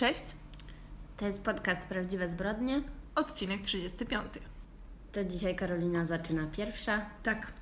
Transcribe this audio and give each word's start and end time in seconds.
Cześć, 0.00 0.24
To 1.16 1.26
jest 1.26 1.44
podcast 1.44 1.88
Prawdziwe 1.88 2.28
Zbrodnie. 2.28 2.82
odcinek 3.14 3.60
35. 3.60 4.24
To 5.12 5.24
dzisiaj 5.24 5.56
Karolina 5.56 6.04
zaczyna 6.04 6.46
pierwsza. 6.46 7.06
Tak. 7.22 7.52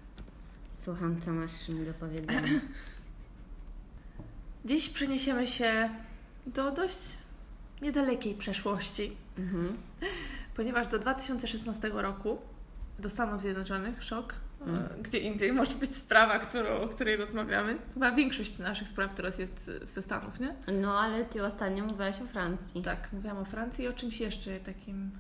Słucham, 0.71 1.21
co 1.21 1.33
masz 1.33 1.69
mi 1.69 1.87
do 1.87 1.95
powiedzenia. 1.95 2.61
Dziś 4.65 4.89
przeniesiemy 4.89 5.47
się 5.47 5.91
do 6.47 6.71
dość 6.73 6.97
niedalekiej 7.83 8.35
przeszłości, 8.35 9.17
Mhm. 9.39 9.77
ponieważ 10.57 10.89
do 10.89 10.99
2016 10.99 11.89
roku 11.95 12.39
do 12.99 13.09
Stanów 13.11 13.43
Zjednoczonych, 13.43 14.05
szok, 14.05 14.35
gdzie 15.03 15.19
indziej 15.19 15.53
może 15.53 15.75
być 15.75 15.97
sprawa, 15.97 16.39
którą, 16.39 16.77
o 16.77 16.89
której 16.89 17.17
rozmawiamy. 17.17 17.79
Chyba 17.95 18.13
większość 18.13 18.59
naszych 18.59 18.89
spraw 18.89 19.15
teraz 19.15 19.39
jest 19.39 19.71
e, 19.83 19.87
ze 19.87 20.03
Stanów, 20.03 20.41
nie? 20.41 20.55
No, 20.73 21.01
ale 21.01 21.25
ty 21.25 21.45
ostatnio 21.45 21.85
mówiłaś 21.85 22.21
o 22.23 22.27
Francji. 22.27 22.83
Tak, 22.83 23.09
mówiłam 23.13 23.39
o 23.39 23.45
Francji 23.45 23.85
i 23.85 23.89
o 23.89 23.93
czymś 23.93 24.21
jeszcze 24.21 24.61
takim. 24.61 25.11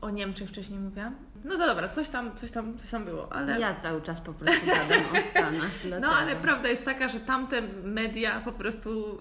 O 0.00 0.10
Niemczech 0.10 0.48
wcześniej 0.48 0.78
mówiłam. 0.78 1.16
No 1.44 1.56
to 1.58 1.66
dobra, 1.66 1.88
coś 1.88 2.08
tam, 2.08 2.36
coś 2.36 2.50
tam, 2.50 2.78
coś 2.78 2.90
tam 2.90 3.04
było, 3.04 3.32
ale. 3.32 3.60
Ja 3.60 3.74
cały 3.74 4.02
czas 4.02 4.20
po 4.20 4.32
prostu 4.34 4.66
gadam 4.66 5.00
o 5.12 5.30
Stanach. 5.30 5.70
No 6.00 6.08
ale 6.08 6.36
prawda 6.36 6.68
jest 6.68 6.84
taka, 6.84 7.08
że 7.08 7.20
tamte 7.20 7.62
media 7.84 8.40
po 8.40 8.52
prostu 8.52 9.18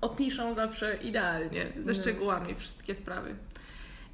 opiszą 0.00 0.54
zawsze 0.54 0.96
idealnie, 0.96 1.72
ze 1.80 1.92
No. 1.92 2.00
szczegółami 2.00 2.54
wszystkie 2.54 2.94
sprawy. 2.94 3.34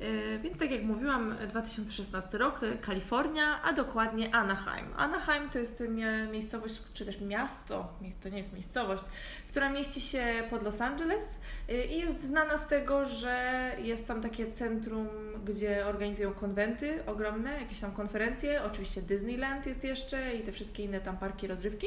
Yy, 0.00 0.38
Więc 0.38 0.58
tak 0.58 0.70
jak 0.70 0.82
mówiłam, 0.82 1.34
2016 1.48 2.38
rok, 2.38 2.62
y, 2.62 2.78
Kalifornia, 2.78 3.62
a 3.62 3.72
dokładnie 3.72 4.34
Anaheim. 4.34 4.86
Anaheim 4.96 5.50
to 5.50 5.58
jest 5.58 5.80
mia- 5.80 6.30
miejscowość, 6.30 6.82
czy 6.94 7.06
też 7.06 7.20
miasto, 7.20 7.92
to 8.22 8.28
nie 8.28 8.38
jest 8.38 8.52
miejscowość, 8.52 9.02
która 9.48 9.68
mieści 9.68 10.00
się 10.00 10.24
pod 10.50 10.62
Los 10.62 10.80
Angeles 10.80 11.38
y, 11.70 11.84
i 11.84 11.98
jest 11.98 12.22
znana 12.22 12.56
z 12.58 12.66
tego, 12.66 13.04
że 13.04 13.72
jest 13.82 14.06
tam 14.06 14.20
takie 14.20 14.52
centrum, 14.52 15.08
gdzie 15.44 15.86
organizują 15.86 16.32
konwenty 16.32 17.06
ogromne, 17.06 17.60
jakieś 17.60 17.80
tam 17.80 17.92
konferencje, 17.92 18.62
oczywiście 18.64 19.02
Disneyland 19.02 19.66
jest 19.66 19.84
jeszcze 19.84 20.34
i 20.34 20.42
te 20.42 20.52
wszystkie 20.52 20.84
inne 20.84 21.00
tam 21.00 21.16
parki 21.16 21.46
rozrywki. 21.46 21.86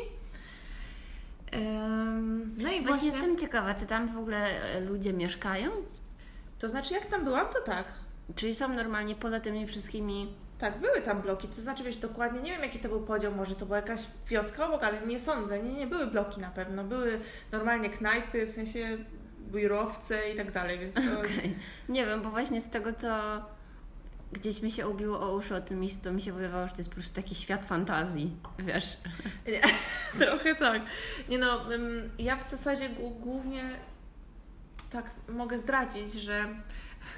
No 2.58 2.72
i 2.72 2.82
Właśnie 2.82 2.82
właśnie, 2.82 3.08
jestem 3.08 3.38
ciekawa, 3.38 3.74
czy 3.74 3.86
tam 3.86 4.14
w 4.14 4.18
ogóle 4.18 4.38
e, 4.38 4.80
ludzie 4.80 5.14
mieszkają? 5.14 5.72
to 6.60 6.70
znaczy 6.70 6.94
jak 6.94 7.06
tam 7.06 7.24
byłam, 7.24 7.48
to 7.54 7.62
tak. 7.62 7.94
Czyli 8.36 8.56
są 8.56 8.74
normalnie 8.74 9.16
poza 9.16 9.40
tymi 9.40 9.68
wszystkimi... 9.68 10.34
Tak, 10.58 10.80
były 10.80 11.02
tam 11.02 11.22
bloki, 11.22 11.48
to 11.48 11.62
znaczy 11.62 11.84
wiesz 11.84 11.98
dokładnie, 11.98 12.42
nie 12.42 12.52
wiem 12.52 12.62
jaki 12.62 12.80
to 12.80 12.90
był 12.90 13.02
podział, 13.02 13.36
może 13.36 13.56
to 13.56 13.66
była 13.66 13.78
jakaś 13.78 14.00
wioska 14.28 14.68
obok, 14.68 14.84
ale 14.84 15.02
nie 15.02 15.20
sądzę, 15.20 15.60
nie, 15.60 15.74
nie, 15.74 15.88
były 15.88 16.08
bloki 16.08 16.42
na 16.42 16.50
pewno, 16.50 16.84
były 16.84 17.20
normalnie 17.52 17.90
knajpy, 17.90 18.46
w 18.46 18.52
sensie 18.52 18.98
biurowce 19.52 20.30
i 20.34 20.36
tak 20.36 20.52
dalej, 20.52 20.80
więc 20.80 20.96
to... 20.96 21.02
Okej. 21.20 21.56
Nie 21.90 22.06
wiem, 22.06 22.22
bo 22.22 22.30
właśnie 22.30 22.62
z 22.62 22.70
tego, 22.70 22.94
co 22.94 23.10
gdzieś 24.32 24.62
mi 24.62 24.72
się 24.72 24.88
ubiło 24.88 25.20
o 25.20 25.36
uszy 25.36 25.56
o 25.56 25.62
tym 25.62 25.80
miejscu, 25.80 26.04
to 26.04 26.12
mi 26.12 26.22
się 26.22 26.34
wydawało, 26.34 26.68
że 26.68 26.74
to 26.74 26.78
jest 26.78 26.90
po 26.90 26.96
prostu 26.96 27.16
taki 27.16 27.36
świat 27.36 27.66
fantazji, 27.66 28.38
wiesz. 28.60 28.98
Trochę 30.20 30.56
tak. 30.56 30.82
Nie 31.30 31.38
no, 31.38 31.62
ja 32.20 32.36
w 32.36 32.44
zasadzie 32.44 32.90
głó- 32.90 33.20
głównie 33.20 33.64
tak 34.90 35.12
mogę 35.30 35.60
zdradzić, 35.60 36.14
że 36.14 36.46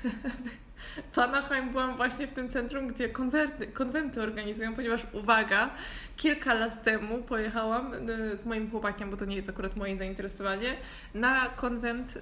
w 1.11 1.19
Anaheim 1.19 1.69
byłam 1.69 1.95
właśnie 1.95 2.27
w 2.27 2.31
tym 2.31 2.49
centrum, 2.49 2.87
gdzie 2.87 3.09
konwerty, 3.09 3.67
konwenty 3.67 4.21
organizują, 4.21 4.75
ponieważ 4.75 5.01
uwaga, 5.11 5.69
kilka 6.17 6.53
lat 6.53 6.83
temu 6.83 7.23
pojechałam 7.23 8.09
y, 8.09 8.37
z 8.37 8.45
moim 8.45 8.71
chłopakiem, 8.71 9.11
bo 9.11 9.17
to 9.17 9.25
nie 9.25 9.35
jest 9.35 9.49
akurat 9.49 9.75
moje 9.75 9.97
zainteresowanie, 9.97 10.73
na 11.13 11.49
konwent 11.49 12.15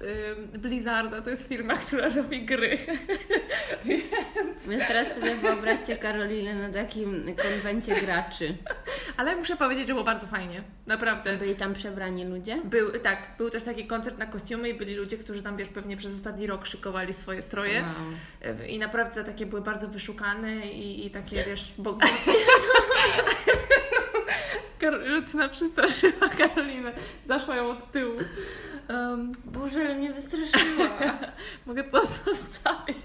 y, 0.54 0.58
Blizzarda. 0.58 1.22
To 1.22 1.30
jest 1.30 1.48
firma, 1.48 1.74
która 1.86 2.08
robi 2.08 2.42
gry. 2.42 2.78
Więc 4.68 4.86
teraz 4.88 5.14
sobie 5.14 5.34
wyobraźcie 5.34 5.96
Karolinę 5.96 6.68
na 6.68 6.72
takim 6.74 7.34
konwencie 7.42 7.94
graczy. 7.94 8.54
Ale 9.16 9.36
muszę 9.36 9.56
powiedzieć, 9.56 9.88
że 9.88 9.92
było 9.92 10.04
bardzo 10.04 10.26
fajnie. 10.26 10.62
Naprawdę. 10.86 11.36
Byli 11.36 11.54
tam 11.54 11.74
przebrani 11.74 12.24
ludzie? 12.24 12.58
Był, 12.64 12.90
tak, 12.90 13.30
był 13.38 13.50
też 13.50 13.62
taki 13.62 13.86
koncert 13.86 14.18
na 14.18 14.26
kostiumy 14.26 14.68
i 14.68 14.74
byli 14.74 14.94
ludzie, 14.94 15.18
którzy 15.18 15.42
tam, 15.42 15.56
wiesz, 15.56 15.68
pewnie 15.68 15.96
przez 15.96 16.14
ostatni 16.14 16.46
rok 16.46 16.66
szykowali 16.66 17.12
swoje 17.12 17.42
stroje. 17.42 17.82
Wow. 17.82 18.56
I 18.68 18.78
naprawdę 18.78 19.24
takie 19.24 19.46
były 19.46 19.62
bardzo 19.62 19.88
wyszukane 19.88 20.66
i, 20.66 21.06
i 21.06 21.10
takie, 21.10 21.44
wiesz, 21.48 21.74
bo... 21.78 21.98
Lucyna 25.06 25.48
przestraszyła 25.48 26.28
Karolinę. 26.38 26.92
Zaszła 27.26 27.56
ją 27.56 27.70
od 27.70 27.92
tyłu. 27.92 28.14
Um, 28.90 29.32
Boże, 29.44 29.80
ale 29.80 29.94
mnie 29.94 30.12
wystraszyła. 30.12 30.88
mogę 31.66 31.84
to 31.84 32.06
zostawić. 32.06 32.96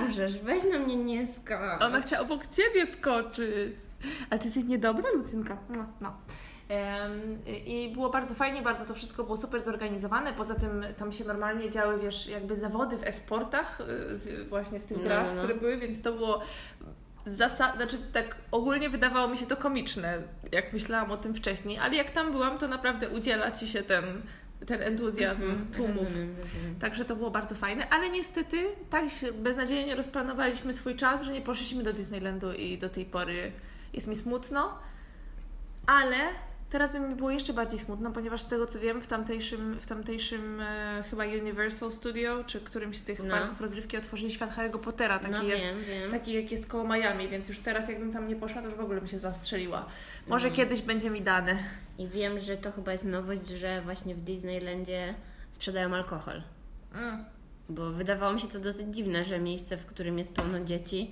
Możesz, 0.00 0.38
weź 0.38 0.64
na 0.72 0.78
mnie 0.78 0.96
nie 0.96 1.26
skacz. 1.26 1.82
Ona 1.82 2.00
chciała 2.00 2.22
obok 2.22 2.46
ciebie 2.46 2.86
skoczyć. 2.86 3.76
Ale 4.30 4.38
ty 4.40 4.46
jesteś 4.46 4.64
niedobra, 4.64 5.10
Lucynka. 5.10 5.56
No. 5.68 5.86
no. 6.00 6.16
I 7.66 7.90
było 7.94 8.10
bardzo 8.10 8.34
fajnie, 8.34 8.62
bardzo 8.62 8.84
to 8.84 8.94
wszystko 8.94 9.24
było 9.24 9.36
super 9.36 9.62
zorganizowane. 9.62 10.32
Poza 10.32 10.54
tym 10.54 10.84
tam 10.98 11.12
się 11.12 11.24
normalnie 11.24 11.70
działy, 11.70 11.98
wiesz, 11.98 12.26
jakby 12.26 12.56
zawody 12.56 12.98
w 12.98 13.04
e-sportach, 13.04 13.80
y, 14.26 14.44
właśnie 14.44 14.80
w 14.80 14.84
tych 14.84 14.96
No, 14.96 15.02
grach, 15.02 15.26
no, 15.26 15.32
no. 15.34 15.38
które 15.38 15.54
były, 15.54 15.76
więc 15.76 16.02
to 16.02 16.12
było 16.12 16.40
zasad, 17.26 17.76
znaczy 17.76 17.98
tak 18.12 18.36
ogólnie 18.50 18.90
wydawało 18.90 19.28
mi 19.28 19.38
się 19.38 19.46
to 19.46 19.56
komiczne, 19.56 20.18
jak 20.52 20.72
myślałam 20.72 21.10
o 21.10 21.16
tym 21.16 21.34
wcześniej, 21.34 21.78
ale 21.78 21.94
jak 21.96 22.10
tam 22.10 22.32
byłam, 22.32 22.58
to 22.58 22.68
naprawdę 22.68 23.08
udziela 23.08 23.50
ci 23.50 23.68
się 23.68 23.82
ten, 23.82 24.04
ten 24.66 24.82
entuzjazm 24.82 25.44
Mhm, 25.44 25.70
tłumów. 25.72 26.02
Rozumiem, 26.02 26.36
rozumiem. 26.42 26.74
Także 26.80 27.04
to 27.04 27.16
było 27.16 27.30
bardzo 27.30 27.54
fajne, 27.54 27.88
ale 27.90 28.10
niestety 28.10 28.56
tak 28.90 29.04
beznadziejnie 29.34 29.94
rozplanowaliśmy 29.94 30.72
swój 30.72 30.96
czas, 30.96 31.22
że 31.22 31.32
nie 31.32 31.40
poszliśmy 31.40 31.82
do 31.82 31.92
Disneylandu 31.92 32.52
i 32.52 32.78
do 32.78 32.88
tej 32.88 33.04
pory 33.04 33.52
jest 33.92 34.06
mi 34.06 34.16
smutno, 34.16 34.78
ale 35.86 36.16
teraz 36.74 36.92
by 36.92 37.00
mi 37.00 37.14
było 37.14 37.30
jeszcze 37.30 37.52
bardziej 37.52 37.78
smutno, 37.78 38.10
ponieważ 38.10 38.42
z 38.42 38.46
tego 38.46 38.66
co 38.66 38.78
wiem 38.78 39.00
w 39.00 39.06
tamtejszym, 39.06 39.74
w 39.80 39.86
tamtejszym 39.86 40.60
e, 40.60 41.02
chyba 41.10 41.24
Universal 41.24 41.92
Studio, 41.92 42.44
czy 42.44 42.60
którymś 42.60 42.98
z 42.98 43.04
tych 43.04 43.22
No. 43.24 43.34
parków 43.34 43.60
rozrywki 43.60 43.96
otworzyli 43.96 44.32
świat 44.32 44.56
Harry'ego 44.56 44.78
Pottera, 44.78 45.18
taki 45.18 45.32
no 45.34 45.42
jest. 45.42 45.64
wiem, 45.64 45.78
wiem. 45.88 46.10
Taki 46.10 46.32
jak 46.32 46.52
jest 46.52 46.66
koło 46.66 46.84
Miami, 46.84 47.28
więc 47.28 47.48
już 47.48 47.58
teraz 47.58 47.88
jakbym 47.88 48.12
tam 48.12 48.28
nie 48.28 48.36
poszła, 48.36 48.62
to 48.62 48.68
już 48.68 48.76
w 48.76 48.80
ogóle 48.80 49.00
bym 49.00 49.08
się 49.08 49.18
zastrzeliła. 49.18 49.86
Może 50.26 50.48
Mhm. 50.48 50.54
kiedyś 50.68 50.82
będzie 50.82 51.10
mi 51.10 51.22
dane. 51.22 51.56
I 51.98 52.08
wiem, 52.08 52.38
że 52.38 52.56
to 52.56 52.72
chyba 52.72 52.92
jest 52.92 53.04
nowość, 53.04 53.46
że 53.48 53.82
właśnie 53.82 54.14
w 54.14 54.20
Disneylandzie 54.20 55.14
sprzedają 55.50 55.94
alkohol. 55.94 56.42
Mm. 56.94 57.24
Bo 57.68 57.90
wydawało 57.90 58.32
mi 58.32 58.40
się 58.40 58.48
to 58.48 58.58
dosyć 58.60 58.86
dziwne, 58.86 59.24
że 59.24 59.38
miejsce, 59.38 59.76
w 59.76 59.86
którym 59.86 60.18
jest 60.18 60.36
pełno 60.36 60.60
dzieci 60.60 61.10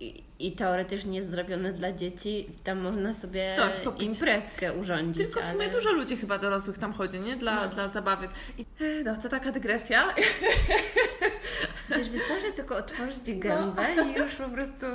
i, 0.00 0.24
i 0.38 0.52
teoretycznie 0.52 1.16
jest 1.16 1.30
zrobione 1.30 1.72
dla 1.72 1.92
dzieci, 1.92 2.48
tam 2.64 2.78
można 2.80 3.14
sobie 3.14 3.54
Tak, 3.56 3.82
popić. 3.82 4.02
imprezkę 4.02 4.74
urządzić. 4.74 5.22
Tylko 5.24 5.40
w 5.42 5.46
sumie 5.46 5.64
ale... 5.64 5.72
dużo 5.72 5.92
ludzi 5.92 6.16
chyba 6.16 6.38
dorosłych 6.38 6.78
tam 6.78 6.92
chodzi, 6.92 7.20
nie? 7.20 7.36
Dla, 7.36 7.54
No. 7.54 7.68
dla 7.68 7.88
zabawy. 7.88 8.28
I, 8.58 8.64
no, 9.04 9.16
to 9.22 9.28
taka 9.28 9.52
dygresja. 9.52 10.14
Wiesz, 11.96 12.08
wystarczy 12.10 12.52
tylko 12.56 12.76
otworzyć 12.76 13.38
gębę 13.38 13.86
i 14.14 14.18
już 14.18 14.34
po 14.34 14.48
prostu... 14.48 14.86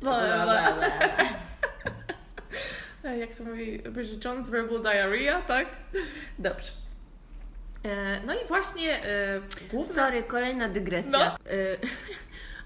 Bla, 0.00 0.20
bla, 0.20 0.72
bla. 0.72 0.88
E, 3.04 3.18
Jak 3.18 3.34
to 3.34 3.44
mówi 3.44 3.78
Bridget 3.78 4.24
Jones, 4.24 4.48
verbal 4.48 4.82
diarrhea, 4.82 5.42
tak? 5.42 5.66
Dobrze. 6.38 6.72
E, 7.84 8.20
No 8.26 8.34
i 8.34 8.46
właśnie 8.48 9.04
e, 9.04 9.40
główna... 9.70 9.94
Sorry, 9.94 10.22
kolejna 10.22 10.68
dygresja. 10.68 11.10
No. 11.10 11.36
Y, 11.52 11.78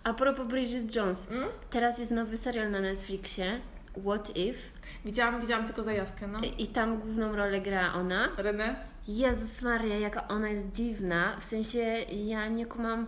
A 0.04 0.14
propos 0.14 0.46
Bridget 0.46 0.96
Jones. 0.96 1.30
Mm? 1.30 1.48
Teraz 1.70 1.98
jest 1.98 2.10
nowy 2.10 2.36
serial 2.36 2.70
na 2.70 2.80
Netflixie, 2.80 3.60
What 4.06 4.36
If? 4.36 4.58
Widziałam, 5.04 5.40
widziałam 5.40 5.66
tylko 5.66 5.82
zajawkę, 5.82 6.26
no. 6.26 6.40
I 6.58 6.66
tam 6.66 6.98
główną 6.98 7.36
rolę 7.36 7.60
gra 7.60 7.94
ona. 7.94 8.28
René? 8.36 8.74
Jezus 9.08 9.62
Maria, 9.62 9.98
jaka 9.98 10.28
ona 10.28 10.48
jest 10.48 10.70
dziwna. 10.70 11.36
W 11.40 11.44
sensie 11.44 11.78
ja 12.12 12.48
nie 12.48 12.66
kumam. 12.66 13.06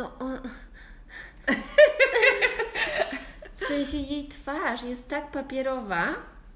O. 0.00 0.10
W 3.56 3.64
sensie 3.64 3.96
jej 3.96 4.28
twarz 4.28 4.82
jest 4.82 5.08
tak 5.08 5.30
papierowa. 5.30 6.14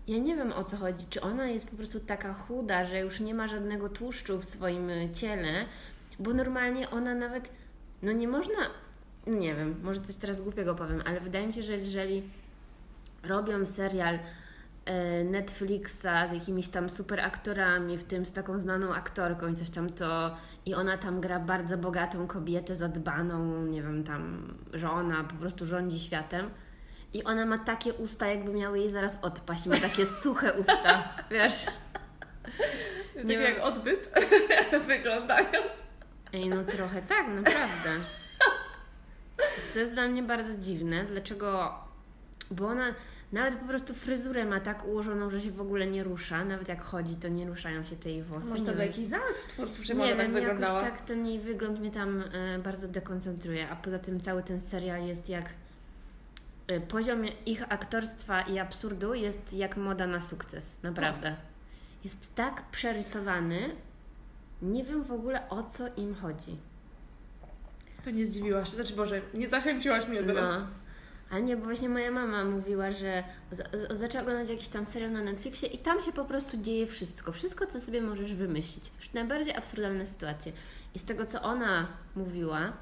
Ja 0.08 0.18
nie 0.18 0.36
wiem 0.36 0.52
o 0.52 0.64
co 0.64 0.76
chodzi. 0.76 1.06
Czy 1.10 1.20
ona 1.20 1.46
jest 1.46 1.70
po 1.70 1.76
prostu 1.76 2.00
taka 2.00 2.32
chuda, 2.32 2.84
że 2.84 3.00
już 3.00 3.20
nie 3.20 3.34
ma 3.34 3.48
żadnego 3.48 3.88
tłuszczu 3.88 4.38
w 4.38 4.44
swoim 4.44 4.90
ciele, 5.14 5.64
bo 6.18 6.34
normalnie 6.34 6.90
ona 6.90 7.14
nawet. 7.14 7.52
No 8.02 8.12
nie 8.12 8.28
można. 8.28 8.56
Nie 9.26 9.54
wiem, 9.54 9.80
może 9.82 10.00
coś 10.00 10.16
teraz 10.16 10.40
głupiego 10.40 10.74
powiem, 10.74 11.02
ale 11.06 11.20
wydaje 11.20 11.46
mi 11.46 11.52
się, 11.52 11.62
że 11.62 11.76
jeżeli 11.76 12.22
robią 13.22 13.66
serial 13.66 14.18
e, 14.84 15.24
Netflixa 15.24 16.28
z 16.28 16.32
jakimiś 16.32 16.68
tam 16.68 16.90
super 16.90 17.20
aktorami, 17.20 17.98
w 17.98 18.04
tym 18.04 18.26
z 18.26 18.32
taką 18.32 18.58
znaną 18.58 18.94
aktorką 18.94 19.48
i 19.48 19.54
coś 19.54 19.70
tam 19.70 19.92
to 19.92 20.36
i 20.66 20.74
ona 20.74 20.98
tam 20.98 21.20
gra 21.20 21.40
bardzo 21.40 21.78
bogatą 21.78 22.26
kobietę, 22.26 22.74
zadbaną, 22.74 23.66
nie 23.66 23.82
wiem, 23.82 24.04
tam, 24.04 24.54
że 24.72 24.90
ona 24.90 25.24
po 25.24 25.34
prostu 25.34 25.66
rządzi 25.66 26.00
światem 26.00 26.50
i 27.14 27.24
ona 27.24 27.46
ma 27.46 27.58
takie 27.58 27.94
usta, 27.94 28.26
jakby 28.26 28.52
miały 28.52 28.78
jej 28.78 28.90
zaraz 28.90 29.18
odpaść, 29.22 29.66
ma 29.66 29.76
takie 29.76 30.06
suche 30.22 30.52
usta, 30.52 31.08
wiesz? 31.30 31.64
tak 33.16 33.24
nie 33.24 33.34
jak 33.34 33.64
odbyt 33.64 34.10
wyglądają. 34.86 35.62
Ej, 36.32 36.48
no 36.48 36.64
trochę 36.64 37.02
tak, 37.02 37.28
naprawdę. 37.28 37.90
To 39.72 39.78
jest 39.78 39.92
dla 39.92 40.08
mnie 40.08 40.22
bardzo 40.22 40.58
dziwne. 40.58 41.04
Dlaczego? 41.04 41.74
Bo 42.50 42.68
ona 42.68 42.94
nawet 43.32 43.54
po 43.54 43.66
prostu 43.66 43.94
fryzurę 43.94 44.44
ma 44.44 44.60
tak 44.60 44.86
ułożoną, 44.86 45.30
że 45.30 45.40
się 45.40 45.50
w 45.50 45.60
ogóle 45.60 45.86
nie 45.86 46.04
rusza. 46.04 46.44
Nawet 46.44 46.68
jak 46.68 46.82
chodzi, 46.82 47.16
to 47.16 47.28
nie 47.28 47.46
ruszają 47.46 47.84
się 47.84 47.96
tej 47.96 48.22
włosy. 48.22 48.50
Może 48.50 48.64
to 48.64 48.72
był 48.72 48.80
jakiś 48.80 49.06
zamysł 49.06 49.48
twórców, 49.48 49.84
żeby 49.84 50.00
nie 50.00 50.12
ona 50.12 50.22
tak 50.22 50.32
wyglądała? 50.32 50.82
jakoś 50.82 50.98
tak 50.98 51.06
ten 51.06 51.26
jej 51.26 51.38
wygląd 51.38 51.80
mnie 51.80 51.90
tam 51.90 52.24
e, 52.32 52.58
bardzo 52.58 52.88
dekoncentruje. 52.88 53.68
A 53.68 53.76
poza 53.76 53.98
tym 53.98 54.20
cały 54.20 54.42
ten 54.42 54.60
serial 54.60 55.06
jest 55.06 55.28
jak... 55.28 55.52
E, 56.66 56.80
poziom 56.80 57.24
ich 57.46 57.72
aktorstwa 57.72 58.42
i 58.42 58.58
absurdu 58.58 59.14
jest 59.14 59.52
jak 59.52 59.76
moda 59.76 60.06
na 60.06 60.20
sukces. 60.20 60.82
Naprawdę. 60.82 61.36
Jest 62.04 62.34
tak 62.34 62.62
przerysowany. 62.70 63.70
Nie 64.62 64.84
wiem 64.84 65.04
w 65.04 65.12
ogóle 65.12 65.48
o 65.48 65.62
co 65.62 65.84
im 65.96 66.14
chodzi. 66.14 66.56
To 68.06 68.10
nie 68.10 68.26
zdziwiłaś 68.26 68.70
się, 68.70 68.76
znaczy 68.76 68.94
Boże, 68.94 69.20
nie 69.34 69.48
zachęciłaś 69.50 70.08
mnie 70.08 70.22
teraz. 70.22 70.50
No. 70.60 70.66
Ale 71.30 71.42
nie, 71.42 71.56
bo 71.56 71.64
właśnie 71.64 71.88
moja 71.88 72.10
mama 72.10 72.44
mówiła, 72.44 72.92
że 72.92 73.24
z- 73.50 73.56
z- 73.56 73.98
zaczęła 73.98 74.22
oglądać 74.22 74.48
jakiś 74.50 74.68
tam 74.68 74.86
serial 74.86 75.12
na 75.12 75.22
Netflixie 75.22 75.68
i 75.68 75.78
tam 75.78 76.02
się 76.02 76.12
po 76.12 76.24
prostu 76.24 76.56
dzieje 76.56 76.86
wszystko. 76.86 77.32
Wszystko, 77.32 77.66
co 77.66 77.80
sobie 77.80 78.00
możesz 78.02 78.34
wymyślić. 78.34 78.90
Najbardziej 79.14 79.54
absurdalne 79.56 80.06
sytuacje. 80.06 80.52
I 80.94 80.98
z 80.98 81.04
tego, 81.04 81.26
co 81.26 81.42
ona 81.42 81.86
mówiła, 82.16 82.72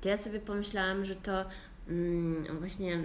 to 0.00 0.08
ja 0.08 0.16
sobie 0.16 0.40
pomyślałam, 0.40 1.04
że 1.04 1.16
to 1.16 1.44
mm, 1.88 2.58
właśnie 2.58 2.98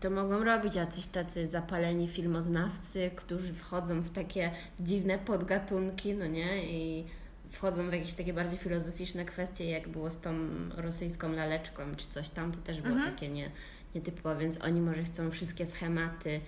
to 0.00 0.10
mogą 0.10 0.44
robić 0.44 0.74
jacyś 0.74 1.06
tacy 1.06 1.48
zapaleni 1.48 2.08
filmoznawcy, 2.08 3.10
którzy 3.16 3.54
wchodzą 3.54 4.00
w 4.00 4.10
takie 4.10 4.50
dziwne 4.80 5.18
podgatunki, 5.18 6.14
no 6.14 6.26
nie? 6.26 6.64
I 6.72 7.04
wchodzą 7.50 7.90
w 7.90 7.92
jakieś 7.92 8.14
takie 8.14 8.32
bardziej 8.32 8.58
filozoficzne 8.58 9.24
kwestie, 9.24 9.70
jak 9.70 9.88
było 9.88 10.10
z 10.10 10.20
tą 10.20 10.34
rosyjską 10.76 11.32
laleczką, 11.32 11.82
czy 11.96 12.06
coś 12.06 12.28
tam, 12.28 12.52
to 12.52 12.58
też 12.58 12.80
było 12.80 12.94
Mhm. 12.94 13.14
takie 13.14 13.28
nie, 13.28 13.50
nietypowe, 13.94 14.40
więc 14.40 14.60
oni 14.60 14.80
może 14.80 15.04
chcą 15.04 15.30
wszystkie 15.30 15.66
schematy 15.66 16.40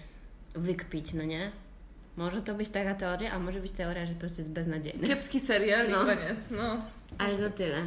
wykpić, 0.55 1.15
no 1.15 1.23
nie? 1.25 1.51
Może 2.17 2.43
to 2.43 2.55
być 2.55 2.69
taka 2.69 2.95
teoria, 2.95 3.33
a 3.33 3.39
może 3.39 3.61
być 3.61 3.73
teoria, 3.73 4.07
że 4.07 4.15
po 4.15 4.21
prostu 4.21 4.41
jest 4.41 4.53
beznadziejny. 4.53 5.07
Kiepski 5.07 5.41
serial 5.41 5.89
No. 5.91 6.03
i 6.03 6.07
koniec, 6.07 6.39
no. 6.51 6.83
Ale 7.19 7.39
to 7.39 7.57
tyle. 7.57 7.83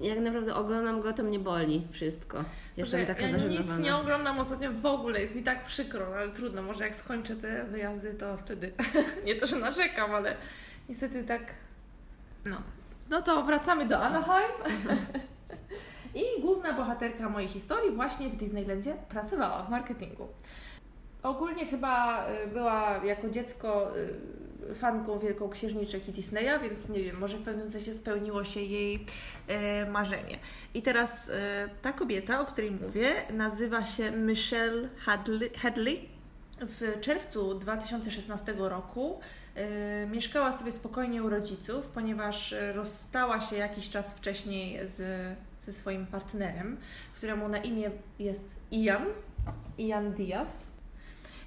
Jak 0.00 0.18
naprawdę 0.18 0.54
oglądam 0.54 1.00
go, 1.00 1.12
to 1.12 1.22
mnie 1.22 1.38
boli 1.38 1.86
wszystko. 1.90 2.44
Jestem 2.76 3.00
Że 3.00 3.06
taka 3.06 3.26
ja 3.26 3.36
nic 3.36 3.78
nie 3.78 3.96
oglądam 3.96 4.38
ostatnio 4.38 4.72
w 4.72 4.86
ogóle, 4.86 5.20
jest 5.20 5.34
mi 5.34 5.42
tak 5.42 5.64
przykro, 5.64 6.10
no 6.10 6.16
ale 6.16 6.30
trudno, 6.30 6.62
może 6.62 6.84
jak 6.84 6.94
skończę 6.94 7.36
te 7.36 7.64
wyjazdy, 7.64 8.14
to 8.14 8.36
wtedy 8.36 8.72
nie 9.26 9.34
to, 9.34 9.46
że 9.46 9.56
narzekam, 9.56 10.14
ale 10.14 10.36
niestety 10.88 11.24
tak, 11.24 11.42
no. 12.44 12.56
No 13.10 13.22
to 13.22 13.42
wracamy 13.42 13.86
do 13.86 14.00
Anaheim. 14.00 14.50
I 16.14 16.40
główna 16.42 16.72
bohaterka 16.72 17.28
mojej 17.28 17.48
historii 17.48 17.90
właśnie 17.90 18.28
w 18.28 18.36
Disneylandzie 18.36 18.94
pracowała 19.08 19.62
w 19.62 19.70
marketingu. 19.70 20.28
Ogólnie 21.22 21.66
chyba 21.66 22.26
y, 22.28 22.46
była 22.46 23.00
jako 23.04 23.30
dziecko 23.30 23.96
y, 24.70 24.74
fanką 24.74 25.18
wielką 25.18 25.48
księżniczek 25.48 26.08
i 26.08 26.12
Disneya, 26.12 26.60
więc 26.62 26.88
nie 26.88 27.00
wiem, 27.00 27.18
może 27.18 27.38
w 27.38 27.42
pewnym 27.42 27.68
sensie 27.68 27.92
spełniło 27.92 28.44
się 28.44 28.60
jej 28.60 29.06
e, 29.48 29.90
marzenie. 29.90 30.38
I 30.74 30.82
teraz 30.82 31.30
ta 31.82 31.92
kobieta, 31.92 32.40
o 32.40 32.44
której 32.44 32.70
mówię, 32.70 33.14
nazywa 33.30 33.84
się 33.84 34.10
Michelle 34.10 34.88
Hadley. 35.62 36.08
W 36.60 37.00
czerwcu 37.00 37.54
2016 37.54 38.54
roku 38.58 39.20
mieszkała 40.10 40.52
sobie 40.52 40.72
spokojnie 40.72 41.22
u 41.22 41.28
rodziców, 41.28 41.88
ponieważ 41.88 42.52
e, 42.52 42.72
rozstała 42.72 43.40
się 43.40 43.56
jakiś 43.56 43.90
czas 43.90 44.14
wcześniej 44.14 44.88
z, 44.88 45.02
ze 45.60 45.72
swoim 45.72 46.06
partnerem, 46.06 46.76
któremu 47.14 47.48
na 47.48 47.58
imię 47.58 47.90
jest 48.18 48.56
Ian, 48.70 49.04
Ian 49.78 50.12
Diaz. 50.12 50.71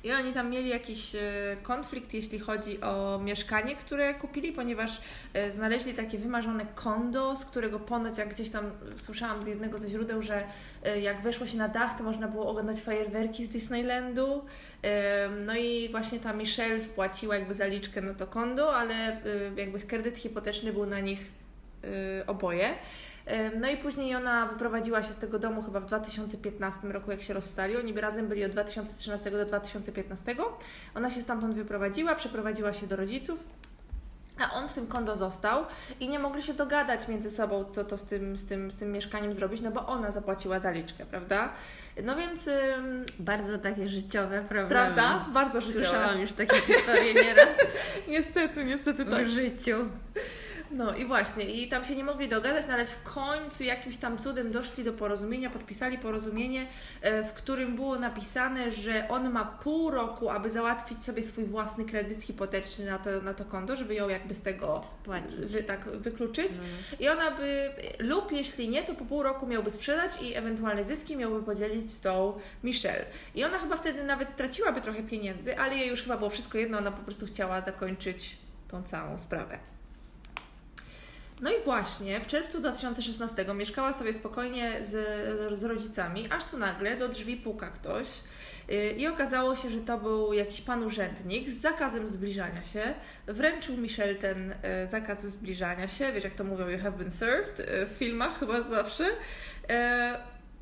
I 0.06 0.12
oni 0.12 0.34
tam 0.34 0.50
mieli 0.50 0.70
jakiś 0.70 1.16
e, 1.16 1.22
konflikt, 1.64 2.14
jeśli 2.14 2.40
chodzi 2.40 2.82
o 2.82 3.20
mieszkanie, 3.24 3.76
które 3.76 4.14
kupili, 4.14 4.52
ponieważ 4.52 5.02
e, 5.34 5.52
znaleźli 5.52 5.94
takie 5.94 6.18
wymarzone 6.18 6.66
kondo, 6.76 7.36
z 7.36 7.46
którego 7.46 7.80
ponoć, 7.80 8.18
jak 8.18 8.34
gdzieś 8.34 8.50
tam 8.50 8.72
słyszałam 8.98 9.44
z 9.44 9.48
jednego 9.48 9.78
ze 9.78 9.90
źródeł, 9.90 10.22
że 10.22 10.44
e, 10.84 11.00
jak 11.00 11.22
weszło 11.22 11.46
się 11.46 11.58
na 11.58 11.68
dach, 11.68 11.98
to 11.98 12.04
można 12.04 12.28
było 12.28 12.48
oglądać 12.50 12.82
fajerwerki 12.82 13.46
z 13.46 13.50
Disneylandu. 13.50 14.46
No 15.46 15.56
i 15.56 15.90
właśnie 15.92 16.20
ta 16.20 16.34
Michelle 16.34 16.80
wpłaciła 16.80 17.36
jakby 17.36 17.54
zaliczkę 17.54 18.02
na 18.02 18.14
to 18.14 18.28
kondo, 18.28 18.76
ale 18.76 19.22
jakby 19.58 19.80
kredyt 19.80 20.18
hipoteczny 20.18 20.74
był 20.74 20.86
na 20.86 21.00
nich 21.00 21.20
oboje. 22.28 22.76
No 23.60 23.70
i 23.70 23.78
później 23.78 24.16
ona 24.16 24.46
wyprowadziła 24.46 25.04
się 25.04 25.14
z 25.14 25.18
tego 25.18 25.40
domu 25.40 25.62
chyba 25.62 25.80
w 25.80 25.86
2015 25.86 26.88
roku, 26.88 27.12
jak 27.12 27.22
się 27.22 27.34
rozstali. 27.34 27.78
Oni 27.78 27.94
by 27.94 28.02
razem 28.02 28.28
byli 28.28 28.46
od 28.46 28.52
2013 28.52 29.32
do 29.32 29.46
2015. 29.46 30.36
Ona 30.96 31.10
się 31.10 31.22
stamtąd 31.22 31.56
wyprowadziła, 31.56 32.16
przeprowadziła 32.16 32.74
się 32.74 32.88
do 32.88 32.96
rodziców, 32.96 33.40
a 34.40 34.54
on 34.54 34.70
w 34.70 34.74
tym 34.74 34.88
kondo 34.88 35.16
został 35.16 35.66
i 36.00 36.10
nie 36.10 36.20
mogli 36.20 36.44
się 36.44 36.54
dogadać 36.54 37.08
między 37.08 37.32
sobą, 37.32 37.66
co 37.72 37.84
to 37.84 37.98
z 37.98 38.06
tym, 38.06 38.38
z 38.38 38.46
tym, 38.46 38.72
z 38.72 38.76
tym 38.76 38.92
mieszkaniem 38.92 39.34
zrobić, 39.34 39.62
no 39.62 39.72
bo 39.72 39.88
ona 39.88 40.12
zapłaciła 40.12 40.60
zaliczkę, 40.60 41.06
prawda? 41.06 41.50
No 42.04 42.16
więc, 42.16 42.48
ym, 42.48 43.06
Bardzo 43.20 43.58
takie 43.60 43.90
życiowe 43.90 44.38
problemy. 44.50 44.70
prawda? 44.70 45.26
Bardzo 45.34 45.62
życiowe. 45.62 45.86
Słyszałam 45.86 46.20
już 46.20 46.34
takie 46.34 46.58
historie 46.62 47.14
nieraz 47.14 47.50
Niestety, 48.08 48.66
niestety 48.66 49.06
tak. 49.06 49.26
w 49.26 49.30
życiu. 49.30 49.90
No 50.72 50.96
i 50.96 51.06
właśnie, 51.06 51.46
i 51.46 51.68
tam 51.68 51.86
się 51.86 51.96
nie 51.96 52.04
mogli 52.04 52.28
dogadać, 52.28 52.68
no 52.68 52.74
ale 52.74 52.86
w 52.86 53.04
końcu 53.04 53.64
jakimś 53.64 53.98
tam 53.98 54.18
cudem 54.18 54.52
doszli 54.52 54.84
do 54.84 54.94
porozumienia, 54.94 55.50
podpisali 55.50 55.98
porozumienie, 55.98 56.68
e, 57.02 57.24
w 57.24 57.34
którym 57.34 57.76
było 57.76 58.00
napisane, 58.00 58.72
że 58.72 59.08
on 59.10 59.32
ma 59.32 59.46
pół 59.46 59.92
roku, 59.92 60.30
aby 60.30 60.50
załatwić 60.50 61.04
sobie 61.04 61.24
swój 61.24 61.46
własny 61.46 61.86
kredyt 61.86 62.24
hipoteczny 62.24 62.86
na 62.86 62.98
to, 62.98 63.22
na 63.22 63.34
to 63.34 63.46
konto, 63.46 63.76
żeby 63.76 63.96
ją 63.96 64.10
jakby 64.10 64.34
z 64.34 64.42
tego 64.42 64.82
Spłacić. 64.84 65.36
wy, 65.36 65.64
tak 65.64 65.90
wykluczyć. 65.90 66.52
No. 66.52 66.98
I 67.00 67.10
ona 67.10 67.32
by, 67.32 67.70
lub 68.00 68.32
jeśli 68.32 68.70
nie, 68.70 68.84
to 68.84 68.96
po 68.96 69.06
pół 69.06 69.24
roku 69.24 69.48
miałby 69.48 69.72
sprzedać 69.72 70.22
i 70.22 70.36
ewentualne 70.36 70.84
zyski 70.84 71.18
miałby 71.18 71.44
podzielić 71.44 71.94
z 71.94 72.02
tą 72.02 72.40
Michelle. 72.64 73.06
I 73.36 73.44
ona 73.44 73.60
chyba 73.60 73.78
wtedy 73.78 74.04
nawet 74.04 74.30
straciłaby 74.30 74.82
trochę 74.82 75.04
pieniędzy, 75.04 75.58
ale 75.58 75.76
jej 75.76 75.90
już 75.90 76.02
chyba 76.02 76.18
było 76.18 76.30
wszystko 76.30 76.58
jedno, 76.58 76.78
ona 76.78 76.92
po 76.92 77.04
prostu 77.04 77.26
chciała 77.26 77.62
zakończyć 77.62 78.38
tą 78.68 78.84
całą 78.84 79.18
sprawę. 79.18 79.75
No 81.42 81.52
i 81.52 81.64
właśnie 81.64 82.20
w 82.20 82.28
czerwcu 82.28 82.60
2016 82.60 83.46
mieszkała 83.56 83.94
sobie 83.94 84.14
spokojnie 84.14 84.84
z, 84.84 85.60
z 85.60 85.64
rodzicami, 85.64 86.28
aż 86.32 86.46
tu 86.46 86.58
nagle 86.58 86.98
do 86.98 87.10
drzwi 87.10 87.38
puka 87.38 87.70
ktoś 87.70 88.08
yy, 88.68 88.92
i 88.92 89.08
okazało 89.08 89.56
się, 89.56 89.70
że 89.70 89.80
to 89.80 89.98
był 89.98 90.34
jakiś 90.34 90.62
pan 90.62 90.84
urzędnik 90.84 91.50
z 91.50 91.62
zakazem 91.62 92.08
zbliżania 92.08 92.64
się. 92.64 92.82
Wręczył 93.28 93.78
Michelle 93.78 94.16
ten 94.16 94.52
y, 94.52 94.56
zakaz 94.92 95.26
zbliżania 95.26 95.88
się, 95.88 96.14
wiesz 96.14 96.24
jak 96.24 96.36
to 96.36 96.44
mówią, 96.44 96.70
you 96.70 96.80
have 96.80 96.98
been 96.98 97.12
served 97.12 97.60
y, 97.60 97.86
w 97.86 97.90
filmach 97.90 98.38
chyba 98.40 98.62
zawsze. 98.62 99.06
Y, 99.06 99.14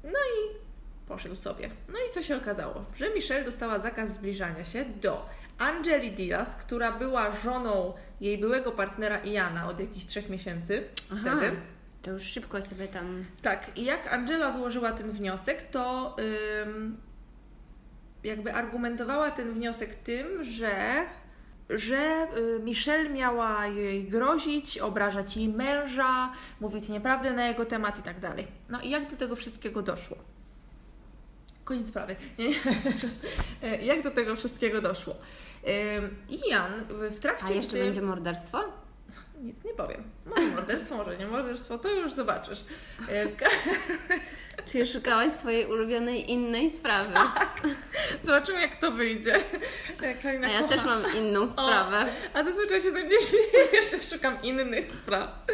no 0.03 0.19
i 0.19 0.63
poszedł 1.07 1.35
sobie. 1.35 1.69
No 1.87 1.95
i 2.09 2.13
co 2.13 2.23
się 2.23 2.37
okazało? 2.37 2.85
Że 2.95 3.09
Michelle 3.09 3.43
dostała 3.43 3.79
zakaz 3.79 4.13
zbliżania 4.13 4.63
się 4.63 4.85
do 4.85 5.25
Angeli 5.57 6.11
Diaz, 6.11 6.55
która 6.55 6.91
była 6.91 7.31
żoną 7.31 7.93
jej 8.21 8.37
byłego 8.37 8.71
partnera 8.71 9.17
Iana 9.17 9.67
od 9.67 9.79
jakichś 9.79 10.05
trzech 10.05 10.29
miesięcy 10.29 10.83
Aha, 11.13 11.21
wtedy. 11.37 11.57
to 12.01 12.11
już 12.11 12.23
szybko 12.23 12.61
sobie 12.61 12.87
tam... 12.87 13.25
Tak, 13.41 13.71
i 13.77 13.85
jak 13.85 14.13
Angela 14.13 14.51
złożyła 14.51 14.91
ten 14.91 15.11
wniosek, 15.11 15.69
to 15.71 16.15
ym, 16.61 16.97
jakby 18.23 18.53
argumentowała 18.53 19.31
ten 19.31 19.53
wniosek 19.53 19.95
tym, 19.95 20.43
że 20.43 21.05
że 21.69 22.27
y, 22.37 22.59
Michelle 22.63 23.09
miała 23.09 23.67
jej 23.67 24.03
grozić, 24.03 24.77
obrażać 24.77 25.37
jej 25.37 25.49
męża, 25.49 26.31
mówić 26.59 26.89
nieprawdę 26.89 27.33
na 27.33 27.47
jego 27.47 27.65
temat 27.65 27.99
i 27.99 28.01
tak 28.01 28.19
dalej. 28.19 28.47
No 28.69 28.81
i 28.81 28.89
jak 28.89 29.09
do 29.09 29.15
tego 29.15 29.35
wszystkiego 29.35 29.81
doszło? 29.81 30.17
Koniec 31.63 31.87
sprawy. 31.87 32.15
Nie, 32.39 32.47
nie. 32.49 32.55
Jak 33.89 34.03
do 34.03 34.11
tego 34.11 34.35
wszystkiego 34.35 34.81
doszło? 34.81 35.15
Ym, 35.97 36.15
Ian 36.49 36.71
w 36.89 37.19
trakcie 37.19 37.45
A 37.45 37.51
jeszcze 37.51 37.75
gdy... 37.75 37.83
będzie 37.83 38.01
morderstwo? 38.01 38.63
Nic 39.41 39.63
nie 39.63 39.73
powiem. 39.73 40.03
Może 40.25 40.41
morderstwo, 40.47 40.97
może 40.97 41.17
nie 41.17 41.27
morderstwo, 41.27 41.77
to 41.77 41.89
już 41.91 42.13
zobaczysz. 42.13 42.59
Czy 44.71 44.85
szukałaś 44.85 45.31
swojej 45.31 45.65
ulubionej 45.65 46.31
innej 46.31 46.71
sprawy? 46.71 47.13
Zobaczymy, 48.23 48.61
jak 48.61 48.75
to 48.75 48.91
wyjdzie. 48.91 49.39
Karina 50.23 50.47
A 50.47 50.51
ja 50.51 50.61
kocha. 50.61 50.75
też 50.75 50.85
mam 50.85 51.03
inną 51.17 51.47
sprawę. 51.49 52.05
A 52.33 52.43
zazwyczaj 52.43 52.81
się 52.81 52.91
ze 52.91 53.03
mnie 53.03 53.15
jeszcze 53.73 54.03
szukam 54.15 54.41
innych 54.41 54.85
spraw. 55.03 55.45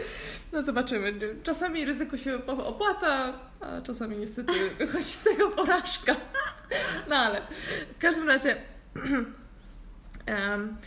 No 0.51 0.63
zobaczymy. 0.63 1.13
Czasami 1.43 1.85
ryzyko 1.85 2.17
się 2.17 2.45
opłaca, 2.45 3.33
a 3.59 3.81
czasami 3.81 4.17
niestety 4.17 4.53
wychodzi 4.79 5.03
z 5.03 5.23
tego 5.23 5.49
porażka. 5.49 6.15
No 7.09 7.15
ale 7.15 7.41
w 7.95 7.97
każdym 7.99 8.27
razie 8.27 8.55
em, 10.25 10.77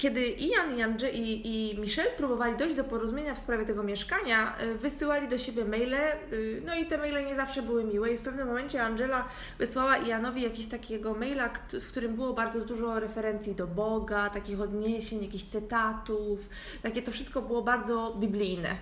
kiedy 0.00 0.26
Ian 0.26 0.78
i, 0.78 0.82
Andrzej, 0.82 1.20
i, 1.20 1.72
i 1.72 1.80
Michelle 1.80 2.10
próbowali 2.10 2.56
dojść 2.56 2.76
do 2.76 2.84
porozumienia 2.84 3.34
w 3.34 3.38
sprawie 3.38 3.64
tego 3.64 3.82
mieszkania, 3.82 4.56
y, 4.62 4.74
wysyłali 4.74 5.28
do 5.28 5.38
siebie 5.38 5.64
maile, 5.64 5.94
y, 6.32 6.62
no 6.66 6.74
i 6.74 6.86
te 6.86 6.98
maile 6.98 7.26
nie 7.26 7.34
zawsze 7.34 7.62
były 7.62 7.84
miłe 7.84 8.12
i 8.12 8.18
w 8.18 8.22
pewnym 8.22 8.46
momencie 8.46 8.82
Angela 8.82 9.28
wysłała 9.58 9.96
Ianowi 9.96 10.42
jakiś 10.42 10.66
takiego 10.66 11.14
maila, 11.14 11.50
w 11.80 11.88
którym 11.88 12.14
było 12.14 12.32
bardzo 12.32 12.64
dużo 12.64 13.00
referencji 13.00 13.54
do 13.54 13.66
Boga, 13.66 14.30
takich 14.30 14.60
odniesień, 14.60 15.22
jakichś 15.22 15.44
cytatów, 15.44 16.48
takie 16.82 17.02
to 17.02 17.12
wszystko 17.12 17.42
było 17.42 17.62
bardzo 17.62 18.16
biblijne. 18.18 18.76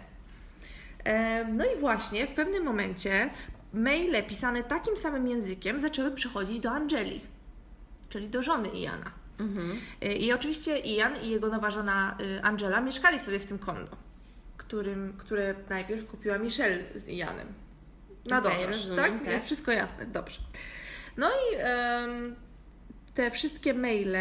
No 1.52 1.64
i 1.64 1.80
właśnie 1.80 2.26
w 2.26 2.30
pewnym 2.30 2.64
momencie 2.64 3.30
maile 3.72 4.22
pisane 4.28 4.62
takim 4.64 4.96
samym 4.96 5.28
językiem 5.28 5.80
zaczęły 5.80 6.10
przychodzić 6.10 6.60
do 6.60 6.70
Angeli, 6.70 7.20
czyli 8.08 8.28
do 8.28 8.42
żony 8.42 8.68
Iana. 8.68 9.27
Mhm. 9.38 9.80
I 10.18 10.33
oczywiście 10.33 10.78
Ian 10.78 11.12
i 11.23 11.30
jego 11.30 11.49
nowa 11.49 11.71
żona 11.71 12.16
y, 12.21 12.42
Angela 12.42 12.80
mieszkali 12.80 13.21
sobie 13.21 13.38
w 13.38 13.47
tym 13.47 13.59
kondo, 13.59 13.97
którym, 14.57 15.14
które 15.18 15.54
najpierw 15.68 16.07
kupiła 16.07 16.38
Michelle 16.38 16.78
z 16.97 17.09
Ianem. 17.09 17.47
Na 18.26 18.38
okay, 18.38 18.66
dobrze, 18.66 18.97
tak? 18.97 19.12
tak? 19.25 19.33
Jest 19.33 19.45
wszystko 19.45 19.73
jasne, 19.73 20.07
dobrze. 20.07 20.38
No 21.16 21.28
i 21.30 21.57
um, 21.57 22.37
te 23.18 23.30
wszystkie 23.30 23.75
maile, 23.75 24.16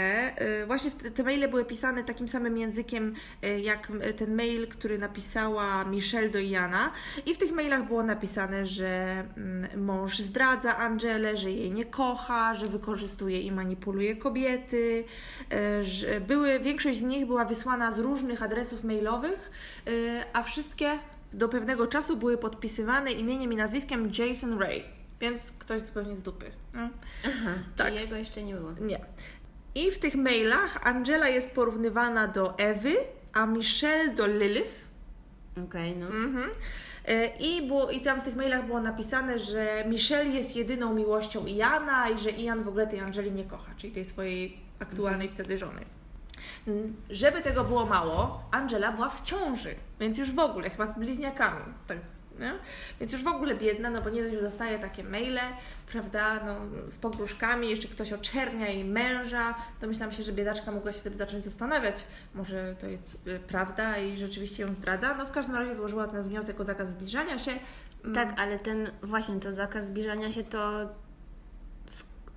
y, 0.64 0.66
właśnie 0.68 0.92
te 0.92 1.24
maile 1.24 1.48
były 1.50 1.66
pisane 1.66 2.04
takim 2.04 2.28
samym 2.28 2.58
językiem 2.58 3.16
y, 3.44 3.60
jak 3.60 3.92
ten 4.18 4.36
mail, 4.36 4.68
który 4.68 4.98
napisała 4.98 5.84
Michelle 5.84 6.30
do 6.30 6.40
Jana 6.40 6.92
i 7.26 7.34
w 7.34 7.38
tych 7.38 7.52
mailach 7.52 7.88
było 7.88 8.04
napisane, 8.04 8.66
że 8.66 9.24
mm, 9.38 9.86
mąż 9.86 10.20
zdradza 10.20 10.78
Angelę, 10.78 11.38
że 11.38 11.52
jej 11.52 11.72
nie 11.72 11.86
kocha, 11.86 12.56
że 12.56 12.68
wykorzystuje 12.68 13.42
i 13.42 13.52
manipuluje 13.52 14.16
kobiety, 14.16 15.04
y, 15.54 15.84
że 15.84 16.22
były, 16.22 16.60
większość 16.60 17.00
z 17.00 17.04
nich 17.04 17.26
była 17.26 17.46
wysłana 17.46 17.92
z 17.92 18.00
różnych 18.00 18.44
adresów 18.44 18.84
mailowych, 18.84 19.52
a 20.34 20.44
wszystkie 20.44 21.00
do 21.34 21.50
pewnego 21.50 21.88
czasu 21.88 22.18
były 22.18 22.38
podpisywane 22.38 23.12
imieniem 23.12 23.54
i 23.54 23.56
nazwiskiem 23.56 24.12
Jason 24.18 24.60
Ray. 24.60 24.97
Więc 25.22 25.52
ktoś 25.52 25.82
zupełnie 25.82 26.16
z 26.16 26.22
dupy. 26.22 26.52
No. 26.74 26.90
Aha, 27.26 27.52
tak. 27.76 27.94
jego 27.94 28.16
jeszcze 28.16 28.44
nie 28.44 28.56
było. 28.56 28.72
Nie. 28.82 29.00
I 29.76 29.92
w 29.92 30.00
tych 30.00 30.16
mailach 30.16 30.88
Angela 30.88 31.28
jest 31.28 31.52
porównywana 31.52 32.28
do 32.28 32.58
Ewy, 32.58 32.96
a 33.34 33.46
Michelle 33.46 34.14
do 34.14 34.28
Lilith. 34.28 34.88
Okej, 35.52 35.92
okay, 35.92 35.96
no. 35.96 36.08
Mhm. 36.08 36.50
E, 37.06 37.38
I, 37.38 37.68
było, 37.68 37.92
I 37.92 38.02
tam 38.02 38.22
w 38.22 38.24
tych 38.24 38.36
mailach 38.36 38.66
było 38.66 38.82
napisane, 38.82 39.40
że 39.40 39.86
Michelle 39.88 40.30
jest 40.30 40.56
jedyną 40.56 40.94
miłością 40.94 41.46
Iana 41.46 42.10
i 42.10 42.20
że 42.20 42.30
Ian 42.30 42.64
w 42.64 42.68
ogóle 42.68 42.88
tej 42.88 43.00
Angeli 43.00 43.32
nie 43.32 43.44
kocha, 43.44 43.72
czyli 43.78 43.94
tej 43.94 44.06
swojej 44.06 44.58
aktualnej 44.80 45.28
mhm. 45.28 45.32
wtedy 45.32 45.58
żony. 45.58 45.82
Mm, 46.68 46.96
żeby 47.10 47.42
tego 47.42 47.64
było 47.64 47.86
mało, 47.86 48.44
Angela 48.52 48.92
była 48.92 49.10
w 49.10 49.22
ciąży, 49.22 49.76
więc 50.00 50.18
już 50.18 50.32
w 50.32 50.40
ogóle, 50.40 50.70
chyba 50.70 50.86
z 50.86 51.00
bliźniakami, 51.00 51.64
tak 51.88 51.98
nie? 52.40 52.54
Więc 53.00 53.12
już 53.12 53.24
w 53.24 53.28
ogóle 53.28 53.56
biedna, 53.56 53.90
no 53.90 54.02
bo 54.02 54.10
nie 54.10 54.24
dość, 54.24 54.42
dostaje 54.42 54.80
takie 54.80 55.04
maile, 55.04 55.40
prawda, 55.92 56.46
no, 56.46 56.56
z 56.92 56.98
pogróżkami, 56.98 57.70
jeszcze 57.70 57.88
ktoś 57.88 58.14
oczernia 58.14 58.70
jej 58.70 58.86
męża, 58.86 59.56
to 59.82 59.88
myślałam 59.88 60.16
się, 60.16 60.24
że 60.24 60.32
biedaczka 60.34 60.72
mogła 60.72 60.92
się 60.92 61.00
wtedy 61.00 61.18
zacząć 61.18 61.46
zastanawiać, 61.46 61.96
może 62.36 62.76
to 62.80 62.88
jest 62.88 63.28
y, 63.28 63.40
prawda 63.40 63.98
i 63.98 64.18
rzeczywiście 64.18 64.64
ją 64.64 64.74
zdradza. 64.74 65.16
No 65.16 65.26
w 65.26 65.32
każdym 65.32 65.56
razie 65.56 65.76
złożyła 65.76 66.08
ten 66.08 66.24
wniosek 66.24 66.60
o 66.60 66.64
zakaz 66.64 66.92
zbliżania 66.92 67.40
się. 67.40 67.52
Mm. 68.04 68.16
Tak, 68.16 68.40
ale 68.40 68.60
ten 68.60 68.92
właśnie 69.04 69.40
to 69.40 69.54
zakaz 69.54 69.86
zbliżania 69.86 70.32
się 70.32 70.44
to 70.44 70.90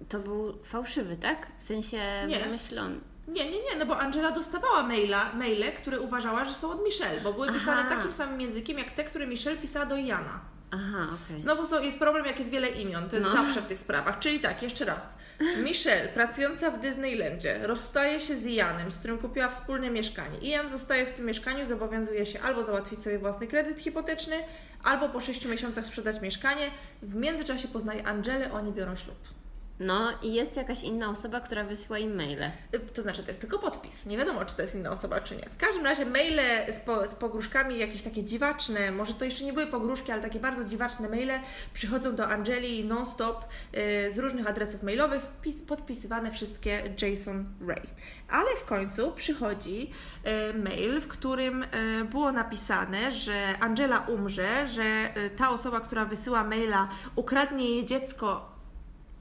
to 0.08 0.18
był 0.18 0.58
fałszywy, 0.62 1.16
tak? 1.16 1.46
W 1.58 1.62
sensie 1.64 2.26
nie. 2.28 2.40
wymyślony. 2.40 3.00
Nie, 3.30 3.44
nie, 3.44 3.58
nie, 3.58 3.76
no 3.78 3.86
bo 3.86 3.98
Angela 3.98 4.30
dostawała 4.30 4.82
maila, 4.82 5.32
maile, 5.32 5.72
które 5.72 6.00
uważała, 6.00 6.44
że 6.44 6.54
są 6.54 6.70
od 6.70 6.84
Michelle, 6.84 7.20
bo 7.20 7.32
były 7.32 7.46
Aha. 7.48 7.58
pisane 7.58 7.84
takim 7.84 8.12
samym 8.12 8.40
językiem, 8.40 8.78
jak 8.78 8.92
te, 8.92 9.04
które 9.04 9.26
Michelle 9.26 9.56
pisała 9.56 9.86
do 9.86 9.96
Jana. 9.96 10.40
Aha, 10.70 11.04
okej. 11.04 11.16
Okay. 11.26 11.40
Znowu 11.40 11.84
jest 11.84 11.98
problem, 11.98 12.26
jak 12.26 12.38
jest 12.38 12.50
wiele 12.50 12.68
imion, 12.68 13.08
to 13.08 13.16
jest 13.16 13.28
no. 13.28 13.34
zawsze 13.34 13.62
w 13.62 13.66
tych 13.66 13.78
sprawach. 13.78 14.18
Czyli 14.18 14.40
tak, 14.40 14.62
jeszcze 14.62 14.84
raz. 14.84 15.18
Michelle, 15.64 16.08
pracująca 16.08 16.70
w 16.70 16.80
Disneylandzie, 16.80 17.60
rozstaje 17.62 18.20
się 18.20 18.36
z 18.36 18.46
Ianem, 18.46 18.92
z 18.92 18.98
którym 18.98 19.18
kupiła 19.18 19.48
wspólne 19.48 19.90
mieszkanie. 19.90 20.38
Ian 20.38 20.68
zostaje 20.68 21.06
w 21.06 21.12
tym 21.12 21.26
mieszkaniu, 21.26 21.66
zobowiązuje 21.66 22.26
się 22.26 22.40
albo 22.40 22.64
załatwić 22.64 23.02
sobie 23.02 23.18
własny 23.18 23.46
kredyt 23.46 23.80
hipoteczny, 23.80 24.36
albo 24.84 25.08
po 25.08 25.20
6 25.20 25.46
miesiącach 25.46 25.86
sprzedać 25.86 26.20
mieszkanie. 26.20 26.70
W 27.02 27.14
międzyczasie 27.14 27.68
poznaje 27.68 28.06
Angelę, 28.06 28.52
oni 28.52 28.72
biorą 28.72 28.96
ślub. 28.96 29.39
No 29.80 30.10
i 30.22 30.34
jest 30.34 30.56
jakaś 30.56 30.82
inna 30.82 31.10
osoba, 31.10 31.40
która 31.40 31.64
wysyła 31.64 31.98
im 31.98 32.16
maile. 32.16 32.50
To 32.94 33.02
znaczy, 33.02 33.22
to 33.22 33.30
jest 33.30 33.40
tylko 33.40 33.58
podpis. 33.58 34.06
Nie 34.06 34.18
wiadomo, 34.18 34.44
czy 34.44 34.56
to 34.56 34.62
jest 34.62 34.74
inna 34.74 34.90
osoba, 34.90 35.20
czy 35.20 35.36
nie. 35.36 35.48
W 35.48 35.56
każdym 35.56 35.84
razie 35.84 36.06
maile 36.06 36.40
z, 36.72 36.78
po, 36.78 37.08
z 37.08 37.14
pogróżkami, 37.14 37.78
jakieś 37.78 38.02
takie 38.02 38.24
dziwaczne, 38.24 38.92
może 38.92 39.14
to 39.14 39.24
jeszcze 39.24 39.44
nie 39.44 39.52
były 39.52 39.66
pogróżki, 39.66 40.12
ale 40.12 40.22
takie 40.22 40.40
bardzo 40.40 40.64
dziwaczne 40.64 41.08
maile 41.08 41.40
przychodzą 41.72 42.14
do 42.14 42.28
Angeli 42.28 42.84
non-stop 42.84 43.44
yy, 43.72 44.10
z 44.10 44.18
różnych 44.18 44.46
adresów 44.46 44.82
mailowych, 44.82 45.22
pis, 45.42 45.62
podpisywane 45.62 46.30
wszystkie 46.30 46.94
Jason 47.02 47.44
Ray. 47.68 47.86
Ale 48.30 48.56
w 48.56 48.64
końcu 48.64 49.12
przychodzi 49.12 49.90
yy, 50.24 50.54
mail, 50.54 51.00
w 51.00 51.08
którym 51.08 51.64
yy, 51.98 52.04
było 52.04 52.32
napisane, 52.32 53.10
że 53.10 53.58
Angela 53.60 53.98
umrze, 53.98 54.68
że 54.68 55.12
y, 55.16 55.30
ta 55.30 55.50
osoba, 55.50 55.80
która 55.80 56.04
wysyła 56.04 56.44
maila, 56.44 56.88
ukradnie 57.16 57.70
jej 57.70 57.86
dziecko 57.86 58.49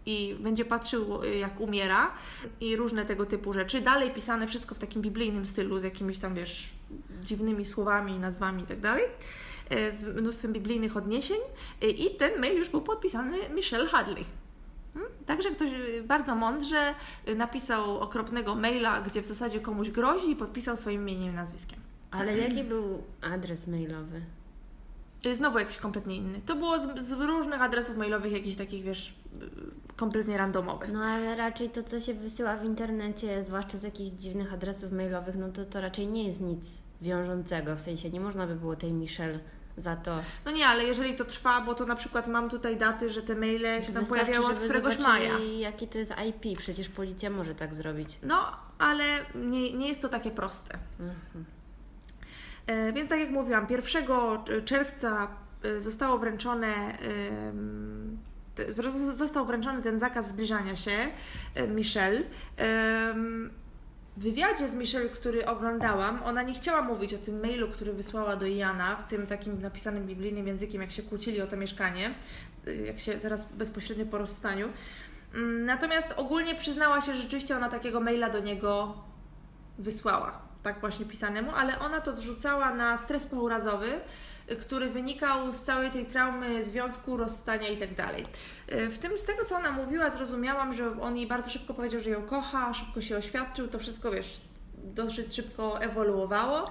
i 0.09 0.35
będzie 0.35 0.65
patrzył, 0.65 1.23
y, 1.23 1.37
jak 1.37 1.61
umiera 1.61 2.11
i 2.61 2.75
różne 2.75 3.05
tego 3.05 3.25
typu 3.25 3.53
rzeczy. 3.53 3.81
Dalej 3.81 4.11
pisane 4.11 4.47
wszystko 4.47 4.75
w 4.75 4.79
takim 4.79 5.01
biblijnym 5.01 5.45
stylu, 5.45 5.79
z 5.79 5.83
jakimiś 5.83 6.19
tam, 6.19 6.35
wiesz, 6.35 6.69
dziwnymi 7.23 7.65
słowami, 7.65 8.19
nazwami 8.19 8.63
i 8.63 8.65
tak 8.65 8.77
e, 9.69 9.91
z 9.91 10.03
mnóstwem 10.03 10.53
biblijnych 10.53 10.97
odniesień. 10.97 11.37
E, 11.81 11.87
I 11.87 12.15
ten 12.15 12.41
mail 12.41 12.57
już 12.57 12.69
był 12.69 12.81
podpisany 12.81 13.37
Michelle 13.55 13.87
Hadley. 13.87 14.25
Hmm? 14.93 15.11
Także 15.25 15.51
ktoś 15.51 15.71
y, 15.73 16.03
bardzo 16.07 16.35
mądrze 16.35 16.93
y, 17.27 17.35
napisał 17.35 17.99
okropnego 17.99 18.55
maila, 18.55 19.01
gdzie 19.01 19.21
w 19.21 19.25
zasadzie 19.25 19.59
komuś 19.59 19.89
grozi 19.89 20.31
i 20.31 20.35
podpisał 20.35 20.77
swoim 20.77 21.01
imieniem 21.01 21.33
i 21.33 21.35
nazwiskiem. 21.35 21.79
Ale 22.11 22.37
jaki 22.37 22.63
był 22.63 23.03
adres 23.21 23.67
mailowy? 23.67 24.21
Znowu 25.33 25.59
jakiś 25.59 25.77
kompletnie 25.77 26.15
inny. 26.15 26.41
To 26.45 26.55
było 26.55 26.79
z, 26.79 26.99
z 26.99 27.11
różnych 27.11 27.61
adresów 27.61 27.97
mailowych, 27.97 28.31
jakichś 28.31 28.57
takich, 28.57 28.83
wiesz, 28.83 29.15
kompletnie 29.95 30.37
randomowych. 30.37 30.91
No 30.93 31.01
ale 31.01 31.35
raczej 31.35 31.69
to, 31.69 31.83
co 31.83 31.99
się 31.99 32.13
wysyła 32.13 32.57
w 32.57 32.65
internecie, 32.65 33.43
zwłaszcza 33.43 33.77
z 33.77 33.83
jakichś 33.83 34.11
dziwnych 34.11 34.53
adresów 34.53 34.91
mailowych, 34.91 35.35
no 35.35 35.49
to 35.49 35.65
to 35.65 35.81
raczej 35.81 36.07
nie 36.07 36.27
jest 36.27 36.41
nic 36.41 36.83
wiążącego. 37.01 37.75
W 37.75 37.81
sensie 37.81 38.09
nie 38.09 38.19
można 38.19 38.47
by 38.47 38.55
było 38.55 38.75
tej 38.75 38.91
Michelle 38.91 39.39
za 39.77 39.95
to. 39.95 40.15
No 40.45 40.51
nie, 40.51 40.67
ale 40.67 40.83
jeżeli 40.83 41.15
to 41.15 41.25
trwa, 41.25 41.61
bo 41.61 41.75
to 41.75 41.85
na 41.85 41.95
przykład 41.95 42.27
mam 42.27 42.49
tutaj 42.49 42.77
daty, 42.77 43.09
że 43.09 43.21
te 43.21 43.35
maile 43.35 43.83
się 43.83 43.93
tam 43.93 44.05
pojawiały 44.05 44.45
od 44.45 44.59
któregoś 44.59 44.99
maja. 44.99 45.39
jaki 45.39 45.87
to 45.87 45.97
jest 45.97 46.13
IP, 46.29 46.59
przecież 46.59 46.89
policja 46.89 47.29
może 47.29 47.55
tak 47.55 47.75
zrobić. 47.75 48.19
No, 48.23 48.51
ale 48.79 49.03
nie, 49.35 49.73
nie 49.73 49.87
jest 49.87 50.01
to 50.01 50.09
takie 50.09 50.31
proste. 50.31 50.77
Mhm. 50.99 51.45
E, 52.69 52.93
więc 52.93 53.09
tak 53.09 53.19
jak 53.19 53.29
mówiłam, 53.29 53.67
1 53.69 54.05
czerwca 54.65 55.27
e, 55.63 55.81
zostało 55.81 56.17
wręczone 56.17 56.97
został 59.13 59.45
wręczony 59.45 59.81
ten 59.81 59.99
zakaz 59.99 60.27
zbliżania 60.27 60.75
się 60.75 60.91
e, 61.55 61.67
Michelle. 61.67 62.21
W 64.17 64.21
wywiadzie 64.23 64.67
z 64.67 64.75
Michelle, 64.75 65.09
który 65.09 65.45
oglądałam, 65.45 66.23
ona 66.23 66.43
nie 66.43 66.53
chciała 66.53 66.81
mówić 66.81 67.13
o 67.13 67.17
tym 67.17 67.41
mailu, 67.41 67.71
który 67.71 67.93
wysłała 67.93 68.35
do 68.35 68.47
Jana, 68.47 68.95
w 68.95 69.07
tym 69.07 69.27
takim 69.27 69.61
napisanym 69.61 70.05
biblijnym 70.05 70.47
językiem, 70.47 70.81
jak 70.81 70.91
się 70.91 71.03
kłócili 71.03 71.41
o 71.41 71.47
to 71.47 71.57
mieszkanie, 71.57 72.13
jak 72.85 72.99
się 72.99 73.13
teraz 73.13 73.53
bezpośrednio 73.53 74.05
po 74.05 74.17
rozstaniu. 74.17 74.69
Mm, 75.33 75.65
natomiast 75.65 76.13
ogólnie 76.17 76.55
przyznała 76.55 77.01
się, 77.01 77.13
że 77.13 77.21
rzeczywiście 77.21 77.57
ona 77.57 77.69
takiego 77.69 77.99
maila 77.99 78.29
do 78.29 78.39
niego 78.39 78.93
wysłała 79.77 80.48
tak 80.63 80.79
właśnie 80.79 81.05
pisanemu, 81.05 81.51
ale 81.55 81.79
ona 81.79 82.01
to 82.01 82.15
zrzucała 82.15 82.73
na 82.73 82.97
stres 82.97 83.25
pourazowy, 83.25 83.99
który 84.61 84.89
wynikał 84.89 85.53
z 85.53 85.63
całej 85.63 85.91
tej 85.91 86.05
traumy 86.05 86.63
związku, 86.63 87.17
rozstania 87.17 87.67
i 87.67 87.77
tak 87.77 87.95
dalej. 87.95 88.25
W 88.67 88.97
tym, 88.97 89.19
z 89.19 89.23
tego 89.23 89.45
co 89.45 89.55
ona 89.55 89.71
mówiła, 89.71 90.09
zrozumiałam, 90.09 90.73
że 90.73 91.01
on 91.01 91.17
jej 91.17 91.27
bardzo 91.27 91.49
szybko 91.49 91.73
powiedział, 91.73 91.99
że 91.99 92.09
ją 92.09 92.21
kocha, 92.21 92.73
szybko 92.73 93.01
się 93.01 93.17
oświadczył, 93.17 93.67
to 93.67 93.79
wszystko, 93.79 94.11
wiesz, 94.11 94.41
dosyć 94.77 95.35
szybko 95.35 95.81
ewoluowało. 95.81 96.69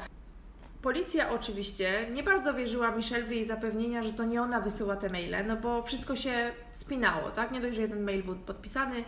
Policja 0.82 1.30
oczywiście 1.30 2.08
nie 2.14 2.22
bardzo 2.22 2.54
wierzyła 2.54 2.90
Michelle 2.90 3.26
w 3.26 3.30
jej 3.30 3.44
zapewnienia, 3.44 4.02
że 4.02 4.12
to 4.12 4.24
nie 4.24 4.42
ona 4.42 4.60
wysyła 4.60 4.96
te 4.96 5.08
maile, 5.08 5.46
no 5.46 5.56
bo 5.56 5.82
wszystko 5.82 6.16
się 6.16 6.52
spinało, 6.72 7.30
tak? 7.30 7.50
Nie 7.50 7.60
dość, 7.60 7.76
że 7.76 7.82
jeden 7.82 8.02
mail 8.02 8.22
był 8.22 8.36
podpisany, 8.36 9.04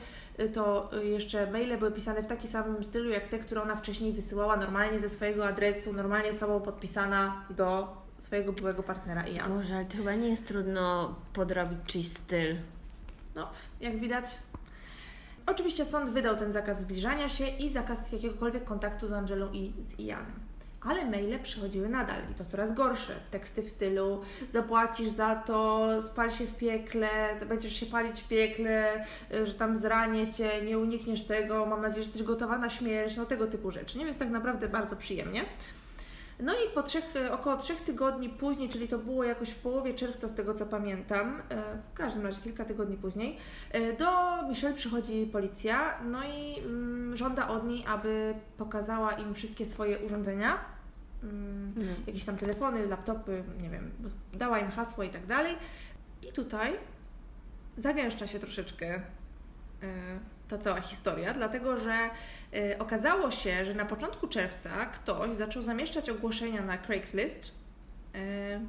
to 0.49 0.90
jeszcze 1.02 1.50
maile 1.50 1.78
były 1.78 1.92
pisane 1.92 2.23
w 2.23 2.26
taki 2.26 2.49
samym 2.49 2.85
stylu 2.85 3.11
jak 3.11 3.28
te, 3.28 3.38
które 3.38 3.62
ona 3.62 3.76
wcześniej 3.76 4.12
wysyłała 4.12 4.56
normalnie 4.56 5.00
ze 5.00 5.09
swojego 5.09 5.47
adresu, 5.47 5.92
normalnie 5.92 6.35
sobą 6.35 6.61
podpisana 6.61 7.44
do 7.50 7.97
swojego 8.18 8.52
byłego 8.52 8.82
partnera 8.82 9.26
i 9.26 9.35
ja. 9.35 9.49
Boże, 9.49 9.76
ale 9.76 9.85
to 9.85 9.97
chyba 9.97 10.14
nie 10.14 10.28
jest 10.28 10.47
trudno 10.47 11.14
podrobić 11.32 11.78
czyjś 11.87 12.09
styl. 12.09 12.56
No, 13.35 13.50
jak 13.80 14.00
widać, 14.00 14.25
Oczywiście 15.47 15.85
sąd 15.85 16.11
wydał 16.11 16.37
ten 16.37 16.52
zakaz 16.52 16.80
zbliżania 16.80 17.28
się 17.28 17.47
i 17.47 17.70
zakaz 17.70 18.12
jakiegokolwiek 18.12 18.64
kontaktu 18.64 19.06
z 19.06 19.12
Angelą 19.12 19.52
i 19.52 19.73
z 19.82 19.99
Ianem. 19.99 20.50
Ale 20.81 21.05
maile 21.05 21.39
przychodziły 21.43 21.89
nadal 21.89 22.21
i 22.33 22.35
to 22.35 22.45
coraz 22.45 22.73
gorsze. 22.73 23.13
Teksty 23.31 23.63
w 23.63 23.69
stylu 23.69 24.21
zapłacisz 24.53 25.09
za 25.09 25.37
to, 25.37 25.89
spal 26.03 26.31
się 26.31 26.47
w 26.47 26.55
piekle, 26.55 27.09
będziesz 27.49 27.77
się 27.77 27.87
palić 27.87 28.23
w 28.23 28.29
piekle, 28.29 29.05
y, 29.35 29.47
że 29.47 29.55
tam 29.55 29.77
zranię 29.77 30.33
cię, 30.33 30.51
nie 30.67 30.79
unikniesz 30.79 31.23
tego, 31.23 31.67
mam 31.67 31.83
nadzieję, 31.83 32.03
że 32.03 32.09
jesteś 32.09 32.23
gotowa 32.23 32.59
na 32.59 32.71
śmierć, 32.71 33.17
no 33.17 33.27
tego 33.27 33.47
typu 33.47 33.71
rzeczy. 33.71 33.99
Nie? 33.99 34.05
Więc 34.05 34.19
tak 34.19 34.31
naprawdę 34.31 34.69
bardzo 34.69 34.97
przyjemnie. 34.97 35.45
No 36.42 36.52
i 36.54 36.75
po 36.75 36.82
trzech, 36.82 37.04
około 37.32 37.56
trzech 37.56 37.80
tygodni 37.80 38.28
później, 38.28 38.68
czyli 38.68 38.88
to 38.88 38.99
było 38.99 39.25
jakoś 39.25 39.50
w 39.50 39.59
połowie 39.59 39.94
czerwca 39.94 40.28
z 40.28 40.35
tego 40.35 40.54
co 40.54 40.66
pamiętam, 40.66 41.42
e, 41.49 41.78
w 41.92 41.94
każdym 41.94 42.26
razie 42.26 42.40
kilka 42.42 42.64
tygodni 42.64 42.97
później, 42.97 43.37
e, 43.70 43.92
do 43.92 44.09
Michelle 44.49 44.75
przychodzi 44.75 45.26
policja, 45.32 45.99
no 46.04 46.18
i 46.25 46.59
mm, 46.59 47.16
żąda 47.16 47.49
od 47.49 47.66
niej, 47.66 47.85
aby 47.87 48.35
pokazała 48.59 49.12
im 49.12 49.35
wszystkie 49.35 49.66
swoje 49.66 49.99
urządzenia, 49.99 50.59
mm, 51.23 51.73
No. 51.76 51.82
jakieś 52.06 52.25
tam 52.25 52.37
telefony, 52.37 52.87
laptopy, 52.87 53.44
nie 53.62 53.70
wiem, 53.70 53.90
dała 54.32 54.59
im 54.59 54.70
hasło 54.70 55.04
i 55.04 55.09
tak 55.09 55.26
dalej. 55.26 55.56
I 56.28 56.32
tutaj 56.32 56.73
zagęszcza 57.78 58.26
się 58.26 58.38
troszeczkę 58.38 58.87
e, 58.94 59.00
ta 60.50 60.59
cała 60.59 60.80
historia, 60.80 61.35
dlatego 61.35 61.78
że 61.78 62.11
e, 62.54 62.78
okazało 62.78 63.30
się, 63.30 63.64
że 63.64 63.75
na 63.75 63.85
początku 63.85 64.28
czerwca 64.28 64.87
ktoś 64.87 65.37
zaczął 65.37 65.62
zamieszczać 65.62 66.11
ogłoszenia 66.11 66.62
na 66.62 66.78
Craigslist 66.78 67.52
e, 68.14 68.61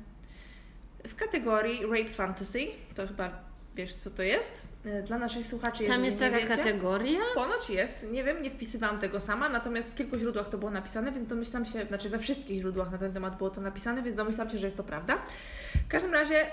w 1.07 1.15
kategorii 1.15 1.85
Rape 1.85 2.09
Fantasy. 2.09 2.59
To 2.95 3.07
chyba 3.07 3.29
wiesz, 3.75 3.95
co 3.95 4.09
to 4.11 4.23
jest. 4.23 4.61
E, 4.85 5.01
Dla 5.03 5.17
naszych 5.17 5.47
słuchaczy, 5.47 5.83
Tam 5.83 6.05
jest 6.05 6.19
taka 6.19 6.37
wiecie, 6.37 6.47
kategoria? 6.47 7.19
Ponoć 7.35 7.69
jest, 7.69 8.11
nie 8.11 8.23
wiem, 8.23 8.41
nie 8.41 8.51
wpisywałam 8.51 8.99
tego 8.99 9.19
sama, 9.19 9.49
natomiast 9.49 9.91
w 9.91 9.95
kilku 9.95 10.17
źródłach 10.17 10.49
to 10.49 10.57
było 10.57 10.71
napisane, 10.71 11.11
więc 11.11 11.27
domyślam 11.27 11.65
się, 11.65 11.85
znaczy 11.85 12.09
we 12.09 12.19
wszystkich 12.19 12.59
źródłach 12.61 12.91
na 12.91 12.97
ten 12.97 13.13
temat 13.13 13.37
było 13.37 13.49
to 13.49 13.61
napisane, 13.61 14.03
więc 14.03 14.15
domyślam 14.15 14.49
się, 14.49 14.57
że 14.57 14.67
jest 14.67 14.77
to 14.77 14.83
prawda. 14.83 15.17
W 15.85 15.87
każdym 15.87 16.13
razie, 16.13 16.45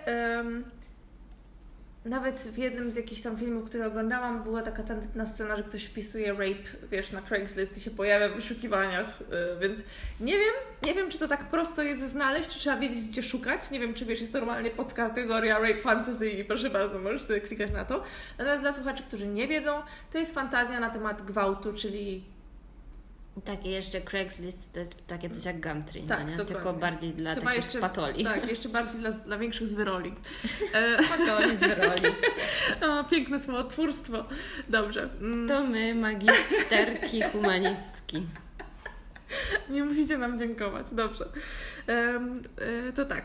nawet 2.04 2.40
w 2.40 2.58
jednym 2.58 2.92
z 2.92 2.96
jakichś 2.96 3.20
tam 3.20 3.36
filmów, 3.36 3.64
które 3.64 3.86
oglądałam, 3.86 4.42
była 4.42 4.62
taka 4.62 4.82
tandetna 4.82 5.26
scena, 5.26 5.56
że 5.56 5.62
ktoś 5.62 5.84
wpisuje 5.84 6.32
rape, 6.32 6.88
wiesz, 6.90 7.12
na 7.12 7.22
Craigslist 7.22 7.78
i 7.78 7.80
się 7.80 7.90
pojawia 7.90 8.28
w 8.28 8.32
wyszukiwaniach, 8.32 9.20
y, 9.20 9.60
więc 9.60 9.80
nie 10.20 10.32
wiem, 10.32 10.54
nie 10.84 10.94
wiem, 10.94 11.10
czy 11.10 11.18
to 11.18 11.28
tak 11.28 11.48
prosto 11.48 11.82
jest 11.82 12.10
znaleźć, 12.10 12.48
czy 12.48 12.58
trzeba 12.58 12.76
wiedzieć, 12.76 13.04
gdzie 13.04 13.22
szukać. 13.22 13.70
Nie 13.70 13.80
wiem, 13.80 13.94
czy 13.94 14.04
wiesz, 14.04 14.20
jest 14.20 14.32
normalnie 14.32 14.70
podkategoria 14.70 15.58
rape 15.58 15.78
fantasy 15.78 16.30
i 16.30 16.44
proszę 16.44 16.70
bardzo, 16.70 16.98
możesz 16.98 17.22
sobie 17.22 17.40
klikać 17.40 17.72
na 17.72 17.84
to. 17.84 18.02
Natomiast 18.38 18.62
dla 18.62 18.72
słuchaczy, 18.72 19.02
którzy 19.02 19.26
nie 19.26 19.48
wiedzą, 19.48 19.82
to 20.12 20.18
jest 20.18 20.34
fantazja 20.34 20.80
na 20.80 20.90
temat 20.90 21.22
gwałtu, 21.22 21.72
czyli 21.72 22.37
Takie 23.44 23.70
jeszcze 23.70 24.00
Craigslist 24.00 24.72
to 24.72 24.80
jest 24.80 25.06
takie 25.06 25.30
coś 25.30 25.44
jak 25.44 25.60
Gumtree, 25.60 26.02
Tak, 26.02 26.18
no 26.20 26.24
nie? 26.24 26.30
dokładnie. 26.30 26.54
tylko 26.54 26.72
bardziej 26.72 27.12
dla 27.12 27.34
Chyba 27.34 27.46
takich 27.46 27.64
jeszcze- 27.64 27.80
patoli. 27.80 28.24
tak, 28.24 28.48
jeszcze 28.50 28.68
bardziej 28.68 29.00
dla, 29.00 29.10
dla 29.10 29.38
większych 29.38 29.66
zwyroli. 29.66 30.14
E, 30.74 30.96
Patoli 31.02 31.56
z 31.56 31.62
roli. 31.62 32.14
o, 33.00 33.04
piękne 33.04 33.40
słowotwórstwo. 33.40 34.24
Dobrze. 34.68 35.08
Mm, 35.20 35.48
To 35.48 35.64
my, 35.64 35.94
magisterki 35.94 37.22
humanistki. 37.32 38.26
Nie 39.70 39.84
musicie 39.84 40.18
nam 40.18 40.38
dziękować. 40.38 40.86
Dobrze. 40.92 41.28
Em, 41.86 42.42
e, 42.88 42.92
to 42.92 43.04
tak. 43.04 43.24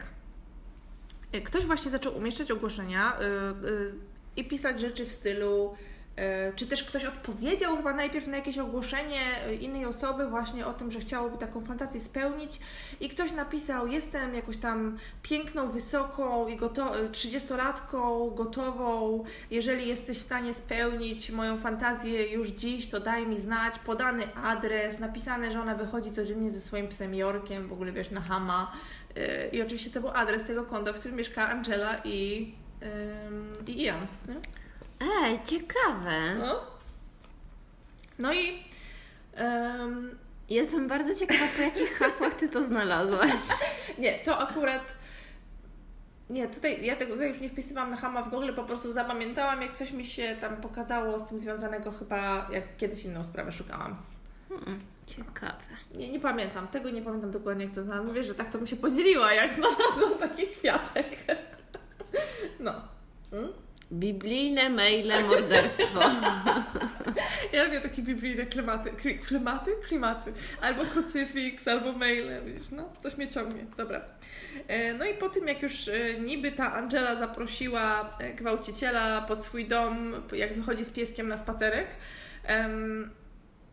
E, 1.32 1.42
Ktoś 1.42 1.66
właśnie 1.66 1.92
zaczął 1.92 2.18
umieszczać 2.18 2.52
ogłoszenia 2.52 3.14
e, 3.20 3.22
e, 3.26 3.54
i 4.36 4.44
pisać 4.44 4.80
rzeczy 4.80 5.06
w 5.06 5.12
stylu. 5.12 5.76
E, 6.16 6.54
Czy 6.54 6.68
też 6.68 6.84
ktoś 6.84 7.06
odpowiedział 7.06 7.78
chyba 7.78 7.94
najpierw 7.94 8.28
na 8.28 8.38
jakieś 8.38 8.58
ogłoszenie 8.58 9.22
e, 9.46 9.56
innej 9.56 9.86
osoby 9.86 10.28
właśnie 10.28 10.66
o 10.66 10.74
tym, 10.74 10.92
że 10.92 11.00
chciałoby 11.00 11.38
taką 11.38 11.62
fantazję 11.62 12.02
spełnić 12.02 12.60
i 13.00 13.10
ktoś 13.10 13.32
napisał, 13.32 13.88
jestem 13.88 14.36
jakoś 14.36 14.58
tam 14.58 14.98
piękną, 15.24 15.72
wysoką 15.72 16.48
i 16.48 16.58
goto- 16.58 17.00
e, 17.00 17.10
30-latką, 17.10 18.34
gotową, 18.36 19.24
jeżeli 19.52 19.88
jesteś 19.88 20.18
w 20.20 20.22
stanie 20.24 20.54
spełnić 20.54 21.30
moją 21.32 21.58
fantazję 21.58 22.32
już 22.32 22.48
dziś, 22.50 22.90
to 22.90 23.00
daj 23.00 23.28
mi 23.28 23.40
znać, 23.40 23.80
podany 23.80 24.36
adres, 24.36 25.00
napisane, 25.00 25.52
że 25.52 25.62
ona 25.62 25.76
wychodzi 25.76 26.12
codziennie 26.12 26.52
ze 26.52 26.62
swoim 26.62 26.88
psem 26.88 27.16
Jorkiem, 27.16 27.68
w 27.68 27.74
ogóle 27.74 27.92
wiesz, 27.92 28.12
na 28.12 28.22
Hama 28.22 28.72
i 29.52 29.62
oczywiście 29.62 29.90
to 29.90 30.00
był 30.02 30.10
adres 30.10 30.44
tego 30.44 30.66
konta, 30.66 30.94
w 30.94 31.00
którym 31.00 31.18
mieszka 31.18 31.50
Angela 31.50 31.98
i, 32.04 32.54
i. 33.68 33.76
Nie? 33.76 33.94
Ej, 35.24 35.40
ciekawe. 35.46 36.36
No. 36.40 36.62
No 38.20 38.34
i 38.34 38.64
em, 39.36 40.18
Jestem 40.50 40.88
bardzo 40.88 41.16
ciekawa, 41.16 41.48
po 41.56 41.62
jakich 41.62 41.94
hasłach 42.00 42.34
Ty 42.34 42.50
to 42.50 42.64
znalazłaś. 42.64 43.32
nie, 44.00 44.20
to 44.20 44.38
akurat. 44.38 44.96
Nie, 46.30 46.48
tutaj 46.48 46.86
ja 46.86 46.96
tego 46.96 47.14
tutaj 47.14 47.30
już 47.30 47.40
nie 47.40 47.50
wpisywałam 47.50 47.90
na 47.90 47.98
Hama 47.98 48.24
w 48.24 48.30
Google, 48.30 48.54
po 48.54 48.64
prostu 48.64 48.92
zapamiętałam, 48.92 49.62
jak 49.62 49.74
coś 49.74 49.92
mi 49.92 50.06
się 50.06 50.36
tam 50.42 50.58
pokazało 50.58 51.20
z 51.20 51.30
tym 51.30 51.40
związanego, 51.40 51.92
chyba 51.92 52.48
jak 52.52 52.78
kiedyś 52.78 53.06
inną 53.06 53.24
sprawę 53.24 53.52
szukałam. 53.52 53.96
Hmm, 54.50 54.80
ciekawe. 55.06 55.64
Nie, 55.96 56.10
nie 56.12 56.20
pamiętam, 56.20 56.68
tego 56.68 56.90
nie 56.90 57.02
pamiętam 57.02 57.32
dokładnie, 57.32 57.66
jak 57.66 57.74
to 57.74 57.84
znalazłam. 57.84 58.16
Wiesz, 58.16 58.28
że 58.28 58.36
tak 58.36 58.50
to 58.50 58.58
bym 58.58 58.68
się 58.68 58.76
podzieliła, 58.76 59.34
jak 59.34 59.54
znalazłam 59.54 60.18
taki 60.20 60.48
kwiatek. 60.48 61.10
No. 62.60 62.74
Mm? 63.32 63.54
Biblijne 63.94 64.70
maile 64.70 65.24
morderstwo. 65.24 66.00
Ja 67.54 67.64
lubię 67.64 67.82
takie 67.82 68.02
biblijne 68.02 68.46
klimaty. 68.46 68.90
Kli, 68.92 69.20
klimaty? 69.20 69.72
Klimaty. 69.88 70.34
Albo 70.62 70.86
krucyfiks, 70.86 71.68
albo 71.68 71.94
maile, 71.94 72.42
wiesz, 72.46 72.72
no, 72.72 72.94
coś 73.00 73.18
mnie 73.18 73.28
ciągnie. 73.28 73.66
Dobra. 73.78 74.02
E, 74.68 74.94
No 74.94 75.06
i 75.06 75.14
po 75.14 75.30
tym, 75.30 75.48
jak 75.48 75.62
już 75.62 75.88
e, 75.88 76.20
niby 76.20 76.52
ta 76.52 76.74
Angela 76.74 77.16
zaprosiła 77.16 78.18
e, 78.20 78.34
gwałciciela 78.34 79.22
pod 79.22 79.44
swój 79.44 79.66
dom, 79.66 80.14
jak 80.34 80.54
wychodzi 80.54 80.86
z 80.86 80.90
pieskiem 80.92 81.28
na 81.28 81.38
spacerek, 81.38 81.88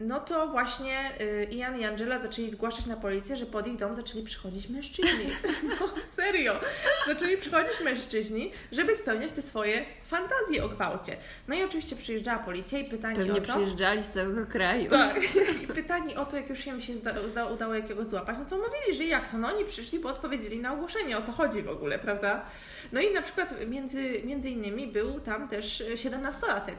no 0.01 0.21
to 0.21 0.49
właśnie 0.49 1.11
y, 1.21 1.49
Ian 1.51 1.81
i 1.81 1.85
Angela 1.85 2.19
zaczęli 2.19 2.51
zgłaszać 2.51 2.87
na 2.87 2.97
policję, 2.97 3.37
że 3.37 3.47
pod 3.47 3.67
ich 3.67 3.77
dom 3.77 3.95
zaczęli 3.95 4.25
przychodzić 4.25 4.69
mężczyźni. 4.69 5.31
No 5.81 5.89
serio. 6.17 6.61
Zaczęli 7.07 7.37
przychodzić 7.37 7.81
mężczyźni, 7.85 8.53
żeby 8.73 8.95
spełniać 8.95 9.33
te 9.33 9.43
swoje 9.43 9.85
fantazje 10.05 10.65
o 10.65 10.69
gwałcie. 10.69 11.17
No 11.49 11.55
i 11.55 11.63
oczywiście 11.65 11.97
przyjeżdżała 11.97 12.39
policja 12.39 12.79
i 12.79 12.85
pytanie 12.85 13.17
Pewnie 13.17 13.33
o 13.33 13.41
to... 13.41 13.53
przyjeżdżali 13.53 14.03
z 14.03 14.09
całego 14.09 14.47
kraju. 14.47 14.91
Tak. 14.91 15.21
I 15.63 15.67
pytani 15.67 16.17
o 16.17 16.27
to, 16.27 16.37
jak 16.37 16.49
już 16.49 16.59
się 16.59 16.83
się 16.83 16.95
zda, 16.95 17.29
zda, 17.29 17.47
udało 17.47 17.75
jakiegoś 17.75 18.07
złapać, 18.07 18.39
no 18.39 18.45
to 18.45 18.57
mówili, 18.57 18.99
że 18.99 19.05
jak 19.05 19.31
to? 19.31 19.39
No 19.39 19.49
oni 19.49 19.65
przyszli, 19.65 19.99
bo 19.99 20.09
odpowiedzieli 20.09 20.61
na 20.61 20.73
ogłoszenie, 20.73 21.19
o 21.19 21.23
co 21.23 21.33
chodzi 21.33 21.63
w 21.63 21.69
ogóle, 21.69 21.99
prawda? 21.99 22.45
No 22.93 23.01
i 23.01 23.13
na 23.13 23.23
przykład 23.23 23.55
między, 23.67 24.23
między 24.25 24.51
innymi 24.51 24.87
był 24.87 25.21
tam 25.21 25.49
też 25.49 25.83
17-latek, 25.95 26.77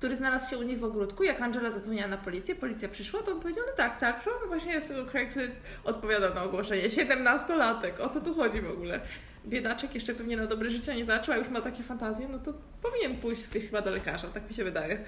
który 0.00 0.16
znalazł 0.16 0.50
się 0.50 0.58
u 0.58 0.62
nich 0.62 0.78
w 0.78 0.84
ogródku. 0.84 1.22
Jak 1.22 1.40
Angela 1.40 1.70
zadzwoniła 1.70 2.06
na 2.08 2.16
policję, 2.16 2.54
policja 2.54 2.88
przyszła, 2.88 3.22
to 3.22 3.32
on 3.32 3.40
powiedział, 3.40 3.64
no 3.66 3.72
tak, 3.76 3.98
tak, 4.00 4.22
że 4.24 4.30
on 4.30 4.48
właśnie 4.48 4.72
jest 4.72 4.86
z 4.86 4.88
tego 4.88 5.06
Craigslist, 5.06 5.56
odpowiada 5.84 6.30
na 6.34 6.42
ogłoszenie. 6.42 6.88
17-latek, 6.88 8.00
o 8.00 8.08
co 8.08 8.20
tu 8.20 8.34
chodzi 8.34 8.60
w 8.60 8.70
ogóle? 8.70 9.00
Biedaczek 9.46 9.94
jeszcze 9.94 10.14
pewnie 10.14 10.36
na 10.36 10.46
dobre 10.46 10.70
życie 10.70 10.94
nie 10.94 11.04
zaczął, 11.04 11.34
a 11.34 11.38
już 11.38 11.48
ma 11.48 11.60
takie 11.60 11.82
fantazje, 11.82 12.28
no 12.28 12.38
to 12.38 12.52
powinien 12.82 13.16
pójść 13.16 13.48
gdzieś 13.48 13.64
chyba 13.66 13.82
do 13.82 13.90
lekarza, 13.90 14.28
tak 14.28 14.48
mi 14.48 14.54
się 14.54 14.64
wydaje. 14.64 14.98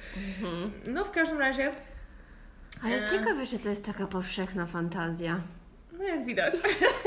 Mhm. 0.41 0.73
No 0.87 1.05
w 1.05 1.11
każdym 1.11 1.39
razie, 1.39 1.73
Ale 2.85 3.05
E. 3.05 3.11
ciekawe, 3.11 3.47
czy 3.47 3.59
to 3.59 3.69
jest 3.69 3.85
taka 3.87 4.07
powszechna 4.07 4.67
fantazja. 4.67 5.41
no 5.93 6.05
jak 6.05 6.25
widać, 6.25 6.55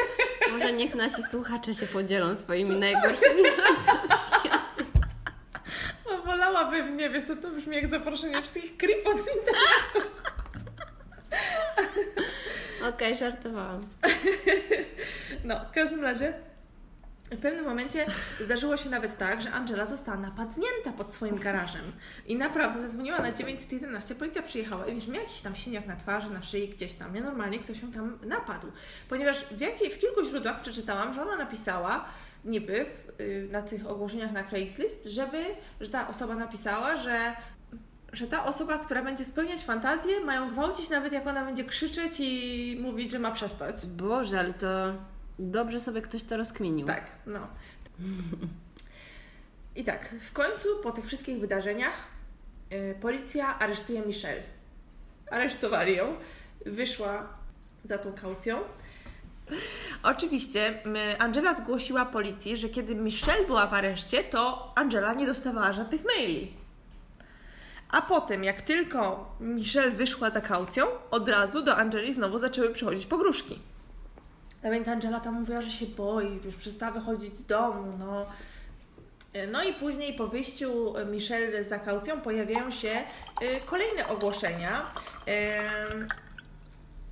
Może 0.51 0.73
niech 0.73 0.95
nasi 0.95 1.23
słuchacze 1.23 1.73
się 1.73 1.85
podzielą 1.85 2.35
swoimi 2.35 2.75
najgorszymi 2.75 3.43
fantazjami. 3.45 4.09
No 6.55 6.61
wolałabym, 6.61 6.97
nie 6.97 7.09
wiesz, 7.09 7.25
to, 7.25 7.35
to 7.35 7.49
brzmi 7.49 7.75
jak 7.75 7.87
zaproszenie 7.87 8.41
wszystkich 8.41 8.77
creepów 8.77 9.21
z 9.21 9.27
internetu. 9.35 10.11
Okej, 12.89 13.17
żartowałam. 13.17 13.81
No, 15.43 15.65
w 15.65 15.71
każdym 15.71 16.01
razie 16.01 16.33
w 17.31 17.41
pewnym 17.41 17.65
momencie 17.65 18.05
zdarzyło 18.39 18.77
się 18.77 18.89
nawet 18.89 19.17
tak, 19.17 19.41
że 19.41 19.51
Angela 19.51 19.85
została 19.85 20.17
napadnięta 20.17 20.91
pod 20.97 21.13
swoim 21.13 21.39
garażem. 21.39 21.91
I 22.27 22.35
naprawdę 22.35 22.81
zadzwoniła 22.81 23.19
na 23.19 23.31
911, 23.31 24.15
policja 24.15 24.41
przyjechała 24.41 24.87
i 24.87 24.95
wiesz, 24.95 25.07
miała 25.07 25.23
jakiś 25.23 25.41
tam 25.41 25.55
siniak 25.55 25.87
na 25.87 25.95
twarzy, 25.95 26.29
na 26.29 26.41
szyi, 26.41 26.69
gdzieś 26.69 26.93
tam. 26.93 27.13
Nienormalnie 27.13 27.59
ktoś 27.59 27.81
ją 27.81 27.91
tam 27.91 28.19
napadł. 28.23 28.67
Ponieważ 29.09 29.45
w, 29.45 29.61
jakiej, 29.61 29.91
w 29.91 29.99
kilku 29.99 30.25
źródłach 30.25 30.61
przeczytałam, 30.61 31.13
że 31.13 31.21
ona 31.21 31.35
napisała 31.35 32.05
niby 32.45 32.85
w, 32.85 33.21
y, 33.21 33.47
na 33.51 33.61
tych 33.61 33.87
ogłoszeniach 33.87 34.31
na 34.31 34.43
Craigslist, 34.43 35.05
żeby, 35.05 35.45
że 35.81 35.89
ta 35.89 36.07
osoba 36.07 36.35
napisała, 36.35 36.95
że 36.95 37.35
że 38.13 38.27
ta 38.27 38.45
osoba, 38.45 38.77
która 38.77 39.03
będzie 39.03 39.25
spełniać 39.25 39.63
fantazję, 39.63 40.19
mają 40.19 40.49
gwałcić 40.49 40.89
nawet 40.89 41.13
jak 41.13 41.27
ona 41.27 41.45
będzie 41.45 41.63
krzyczeć 41.63 42.13
i 42.19 42.77
mówić, 42.81 43.11
że 43.11 43.19
ma 43.19 43.31
przestać. 43.31 43.85
Boże, 43.85 44.39
ale 44.39 44.53
to 44.53 44.93
dobrze 45.39 45.79
sobie 45.79 46.01
ktoś 46.01 46.23
to 46.23 46.37
rozkminił. 46.37 46.87
Tak, 46.87 47.05
no. 47.25 47.47
I 49.75 49.83
tak, 49.83 50.15
w 50.21 50.33
końcu 50.33 50.67
po 50.83 50.91
tych 50.91 51.05
wszystkich 51.05 51.39
wydarzeniach 51.39 52.07
y, 52.73 52.95
policja 53.01 53.59
aresztuje 53.59 54.01
Michelle. 54.01 54.43
Aresztowali 55.31 55.95
ją, 55.95 56.15
wyszła 56.65 57.33
za 57.83 57.97
tą 57.97 58.13
kaucją. 58.13 58.59
Oczywiście 60.03 60.83
Angela 61.19 61.53
zgłosiła 61.53 62.05
policji, 62.05 62.57
że 62.57 62.69
kiedy 62.69 62.95
Michelle 62.95 63.45
była 63.45 63.67
w 63.67 63.73
areszcie, 63.73 64.23
to 64.23 64.71
Angela 64.75 65.13
nie 65.13 65.25
dostawała 65.25 65.73
żadnych 65.73 66.01
maili. 66.05 66.53
A 67.89 68.01
potem, 68.01 68.43
jak 68.43 68.61
tylko 68.61 69.31
Michelle 69.39 69.91
wyszła 69.91 70.29
za 70.29 70.41
kaucją, 70.41 70.85
od 71.11 71.29
razu 71.29 71.61
do 71.61 71.77
Angeli 71.77 72.13
znowu 72.13 72.39
zaczęły 72.39 72.69
przychodzić 72.69 73.05
pogróżki. 73.05 73.59
No 74.63 74.71
więc 74.71 74.87
Angela 74.87 75.19
tam 75.19 75.33
mówiła, 75.33 75.61
że 75.61 75.71
się 75.71 75.85
boi, 75.85 76.39
już 76.45 76.55
przestała 76.55 76.91
wychodzić 76.91 77.37
z 77.37 77.45
domu, 77.45 77.93
no. 77.99 78.25
No 79.51 79.63
i 79.63 79.73
później 79.73 80.13
po 80.13 80.27
wyjściu 80.27 80.93
Michelle 81.11 81.63
za 81.63 81.79
kaucją 81.79 82.21
pojawiają 82.21 82.71
się 82.71 82.89
y, 83.41 83.61
kolejne 83.65 84.07
ogłoszenia. 84.07 84.91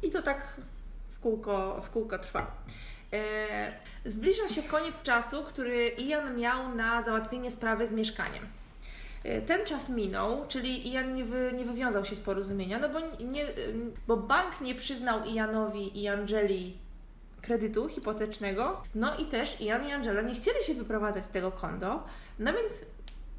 I 0.04 0.10
to 0.10 0.22
tak 0.22 0.58
kółko, 1.24 1.82
w 1.82 1.90
kółko 1.90 2.20
trwa. 2.20 2.52
E, 3.14 3.24
Zbliża 4.06 4.48
się 4.48 4.64
koniec 4.64 5.04
czasu, 5.04 5.44
który 5.44 5.88
Ian 5.88 6.38
miał 6.38 6.76
na 6.76 7.02
załatwienie 7.02 7.52
sprawy 7.52 7.88
z 7.88 7.94
mieszkaniem. 7.94 8.44
E, 9.24 9.42
Ten 9.42 9.66
czas 9.66 9.90
minął, 9.90 10.48
czyli 10.48 10.92
Ian 10.92 11.14
nie, 11.14 11.26
wy, 11.26 11.52
nie 11.58 11.66
wywiązał 11.66 12.06
się 12.06 12.16
z 12.16 12.20
porozumienia, 12.20 12.80
no 12.80 12.90
bo, 12.90 13.00
nie, 13.26 13.46
bo 14.08 14.18
bank 14.18 14.62
nie 14.62 14.76
przyznał 14.76 15.26
Ianowi 15.26 16.02
i 16.02 16.08
Angeli 16.08 16.78
kredytu 17.42 17.90
hipotecznego, 17.90 18.82
no 18.96 19.18
i 19.18 19.26
też 19.26 19.62
Ian 19.62 19.88
i 19.88 19.92
Angela 19.92 20.22
nie 20.22 20.36
chcieli 20.36 20.64
się 20.64 20.74
wyprowadzać 20.74 21.26
z 21.26 21.30
tego 21.30 21.52
kondo, 21.52 22.04
no 22.40 22.54
więc 22.54 22.86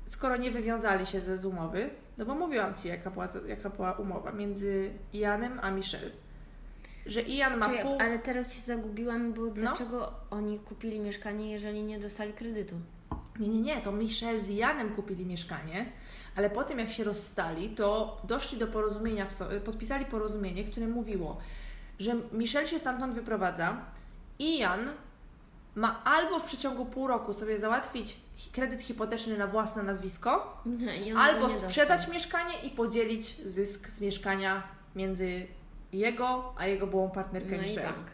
skoro 0.06 0.36
nie 0.36 0.50
wywiązali 0.50 1.06
się 1.06 1.20
ze 1.20 1.38
z 1.38 1.44
umowy, 1.44 1.90
no 2.18 2.24
bo 2.24 2.34
mówiłam 2.34 2.74
Ci, 2.74 2.88
jaka 2.88 3.10
była, 3.10 3.26
jaka 3.46 3.70
była 3.70 3.92
umowa 3.92 4.32
między 4.32 4.90
Ianem 5.12 5.60
a 5.62 5.70
Michelle, 5.70 6.10
że 7.06 7.22
Ian 7.22 7.56
ma 7.56 7.66
Czekaj, 7.68 7.82
pół... 7.82 7.96
ale 8.00 8.18
teraz 8.18 8.54
się 8.54 8.60
zagubiłam, 8.60 9.32
bo 9.32 9.46
dlaczego 9.46 10.12
oni 10.30 10.58
kupili 10.58 11.00
mieszkanie, 11.00 11.50
jeżeli 11.52 11.82
nie 11.82 11.98
dostali 11.98 12.32
kredytu? 12.32 12.74
Nie, 13.40 13.48
nie, 13.48 13.60
nie, 13.60 13.80
to 13.80 13.92
Michelle 13.92 14.40
z 14.40 14.48
Janem 14.48 14.94
kupili 14.94 15.26
mieszkanie, 15.26 15.92
ale 16.36 16.50
po 16.50 16.64
tym 16.64 16.78
jak 16.78 16.90
się 16.90 17.04
rozstali, 17.04 17.68
to 17.68 18.20
doszli 18.24 18.58
do 18.58 18.66
porozumienia, 18.66 19.26
podpisali 19.64 20.04
porozumienie, 20.04 20.64
które 20.64 20.86
mówiło, 20.86 21.36
że 21.98 22.14
Michelle 22.32 22.68
się 22.68 22.78
stamtąd 22.78 23.14
wyprowadza 23.14 23.76
i 24.38 24.58
Jan 24.58 24.90
ma 25.74 26.04
albo 26.04 26.38
w 26.38 26.44
przeciągu 26.44 26.86
pół 26.86 27.06
roku 27.06 27.32
sobie 27.32 27.58
załatwić 27.58 28.20
kredyt 28.52 28.82
hipoteczny 28.82 29.38
na 29.38 29.46
własne 29.46 29.82
nazwisko, 29.82 30.62
Nie, 30.66 31.18
albo 31.18 31.40
nie 31.40 31.40
dostał. 31.40 31.70
sprzedać 31.70 32.08
mieszkanie 32.08 32.54
i 32.62 32.70
podzielić 32.70 33.36
zysk 33.46 33.88
z 33.88 34.00
mieszkania 34.00 34.62
między 34.96 35.46
jego 35.94 36.54
a 36.58 36.66
jego 36.66 36.86
byłą 36.86 37.10
partnerkę 37.10 37.56
No 37.56 37.62
Michelle. 37.62 37.92
bank. 37.92 38.06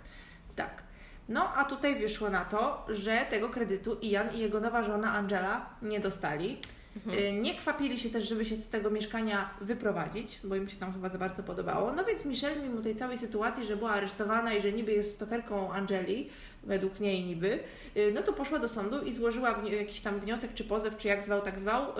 Tak. 0.56 0.82
No, 1.28 1.54
a 1.54 1.64
tutaj 1.64 1.96
wyszło 1.96 2.30
na 2.30 2.44
to, 2.44 2.86
że 2.88 3.16
tego 3.30 3.48
kredytu 3.48 3.98
Ian 4.02 4.34
i 4.34 4.38
jego 4.38 4.60
nowa 4.60 4.82
żona 4.82 5.12
Angela 5.12 5.66
nie 5.82 6.00
dostali. 6.00 6.60
Y, 6.96 7.32
Nie 7.32 7.54
kwapili 7.54 7.98
się 7.98 8.10
też, 8.10 8.28
żeby 8.28 8.44
się 8.44 8.60
z 8.60 8.68
tego 8.68 8.90
mieszkania 8.90 9.50
wyprowadzić, 9.60 10.40
bo 10.44 10.56
im 10.56 10.68
się 10.68 10.76
tam 10.76 10.92
chyba 10.92 11.08
za 11.08 11.18
bardzo 11.18 11.42
podobało. 11.42 11.92
No 11.92 12.04
więc 12.04 12.24
Michelle, 12.24 12.62
mimo 12.62 12.80
tej 12.82 12.94
całej 12.94 13.18
sytuacji, 13.18 13.64
że 13.64 13.76
była 13.76 13.90
aresztowana 13.90 14.54
i 14.54 14.60
że 14.60 14.72
niby 14.72 14.92
jest 14.92 15.14
stokerką 15.14 15.72
Angeli, 15.72 16.30
według 16.64 17.00
niej 17.00 17.24
niby, 17.24 17.58
y, 17.96 18.12
no 18.14 18.22
to 18.22 18.32
poszła 18.32 18.58
do 18.58 18.68
sądu 18.68 19.02
i 19.02 19.12
złożyła 19.12 19.62
jakiś 19.72 20.00
tam 20.00 20.20
wniosek 20.20 20.54
czy 20.54 20.64
pozew, 20.64 20.96
czy 20.96 21.08
jak 21.08 21.24
zwał, 21.24 21.40
tak 21.40 21.58
zwał. 21.58 21.90
Y, 21.90 21.92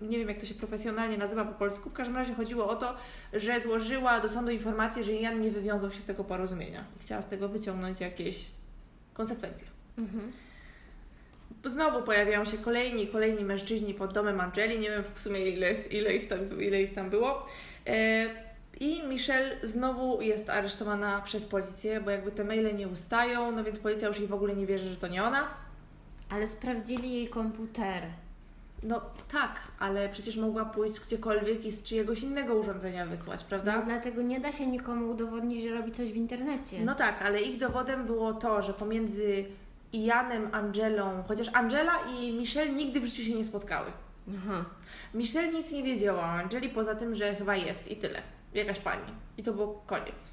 Nie 0.00 0.18
wiem, 0.18 0.28
jak 0.28 0.38
to 0.38 0.46
się 0.46 0.54
profesjonalnie 0.54 1.18
nazywa 1.18 1.44
po 1.44 1.52
polsku. 1.52 1.90
W 1.90 1.92
każdym 1.92 2.16
razie 2.16 2.34
chodziło 2.34 2.68
o 2.68 2.76
to, 2.76 2.94
że 3.32 3.60
złożyła 3.60 4.20
do 4.20 4.28
sądu 4.28 4.50
informację, 4.50 5.04
że 5.04 5.12
Jan 5.12 5.40
nie 5.40 5.50
wywiązał 5.50 5.90
się 5.90 6.00
z 6.00 6.04
tego 6.04 6.24
porozumienia 6.24 6.84
i 6.96 7.02
chciała 7.02 7.22
z 7.22 7.26
tego 7.26 7.48
wyciągnąć 7.48 8.00
jakieś 8.00 8.46
konsekwencje. 9.14 9.66
Mhm. 9.98 10.32
Znowu 11.64 12.02
pojawiają 12.02 12.44
się 12.44 12.58
kolejni 12.58 13.06
kolejni 13.06 13.44
mężczyźni 13.44 13.94
pod 13.94 14.12
domem 14.12 14.40
Angeli. 14.40 14.78
Nie 14.78 14.90
wiem 14.90 15.02
w 15.14 15.20
sumie 15.20 15.40
ile, 15.48 15.72
ile, 15.90 16.14
ich, 16.14 16.26
tam, 16.28 16.62
ile 16.62 16.82
ich 16.82 16.94
tam 16.94 17.10
było. 17.10 17.46
E, 17.86 18.26
I 18.80 19.02
Michelle 19.02 19.56
znowu 19.62 20.22
jest 20.22 20.50
aresztowana 20.50 21.20
przez 21.24 21.46
policję, 21.46 22.00
bo 22.00 22.10
jakby 22.10 22.30
te 22.32 22.44
maile 22.44 22.76
nie 22.76 22.88
ustają, 22.88 23.52
no 23.52 23.64
więc 23.64 23.78
policja 23.78 24.08
już 24.08 24.18
jej 24.18 24.28
w 24.28 24.34
ogóle 24.34 24.54
nie 24.56 24.66
wierzy, 24.66 24.88
że 24.90 24.96
to 24.96 25.08
nie 25.08 25.24
ona. 25.24 25.48
Ale 26.30 26.46
sprawdzili 26.46 27.12
jej 27.12 27.28
komputer. 27.28 28.02
No 28.82 29.00
tak, 29.32 29.60
ale 29.78 30.08
przecież 30.08 30.36
mogła 30.36 30.64
pójść 30.64 31.00
gdziekolwiek 31.00 31.64
i 31.64 31.70
z 31.72 31.82
czyjegoś 31.82 32.22
innego 32.22 32.54
urządzenia 32.54 33.06
wysłać, 33.06 33.40
No, 33.40 33.46
prawda? 33.48 33.82
dlatego 33.86 34.22
nie 34.22 34.40
da 34.40 34.52
się 34.52 34.66
nikomu 34.66 35.10
udowodnić, 35.10 35.62
że 35.62 35.74
robi 35.74 35.92
coś 35.92 36.12
w 36.12 36.16
internecie. 36.16 36.84
No 36.84 36.94
tak, 36.94 37.22
ale 37.22 37.40
ich 37.42 37.58
dowodem 37.58 38.06
było 38.06 38.32
to, 38.34 38.62
że 38.62 38.74
pomiędzy 38.74 39.44
Janem, 39.92 40.48
Angelą, 40.52 41.22
chociaż 41.28 41.48
Angela 41.52 41.92
i 42.18 42.32
Michelle 42.32 42.72
nigdy 42.72 43.00
w 43.00 43.06
życiu 43.06 43.22
się 43.22 43.34
nie 43.34 43.44
spotkały. 43.44 43.92
Aha. 44.38 44.64
Michelle 45.14 45.52
nic 45.52 45.72
nie 45.72 45.82
wiedziała 45.82 46.20
o 46.20 46.32
Angeli, 46.32 46.68
poza 46.68 46.94
tym, 46.94 47.14
że 47.14 47.34
chyba 47.34 47.56
jest 47.56 47.90
i 47.90 47.96
tyle. 47.96 48.22
Jakaś 48.54 48.78
pani. 48.78 49.12
I 49.36 49.42
to 49.42 49.52
był 49.52 49.78
koniec. 49.86 50.32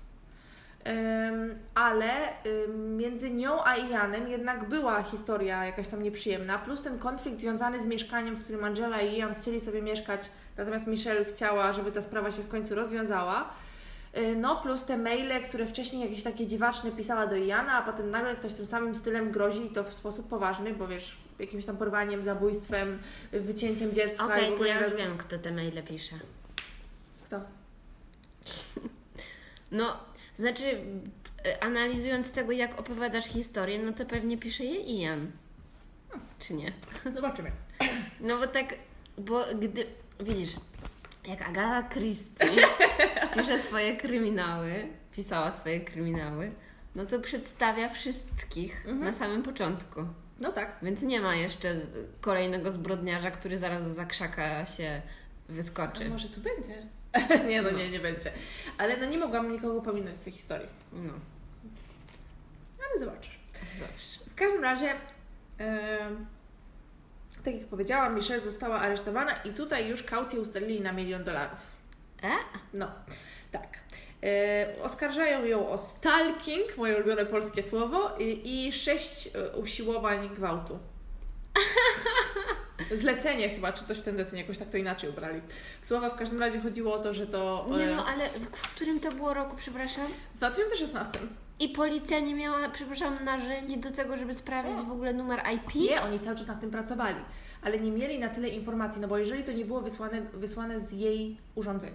Ym, 0.87 1.59
ale 1.75 2.11
ym, 2.45 2.97
między 2.97 3.31
nią 3.31 3.63
a 3.63 3.75
Ianem 3.75 4.27
jednak 4.27 4.69
była 4.69 5.03
historia 5.03 5.65
jakaś 5.65 5.87
tam 5.87 6.03
nieprzyjemna, 6.03 6.57
plus 6.57 6.83
ten 6.83 6.99
konflikt 6.99 7.39
związany 7.39 7.79
z 7.79 7.85
mieszkaniem, 7.85 8.35
w 8.35 8.43
którym 8.43 8.63
Angela 8.63 9.01
i 9.01 9.17
Ian 9.17 9.35
chcieli 9.35 9.59
sobie 9.59 9.81
mieszkać, 9.81 10.29
natomiast 10.57 10.87
Michelle 10.87 11.25
chciała, 11.25 11.73
żeby 11.73 11.91
ta 11.91 12.01
sprawa 12.01 12.31
się 12.31 12.41
w 12.41 12.47
końcu 12.47 12.75
rozwiązała. 12.75 13.49
Y, 14.17 14.35
No, 14.35 14.55
plus 14.55 14.85
te 14.85 14.97
maile, 14.97 15.43
które 15.43 15.67
wcześniej 15.67 16.01
jakieś 16.01 16.23
takie 16.23 16.47
dziwaczne 16.47 16.91
pisała 16.91 17.27
do 17.27 17.35
Iana, 17.35 17.73
a 17.73 17.81
potem 17.81 18.09
nagle 18.09 18.35
ktoś 18.35 18.53
tym 18.53 18.65
samym 18.65 18.95
stylem 18.95 19.31
grozi 19.31 19.65
i 19.65 19.69
to 19.69 19.83
w 19.83 19.93
sposób 19.93 20.27
poważny, 20.29 20.73
bo 20.73 20.87
wiesz, 20.87 21.17
jakimś 21.39 21.65
tam 21.65 21.77
porwaniem, 21.77 22.23
zabójstwem, 22.23 22.99
y, 23.33 23.41
wycięciem 23.41 23.93
dziecka 23.93 24.25
Okej, 24.25 24.55
w 24.55 24.57
to 24.57 24.65
ja 24.65 24.85
już 24.85 24.95
wiem, 24.95 25.17
kto 25.17 25.37
te 25.37 25.51
maile 25.51 25.83
pisze. 25.83 26.15
Kto? 27.25 27.41
No, 29.71 29.97
znaczy, 30.35 30.81
analizując 31.61 32.31
tego, 32.31 32.51
jak 32.51 32.79
opowiadasz 32.79 33.25
historię, 33.25 33.79
no 33.79 33.93
to 33.93 34.05
pewnie 34.05 34.37
pisze 34.37 34.63
je 34.63 34.79
Ian. 34.81 35.31
Czy 36.39 36.53
nie? 36.53 36.71
Zobaczymy. 37.15 37.51
No 38.19 38.37
bo 38.39 38.47
tak, 38.47 38.75
bo 39.17 39.43
gdy, 39.59 39.85
widzisz, 40.19 40.53
jak 41.27 41.41
Agata 41.41 41.89
Christie 41.89 42.45
pisze 43.35 43.59
swoje 43.61 43.97
kryminały, 43.97 44.87
pisała 45.15 45.51
swoje 45.51 45.79
kryminały, 45.81 46.51
no 46.95 47.05
to 47.05 47.19
przedstawia 47.19 47.89
wszystkich 47.89 48.85
Mhm. 48.87 48.99
na 49.11 49.13
samym 49.13 49.43
początku. 49.43 50.05
No 50.39 50.51
tak. 50.51 50.77
Więc 50.81 51.01
nie 51.01 51.21
ma 51.21 51.35
jeszcze 51.35 51.75
kolejnego 52.21 52.71
zbrodniarza, 52.71 53.31
który 53.31 53.57
zaraz 53.57 53.93
za 53.95 54.05
krzaka 54.05 54.65
się 54.65 55.01
wyskoczy. 55.49 56.05
A 56.05 56.09
może 56.09 56.29
tu 56.29 56.41
będzie? 56.41 56.75
nie, 57.49 57.61
no 57.61 57.71
nie, 57.71 57.89
nie 57.89 57.99
będzie. 57.99 58.31
Ale 58.77 58.97
no 58.97 59.05
nie 59.05 59.17
mogłam 59.17 59.51
nikogo 59.51 59.81
pominąć 59.81 60.17
z 60.17 60.23
tej 60.23 60.33
historii. 60.33 60.67
No, 60.93 61.13
Ale 62.89 62.99
zobaczysz. 62.99 63.39
dobrze. 63.79 64.29
W 64.31 64.35
każdym 64.35 64.63
razie, 64.63 64.93
em, 65.57 66.25
tak 67.45 67.55
jak 67.55 67.67
powiedziałam, 67.67 68.15
Michelle 68.15 68.43
została 68.43 68.75
aresztowana 68.79 69.35
i 69.43 69.49
tutaj 69.49 69.87
już 69.87 70.03
kaucję 70.03 70.39
ustalili 70.39 70.81
na 70.81 70.91
milion 70.91 71.23
dolarów. 71.23 71.71
E? 72.23 72.31
No, 72.73 72.91
tak. 73.51 73.79
E, 74.23 74.83
oskarżają 74.83 75.45
ją 75.45 75.69
o 75.69 75.77
stalking, 75.77 76.77
moje 76.77 76.95
ulubione 76.95 77.25
polskie 77.25 77.63
słowo, 77.63 78.15
i, 78.19 78.67
i 78.67 78.73
sześć 78.73 79.27
e, 79.27 79.57
usiłowań 79.57 80.29
gwałtu. 80.29 80.79
Zlecenie 82.91 83.49
chyba, 83.49 83.73
czy 83.73 83.83
coś 83.83 83.97
w 83.97 84.03
ten 84.03 84.17
deseń, 84.17 84.39
jakoś 84.39 84.57
tak 84.57 84.69
to 84.69 84.77
inaczej 84.77 85.09
ubrali. 85.09 85.41
Słowa 85.81 86.09
w 86.09 86.15
każdym 86.15 86.39
razie 86.39 86.59
chodziło 86.59 86.93
o 86.93 86.99
to, 86.99 87.13
że 87.13 87.27
to 87.27 87.65
Nie 87.77 87.83
e, 87.83 87.95
no, 87.95 88.05
ale 88.05 88.29
w 88.29 88.61
którym 88.61 88.99
to 88.99 89.11
było 89.11 89.33
roku, 89.33 89.55
przepraszam? 89.55 90.07
w 90.33 90.37
2016. 90.37 91.19
I 91.59 91.69
policja 91.69 92.19
nie 92.19 92.35
miała, 92.35 92.69
przepraszam, 92.69 93.23
narzędzi 93.23 93.77
do 93.77 93.91
tego, 93.91 94.17
żeby 94.17 94.33
sprawdzić 94.33 94.87
w 94.87 94.91
ogóle 94.91 95.13
numer 95.13 95.41
IP? 95.55 95.75
Nie, 95.75 96.01
oni 96.01 96.19
cały 96.19 96.37
czas 96.37 96.47
nad 96.47 96.61
tym 96.61 96.71
pracowali, 96.71 97.17
ale 97.61 97.79
nie 97.79 97.91
mieli 97.91 98.19
na 98.19 98.29
tyle 98.29 98.47
informacji, 98.47 99.01
no 99.01 99.07
bo 99.07 99.17
jeżeli 99.17 99.43
to 99.43 99.51
nie 99.51 99.65
było 99.65 99.81
wysłane, 99.81 100.21
wysłane 100.21 100.79
z 100.79 100.91
jej 100.91 101.37
urządzeń. 101.55 101.91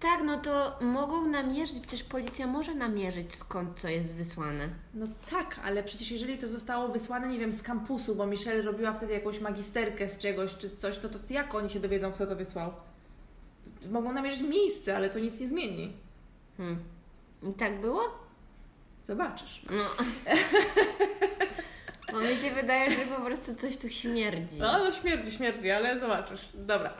Tak, 0.00 0.22
no 0.24 0.40
to 0.40 0.78
mogą 0.80 1.26
namierzyć, 1.26 1.86
przecież 1.86 2.04
policja 2.04 2.46
może 2.46 2.74
namierzyć 2.74 3.34
skąd 3.34 3.80
co 3.80 3.88
jest 3.88 4.14
wysłane. 4.14 4.68
No 4.94 5.06
tak, 5.30 5.60
ale 5.64 5.82
przecież 5.82 6.10
jeżeli 6.10 6.38
to 6.38 6.48
zostało 6.48 6.88
wysłane, 6.88 7.28
nie 7.28 7.38
wiem, 7.38 7.52
z 7.52 7.62
kampusu, 7.62 8.14
bo 8.14 8.26
Michelle 8.26 8.62
robiła 8.62 8.92
wtedy 8.92 9.12
jakąś 9.12 9.40
magisterkę 9.40 10.08
z 10.08 10.18
czegoś 10.18 10.56
czy 10.56 10.76
coś, 10.76 11.02
no 11.02 11.08
to 11.08 11.18
jak 11.30 11.54
oni 11.54 11.70
się 11.70 11.80
dowiedzą, 11.80 12.12
kto 12.12 12.26
to 12.26 12.36
wysłał? 12.36 12.72
Mogą 13.90 14.12
namierzyć 14.12 14.42
miejsce, 14.42 14.96
ale 14.96 15.10
to 15.10 15.18
nic 15.18 15.40
nie 15.40 15.48
zmieni. 15.48 15.92
Hmm. 16.56 16.78
I 17.42 17.52
tak 17.52 17.80
było? 17.80 18.21
Zobaczysz. 19.04 19.62
No. 19.70 20.04
Bo 22.12 22.20
mi 22.20 22.36
się 22.36 22.50
wydaje, 22.50 22.90
że 22.90 22.96
po 23.16 23.20
prostu 23.24 23.54
coś 23.54 23.76
tu 23.76 23.90
śmierdzi. 23.90 24.58
No, 24.58 24.78
no 24.78 24.92
śmierdzi, 24.92 25.32
śmierdzi, 25.32 25.70
ale 25.70 26.00
zobaczysz. 26.00 26.40
Dobra. 26.54 26.94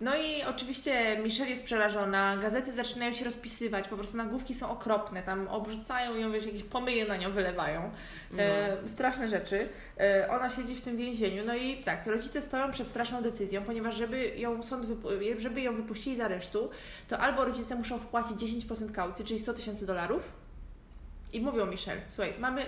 No 0.00 0.16
i 0.16 0.42
oczywiście 0.42 1.18
Michelle 1.22 1.50
jest 1.50 1.64
przerażona, 1.64 2.36
gazety 2.36 2.72
zaczynają 2.72 3.12
się 3.12 3.24
rozpisywać, 3.24 3.88
po 3.88 3.96
prostu 3.96 4.16
nagłówki 4.16 4.54
są 4.54 4.70
okropne, 4.70 5.22
tam 5.22 5.48
obrzucają 5.48 6.16
ją, 6.16 6.32
wiesz, 6.32 6.46
jakieś 6.46 6.62
pomyje 6.62 7.06
na 7.06 7.16
nią 7.16 7.32
wylewają. 7.32 7.90
No. 8.30 8.42
E, 8.42 8.76
straszne 8.86 9.28
rzeczy. 9.28 9.68
E, 10.00 10.28
ona 10.30 10.50
siedzi 10.50 10.74
w 10.74 10.80
tym 10.80 10.96
więzieniu, 10.96 11.44
no 11.46 11.54
i 11.54 11.76
tak, 11.76 12.06
rodzice 12.06 12.42
stoją 12.42 12.70
przed 12.70 12.88
straszną 12.88 13.22
decyzją, 13.22 13.62
ponieważ 13.62 13.96
żeby 13.96 14.32
ją 14.36 14.62
sąd, 14.62 14.86
żeby 15.38 15.60
ją 15.60 15.76
wypuścili 15.76 16.16
z 16.16 16.20
aresztu, 16.20 16.70
to 17.08 17.18
albo 17.18 17.44
rodzice 17.44 17.74
muszą 17.74 17.98
wpłacić 17.98 18.38
10% 18.38 18.92
kaucji, 18.92 19.24
czyli 19.24 19.40
100 19.40 19.54
tysięcy 19.54 19.86
dolarów 19.86 20.32
i 21.32 21.40
mówią 21.40 21.66
Michelle, 21.66 22.00
słuchaj, 22.08 22.34
mamy 22.38 22.66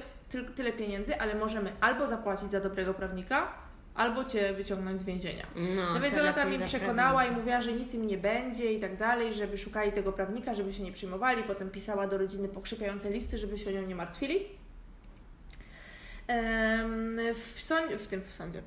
tyle 0.55 0.73
pieniędzy, 0.73 1.21
ale 1.21 1.35
możemy 1.35 1.73
albo 1.81 2.07
zapłacić 2.07 2.51
za 2.51 2.61
dobrego 2.61 2.95
prawnika, 2.95 3.53
albo 3.95 4.25
cię 4.25 4.53
wyciągnąć 4.53 5.01
z 5.01 5.05
więzienia. 5.05 5.47
No, 5.57 5.95
no 5.95 6.01
więc 6.01 6.17
ona 6.17 6.33
tam 6.33 6.51
mi 6.51 6.59
przekonała 6.59 7.25
i 7.25 7.31
mówiła, 7.31 7.61
że 7.61 7.73
nic 7.73 7.95
im 7.95 8.07
nie 8.07 8.19
będzie 8.19 8.73
i 8.73 8.81
tak 8.81 8.97
dalej, 8.97 9.35
żeby 9.35 9.59
szukali 9.59 9.93
tego 9.93 10.13
prawnika, 10.13 10.55
żeby 10.55 10.73
się 10.73 10.83
nie 10.83 10.93
przyjmowali. 10.93 11.43
Potem 11.43 11.71
pisała 11.71 12.07
do 12.07 12.19
rodziny 12.19 12.49
pokrzepiające 12.49 13.11
listy, 13.11 13.39
żeby 13.39 13.59
się 13.59 13.71
o 13.71 13.73
nią 13.73 13.83
nie 13.83 13.95
martwili. 13.95 14.45
W, 17.35 17.63
w 17.99 18.07
tym 18.07 18.23
w 18.23 18.35
sądzie, 18.35 18.63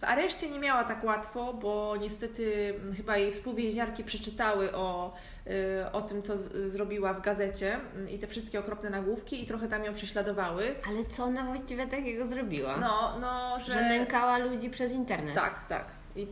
w 0.00 0.04
areszcie 0.04 0.50
nie 0.50 0.58
miała 0.58 0.84
tak 0.84 1.04
łatwo, 1.04 1.54
bo 1.54 1.96
niestety 2.00 2.74
chyba 2.96 3.16
jej 3.16 3.32
współwięźniarki 3.32 4.04
przeczytały 4.04 4.72
o, 4.72 5.14
y, 5.46 5.92
o 5.92 6.02
tym, 6.02 6.22
co 6.22 6.38
z, 6.38 6.72
zrobiła 6.72 7.14
w 7.14 7.20
gazecie 7.20 7.78
i 8.10 8.18
te 8.18 8.26
wszystkie 8.26 8.60
okropne 8.60 8.90
nagłówki 8.90 9.42
i 9.42 9.46
trochę 9.46 9.68
tam 9.68 9.84
ją 9.84 9.94
prześladowały. 9.94 10.74
Ale 10.88 11.04
co 11.04 11.24
ona 11.24 11.44
właściwie 11.44 11.86
takiego 11.86 12.26
zrobiła? 12.26 12.76
No, 12.76 13.18
no, 13.20 13.60
że... 13.60 13.72
Że 13.72 13.80
nękała 13.80 14.38
ludzi 14.38 14.70
przez 14.70 14.92
internet. 14.92 15.34
Tak, 15.34 15.64
tak. 15.68 15.84
I 16.16 16.26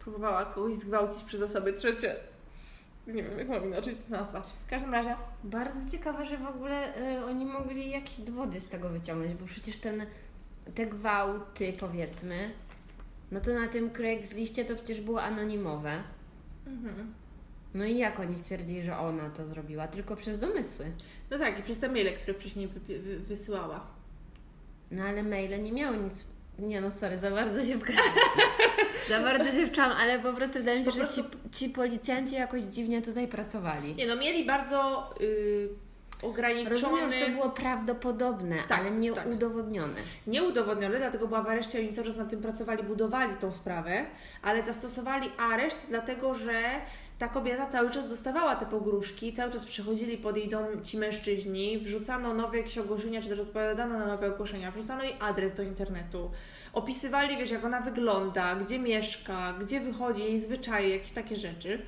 próbowała 0.00 0.44
kogoś 0.44 0.74
zgwałcić 0.74 1.24
przez 1.24 1.42
osoby 1.42 1.72
trzecie. 1.72 2.16
Nie 3.06 3.22
wiem, 3.22 3.38
jak 3.38 3.48
mam 3.48 3.64
inaczej 3.64 3.96
to 3.96 4.16
nazwać. 4.16 4.44
W 4.66 4.70
każdym 4.70 4.92
razie. 4.92 5.16
Bardzo 5.44 5.90
ciekawe, 5.92 6.26
że 6.26 6.36
w 6.38 6.46
ogóle 6.46 6.98
y, 7.16 7.24
oni 7.24 7.44
mogli 7.44 7.90
jakieś 7.90 8.20
dowody 8.20 8.60
z 8.60 8.66
tego 8.66 8.88
wyciągnąć, 8.88 9.34
bo 9.34 9.46
przecież 9.46 9.76
ten 9.76 10.06
te 10.74 10.86
gwałty, 10.86 11.72
powiedzmy, 11.80 12.50
no 13.32 13.40
to 13.40 13.54
na 13.54 13.68
tym 13.68 13.90
Craigsliście 13.90 14.64
to 14.64 14.74
przecież 14.74 15.00
było 15.00 15.22
anonimowe. 15.22 16.02
Mhm. 16.66 17.14
No 17.74 17.84
i 17.84 17.98
jak 17.98 18.20
oni 18.20 18.38
stwierdzili, 18.38 18.82
że 18.82 18.98
ona 18.98 19.30
to 19.30 19.46
zrobiła? 19.46 19.88
Tylko 19.88 20.16
przez 20.16 20.38
domysły. 20.38 20.92
No 21.30 21.38
tak, 21.38 21.58
i 21.58 21.62
przez 21.62 21.78
te 21.78 21.88
maile, 21.88 22.14
które 22.14 22.34
wcześniej 22.34 22.68
wy, 22.68 22.98
wy, 22.98 23.18
wysyłała. 23.18 23.86
No 24.90 25.04
ale 25.04 25.22
maile 25.22 25.62
nie 25.62 25.72
miały 25.72 25.98
nic. 25.98 26.24
Nie 26.58 26.80
no, 26.80 26.90
sorry, 26.90 27.18
za 27.18 27.30
bardzo 27.30 27.64
się 27.64 27.78
wkręcam. 27.78 28.04
za 29.08 29.20
bardzo 29.20 29.52
się 29.52 29.66
wczam, 29.66 29.92
ale 29.92 30.18
po 30.18 30.32
prostu 30.32 30.58
wydaje 30.58 30.78
mi 30.78 30.84
się, 30.84 30.90
po 30.90 30.96
że 30.96 31.02
prostu... 31.02 31.22
ci, 31.22 31.58
ci 31.58 31.70
policjanci 31.70 32.34
jakoś 32.34 32.62
dziwnie 32.62 33.02
tutaj 33.02 33.28
pracowali. 33.28 33.94
Nie 33.94 34.06
no, 34.06 34.16
mieli 34.16 34.46
bardzo. 34.46 35.10
Yy 35.20 35.91
ograniczony. 36.22 36.70
Rozumiem, 36.70 37.12
że 37.12 37.26
to 37.26 37.30
było 37.30 37.50
prawdopodobne, 37.50 38.56
tak, 38.68 38.80
ale 38.80 38.90
nie 38.90 39.12
tak. 39.12 39.26
udowodnione. 39.26 40.00
Nie 40.26 40.42
udowodnione, 40.42 40.98
dlatego 40.98 41.28
była 41.28 41.42
w 41.42 41.48
areszcie, 41.48 41.78
oni 41.78 41.92
cały 41.92 42.06
czas 42.06 42.16
nad 42.16 42.30
tym 42.30 42.42
pracowali, 42.42 42.82
budowali 42.82 43.36
tą 43.36 43.52
sprawę, 43.52 44.04
ale 44.42 44.62
zastosowali 44.62 45.30
areszt, 45.38 45.86
dlatego 45.88 46.34
że 46.34 46.60
ta 47.18 47.28
kobieta 47.28 47.66
cały 47.66 47.90
czas 47.90 48.06
dostawała 48.06 48.56
te 48.56 48.66
pogróżki, 48.66 49.32
cały 49.32 49.52
czas 49.52 49.64
przychodzili 49.64 50.18
pod 50.18 50.36
jej 50.36 50.48
dom 50.48 50.64
ci 50.84 50.98
mężczyźni, 50.98 51.78
wrzucano 51.78 52.34
nowe 52.34 52.58
jakieś 52.58 52.78
ogłoszenia, 52.78 53.22
czy 53.22 53.28
też 53.28 53.38
odpowiadano 53.38 53.98
na 53.98 54.06
nowe 54.06 54.34
ogłoszenia, 54.34 54.70
wrzucano 54.70 55.04
jej 55.04 55.16
adres 55.20 55.52
do 55.52 55.62
internetu, 55.62 56.30
opisywali, 56.72 57.36
wiesz, 57.36 57.50
jak 57.50 57.64
ona 57.64 57.80
wygląda, 57.80 58.54
gdzie 58.56 58.78
mieszka, 58.78 59.54
gdzie 59.60 59.80
wychodzi, 59.80 60.22
jej 60.22 60.40
zwyczaje, 60.40 60.88
jakieś 60.88 61.12
takie 61.12 61.36
rzeczy 61.36 61.82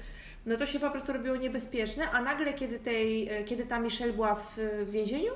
no 0.46 0.56
to 0.56 0.66
się 0.66 0.80
po 0.80 0.90
prostu 0.90 1.12
robiło 1.12 1.36
niebezpieczne, 1.36 2.10
a 2.10 2.22
nagle, 2.22 2.52
kiedy, 2.54 2.78
tej, 2.78 3.28
e, 3.28 3.44
kiedy 3.44 3.64
ta 3.64 3.78
Michelle 3.78 4.12
była 4.12 4.34
w, 4.34 4.58
w 4.82 4.90
więzieniu, 4.90 5.32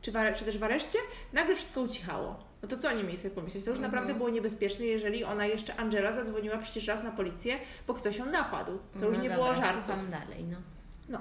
czy, 0.00 0.12
w, 0.12 0.16
czy 0.36 0.44
też 0.44 0.58
w 0.58 0.64
areszcie, 0.64 0.98
nagle 1.32 1.56
wszystko 1.56 1.80
ucichało. 1.80 2.36
No 2.62 2.68
to 2.68 2.76
co 2.76 2.88
oni 2.88 3.04
mieli 3.04 3.18
sobie 3.18 3.34
pomyśleć? 3.34 3.64
To 3.64 3.70
już 3.70 3.78
mhm. 3.78 3.92
naprawdę 3.92 4.14
było 4.14 4.30
niebezpieczne, 4.30 4.84
jeżeli 4.84 5.24
ona 5.24 5.46
jeszcze, 5.46 5.76
Angela, 5.76 6.12
zadzwoniła 6.12 6.58
przecież 6.58 6.86
raz 6.86 7.02
na 7.02 7.10
policję, 7.10 7.58
bo 7.86 7.94
ktoś 7.94 8.16
ją 8.16 8.26
napadł. 8.26 8.72
To 8.72 8.98
no 9.00 9.06
już 9.06 9.18
nie 9.18 9.28
dobra, 9.28 9.36
było 9.36 9.54
żartów. 9.54 10.10
dalej, 10.10 10.44
no. 10.44 10.56
No. 11.08 11.20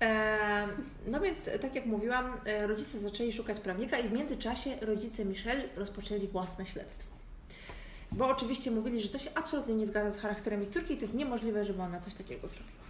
E, 0.00 0.68
no 1.06 1.20
więc, 1.20 1.50
tak 1.60 1.74
jak 1.74 1.86
mówiłam, 1.86 2.40
e, 2.46 2.66
rodzice 2.66 2.98
zaczęli 2.98 3.32
szukać 3.32 3.60
prawnika 3.60 3.98
i 3.98 4.08
w 4.08 4.12
międzyczasie 4.12 4.70
rodzice 4.80 5.24
Michelle 5.24 5.64
rozpoczęli 5.76 6.28
własne 6.28 6.66
śledztwo. 6.66 7.15
Bo 8.12 8.26
oczywiście 8.26 8.70
mówili, 8.70 9.02
że 9.02 9.08
to 9.08 9.18
się 9.18 9.30
absolutnie 9.34 9.74
nie 9.74 9.86
zgadza 9.86 10.18
z 10.18 10.20
charakterem 10.20 10.62
ich 10.62 10.68
córki 10.68 10.94
i 10.94 10.96
to 10.96 11.02
jest 11.02 11.14
niemożliwe, 11.14 11.64
żeby 11.64 11.82
ona 11.82 12.00
coś 12.00 12.14
takiego 12.14 12.48
zrobiła. 12.48 12.86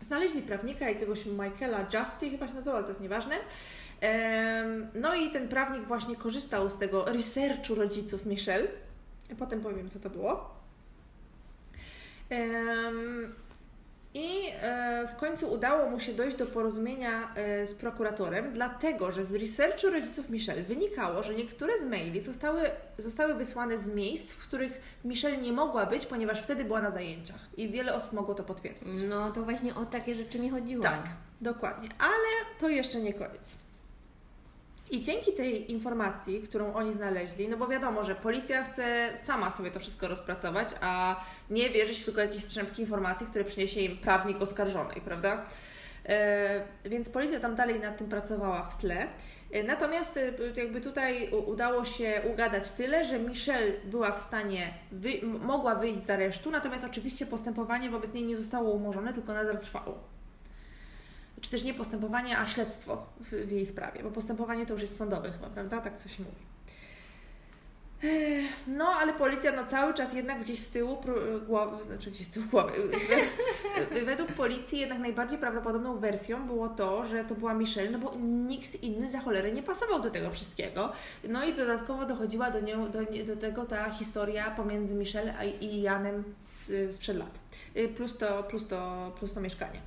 Znaleźli 0.00 0.42
prawnika, 0.42 0.88
jakiegoś 0.88 1.26
Michaela 1.26 1.86
Justy, 1.94 2.30
chyba 2.30 2.48
się 2.48 2.54
nazywał, 2.54 2.76
ale 2.76 2.84
to 2.84 2.90
jest 2.90 3.00
nieważne. 3.00 3.36
No 4.94 5.14
i 5.14 5.30
ten 5.30 5.48
prawnik 5.48 5.82
właśnie 5.84 6.16
korzystał 6.16 6.70
z 6.70 6.76
tego 6.76 7.04
researchu 7.04 7.74
rodziców 7.74 8.26
Michelle. 8.26 8.68
Potem 9.38 9.60
powiem, 9.60 9.90
co 9.90 10.00
to 10.00 10.10
było. 10.10 10.56
I 14.16 14.52
e, 14.62 15.08
w 15.08 15.16
końcu 15.16 15.52
udało 15.52 15.90
mu 15.90 16.00
się 16.00 16.12
dojść 16.12 16.36
do 16.36 16.46
porozumienia 16.46 17.34
e, 17.34 17.66
z 17.66 17.74
prokuratorem, 17.74 18.52
dlatego 18.52 19.12
że 19.12 19.24
z 19.24 19.34
researchu 19.34 19.90
rodziców 19.90 20.30
Michelle 20.30 20.62
wynikało, 20.62 21.22
że 21.22 21.34
niektóre 21.34 21.78
z 21.78 21.84
maili 21.84 22.22
zostały, 22.22 22.60
zostały 22.98 23.34
wysłane 23.34 23.78
z 23.78 23.88
miejsc, 23.88 24.32
w 24.32 24.38
których 24.38 24.80
Michelle 25.04 25.36
nie 25.36 25.52
mogła 25.52 25.86
być, 25.86 26.06
ponieważ 26.06 26.42
wtedy 26.42 26.64
była 26.64 26.82
na 26.82 26.90
zajęciach. 26.90 27.48
I 27.56 27.68
wiele 27.68 27.94
osób 27.94 28.12
mogło 28.12 28.34
to 28.34 28.42
potwierdzić. 28.42 28.88
No 29.08 29.30
to 29.30 29.42
właśnie 29.42 29.74
o 29.74 29.84
takie 29.84 30.14
rzeczy 30.14 30.38
mi 30.38 30.50
chodziło. 30.50 30.82
Tak, 30.82 31.04
dokładnie. 31.40 31.88
Ale 31.98 32.58
to 32.58 32.68
jeszcze 32.68 33.00
nie 33.00 33.14
koniec. 33.14 33.65
I 34.90 35.02
dzięki 35.02 35.32
tej 35.32 35.72
informacji, 35.72 36.40
którą 36.40 36.74
oni 36.74 36.92
znaleźli, 36.92 37.48
no 37.48 37.56
bo 37.56 37.66
wiadomo, 37.66 38.02
że 38.02 38.14
policja 38.14 38.64
chce 38.64 39.08
sama 39.16 39.50
sobie 39.50 39.70
to 39.70 39.80
wszystko 39.80 40.08
rozpracować, 40.08 40.68
a 40.80 41.24
nie 41.50 41.70
wierzyć 41.70 42.04
tylko 42.04 42.20
jakieś 42.20 42.44
strzępki 42.44 42.82
informacji, 42.82 43.26
które 43.26 43.44
przyniesie 43.44 43.80
im 43.80 43.96
prawnik 43.96 44.42
oskarżonej, 44.42 45.00
prawda? 45.00 45.46
E, 46.08 46.64
więc 46.84 47.08
policja 47.08 47.40
tam 47.40 47.54
dalej 47.54 47.80
nad 47.80 47.98
tym 47.98 48.08
pracowała 48.08 48.62
w 48.62 48.76
tle. 48.76 49.06
E, 49.50 49.62
natomiast 49.62 50.16
e, 50.16 50.32
jakby 50.56 50.80
tutaj 50.80 51.30
udało 51.30 51.84
się 51.84 52.22
ugadać 52.32 52.70
tyle, 52.70 53.04
że 53.04 53.18
Michelle 53.18 53.72
była 53.84 54.12
w 54.12 54.20
stanie, 54.20 54.74
wy, 54.92 55.10
mogła 55.22 55.74
wyjść 55.74 56.06
z 56.06 56.10
aresztu, 56.10 56.50
natomiast 56.50 56.84
oczywiście 56.84 57.26
postępowanie 57.26 57.90
wobec 57.90 58.14
niej 58.14 58.24
nie 58.24 58.36
zostało 58.36 58.70
umorzone, 58.70 59.12
tylko 59.12 59.34
nadal 59.34 59.58
trwało 59.58 60.15
czy 61.40 61.50
też 61.50 61.64
nie 61.64 61.74
postępowanie, 61.74 62.38
a 62.38 62.46
śledztwo 62.46 63.06
w, 63.20 63.30
w, 63.30 63.50
jej 63.50 63.66
sprawie, 63.66 64.02
bo 64.02 64.10
postępowanie 64.10 64.66
to 64.66 64.72
już 64.72 64.82
jest 64.82 64.96
sądowe 64.96 65.32
chyba, 65.32 65.50
prawda? 65.50 65.80
Tak 65.80 65.94
się 66.06 66.22
mówi. 66.22 66.46
No, 68.66 68.84
ale 68.84 69.12
policja 69.12 69.52
no, 69.52 69.66
cały 69.66 69.94
czas 69.94 70.14
jednak 70.14 70.40
gdzieś 70.40 70.58
z 70.58 70.70
tyłu 70.70 70.98
głowy, 71.46 71.84
znaczy 71.84 72.10
gdzieś 72.10 72.26
z 72.26 72.30
tyłu 72.30 72.46
głowy. 72.46 72.72
Według 74.06 74.32
policji 74.32 74.78
jednak 74.78 74.98
najbardziej 74.98 75.38
prawdopodobną 75.38 75.98
wersją 75.98 76.46
było 76.46 76.68
to, 76.68 77.04
że 77.04 77.24
to 77.24 77.34
była 77.34 77.54
Michelle, 77.54 77.90
no 77.90 77.98
bo 77.98 78.14
nikt 78.48 78.82
inny 78.82 79.10
za 79.10 79.20
cholerę 79.20 79.52
nie 79.52 79.62
pasował 79.62 80.00
do 80.00 80.10
tego 80.10 80.30
wszystkiego. 80.30 80.92
No 81.28 81.44
i 81.44 81.52
dodatkowo 81.52 82.06
dochodziła 82.06 82.50
do, 82.50 82.60
nią, 82.60 82.90
do, 82.90 82.98
do 83.26 83.36
tego 83.36 83.64
ta 83.64 83.90
historia 83.90 84.50
pomiędzy 84.50 84.94
Michelle 84.94 85.34
i 85.60 85.82
Janem 85.82 86.24
z, 86.46 86.94
sprzed 86.94 87.16
lat. 87.16 87.38
Y, 87.76 87.88
plus 87.88 88.16
to, 88.16 88.42
plus 88.42 88.66
to, 88.66 89.12
plus 89.18 89.34
to 89.34 89.40
mieszkanie. 89.40 89.80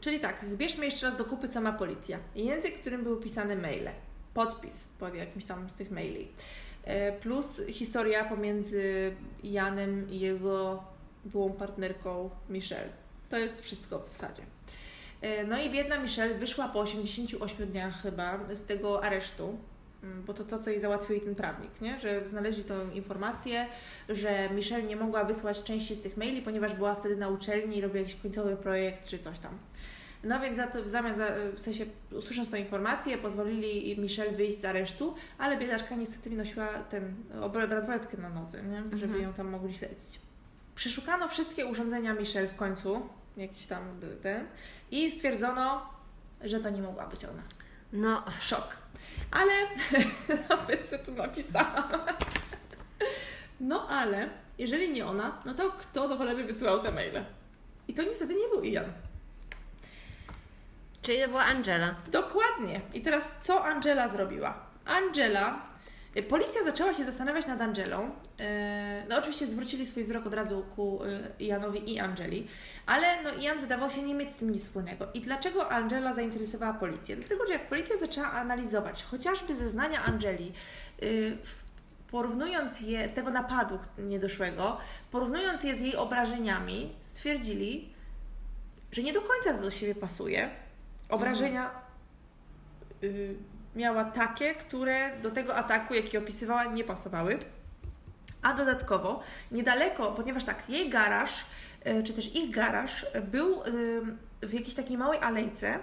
Czyli 0.00 0.20
tak, 0.20 0.44
zbierzmy 0.44 0.84
jeszcze 0.84 1.06
raz 1.06 1.16
do 1.16 1.24
kupy, 1.24 1.48
co 1.48 1.60
ma 1.60 1.72
policja. 1.72 2.18
Język, 2.34 2.80
którym 2.80 3.02
były 3.02 3.20
pisane 3.20 3.56
maile. 3.56 3.90
Podpis 4.34 4.88
pod 4.98 5.14
jakimś 5.14 5.44
tam 5.44 5.70
z 5.70 5.74
tych 5.74 5.90
maili. 5.90 6.28
E, 6.84 7.12
plus 7.12 7.62
historia 7.68 8.24
pomiędzy 8.24 9.14
Janem 9.44 10.10
i 10.10 10.20
jego 10.20 10.84
byłą 11.24 11.52
partnerką 11.52 12.30
Michelle. 12.48 12.90
To 13.28 13.38
jest 13.38 13.60
wszystko 13.60 13.98
w 13.98 14.04
zasadzie. 14.04 14.42
E, 15.20 15.44
no 15.44 15.60
i 15.60 15.70
biedna 15.70 15.98
Michelle 15.98 16.34
wyszła 16.34 16.68
po 16.68 16.80
88 16.80 17.68
dniach 17.68 18.02
chyba 18.02 18.54
z 18.54 18.64
tego 18.64 19.04
aresztu. 19.04 19.58
Mm, 20.02 20.22
bo 20.22 20.34
to 20.34 20.44
to, 20.44 20.58
co 20.58 20.70
jej 20.70 20.80
załatwił 20.80 21.16
jej 21.16 21.24
ten 21.24 21.34
prawnik, 21.34 21.80
nie? 21.80 21.98
że 21.98 22.28
znaleźli 22.28 22.64
tą 22.64 22.90
informację, 22.90 23.66
że 24.08 24.48
Michelle 24.50 24.82
nie 24.82 24.96
mogła 24.96 25.24
wysłać 25.24 25.62
części 25.62 25.94
z 25.94 26.00
tych 26.00 26.16
maili, 26.16 26.42
ponieważ 26.42 26.74
była 26.74 26.94
wtedy 26.94 27.16
na 27.16 27.28
uczelni 27.28 27.76
i 27.76 27.80
robiła 27.80 28.00
jakiś 28.00 28.14
końcowy 28.14 28.56
projekt 28.56 29.04
czy 29.04 29.18
coś 29.18 29.38
tam. 29.38 29.58
No 30.24 30.40
więc 30.40 30.56
za 30.56 30.66
to, 30.66 30.82
w 30.82 30.88
zamian, 30.88 31.16
za, 31.16 31.26
w 31.54 31.60
sensie 31.60 31.86
usłysząc 32.12 32.50
tą 32.50 32.56
informację, 32.56 33.18
pozwolili 33.18 34.00
Michelle 34.00 34.32
wyjść 34.32 34.60
z 34.60 34.64
aresztu, 34.64 35.14
ale 35.38 35.56
biedaczka 35.56 35.94
niestety 35.94 36.30
nosiła 36.30 36.66
ten 36.66 37.14
bransoletkę 37.68 38.16
na 38.16 38.28
nodze, 38.28 38.62
nie? 38.62 38.82
żeby 38.98 39.12
mhm. 39.12 39.22
ją 39.22 39.32
tam 39.32 39.48
mogli 39.48 39.74
śledzić. 39.74 40.20
Przeszukano 40.74 41.28
wszystkie 41.28 41.66
urządzenia 41.66 42.14
Michelle 42.14 42.48
w 42.48 42.56
końcu, 42.56 43.08
jakiś 43.36 43.66
tam 43.66 43.82
ten, 44.22 44.46
i 44.90 45.10
stwierdzono, 45.10 45.86
że 46.40 46.60
to 46.60 46.70
nie 46.70 46.82
mogła 46.82 47.06
być 47.06 47.24
ona. 47.24 47.42
No. 47.92 48.22
Szok. 48.40 48.76
Ale 49.30 49.52
nawet 50.50 50.88
co 50.88 50.98
tu 50.98 51.12
napisałam. 51.12 51.90
No 53.60 53.88
ale 53.88 54.28
jeżeli 54.58 54.90
nie 54.90 55.06
ona, 55.06 55.42
no 55.44 55.54
to 55.54 55.70
kto 55.72 56.08
do 56.08 56.16
cholery 56.16 56.44
wysyłał 56.44 56.82
te 56.82 56.92
maile? 56.92 57.24
I 57.88 57.94
to 57.94 58.02
niestety 58.02 58.34
nie 58.34 58.48
był 58.48 58.62
Ian. 58.62 58.92
Czyli 61.02 61.20
to 61.22 61.28
była 61.28 61.44
Angela. 61.44 61.94
Dokładnie. 62.06 62.80
I 62.94 63.00
teraz 63.00 63.34
co 63.40 63.64
Angela 63.64 64.08
zrobiła? 64.08 64.66
Angela, 64.84 65.67
policja 66.22 66.64
zaczęła 66.64 66.94
się 66.94 67.04
zastanawiać 67.04 67.46
nad 67.46 67.60
Angelą. 67.60 68.10
E, 68.40 69.06
No 69.08 69.18
oczywiście 69.18 69.46
zwrócili 69.46 69.86
swój 69.86 70.04
wzrok 70.04 70.26
od 70.26 70.34
razu 70.34 70.62
ku 70.76 71.04
y, 71.04 71.44
Ianowi 71.44 71.94
i 71.94 72.00
Angeli, 72.00 72.46
ale 72.86 73.22
no 73.22 73.30
Ian 73.34 73.58
wydawał 73.58 73.90
się 73.90 74.02
nie 74.02 74.14
mieć 74.14 74.32
z 74.32 74.36
tym 74.36 74.50
nic 74.50 74.62
wspólnego. 74.62 75.06
I 75.14 75.20
dlaczego 75.20 75.72
Angela 75.72 76.14
zainteresowała 76.14 76.74
policję? 76.74 77.16
Dlatego, 77.16 77.46
że 77.46 77.52
jak 77.52 77.68
policja 77.68 77.96
zaczęła 77.96 78.32
analizować 78.32 79.02
chociażby 79.04 79.54
zeznania 79.54 80.04
Angeli, 80.04 80.52
y, 81.02 81.38
porównując 82.10 82.80
je 82.80 83.08
z 83.08 83.14
tego 83.14 83.30
napadu 83.30 83.78
niedoszłego, 83.98 84.78
porównując 85.10 85.64
je 85.64 85.78
z 85.78 85.80
jej 85.80 85.96
obrażeniami, 85.96 86.92
stwierdzili, 87.00 87.92
że 88.92 89.02
nie 89.02 89.12
do 89.12 89.20
końca 89.20 89.54
to 89.54 89.62
do 89.62 89.70
siebie 89.70 89.94
pasuje. 89.94 90.50
Obrażenia 91.08 91.70
y, 93.02 93.34
miała 93.76 94.04
takie, 94.04 94.54
które 94.54 95.16
do 95.22 95.30
tego 95.30 95.54
ataku, 95.54 95.94
jaki 95.94 96.18
opisywała, 96.18 96.64
nie 96.64 96.84
pasowały. 96.84 97.38
A 98.42 98.54
dodatkowo, 98.54 99.22
niedaleko, 99.52 100.12
ponieważ 100.12 100.44
tak, 100.44 100.68
jej 100.68 100.90
garaż, 100.90 101.44
y, 101.86 102.02
czy 102.02 102.12
też 102.12 102.36
ich 102.36 102.50
garaż 102.50 103.06
był 103.30 103.62
y, 103.62 104.02
w 104.42 104.52
jakiejś 104.52 104.74
takiej 104.74 104.98
małej 104.98 105.18
alejce, 105.20 105.78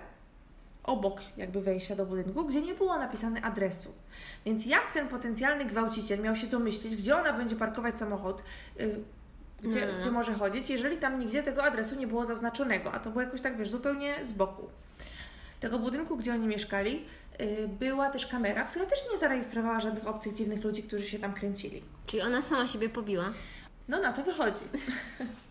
obok 0.84 1.22
jakby 1.38 1.62
wejścia 1.62 1.96
do 1.96 2.06
budynku, 2.06 2.46
gdzie 2.46 2.62
nie 2.62 2.74
było 2.74 3.00
napisane 3.00 3.42
adresu. 3.42 3.94
Więc 4.46 4.66
jak 4.66 4.92
ten 4.92 5.08
potencjalny 5.08 5.66
gwałciciel 5.66 6.20
miał 6.20 6.36
się 6.36 6.48
domyślić, 6.48 6.96
gdzie 6.96 7.16
ona 7.18 7.34
będzie 7.34 7.56
parkować 7.56 7.98
samochód, 7.98 8.44
y, 8.80 9.00
gdzie, 9.64 9.88
no. 9.88 10.00
gdzie 10.00 10.12
może 10.12 10.34
chodzić, 10.34 10.70
jeżeli 10.70 10.98
tam 10.98 11.20
nigdzie 11.20 11.44
tego 11.44 11.64
adresu 11.64 11.96
nie 11.96 12.08
było 12.08 12.26
zaznaczonego, 12.26 12.92
a 12.92 13.00
to 13.00 13.10
było 13.10 13.22
jakoś 13.22 13.42
tak, 13.42 13.58
wiesz, 13.58 13.70
zupełnie 13.70 14.16
z 14.26 14.34
boku. 14.34 14.70
Tego 15.60 15.80
budynku, 15.80 16.18
gdzie 16.18 16.34
oni 16.34 16.48
mieszkali, 16.48 17.06
była 17.68 18.10
też 18.10 18.26
kamera, 18.26 18.64
która 18.64 18.86
też 18.86 19.00
nie 19.12 19.18
zarejestrowała 19.18 19.80
żadnych 19.80 20.08
obcych, 20.08 20.34
dziwnych 20.34 20.64
ludzi, 20.64 20.84
którzy 20.84 21.08
się 21.08 21.20
tam 21.20 21.34
kręcili. 21.34 21.84
Czyli 22.08 22.22
ona 22.22 22.42
sama 22.42 22.68
siebie 22.68 22.90
pobiła. 22.90 23.34
No 23.88 24.00
na 24.00 24.14
to 24.14 24.24
wychodzi. 24.24 24.64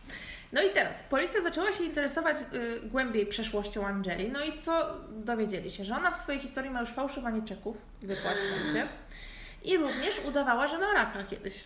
No 0.53 0.63
i 0.63 0.71
teraz, 0.71 1.03
policja 1.03 1.43
zaczęła 1.43 1.73
się 1.73 1.85
interesować 1.85 2.37
y, 2.55 2.81
głębiej 2.89 3.27
przeszłością 3.27 3.87
Angeli. 3.87 4.29
No 4.29 4.45
i 4.45 4.59
co 4.59 4.95
dowiedzieli 5.11 5.71
się? 5.71 5.85
Że 5.85 5.97
ona 5.97 6.11
w 6.11 6.19
swojej 6.19 6.41
historii 6.41 6.71
ma 6.71 6.81
już 6.81 6.91
fałszowanie 6.91 7.43
czeków, 7.43 7.77
wypłat 8.03 8.35
w 8.35 8.65
sensie. 8.65 8.89
I 9.65 9.77
również 9.77 10.21
udawała, 10.29 10.69
że 10.69 10.79
ma 10.79 10.93
raka 10.93 11.25
kiedyś. 11.25 11.65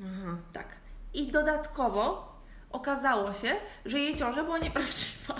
Aha. 0.00 0.36
Tak. 0.52 0.66
I 1.14 1.26
dodatkowo 1.26 2.32
okazało 2.70 3.32
się, 3.32 3.56
że 3.84 3.98
jej 3.98 4.16
ciąża 4.16 4.44
była 4.44 4.58
nieprawdziwa. 4.58 5.34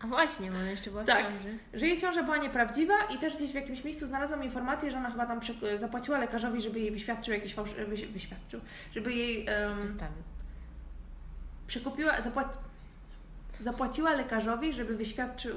A 0.00 0.06
właśnie, 0.06 0.50
ona 0.50 0.70
jeszcze 0.70 0.90
była 0.90 1.02
w 1.02 1.06
Tak. 1.06 1.22
ciąży. 1.26 1.58
Że 1.74 1.86
jej 1.86 1.98
ciąża 2.00 2.22
była 2.22 2.36
nieprawdziwa 2.36 2.94
i 3.14 3.18
też 3.18 3.36
gdzieś 3.36 3.50
w 3.50 3.54
jakimś 3.54 3.84
miejscu 3.84 4.06
znalazłam 4.06 4.44
informację, 4.44 4.90
że 4.90 4.96
ona 4.96 5.10
chyba 5.10 5.26
tam 5.26 5.40
zapłaciła 5.76 6.18
lekarzowi, 6.18 6.60
żeby 6.62 6.80
jej 6.80 6.90
wyświadczył 6.90 7.34
jakiś 7.34 7.54
fałsz... 7.54 7.70
wyś- 7.70 8.06
wyświadczył, 8.12 8.60
żeby 8.94 9.12
jej 9.12 9.46
em, 9.48 9.82
Wystawił. 9.82 10.22
przekupiła, 11.66 12.20
zapłac... 12.20 12.52
zapłaciła 13.60 14.12
lekarzowi, 14.14 14.72
żeby 14.72 14.96
wyświadczył. 14.96 15.56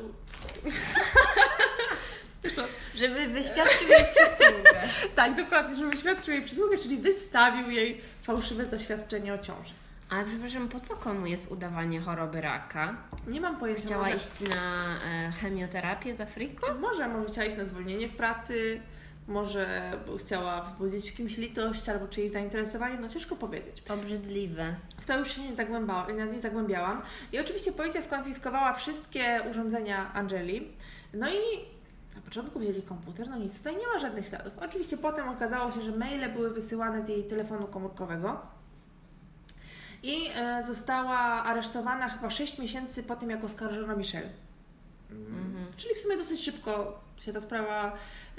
Żeby 2.96 3.28
wyświadczył 3.28 3.88
jej 3.90 4.04
przysługę. 4.16 4.88
tak, 5.16 5.36
dokładnie, 5.36 5.76
żeby 5.76 5.90
wyświadczył 5.92 6.34
jej 6.34 6.44
przysługę, 6.44 6.78
czyli 6.78 6.98
wystawił 6.98 7.70
jej 7.70 8.02
fałszywe 8.22 8.66
zaświadczenie 8.66 9.34
o 9.34 9.38
ciąży. 9.38 9.74
Ale 10.10 10.26
przepraszam, 10.26 10.70
po 10.70 10.80
co 10.80 10.96
komu 10.96 11.26
jest 11.26 11.52
udawanie 11.52 12.02
choroby 12.02 12.42
raka? 12.42 12.96
Nie 13.28 13.42
mam 13.42 13.58
pojęcia. 13.58 13.86
Chciała 13.86 14.04
może... 14.04 14.16
iść 14.16 14.42
na 14.50 14.98
e, 15.06 15.32
chemioterapię 15.32 16.16
z 16.16 16.22
Afriką? 16.22 16.68
Może, 16.80 17.08
może 17.08 17.28
chciała 17.28 17.48
iść 17.48 17.58
na 17.58 17.66
zwolnienie 17.66 18.10
w 18.10 18.16
pracy, 18.16 18.82
może 19.28 19.92
chciała 20.20 20.62
wzbudzić 20.62 21.12
w 21.12 21.16
kimś 21.16 21.38
litość 21.38 21.90
albo 21.90 22.08
czyjeś 22.08 22.32
zainteresowanie, 22.32 22.98
no 23.02 23.10
ciężko 23.10 23.36
powiedzieć. 23.36 23.84
Obrzydliwe. 23.90 24.76
W 25.00 25.06
to 25.06 25.18
już 25.18 25.36
się 25.36 25.42
nie, 25.42 25.56
zagłęba, 25.56 26.08
nie 26.34 26.40
zagłębiałam. 26.40 27.02
I 27.32 27.40
oczywiście 27.40 27.72
policja 27.72 28.02
skonfiskowała 28.02 28.74
wszystkie 28.74 29.42
urządzenia 29.50 30.14
Angeli. 30.14 30.68
No 31.14 31.30
i 31.30 31.40
na 32.16 32.22
początku 32.22 32.60
wzięli 32.60 32.82
komputer, 32.82 33.30
no 33.30 33.38
nic, 33.38 33.58
tutaj 33.58 33.76
nie 33.78 33.88
ma 33.94 34.00
żadnych 34.00 34.26
śladów. 34.28 34.54
Oczywiście 34.62 34.98
potem 34.98 35.30
okazało 35.30 35.72
się, 35.72 35.82
że 35.82 35.92
maile 35.92 36.30
były 36.34 36.54
wysyłane 36.54 37.02
z 37.02 37.10
jej 37.10 37.24
telefonu 37.24 37.68
komórkowego. 37.68 38.59
I 40.04 40.30
e, 40.36 40.64
została 40.64 41.18
aresztowana 41.20 42.10
chyba 42.10 42.30
6 42.30 42.58
miesięcy 42.60 43.04
po 43.04 43.16
tym, 43.16 43.30
jak 43.30 43.44
oskarżono 43.44 43.96
Michelle. 43.96 44.30
Mhm. 45.12 45.66
Czyli 45.78 45.96
w 45.96 45.98
sumie 46.00 46.18
dosyć 46.18 46.44
szybko 46.44 47.02
się 47.20 47.34
ta 47.34 47.42
sprawa 47.42 47.92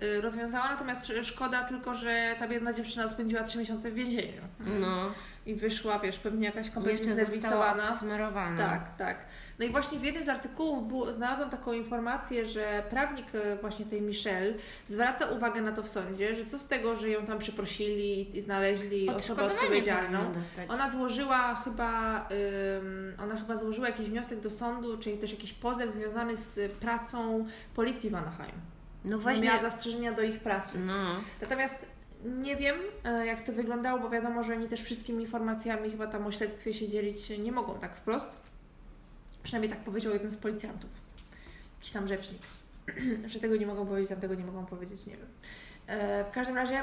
y, 0.03 0.21
rozwiązała, 0.21 0.69
natomiast 0.71 1.05
sz- 1.11 1.27
szkoda 1.27 1.63
tylko, 1.65 1.95
że 1.95 2.35
ta 2.39 2.49
biedna 2.49 2.73
dziewczyna 2.73 3.09
spędziła 3.09 3.43
3 3.45 3.59
miesiące 3.59 3.91
w 3.91 3.95
więzieniu. 3.95 4.43
No, 4.61 5.11
I 5.47 5.55
wyszła, 5.55 5.99
wiesz, 5.99 6.19
pewnie 6.19 6.47
jakaś 6.47 6.71
kompletnie 6.71 7.15
znerwicowana. 7.15 7.91
obsmarowana. 7.93 8.59
Tak, 8.59 8.97
tak. 8.97 9.17
No 9.61 9.67
i 9.67 9.71
właśnie 9.71 9.99
w 9.99 10.05
jednym 10.05 10.25
z 10.25 10.29
artykułów 10.29 10.89
było, 10.89 11.13
znalazłam 11.13 11.51
taką 11.51 11.73
informację, 11.73 12.47
że 12.47 12.83
prawnik 12.91 13.27
e, 13.35 13.57
właśnie 13.57 13.87
tej 13.87 14.03
Michelle 14.03 14.55
zwraca 14.87 15.27
uwagę 15.27 15.63
na 15.63 15.73
to 15.73 15.83
w 15.83 15.89
sądzie, 15.89 16.35
że 16.35 16.45
co 16.45 16.59
z 16.59 16.67
tego, 16.67 16.97
że 16.97 17.09
ją 17.09 17.27
tam 17.27 17.39
przeprosili 17.39 18.37
i 18.37 18.41
znaleźli 18.41 19.09
osobę 19.09 19.45
odpowiedzialną. 19.45 20.19
Ona 20.69 20.91
złożyła 20.91 21.55
chyba, 21.55 22.21
ym, 22.79 23.15
ona 23.23 23.37
chyba 23.37 23.57
złożyła 23.57 23.87
jakiś 23.87 24.07
wniosek 24.07 24.41
do 24.41 24.51
sądu, 24.51 24.99
czyli 24.99 25.19
też 25.19 25.31
jakiś 25.31 25.53
pozew 25.53 25.93
związany 25.93 26.37
z 26.37 26.73
pracą 26.73 27.47
policji 27.75 28.11
w 28.11 28.15
Anaheim. 28.15 28.55
No 29.05 29.19
właśnie. 29.19 29.45
Miała 29.45 29.63
zastrzeżenia 29.63 30.13
do 30.13 30.23
ich 30.23 30.41
pracy. 30.41 30.79
No. 30.79 31.17
Natomiast 31.41 31.87
nie 32.25 32.57
wiem, 32.57 32.77
e, 33.05 33.27
jak 33.27 33.43
to 33.43 33.53
wyglądało, 33.53 33.99
bo 33.99 34.11
wiadomo, 34.11 34.45
że 34.45 34.53
oni 34.53 34.69
też 34.69 34.83
wszystkimi 34.83 35.25
informacjami 35.25 35.91
chyba 35.91 36.07
tam 36.07 36.27
o 36.27 36.33
śledztwie 36.33 36.75
się 36.75 36.89
dzielić 36.89 37.31
nie 37.39 37.53
mogą 37.53 37.79
tak 37.79 37.97
wprost. 37.97 38.50
Przynajmniej 39.43 39.71
tak 39.71 39.85
powiedział 39.85 40.13
jeden 40.13 40.31
z 40.31 40.37
policjantów. 40.37 40.91
Jakiś 41.79 41.93
tam 41.93 42.09
rzecznik. 42.09 42.43
że 43.27 43.41
tego 43.41 43.57
nie 43.57 43.67
mogą 43.67 43.87
powiedzieć, 43.87 44.11
tam 44.11 44.21
tego 44.21 44.35
nie 44.35 44.45
mogą 44.45 44.67
powiedzieć, 44.67 45.07
nie 45.07 45.17
wiem. 45.17 45.27
E, 45.87 46.25
W 46.25 46.31
każdym 46.31 46.57
razie 46.57 46.83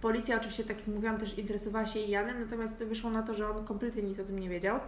policja 0.00 0.36
oczywiście, 0.36 0.64
tak 0.64 0.76
jak 0.78 0.86
mówiłam, 0.86 1.18
też 1.18 1.38
interesowała 1.38 1.86
się 1.86 1.98
Janem, 2.00 2.40
natomiast 2.44 2.84
wyszło 2.84 3.10
na 3.10 3.22
to, 3.22 3.34
że 3.34 3.50
on 3.50 3.64
kompletnie 3.64 4.02
nic 4.02 4.20
o 4.20 4.24
tym 4.24 4.38
nie 4.38 4.48
wiedział. 4.48 4.80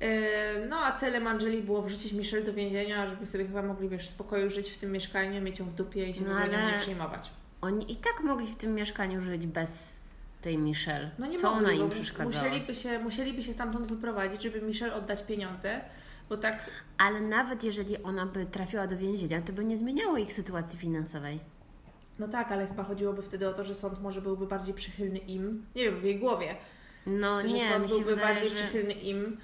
E, 0.00 0.66
No 0.66 0.76
a 0.76 0.92
celem 0.98 1.26
Angeli 1.26 1.62
było 1.62 1.82
wrzucić 1.82 2.12
Michelle 2.12 2.44
do 2.44 2.52
więzienia, 2.54 3.06
żeby 3.10 3.26
sobie 3.26 3.46
chyba 3.46 3.62
mogli 3.62 3.88
wiesz, 3.88 4.06
w 4.06 4.10
spokoju 4.10 4.50
żyć 4.50 4.70
w 4.70 4.76
tym 4.78 4.92
mieszkaniu, 4.92 5.42
mieć 5.42 5.58
ją 5.58 5.64
w 5.66 5.74
dupie 5.74 6.10
i 6.10 6.14
się 6.14 6.20
No 6.24 6.34
ale- 6.36 6.72
nie 6.72 6.78
przejmować. 6.78 7.30
Oni 7.60 7.92
i 7.92 7.96
tak 7.96 8.20
mogli 8.24 8.46
w 8.46 8.56
tym 8.56 8.74
mieszkaniu 8.74 9.20
żyć 9.20 9.46
bez 9.46 10.00
tej 10.42 10.58
Michelle. 10.58 11.10
No 11.18 11.26
nie 11.26 11.38
Co 11.38 11.50
mogli, 11.54 11.66
ona 11.66 11.84
im 11.84 11.90
przeszkadzała? 11.90 12.44
Musieliby 12.44 12.74
się, 12.74 12.98
musieliby 12.98 13.42
się 13.42 13.52
stamtąd 13.52 13.86
wyprowadzić, 13.86 14.42
żeby 14.42 14.60
Michelle 14.62 14.94
oddać 14.94 15.22
pieniądze, 15.22 15.80
bo 16.28 16.36
tak, 16.36 16.70
Ale 16.98 17.20
nawet 17.20 17.64
jeżeli 17.64 18.02
ona 18.02 18.26
by 18.26 18.46
trafiła 18.46 18.86
do 18.86 18.96
więzienia, 18.96 19.42
to 19.42 19.52
by 19.52 19.64
nie 19.64 19.78
zmieniało 19.78 20.16
ich 20.18 20.32
sytuacji 20.32 20.78
finansowej. 20.78 21.40
no 22.18 22.28
tak, 22.28 22.52
ale 22.52 22.66
chyba 22.66 22.84
chodziło 22.84 23.14
wtedy 23.22 23.48
o 23.48 23.52
to, 23.52 23.64
że 23.64 23.74
sąd 23.74 24.00
może 24.02 24.22
byłby 24.22 24.46
bardziej 24.46 24.74
przychylny 24.74 25.18
im, 25.18 25.66
nie 25.76 25.84
wiem, 25.84 26.00
w 26.00 26.04
jej 26.04 26.18
głowie, 26.18 26.54
No 27.06 27.40
że 27.48 27.54
nie, 27.54 27.68
sąd 27.68 27.86
byłby 27.88 28.04
wydaje, 28.14 28.34
bardziej 28.34 28.48
że... 28.48 28.54
przychylny 28.54 28.92
im, 28.92 29.38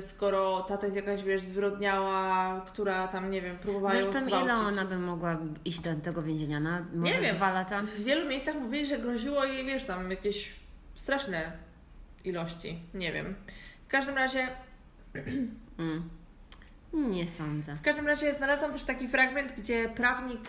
skoro 0.00 0.60
ta 0.60 0.76
to 0.76 0.86
jest 0.86 0.96
jakaś, 0.96 1.22
wiesz, 1.22 1.42
zwyrodniała, 1.42 2.60
która 2.66 3.08
tam, 3.08 3.30
nie 3.30 3.42
wiem, 3.42 3.58
próbowała 3.58 3.94
ją 3.94 4.02
Zresztą 4.12 4.26
ile 4.26 4.54
ona 4.54 4.84
by 4.84 4.98
mogła 4.98 5.38
iść 5.64 5.80
do 5.80 5.94
tego 5.94 6.22
więzienia? 6.22 6.60
Na 6.60 6.86
może 6.92 7.20
wiem. 7.20 7.36
dwa 7.36 7.52
lata? 7.52 7.82
W 7.82 8.00
wielu 8.00 8.28
miejscach 8.28 8.54
mówili, 8.54 8.86
że 8.86 8.98
groziło 8.98 9.44
jej, 9.44 9.66
wiesz, 9.66 9.84
tam 9.84 10.10
jakieś 10.10 10.52
straszne 10.94 11.52
ilości, 12.24 12.78
nie 12.94 13.12
wiem. 13.12 13.34
W 13.86 13.90
każdym 13.90 14.14
razie 14.14 14.48
Mm. 15.78 16.08
Nie 16.92 17.28
sądzę. 17.28 17.74
W 17.74 17.82
każdym 17.82 18.06
razie 18.06 18.34
znalazłam 18.34 18.72
też 18.72 18.84
taki 18.84 19.08
fragment, 19.08 19.52
gdzie 19.52 19.88
prawnik 19.88 20.40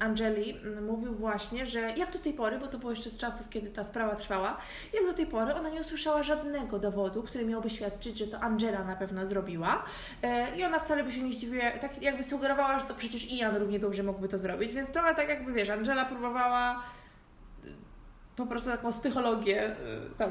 Angeli 0.00 0.50
m, 0.50 0.84
mówił 0.86 1.14
właśnie, 1.14 1.66
że 1.66 1.80
jak 1.80 2.12
do 2.12 2.18
tej 2.18 2.32
pory, 2.32 2.58
bo 2.58 2.66
to 2.66 2.78
było 2.78 2.90
jeszcze 2.90 3.10
z 3.10 3.18
czasów, 3.18 3.48
kiedy 3.48 3.70
ta 3.70 3.84
sprawa 3.84 4.14
trwała, 4.14 4.56
jak 4.94 5.06
do 5.06 5.14
tej 5.14 5.26
pory 5.26 5.54
ona 5.54 5.68
nie 5.70 5.80
usłyszała 5.80 6.22
żadnego 6.22 6.78
dowodu, 6.78 7.22
który 7.22 7.44
miałby 7.44 7.70
świadczyć, 7.70 8.18
że 8.18 8.26
to 8.26 8.40
Angela 8.40 8.84
na 8.84 8.96
pewno 8.96 9.26
zrobiła. 9.26 9.84
E, 10.22 10.56
I 10.56 10.64
ona 10.64 10.78
wcale 10.78 11.04
by 11.04 11.12
się 11.12 11.22
nie 11.22 11.32
zdziwiła, 11.32 11.70
tak 11.70 12.02
jakby 12.02 12.24
sugerowała, 12.24 12.78
że 12.78 12.86
to 12.86 12.94
przecież 12.94 13.32
Ian 13.32 13.56
równie 13.56 13.78
dobrze 13.78 14.02
mógłby 14.02 14.28
to 14.28 14.38
zrobić, 14.38 14.72
więc 14.74 14.90
trochę 14.90 15.14
tak 15.14 15.28
jakby, 15.28 15.52
wiesz, 15.52 15.68
Angela 15.70 16.04
próbowała 16.04 16.82
y, 17.64 17.68
po 18.36 18.46
prostu 18.46 18.70
taką 18.70 18.90
psychologię 18.90 19.70
y, 19.70 19.76
tam 20.16 20.30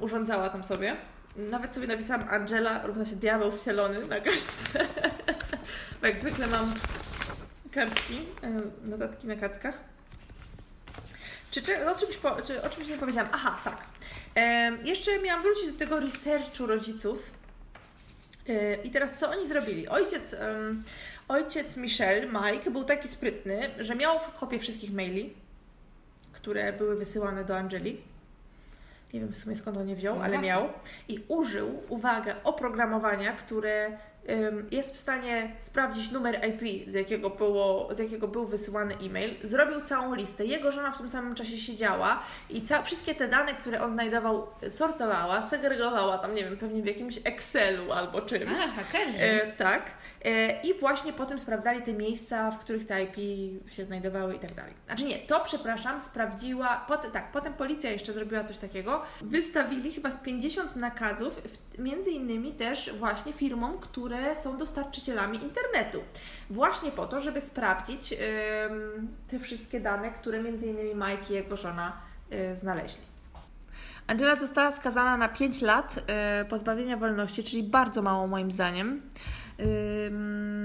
urządzała 0.00 0.50
tam 0.50 0.64
sobie. 0.64 0.96
Nawet 1.36 1.74
sobie 1.74 1.86
napisałam 1.86 2.28
Angela 2.28 2.86
równa 2.86 3.06
się 3.06 3.16
diabeł 3.16 3.52
wcielony 3.52 4.06
na 4.06 4.20
kartce. 4.20 4.86
Bo 6.00 6.06
jak 6.06 6.18
zwykle 6.18 6.46
mam 6.46 6.74
kartki, 7.72 8.18
e, 8.42 8.62
notatki 8.88 9.26
na 9.26 9.36
kartkach. 9.36 9.80
Czy, 11.50 11.62
czy, 11.62 11.90
o, 11.90 11.94
czymś 11.94 12.16
po, 12.16 12.42
czy 12.42 12.62
o 12.62 12.70
czymś 12.70 12.88
nie 12.88 12.96
powiedziałam? 12.96 13.30
Aha, 13.32 13.60
tak. 13.64 13.76
Em, 14.34 14.86
jeszcze 14.86 15.18
miałam 15.18 15.42
wrócić 15.42 15.72
do 15.72 15.78
tego 15.78 16.00
researchu 16.00 16.66
rodziców. 16.66 17.30
E, 18.48 18.74
I 18.74 18.90
teraz 18.90 19.14
co 19.14 19.30
oni 19.30 19.48
zrobili? 19.48 19.88
Ojciec, 19.88 20.34
em, 20.34 20.82
ojciec 21.28 21.76
Michel, 21.76 22.28
Mike, 22.28 22.70
był 22.70 22.84
taki 22.84 23.08
sprytny, 23.08 23.70
że 23.78 23.94
miał 23.94 24.20
kopię 24.36 24.58
wszystkich 24.58 24.92
maili, 24.92 25.34
które 26.32 26.72
były 26.72 26.96
wysyłane 26.96 27.44
do 27.44 27.56
Angeli. 27.56 28.11
Nie 29.12 29.20
wiem 29.20 29.32
w 29.32 29.38
sumie 29.38 29.56
skąd 29.56 29.76
on 29.76 29.88
je 29.88 29.96
wziął, 29.96 30.14
No 30.16 30.22
ale 30.24 30.32
właśnie. 30.32 30.48
miał. 30.52 30.68
I 31.08 31.24
użył, 31.28 31.82
uwaga, 31.88 32.34
oprogramowania, 32.44 33.32
które 33.32 33.98
jest 34.70 34.94
w 34.94 34.96
stanie 34.96 35.56
sprawdzić 35.60 36.10
numer 36.10 36.40
IP, 36.48 36.90
z 36.90 36.94
jakiego, 36.94 37.30
było, 37.30 37.88
z 37.94 37.98
jakiego 37.98 38.28
był 38.28 38.46
wysyłany 38.46 38.94
e-mail. 39.06 39.34
Zrobił 39.42 39.80
całą 39.80 40.14
listę. 40.14 40.44
Jego 40.44 40.72
żona 40.72 40.92
w 40.92 40.98
tym 40.98 41.08
samym 41.08 41.34
czasie 41.34 41.58
siedziała 41.58 42.22
i 42.50 42.62
ca- 42.62 42.82
wszystkie 42.82 43.14
te 43.14 43.28
dane, 43.28 43.54
które 43.54 43.82
on 43.82 43.92
znajdował, 43.92 44.46
sortowała, 44.68 45.42
segregowała 45.42 46.18
tam, 46.18 46.34
nie 46.34 46.44
wiem, 46.44 46.56
pewnie 46.56 46.82
w 46.82 46.86
jakimś 46.86 47.18
Excelu 47.24 47.92
albo 47.92 48.20
czymś. 48.22 48.58
A, 48.58 48.68
hakerzy. 48.68 49.18
E, 49.18 49.52
tak. 49.52 49.90
E, 50.24 50.62
I 50.62 50.74
właśnie 50.80 51.12
potem 51.12 51.38
sprawdzali 51.40 51.82
te 51.82 51.92
miejsca, 51.92 52.50
w 52.50 52.58
których 52.58 52.86
te 52.86 53.02
IP 53.04 53.16
się 53.72 53.84
znajdowały 53.84 54.34
i 54.34 54.38
tak 54.38 54.52
dalej. 54.52 54.72
Znaczy 54.86 55.04
nie, 55.04 55.18
to 55.18 55.40
przepraszam, 55.40 56.00
sprawdziła. 56.00 56.84
Potem, 56.88 57.10
tak, 57.10 57.32
potem 57.32 57.54
policja 57.54 57.90
jeszcze 57.90 58.12
zrobiła 58.12 58.44
coś 58.44 58.58
takiego. 58.58 59.02
Wystawili 59.22 59.92
chyba 59.92 60.10
z 60.10 60.16
50 60.22 60.76
nakazów, 60.76 61.34
w, 61.74 61.78
między 61.78 62.10
innymi 62.10 62.52
też 62.52 62.92
właśnie 62.98 63.32
firmom, 63.32 63.78
które 63.78 64.11
są 64.34 64.56
dostarczycielami 64.56 65.38
internetu. 65.42 66.02
Właśnie 66.50 66.90
po 66.90 67.06
to, 67.06 67.20
żeby 67.20 67.40
sprawdzić 67.40 68.12
em, 68.12 68.18
te 69.28 69.38
wszystkie 69.38 69.80
dane, 69.80 70.10
które 70.10 70.38
innymi 70.38 70.94
Mike 70.94 71.30
i 71.30 71.32
jego 71.32 71.56
żona 71.56 71.92
e, 72.30 72.56
znaleźli. 72.56 73.02
Angela 74.06 74.36
została 74.36 74.72
skazana 74.72 75.16
na 75.16 75.28
5 75.28 75.62
lat 75.62 75.94
e, 76.06 76.44
pozbawienia 76.44 76.96
wolności, 76.96 77.44
czyli 77.44 77.62
bardzo 77.62 78.02
mało 78.02 78.26
moim 78.26 78.52
zdaniem. 78.52 79.02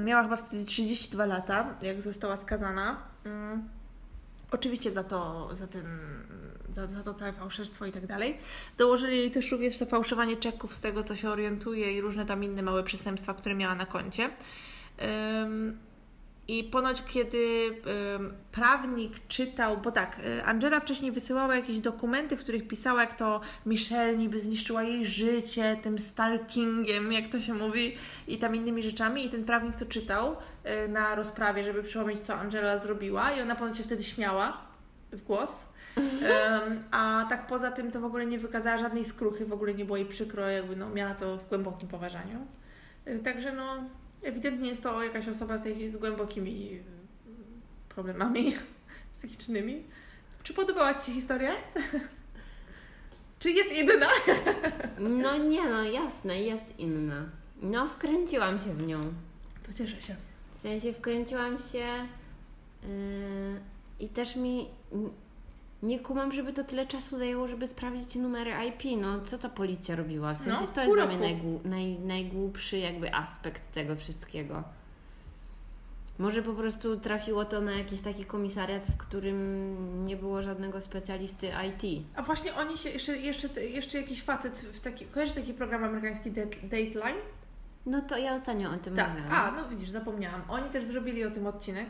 Miała 0.03 0.23
chyba 0.23 0.35
wtedy 0.35 0.65
32 0.65 1.25
lata, 1.25 1.75
jak 1.81 2.01
została 2.01 2.35
skazana. 2.35 2.97
Ym, 3.25 3.69
Oczywiście 4.51 4.91
za 4.91 5.03
to, 5.03 5.49
za, 5.55 5.67
ten, 5.67 5.85
za, 6.69 6.87
za 6.87 7.03
to 7.03 7.13
całe 7.13 7.33
fałszerstwo 7.33 7.85
i 7.85 7.91
tak 7.91 8.07
dalej. 8.07 8.37
Dołożyli 8.77 9.17
jej 9.17 9.31
też 9.31 9.51
również 9.51 9.77
to 9.77 9.85
fałszowanie 9.85 10.37
czeków 10.37 10.75
z 10.75 10.81
tego, 10.81 11.03
co 11.03 11.15
się 11.15 11.29
orientuje 11.29 11.93
i 11.93 12.01
różne 12.01 12.25
tam 12.25 12.43
inne 12.43 12.61
małe 12.61 12.83
przestępstwa, 12.83 13.33
które 13.33 13.55
miała 13.55 13.75
na 13.75 13.85
koncie. 13.85 14.29
Ym, 15.43 15.79
I 16.47 16.63
ponoć, 16.63 17.03
kiedy 17.03 17.69
ym, 18.15 18.33
prawnik 18.51 19.27
czytał, 19.27 19.77
bo 19.77 19.91
tak, 19.91 20.19
y, 20.19 20.43
Angela 20.45 20.79
wcześniej 20.79 21.11
wysyłała 21.11 21.55
jakieś 21.55 21.79
dokumenty, 21.79 22.37
w 22.37 22.39
których 22.39 22.67
pisała, 22.67 23.01
jak 23.01 23.17
to 23.17 23.41
Michelle 23.65 24.17
niby 24.17 24.39
zniszczyła 24.39 24.83
jej 24.83 25.05
życie, 25.05 25.77
tym 25.83 25.99
stalkingiem, 25.99 27.11
jak 27.11 27.27
to 27.27 27.39
się 27.39 27.53
mówi, 27.53 27.97
i 28.27 28.37
tam 28.37 28.55
innymi 28.55 28.83
rzeczami. 28.83 29.25
I 29.25 29.29
ten 29.29 29.43
prawnik 29.45 29.75
to 29.75 29.85
czytał 29.85 30.35
y, 30.85 30.87
na 30.87 31.15
rozprawie, 31.15 31.63
żeby 31.63 31.83
przypomnieć, 31.83 32.19
co 32.19 32.35
Angela 32.35 32.77
zrobiła, 32.77 33.31
i 33.31 33.41
ona 33.41 33.55
ponoć 33.55 33.77
się 33.77 33.83
wtedy 33.83 34.03
śmiała 34.03 34.67
w 35.11 35.23
głos. 35.23 35.65
Ym, 35.97 36.83
a 36.91 37.25
tak 37.29 37.47
poza 37.47 37.71
tym 37.71 37.91
to 37.91 38.01
w 38.01 38.05
ogóle 38.05 38.25
nie 38.25 38.39
wykazała 38.39 38.77
żadnej 38.77 39.05
skruchy, 39.05 39.45
w 39.45 39.53
ogóle 39.53 39.73
nie 39.73 39.85
było 39.85 39.97
jej 39.97 40.05
przykro, 40.05 40.49
jakby 40.49 40.75
no, 40.75 40.89
miała 40.89 41.15
to 41.15 41.37
w 41.37 41.49
głębokim 41.49 41.87
poważaniu. 41.89 42.47
Y, 43.07 43.19
Także 43.19 43.53
no, 43.53 43.83
ewidentnie 44.23 44.69
jest 44.69 44.83
to 44.83 45.03
jakaś 45.03 45.27
osoba 45.27 45.57
z, 45.57 45.91
z 45.91 45.97
głębokimi 45.97 46.73
y, 46.73 46.83
problemami 47.89 48.55
psychicznymi. 49.13 49.83
Czy 50.43 50.53
podobała 50.53 50.93
Ci 50.93 51.05
się 51.05 51.11
historia? 51.11 51.51
Czy 53.39 53.51
jest 53.51 53.71
inna? 53.73 54.07
No 54.99 55.37
nie, 55.37 55.69
no 55.69 55.83
jasne, 55.83 56.41
jest 56.41 56.79
inna. 56.79 57.25
No, 57.61 57.87
wkręciłam 57.87 58.59
się 58.59 58.73
w 58.73 58.87
nią. 58.87 59.13
To 59.65 59.73
cieszę 59.73 60.01
się. 60.01 60.15
W 60.53 60.57
sensie 60.57 60.93
wkręciłam 60.93 61.59
się 61.59 62.07
yy, 62.83 62.89
i 63.99 64.09
też 64.09 64.35
mi 64.35 64.67
nie 65.83 65.99
kumam, 65.99 66.31
żeby 66.31 66.53
to 66.53 66.63
tyle 66.63 66.87
czasu 66.87 67.17
zajęło, 67.17 67.47
żeby 67.47 67.67
sprawdzić 67.67 68.15
numery 68.15 68.51
IP. 68.67 68.97
No, 69.01 69.19
co 69.19 69.37
ta 69.37 69.49
policja 69.49 69.95
robiła? 69.95 70.33
W 70.33 70.37
sensie 70.39 70.61
No, 70.61 70.67
to 70.67 70.81
jest 70.83 70.95
dla 70.95 71.05
mnie 71.05 71.17
najgłu- 71.17 71.65
naj, 71.65 71.99
najgłupszy 71.99 72.77
jakby 72.77 73.13
aspekt 73.15 73.73
tego 73.73 73.95
wszystkiego. 73.95 74.63
Może 76.19 76.41
po 76.43 76.53
prostu 76.53 76.99
trafiło 76.99 77.45
to 77.45 77.61
na 77.61 77.71
jakiś 77.71 78.01
taki 78.01 78.25
komisariat, 78.25 78.87
w 78.87 78.97
którym 78.97 80.05
nie 80.05 80.15
było 80.15 80.41
żadnego 80.41 80.81
specjalisty 80.81 81.47
IT. 81.47 82.05
A 82.15 82.21
właśnie 82.21 82.55
oni 82.55 82.77
się, 82.77 82.89
jeszcze, 82.89 83.17
jeszcze, 83.17 83.63
jeszcze 83.63 83.97
jakiś 83.97 84.23
facet 84.23 84.57
w 84.57 84.79
taki, 84.79 85.05
kojarzysz 85.05 85.35
taki 85.35 85.53
program 85.53 85.83
amerykański 85.83 86.31
Dat- 86.31 86.55
Dateline? 86.63 87.21
No 87.85 88.01
to 88.01 88.17
ja 88.17 88.33
ostatnio 88.33 88.71
o 88.71 88.77
tym 88.77 88.95
Tak. 88.95 89.09
mówiłam. 89.09 89.31
A, 89.33 89.51
no 89.51 89.69
widzisz, 89.69 89.89
zapomniałam. 89.89 90.41
Oni 90.49 90.69
też 90.69 90.85
zrobili 90.85 91.25
o 91.25 91.31
tym 91.31 91.47
odcinek. 91.47 91.89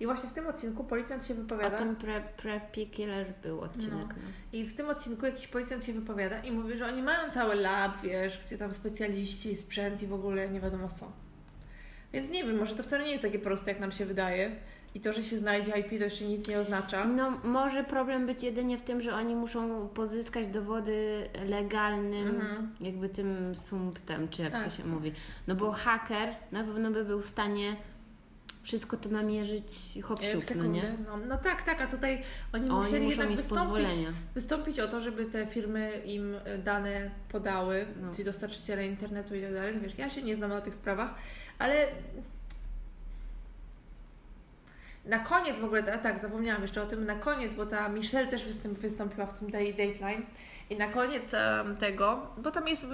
I 0.00 0.06
właśnie 0.06 0.28
w 0.28 0.32
tym 0.32 0.46
odcinku 0.46 0.84
policjant 0.84 1.26
się 1.26 1.34
o 1.34 1.36
wypowiada. 1.36 1.78
tym 1.78 1.96
pre, 1.96 2.20
Preppy 2.36 2.86
Killer 2.86 3.34
był 3.42 3.60
odcinek. 3.60 3.92
No. 3.92 4.06
No. 4.08 4.32
I 4.52 4.64
w 4.66 4.74
tym 4.74 4.88
odcinku 4.88 5.26
jakiś 5.26 5.46
policjant 5.46 5.84
się 5.84 5.92
wypowiada 5.92 6.38
i 6.40 6.52
mówi, 6.52 6.76
że 6.76 6.86
oni 6.86 7.02
mają 7.02 7.30
cały 7.30 7.54
lab, 7.54 8.00
wiesz, 8.02 8.40
gdzie 8.46 8.58
tam 8.58 8.74
specjaliści, 8.74 9.56
sprzęt 9.56 10.02
i 10.02 10.06
w 10.06 10.12
ogóle 10.12 10.48
nie 10.50 10.60
wiadomo 10.60 10.88
co. 10.88 11.12
Więc 12.12 12.30
nie 12.30 12.44
wiem, 12.44 12.58
może 12.58 12.74
to 12.74 12.82
wcale 12.82 13.04
nie 13.04 13.10
jest 13.10 13.22
takie 13.22 13.38
proste, 13.38 13.70
jak 13.70 13.80
nam 13.80 13.92
się 13.92 14.06
wydaje. 14.06 14.56
I 14.94 15.00
to, 15.00 15.12
że 15.12 15.22
się 15.22 15.38
znajdzie 15.38 15.72
IP, 15.78 15.88
to 15.88 16.04
jeszcze 16.04 16.24
nic 16.24 16.48
nie 16.48 16.58
oznacza. 16.58 17.04
No, 17.04 17.30
może 17.44 17.84
problem 17.84 18.26
być 18.26 18.42
jedynie 18.42 18.78
w 18.78 18.82
tym, 18.82 19.00
że 19.00 19.14
oni 19.14 19.36
muszą 19.36 19.88
pozyskać 19.88 20.48
dowody 20.48 21.28
legalnym, 21.46 22.28
Mhm. 22.28 22.70
jakby 22.80 23.08
tym 23.08 23.54
sumptem, 23.56 24.28
czy 24.28 24.42
jak 24.42 24.52
Tak. 24.52 24.64
to 24.64 24.70
się 24.70 24.84
mówi. 24.84 25.12
No 25.46 25.54
bo 25.54 25.72
haker 25.72 26.28
na 26.52 26.64
pewno 26.64 26.90
by 26.90 27.04
był 27.04 27.20
w 27.22 27.26
stanie 27.26 27.76
wszystko 28.62 28.96
to 28.96 29.08
namierzyć 29.08 29.72
hop 30.02 30.20
E, 30.22 30.32
siup, 30.32 30.56
no 30.56 30.64
nie? 30.64 30.96
No, 31.06 31.16
no 31.16 31.38
tak, 31.38 31.62
tak, 31.62 31.80
a 31.80 31.86
tutaj 31.86 32.22
oni, 32.52 32.70
Oni 32.70 32.84
musieli 32.84 33.08
jednak 33.08 33.32
wystąpić, 33.36 33.88
wystąpić 34.34 34.80
o 34.80 34.88
to, 34.88 35.00
żeby 35.00 35.24
te 35.24 35.46
firmy 35.46 35.92
im 36.04 36.34
e, 36.44 36.58
dane 36.58 37.10
podały, 37.28 37.86
No. 38.02 38.14
ci 38.14 38.24
dostarczyciele 38.24 38.86
internetu 38.86 39.34
i 39.34 39.42
tak 39.42 39.52
dalej. 39.52 39.80
Wiesz, 39.80 39.98
ja 39.98 40.10
się 40.10 40.22
nie 40.22 40.36
znam 40.36 40.50
na 40.50 40.60
tych 40.60 40.74
sprawach, 40.74 41.14
ale 41.58 41.86
na 45.04 45.18
koniec 45.18 45.58
w 45.58 45.64
ogóle, 45.64 45.82
tak, 45.82 46.18
zapomniałam 46.18 46.62
jeszcze 46.62 46.82
o 46.82 46.86
tym, 46.86 47.06
na 47.06 47.14
koniec, 47.14 47.54
bo 47.54 47.66
ta 47.66 47.88
Michelle 47.88 48.26
też 48.28 48.44
wystąp, 48.44 48.78
wystąpiła 48.78 49.26
w 49.26 49.38
tym 49.38 49.50
Dateline 49.50 50.22
i 50.70 50.76
na 50.76 50.86
koniec 50.86 51.34
tego, 51.78 52.26
bo 52.38 52.50
tam 52.50 52.68
jest, 52.68 52.86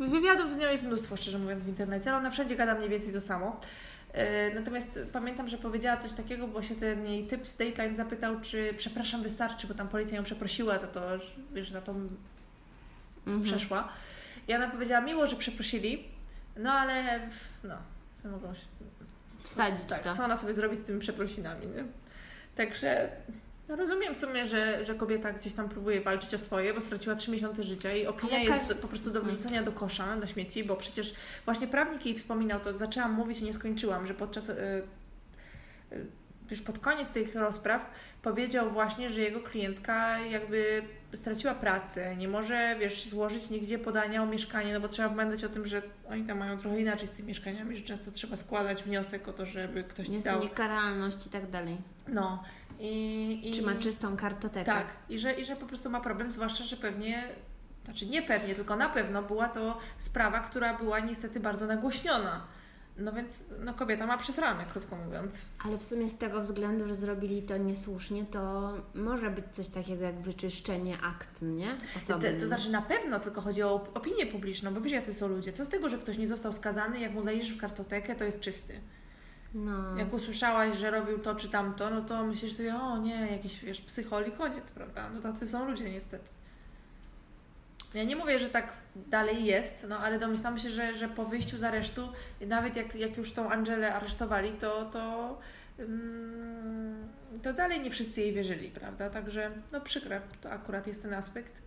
wywiadów 0.00 0.54
z 0.54 0.58
nią 0.58 0.68
jest 0.68 0.84
mnóstwo, 0.84 1.16
szczerze 1.16 1.38
mówiąc, 1.38 1.62
w 1.62 1.68
internecie, 1.68 2.10
ale 2.10 2.18
ona 2.18 2.30
wszędzie 2.30 2.56
gada 2.56 2.74
mniej 2.74 2.88
więcej 2.88 3.12
to 3.12 3.20
samo. 3.20 3.60
E, 4.16 4.54
Natomiast 4.54 5.00
pamiętam, 5.12 5.48
że 5.48 5.58
powiedziała 5.58 5.96
coś 5.96 6.12
takiego, 6.12 6.48
bo 6.48 6.62
się 6.62 6.74
ten 6.74 7.06
jej 7.06 7.26
typ 7.26 7.48
z 7.48 7.56
Dateline 7.56 7.96
zapytał, 7.96 8.40
czy 8.40 8.74
przepraszam 8.76 9.22
wystarczy, 9.22 9.66
bo 9.66 9.74
tam 9.74 9.88
policja 9.88 10.16
ją 10.16 10.22
przeprosiła 10.24 10.78
za 10.78 10.86
to, 10.86 11.18
że, 11.18 11.24
wiesz, 11.52 11.70
za 11.70 11.80
tą 11.80 11.94
co 13.24 13.30
Mhm. 13.32 13.42
przeszła. 13.44 13.88
I 14.48 14.54
ona 14.54 14.70
powiedziała, 14.70 15.00
miło, 15.00 15.26
że 15.26 15.36
przeprosili, 15.36 16.04
no 16.56 16.72
ale 16.72 17.20
no, 17.64 17.76
co 18.12 18.28
mogą 18.28 18.54
się, 18.54 18.60
Wsadzić 19.44 19.84
tak, 19.84 20.02
to. 20.02 20.14
co 20.14 20.24
ona 20.24 20.36
sobie 20.36 20.54
zrobi 20.54 20.76
z 20.76 20.80
tymi 20.80 21.00
przeprosinami, 21.00 21.66
nie? 21.66 21.84
Także 22.56 23.10
no 23.68 23.76
rozumiem 23.76 24.14
w 24.14 24.16
sumie, 24.16 24.46
że, 24.46 24.84
że 24.84 24.94
kobieta 24.94 25.32
gdzieś 25.32 25.52
tam 25.52 25.68
próbuje 25.68 26.00
walczyć 26.00 26.34
o 26.34 26.38
swoje, 26.38 26.74
bo 26.74 26.80
straciła 26.80 27.16
trzy 27.16 27.30
miesiące 27.30 27.64
życia 27.64 27.92
i 27.92 28.06
opinia 28.06 28.38
jest 28.38 28.74
po 28.74 28.88
prostu 28.88 29.10
do 29.10 29.22
wyrzucenia 29.22 29.62
do 29.62 29.72
kosza 29.72 30.16
na 30.16 30.26
śmieci, 30.26 30.64
bo 30.64 30.76
przecież 30.76 31.14
właśnie 31.44 31.66
prawnik 31.66 32.06
jej 32.06 32.14
wspominał, 32.14 32.60
to 32.60 32.72
zaczęłam 32.72 33.12
mówić 33.12 33.40
i 33.40 33.44
nie 33.44 33.52
skończyłam, 33.52 34.06
że 34.06 34.14
podczas... 34.14 34.48
y, 34.48 34.82
y, 35.92 36.06
już 36.50 36.62
pod 36.62 36.78
koniec 36.78 37.08
tych 37.08 37.34
rozpraw 37.34 37.90
powiedział 38.22 38.70
właśnie, 38.70 39.10
że 39.10 39.20
jego 39.20 39.40
klientka 39.40 40.18
jakby 40.18 40.82
straciła 41.14 41.54
pracę, 41.54 42.16
nie 42.16 42.28
może, 42.28 42.76
wiesz, 42.80 43.08
złożyć 43.08 43.50
nigdzie 43.50 43.78
podania 43.78 44.22
o 44.22 44.26
mieszkanie, 44.26 44.74
no 44.74 44.80
bo 44.80 44.88
trzeba 44.88 45.08
pamiętać 45.08 45.44
o 45.44 45.48
tym, 45.48 45.66
że 45.66 45.82
oni 46.08 46.24
tam 46.24 46.38
mają 46.38 46.58
trochę 46.58 46.80
inaczej 46.80 47.08
z 47.08 47.10
tymi 47.10 47.28
mieszkaniami, 47.28 47.76
że 47.76 47.82
często 47.82 48.10
trzeba 48.10 48.36
składać 48.36 48.82
wniosek 48.82 49.28
o 49.28 49.32
to, 49.32 49.46
żeby 49.46 49.84
ktoś 49.84 50.08
Jest 50.08 50.26
dał. 50.26 50.40
niekaralność 50.40 51.26
i 51.26 51.30
tak 51.30 51.50
dalej. 51.50 51.78
No. 52.08 52.42
I, 52.80 53.40
i, 53.48 53.50
Czy 53.52 53.62
ma 53.62 53.74
czystą 53.74 54.16
kartotekę? 54.16 54.64
Tak, 54.72 54.86
i 55.08 55.18
że, 55.18 55.32
i 55.32 55.44
że 55.44 55.56
po 55.56 55.66
prostu 55.66 55.90
ma 55.90 56.00
problem, 56.00 56.32
zwłaszcza, 56.32 56.64
że 56.64 56.76
pewnie, 56.76 57.28
znaczy 57.84 58.06
nie 58.06 58.22
pewnie, 58.22 58.54
tylko 58.54 58.76
na 58.76 58.88
pewno 58.88 59.22
była 59.22 59.48
to 59.48 59.78
sprawa, 59.98 60.40
która 60.40 60.74
była 60.78 61.00
niestety 61.00 61.40
bardzo 61.40 61.66
nagłośniona. 61.66 62.46
No 62.98 63.12
więc 63.12 63.44
no, 63.64 63.74
kobieta 63.74 64.06
ma 64.06 64.18
przesrane, 64.18 64.64
krótko 64.64 64.96
mówiąc. 64.96 65.44
Ale 65.64 65.78
w 65.78 65.84
sumie 65.84 66.10
z 66.10 66.18
tego 66.18 66.40
względu, 66.40 66.86
że 66.86 66.94
zrobili 66.94 67.42
to 67.42 67.56
niesłusznie, 67.56 68.24
to 68.24 68.72
może 68.94 69.30
być 69.30 69.44
coś 69.52 69.68
takiego 69.68 70.04
jak 70.04 70.20
wyczyszczenie 70.20 70.98
akt, 71.02 71.42
nie? 71.42 71.76
To, 71.94 71.98
Osobnym. 71.98 72.40
to 72.40 72.46
znaczy 72.46 72.70
na 72.70 72.82
pewno 72.82 73.20
tylko 73.20 73.40
chodzi 73.40 73.62
o 73.62 73.76
op- 73.78 73.88
opinię 73.98 74.26
publiczną, 74.26 74.74
bo 74.74 74.80
wiesz 74.80 74.92
jacy 74.92 75.14
są 75.14 75.28
ludzie. 75.28 75.52
Co 75.52 75.64
z 75.64 75.68
tego, 75.68 75.88
że 75.88 75.98
ktoś 75.98 76.18
nie 76.18 76.28
został 76.28 76.52
skazany, 76.52 77.00
jak 77.00 77.12
mu 77.12 77.22
zajrzysz 77.22 77.52
w 77.52 77.60
kartotekę, 77.60 78.14
to 78.14 78.24
jest 78.24 78.40
czysty. 78.40 78.80
No. 79.54 79.96
Jak 79.96 80.14
usłyszałaś, 80.14 80.78
że 80.78 80.90
robił 80.90 81.18
to 81.18 81.34
czy 81.34 81.48
tamto, 81.48 81.90
no 81.90 82.02
to 82.02 82.24
myślisz 82.24 82.52
sobie, 82.52 82.76
o 82.76 82.98
nie, 82.98 83.26
jakiś 83.32 83.60
wiesz, 83.60 83.80
psycholi, 83.80 84.32
koniec, 84.32 84.70
prawda? 84.70 85.10
No 85.14 85.20
tacy 85.20 85.46
są 85.46 85.70
ludzie 85.70 85.90
niestety. 85.90 86.28
Ja 87.94 88.04
nie 88.04 88.16
mówię, 88.16 88.38
że 88.38 88.50
tak 88.50 88.72
dalej 88.96 89.44
jest, 89.44 89.86
no 89.88 89.98
ale 89.98 90.18
domyślam 90.18 90.58
się, 90.58 90.70
że, 90.70 90.94
że 90.94 91.08
po 91.08 91.24
wyjściu 91.24 91.58
z 91.58 91.62
aresztu, 91.62 92.08
nawet 92.40 92.76
jak, 92.76 92.94
jak 92.94 93.16
już 93.16 93.32
tą 93.32 93.50
Angelę 93.50 93.94
aresztowali, 93.94 94.52
to, 94.52 94.84
to, 94.84 95.38
mm, 95.78 97.08
to 97.42 97.52
dalej 97.52 97.80
nie 97.80 97.90
wszyscy 97.90 98.20
jej 98.20 98.32
wierzyli, 98.32 98.70
prawda? 98.70 99.10
Także 99.10 99.50
no 99.72 99.80
przykre, 99.80 100.20
to 100.40 100.50
akurat 100.50 100.86
jest 100.86 101.02
ten 101.02 101.14
aspekt. 101.14 101.65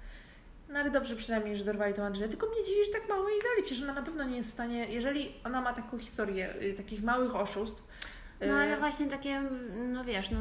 No 0.70 0.80
ale 0.80 0.92
dobrze 0.92 1.16
przynajmniej, 1.16 1.58
że 1.58 1.66
dorwali 1.66 1.94
tą 1.94 2.04
Angelę. 2.04 2.30
Tylko 2.30 2.48
mnie 2.48 2.64
dziwi, 2.64 2.86
że 2.86 2.92
tak 3.00 3.10
mało 3.10 3.30
jej 3.30 3.40
dali. 3.40 3.66
Przecież 3.66 3.84
ona 3.84 3.94
na 3.94 4.02
pewno 4.02 4.24
nie 4.24 4.38
jest 4.38 4.50
w 4.50 4.54
stanie, 4.54 4.86
jeżeli 4.90 5.36
ona 5.44 5.62
ma 5.62 5.74
taką 5.74 6.00
historię 6.00 6.56
y, 6.62 6.74
takich 6.74 7.04
małych 7.04 7.36
oszustw, 7.36 7.84
No 8.48 8.54
ale 8.54 8.76
y, 8.76 8.80
właśnie 8.80 9.08
takie, 9.08 9.42
no 9.76 10.04
wiesz, 10.04 10.32
no 10.32 10.40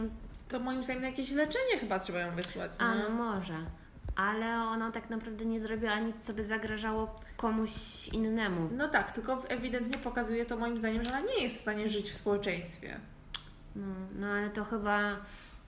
to 0.48 0.60
moim 0.60 0.84
zdaniem 0.84 1.02
na 1.02 1.08
jakieś 1.08 1.30
leczenie 1.30 1.78
chyba 1.80 1.98
trzeba 1.98 2.18
ją 2.18 2.36
wysłać. 2.36 2.70
A, 2.78 2.94
no 2.94 3.08
może. 3.08 3.54
Ale 4.16 4.54
ona 4.54 4.92
tak 4.92 5.10
naprawdę 5.10 5.44
nie 5.44 5.60
zrobiła 5.60 6.00
nic, 6.00 6.16
co 6.20 6.32
by 6.32 6.44
zagrażało 6.44 7.16
komuś 7.36 8.08
innemu. 8.08 8.68
No 8.72 8.88
tak, 8.88 9.12
tylko 9.12 9.44
ewidentnie 9.48 9.98
pokazuje 9.98 10.46
to 10.46 10.56
moim 10.56 10.78
zdaniem, 10.78 11.04
że 11.04 11.10
ona 11.10 11.20
nie 11.20 11.42
jest 11.42 11.56
w 11.56 11.60
stanie 11.60 11.88
żyć 11.88 12.10
w 12.10 12.16
społeczeństwie. 12.16 13.00
No, 13.76 13.86
no 14.14 14.26
ale 14.26 14.50
to 14.50 14.64
chyba 14.64 15.16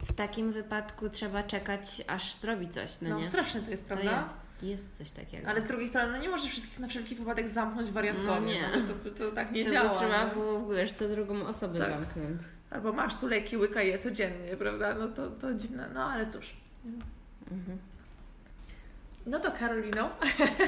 w 0.04 0.12
takim 0.12 0.52
wypadku 0.52 1.08
trzeba 1.10 1.42
czekać, 1.42 2.02
aż 2.06 2.34
zrobi 2.34 2.68
coś, 2.68 3.00
no, 3.00 3.08
No 3.08 3.16
nie? 3.18 3.22
straszne 3.28 3.62
to 3.62 3.70
jest, 3.70 3.88
To 3.88 3.94
prawda? 3.94 4.18
jest, 4.18 4.48
jest 4.62 4.96
coś 4.98 5.10
takiego. 5.10 5.48
Ale 5.48 5.60
z 5.60 5.64
drugiej 5.64 5.88
strony, 5.88 6.12
no 6.12 6.18
nie 6.18 6.28
możesz 6.28 6.50
wszystkich 6.50 6.78
na 6.78 6.88
wszelki 6.88 7.14
wypadek 7.14 7.48
zamknąć 7.48 7.90
wariatkowie. 7.90 8.30
No 8.40 8.40
nie. 8.40 8.68
No, 8.88 8.94
to, 9.04 9.10
to 9.10 9.30
tak 9.32 9.52
nie 9.52 9.64
to 9.64 9.70
działa. 9.70 9.88
by 9.88 9.94
trzeba 9.96 10.26
no. 10.26 10.32
było, 10.34 10.68
wiesz, 10.68 10.92
co 10.92 11.08
drugą 11.08 11.46
osobę 11.46 11.78
Tak. 11.78 11.90
zamknąć. 11.90 12.42
Albo 12.70 12.92
masz 12.92 13.16
tu 13.16 13.26
leki, 13.26 13.56
łykaj 13.56 13.88
je 13.88 13.98
codziennie, 13.98 14.56
prawda? 14.56 14.94
No 14.94 15.08
to, 15.08 15.30
to 15.30 15.54
dziwne. 15.54 15.90
No 15.94 16.04
ale 16.04 16.26
cóż. 16.26 16.56
Mhm. 17.50 17.78
No 19.26 19.40
to 19.40 19.52
Karolino. 19.52 20.10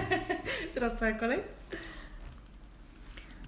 Teraz 0.74 0.94
Twoja 0.96 1.12
kolej. 1.18 1.42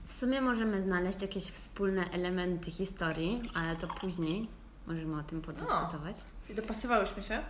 W 0.07 0.14
sumie 0.14 0.41
możemy 0.41 0.82
znaleźć 0.82 1.22
jakieś 1.22 1.45
wspólne 1.45 2.11
elementy 2.11 2.70
historii, 2.70 3.41
ale 3.55 3.76
to 3.76 3.87
później 3.89 4.49
możemy 4.87 5.20
o 5.20 5.22
tym 5.22 5.43
podyskutować. 5.43 6.16
I 6.51 6.55
dopasowałyśmy 6.55 7.22
się. 7.22 7.43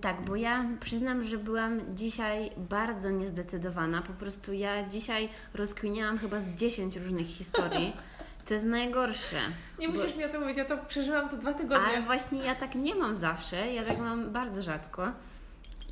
Tak, 0.00 0.20
bo 0.24 0.36
ja 0.36 0.64
przyznam, 0.80 1.24
że 1.24 1.38
byłam 1.38 1.80
dzisiaj 1.96 2.50
bardzo 2.56 3.10
niezdecydowana. 3.10 4.02
Po 4.02 4.12
prostu 4.12 4.52
ja 4.52 4.88
dzisiaj 4.88 5.28
rozkminiałam 5.54 6.18
chyba 6.18 6.40
z 6.40 6.48
10 6.48 6.96
różnych 6.96 7.26
historii. 7.26 7.92
To 8.46 8.54
jest 8.54 8.66
najgorsze. 8.66 9.40
Nie 9.78 9.88
Bo- 9.88 9.94
musisz 9.94 10.16
mi 10.16 10.24
o 10.24 10.28
tym 10.28 10.40
mówić, 10.40 10.56
ja 10.56 10.64
to 10.64 10.76
przeżyłam 10.78 11.28
co 11.28 11.36
dwa 11.36 11.52
tygodnie. 11.54 11.86
Ale 11.86 12.02
właśnie 12.02 12.38
ja 12.38 12.54
tak 12.54 12.74
nie 12.74 12.94
mam 12.94 13.16
zawsze, 13.16 13.72
ja 13.72 13.84
tak 13.84 13.98
mam 13.98 14.30
bardzo 14.32 14.62
rzadko. 14.62 15.08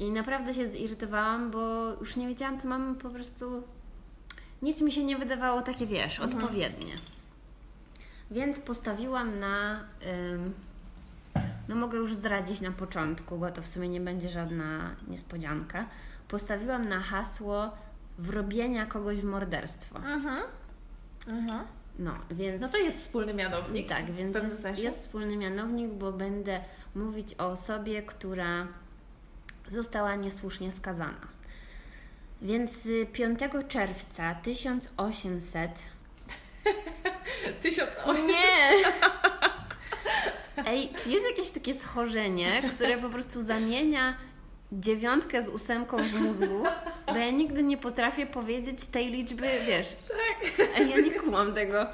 I 0.00 0.10
naprawdę 0.10 0.54
się 0.54 0.68
zirytowałam, 0.68 1.50
bo 1.50 1.90
już 2.00 2.16
nie 2.16 2.28
wiedziałam, 2.28 2.60
co 2.60 2.68
mam 2.68 2.94
po 2.94 3.10
prostu. 3.10 3.62
Nic 4.62 4.80
mi 4.80 4.92
się 4.92 5.04
nie 5.04 5.16
wydawało 5.18 5.62
takie, 5.62 5.86
wiesz, 5.86 6.20
Mhm. 6.20 6.44
odpowiednie. 6.44 6.92
Więc 8.30 8.60
postawiłam 8.60 9.38
na. 9.38 9.84
No, 11.68 11.76
mogę 11.76 11.98
już 11.98 12.14
zdradzić 12.14 12.60
na 12.60 12.70
początku, 12.70 13.38
bo 13.38 13.50
to 13.50 13.62
w 13.62 13.68
sumie 13.68 13.88
nie 13.88 14.00
będzie 14.00 14.28
żadna 14.28 14.90
niespodzianka. 15.08 15.86
Postawiłam 16.28 16.88
na 16.88 17.00
hasło 17.00 17.70
wrobienia 18.18 18.86
kogoś 18.86 19.16
w 19.16 19.24
morderstwo. 19.24 19.96
Mhm. 19.96 20.42
Mhm. 21.26 21.64
No, 21.98 22.14
więc. 22.30 22.60
No 22.60 22.68
to 22.68 22.78
jest 22.78 22.98
wspólny 22.98 23.34
mianownik. 23.34 23.88
Tak, 23.88 24.12
więc 24.12 24.36
jest, 24.36 24.78
jest 24.78 24.98
wspólny 24.98 25.36
mianownik, 25.36 25.90
bo 25.90 26.12
będę 26.12 26.60
mówić 26.94 27.34
o 27.38 27.46
osobie, 27.46 28.02
która 28.02 28.66
została 29.68 30.14
niesłusznie 30.16 30.72
skazana. 30.72 31.28
Więc 32.42 32.86
y, 32.86 33.06
5 33.12 33.40
czerwca 33.68 34.34
1800. 34.34 35.70
Tysiąc 37.62 37.90
O 38.04 38.12
nie! 38.12 38.70
Ej, 40.66 40.92
czy 40.98 41.10
jest 41.10 41.26
jakieś 41.26 41.50
takie 41.50 41.74
schorzenie, 41.74 42.62
które 42.76 42.98
po 42.98 43.08
prostu 43.08 43.42
zamienia 43.42 44.16
dziewiątkę 44.72 45.42
z 45.42 45.48
ósemką 45.48 46.02
w 46.02 46.20
mózgu? 46.20 46.64
Bo 47.06 47.16
ja 47.16 47.30
nigdy 47.30 47.62
nie 47.62 47.76
potrafię 47.76 48.26
powiedzieć 48.26 48.86
tej 48.86 49.10
liczby, 49.10 49.46
wiesz. 49.66 49.86
Tak. 50.08 50.68
Ej, 50.76 50.90
ja 50.90 50.96
nie 50.96 51.10
kumam 51.10 51.54
tego. 51.54 51.86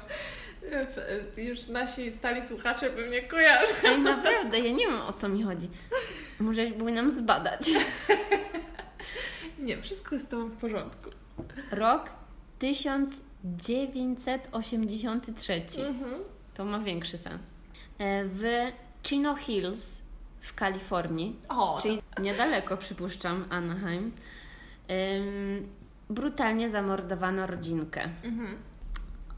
Już 1.37 1.67
nasi 1.67 2.11
stali 2.11 2.47
słuchacze 2.47 2.89
pewnie 2.89 3.21
kojarzą. 3.21 3.73
Ej, 3.83 3.99
naprawdę, 3.99 4.59
ja 4.59 4.71
nie 4.73 4.87
wiem 4.87 5.01
o 5.01 5.13
co 5.13 5.29
mi 5.29 5.43
chodzi. 5.43 5.69
Może 6.39 6.67
powinnam 6.67 7.11
zbadać. 7.11 7.61
Nie, 9.59 9.81
wszystko 9.81 10.15
jest 10.15 10.27
z 10.27 10.29
tobą 10.29 10.49
w 10.49 10.57
porządku. 10.57 11.09
Rok 11.71 12.09
1983. 13.57 15.53
Mhm. 15.87 16.11
To 16.53 16.65
ma 16.65 16.79
większy 16.79 17.17
sens. 17.17 17.41
E, 17.99 18.25
W 18.25 18.43
Chino 19.03 19.35
Hills 19.35 20.01
w 20.41 20.53
Kalifornii, 20.53 21.35
O, 21.49 21.79
czyli 21.81 22.01
niedaleko 22.21 22.77
przypuszczam 22.77 23.45
Anaheim, 23.49 24.11
brutalnie 26.09 26.69
zamordowano 26.69 27.47
rodzinkę. 27.47 28.03
Mhm. 28.23 28.57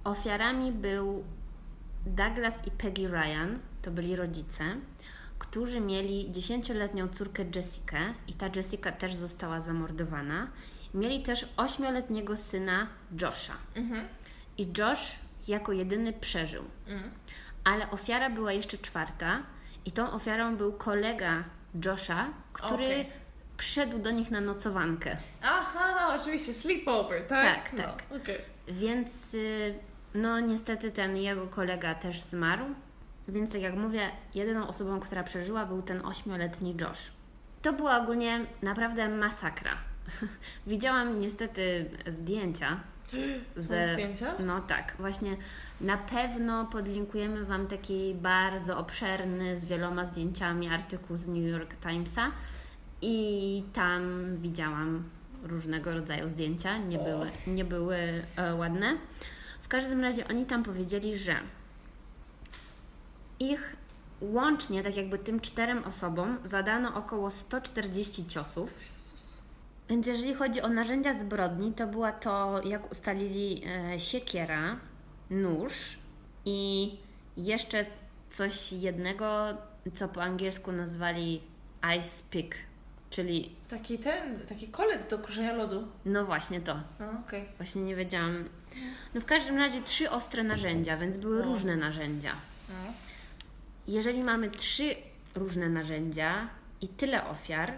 Ofiarami 0.04 0.72
był 0.72 1.24
Douglas 2.06 2.68
i 2.68 2.72
Peggy 2.72 3.08
Ryan, 3.08 3.60
to 3.82 3.92
byli 3.92 4.16
rodzice, 4.16 4.64
którzy 5.40 5.80
mieli 5.80 6.32
10-letnią 6.32 7.10
córkę 7.10 7.46
Jessikę 7.56 8.00
i 8.28 8.34
ta 8.34 8.50
Jessica 8.56 8.92
też 8.92 9.16
została 9.16 9.60
zamordowana. 9.60 10.48
Mieli 10.94 11.24
też 11.24 11.46
8-letniego 11.58 12.38
syna 12.38 12.88
Josha. 13.22 13.54
Mhm. 13.76 14.08
I 14.58 14.68
Josh 14.78 15.16
jako 15.48 15.72
jedyny 15.72 16.14
przeżył. 16.14 16.64
Mhm. 16.88 17.12
Ale 17.64 17.92
ofiara 17.92 18.30
była 18.30 18.52
jeszcze 18.52 18.78
czwarta 18.78 19.44
i 19.86 19.92
tą 19.92 20.12
ofiarą 20.12 20.56
był 20.58 20.74
kolega 20.74 21.44
Josha, 21.86 22.30
który 22.54 22.86
Okej. 22.86 23.10
przyszedł 23.58 24.00
do 24.00 24.12
nich 24.12 24.32
na 24.32 24.42
nocowankę. 24.42 25.18
Aha, 25.44 26.18
oczywiście, 26.22 26.54
sleepover, 26.54 27.28
tak? 27.28 27.64
Tak, 27.64 27.70
tak. 27.78 28.04
No, 28.10 28.18
okej. 28.18 28.42
Więc 28.68 29.34
y, 29.34 29.74
no 30.14 30.40
niestety 30.40 30.92
ten 30.92 31.18
jego 31.18 31.48
kolega 31.48 31.96
też 31.96 32.22
zmarł. 32.22 32.66
Więc 33.28 33.52
tak 33.52 33.62
jak 33.62 33.76
mówię, 33.76 34.12
jedyną 34.36 34.68
osobą, 34.68 35.00
która 35.00 35.24
przeżyła 35.24 35.66
był 35.66 35.82
ten 35.82 36.06
ośmioletni 36.06 36.76
Josh. 36.82 37.12
To 37.62 37.74
była 37.74 37.98
ogólnie 37.98 38.46
naprawdę 38.62 39.10
masakra. 39.10 39.89
Widziałam 40.68 41.22
niestety 41.22 41.90
zdjęcia. 42.08 42.80
Są 43.56 43.76
zdjęcia? 43.94 44.34
No 44.40 44.60
tak, 44.60 44.96
właśnie 45.00 45.38
na 45.82 45.98
pewno 45.98 46.66
podlinkujemy 46.66 47.46
Wam 47.46 47.68
taki 47.68 48.16
bardzo 48.16 48.78
obszerny, 48.78 49.60
z 49.60 49.66
wieloma 49.66 50.06
zdjęciami 50.06 50.70
artykuł 50.70 51.18
z 51.18 51.28
New 51.28 51.44
York 51.44 51.76
Timesa 51.76 52.32
i 53.02 53.64
tam 53.74 54.24
widziałam 54.38 55.04
różnego 55.44 55.94
rodzaju 55.94 56.30
zdjęcia, 56.30 56.78
nie 56.78 57.00
O. 57.00 57.04
były, 57.04 57.32
nie 57.48 57.66
były 57.66 57.98
e, 58.36 58.56
ładne. 58.56 58.98
W 59.62 59.68
każdym 59.68 60.02
razie 60.02 60.28
oni 60.28 60.46
tam 60.46 60.64
powiedzieli, 60.64 61.18
że 61.18 61.36
ich 63.40 63.76
łącznie, 64.22 64.84
tak 64.84 64.98
jakby 64.98 65.18
tym 65.18 65.40
czterem 65.40 65.84
osobom, 65.84 66.38
zadano 66.46 66.96
około 66.96 67.32
140 67.32 68.28
ciosów. 68.28 68.80
Więc 69.90 70.08
jeżeli 70.08 70.34
chodzi 70.34 70.62
o 70.62 70.68
narzędzia 70.68 71.14
zbrodni, 71.14 71.74
to 71.74 71.88
była 71.88 72.12
to, 72.12 72.62
jak 72.66 72.92
ustalili, 72.92 73.64
e, 73.94 74.00
siekiera, 74.00 74.80
nóż 75.30 75.98
i 76.46 76.92
jeszcze 77.38 77.86
coś 78.30 78.72
jednego, 78.74 79.44
co 79.94 80.08
po 80.08 80.24
angielsku 80.24 80.72
nazwali 80.72 81.42
ice 82.00 82.24
pick, 82.32 82.56
czyli 83.10 83.56
Taki 83.70 84.00
ten, 84.00 84.40
taki 84.40 84.68
kolec 84.68 85.08
do 85.08 85.20
kruszenia 85.20 85.54
lodu. 85.54 85.88
no 86.06 86.26
właśnie 86.26 86.62
to. 86.62 86.80
No, 87.00 87.06
okej. 87.28 87.46
Właśnie 87.58 87.82
nie 87.82 87.96
wiedziałam. 87.96 88.50
No 89.14 89.22
w 89.22 89.26
każdym 89.26 89.58
razie 89.58 89.82
trzy 89.82 90.10
ostre 90.10 90.44
narzędzia, 90.44 90.98
więc 90.98 91.18
były 91.18 91.40
O. 91.42 91.46
różne 91.46 91.76
narzędzia. 91.76 92.36
Jeżeli 93.88 94.24
mamy 94.24 94.50
trzy 94.50 94.96
różne 95.36 95.70
narzędzia 95.70 96.48
i 96.82 96.88
tyle 96.88 97.28
ofiar, 97.28 97.74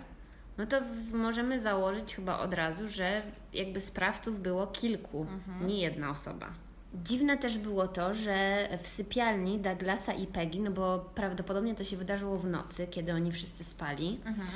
no 0.61 0.67
to 0.67 0.81
w, 0.81 1.13
możemy 1.13 1.59
założyć 1.59 2.15
chyba 2.15 2.39
od 2.39 2.53
razu, 2.53 2.87
że 2.87 3.21
jakby 3.53 3.79
sprawców 3.79 4.41
było 4.41 4.67
kilku, 4.67 5.25
nie 5.67 5.79
jedna 5.79 6.09
osoba. 6.09 6.47
Dziwne 7.03 7.37
też 7.37 7.57
było 7.57 7.87
to, 7.87 8.13
że 8.13 8.67
w 8.81 8.87
sypialni 8.87 9.59
Douglasa 9.59 10.13
i 10.13 10.27
Peggy, 10.27 10.59
no 10.59 10.71
bo 10.71 11.05
prawdopodobnie 11.15 11.75
to 11.75 11.83
się 11.83 11.97
wydarzyło 11.97 12.37
w 12.37 12.45
nocy, 12.45 12.87
kiedy 12.87 13.13
oni 13.13 13.31
wszyscy 13.31 13.63
spali, 13.63 14.19
Mhm. 14.25 14.47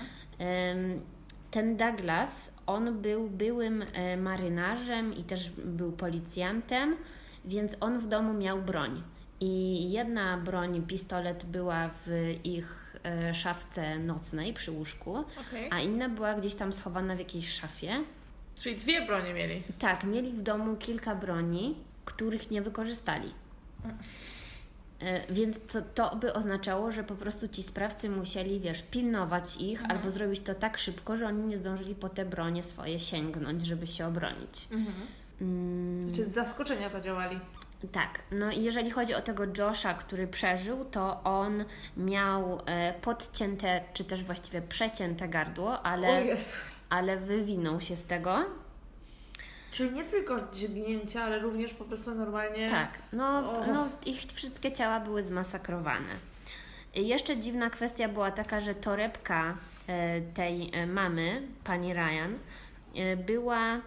Ten 1.52 1.78
Douglas, 1.78 2.54
on 2.68 3.02
był 3.02 3.30
byłym 3.30 3.86
e, 3.94 4.18
marynarzem 4.18 5.14
i 5.14 5.24
też 5.24 5.50
był 5.50 5.92
policjantem, 5.92 6.96
więc 7.46 7.78
on 7.80 8.00
w 8.00 8.08
domu 8.08 8.34
miał 8.34 8.62
broń. 8.62 9.04
I 9.40 9.92
jedna 9.92 10.38
broń, 10.38 10.82
pistolet, 10.82 11.46
była 11.46 11.90
w 12.06 12.36
ich 12.44 12.85
szafce 13.34 14.00
nocnej 14.00 14.54
przy 14.54 14.72
łóżku, 14.72 15.16
Okej. 15.18 15.70
a 15.72 15.80
inna 15.80 16.10
była 16.10 16.34
gdzieś 16.34 16.56
tam 16.56 16.74
schowana 16.74 17.16
w 17.16 17.20
jakiejś 17.20 17.50
szafie. 17.50 18.04
Czyli 18.60 18.76
dwie 18.78 19.06
bronie 19.06 19.34
mieli. 19.34 19.62
Tak, 19.80 20.04
mieli 20.04 20.32
w 20.32 20.42
domu 20.42 20.76
kilka 20.76 21.16
broni, 21.16 21.76
których 22.06 22.52
nie 22.52 22.62
wykorzystali. 22.62 23.32
E, 25.00 25.34
Więc 25.34 25.60
to, 25.68 25.82
to 25.82 26.16
by 26.16 26.34
oznaczało, 26.34 26.92
że 26.92 27.04
po 27.04 27.16
prostu 27.16 27.48
ci 27.48 27.64
sprawcy 27.64 28.10
musieli, 28.10 28.60
wiesz, 28.60 28.84
pilnować 28.92 29.56
ich 29.56 29.86
albo 29.92 30.12
zrobić 30.12 30.40
to 30.42 30.56
tak 30.56 30.78
szybko, 30.78 31.18
że 31.18 31.28
oni 31.28 31.42
nie 31.48 31.58
zdążyli 31.58 31.96
po 31.96 32.10
te 32.10 32.26
bronie 32.26 32.64
swoje 32.64 33.00
sięgnąć, 33.00 33.66
żeby 33.66 33.88
się 33.88 34.08
obronić. 34.08 34.68
Mm, 35.42 36.14
Czy 36.14 36.26
z 36.26 36.32
zaskoczenia 36.34 36.90
zadziałali? 36.90 37.40
Tak, 37.88 38.20
no 38.32 38.52
i 38.52 38.64
jeżeli 38.64 38.92
chodzi 38.92 39.14
o 39.14 39.22
tego 39.22 39.44
Josha, 39.58 39.94
który 39.94 40.28
przeżył, 40.28 40.86
to 40.86 41.24
on 41.24 41.66
miał 41.98 42.62
e, 42.66 42.94
podcięte, 42.94 43.82
czy 43.94 44.04
też 44.04 44.24
właściwie 44.24 44.62
przecięte 44.62 45.28
gardło, 45.28 45.82
ale, 45.82 46.24
ale 46.90 47.18
wywinął 47.18 47.82
się 47.82 47.96
z 47.96 48.06
tego. 48.06 48.46
Czyli 49.72 49.92
nie 49.92 50.04
tylko 50.04 50.38
dźgnięcia, 50.54 51.24
ale 51.24 51.40
również 51.40 51.74
po 51.74 51.86
prostu 51.86 52.16
normalnie... 52.16 52.70
Tak, 52.70 52.90
no, 53.14 53.52
O. 53.52 53.74
no 53.74 53.90
ich 54.06 54.22
wszystkie 54.22 54.72
ciała 54.72 55.00
były 55.00 55.24
zmasakrowane. 55.24 56.10
Jeszcze 56.96 57.38
dziwna 57.38 57.70
kwestia 57.70 58.08
była 58.08 58.32
taka, 58.32 58.62
że 58.62 58.76
torebka 58.76 59.58
e, 59.88 60.22
tej 60.22 60.72
e, 60.74 60.88
mamy, 60.88 61.42
pani 61.64 61.94
Ryan, 61.94 62.38
była 63.26 63.82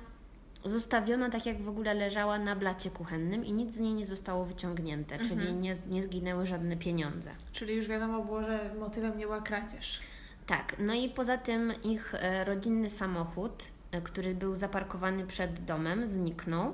zostawiona 0.65 1.31
tak, 1.31 1.47
jak 1.47 1.63
w 1.63 1.69
ogóle 1.69 1.95
leżała 1.95 2.39
na 2.39 2.57
blacie 2.57 2.91
kuchennym 2.91 3.45
i 3.45 3.53
nic 3.53 3.75
z 3.75 3.81
niej 3.81 3.95
nie 3.95 4.07
zostało 4.07 4.45
wyciągnięte, 4.45 5.19
czyli 5.19 5.55
nie, 5.55 5.75
nie 5.91 6.03
zginęły 6.03 6.47
żadne 6.47 6.77
pieniądze. 6.77 7.31
Czyli 7.53 7.75
już 7.75 7.87
wiadomo 7.87 8.25
było, 8.25 8.43
że 8.43 8.75
motywem 8.79 9.19
nie 9.19 9.25
była 9.25 9.41
kradzież. 9.41 10.01
Tak, 10.47 10.77
no 10.79 10.95
i 10.95 11.09
poza 11.09 11.39
tym 11.39 11.73
ich 11.85 12.15
e, 12.15 12.45
rodzinny 12.45 12.91
samochód, 12.91 13.65
e, 13.91 14.01
który 14.01 14.35
był 14.35 14.57
zaparkowany 14.57 15.27
przed 15.27 15.61
domem, 15.61 16.09
zniknął. 16.09 16.73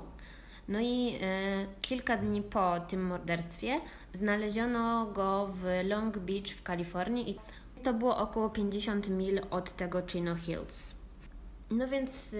No 0.67 0.79
i 0.79 1.17
e, 1.21 1.65
kilka 1.81 2.17
dni 2.17 2.41
po 2.41 2.79
tym 2.87 3.05
morderstwie 3.05 3.81
znaleziono 4.13 5.05
go 5.05 5.47
w 5.47 5.65
Long 5.83 6.17
Beach 6.17 6.47
w 6.47 6.63
Kalifornii 6.63 7.31
i 7.31 7.35
to 7.83 7.93
było 7.93 8.17
około 8.17 8.49
50 8.49 9.09
mil 9.09 9.41
od 9.49 9.73
tego 9.73 10.01
Chino 10.07 10.35
Hills. 10.35 10.94
No 11.75 11.87
więc, 11.87 12.35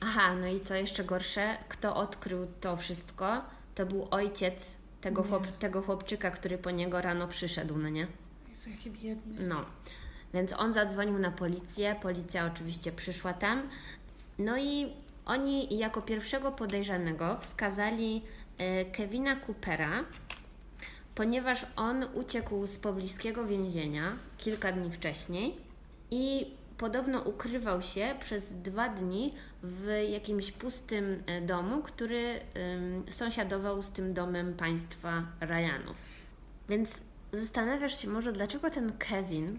aha, 0.00 0.34
no 0.34 0.46
i 0.46 0.60
co 0.60 0.74
jeszcze 0.74 1.04
gorsze, 1.04 1.56
kto 1.68 1.96
odkrył 1.96 2.46
to 2.60 2.76
wszystko, 2.76 3.42
to 3.74 3.86
był 3.86 4.08
ojciec 4.10 4.76
tego, 5.00 5.22
chłop, 5.22 5.46
tego 5.46 5.82
chłopczyka, 5.82 6.30
który 6.30 6.58
po 6.58 6.70
niego 6.70 7.00
rano 7.00 7.28
przyszedł, 7.28 7.78
no 7.78 7.88
nie? 7.88 8.06
Jezu, 8.48 8.70
jaki 8.70 8.90
biedny. 8.90 9.46
No, 9.46 9.64
więc 10.34 10.52
on 10.52 10.72
zadzwonił 10.72 11.18
na 11.18 11.30
policję, 11.30 11.96
policja 12.02 12.46
oczywiście 12.46 12.92
przyszła 12.92 13.32
tam. 13.32 13.68
No 14.38 14.58
i 14.58 14.92
oni 15.26 15.78
jako 15.78 16.02
pierwszego 16.02 16.52
podejrzanego 16.52 17.38
wskazali 17.40 18.22
e, 18.58 18.84
Kevina 18.84 19.36
Coopera, 19.36 20.04
ponieważ 21.14 21.66
on 21.76 22.04
uciekł 22.14 22.66
z 22.66 22.78
pobliskiego 22.78 23.44
więzienia 23.44 24.16
kilka 24.38 24.72
dni 24.72 24.90
wcześniej 24.90 25.56
i 26.10 26.46
podobno 26.78 27.20
ukrywał 27.20 27.82
się 27.82 28.14
przez 28.20 28.62
dwa 28.62 28.88
dni 28.88 29.34
w 29.62 30.06
jakimś 30.10 30.52
pustym 30.52 31.22
e, 31.26 31.40
domu, 31.40 31.82
który 31.82 32.40
sąsiadował 33.10 33.82
z 33.82 33.90
tym 33.90 34.14
domem 34.14 34.54
państwa 34.54 35.22
Ryanów. 35.40 35.96
Więc 36.68 37.02
zastanawiasz 37.32 38.02
się 38.02 38.08
może, 38.08 38.32
dlaczego 38.32 38.70
ten 38.70 38.92
Kevin, 38.98 39.58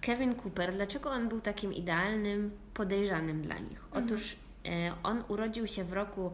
Kevin 0.00 0.34
Cooper, 0.34 0.74
dlaczego 0.74 1.10
on 1.10 1.28
był 1.28 1.40
takim 1.40 1.74
idealnym 1.74 2.50
podejrzanym 2.74 3.42
dla 3.42 3.58
nich? 3.58 3.84
Otóż 3.92 4.36
e, 4.66 4.94
on 5.02 5.24
urodził 5.28 5.66
się 5.66 5.84
w 5.84 5.92
roku 5.92 6.32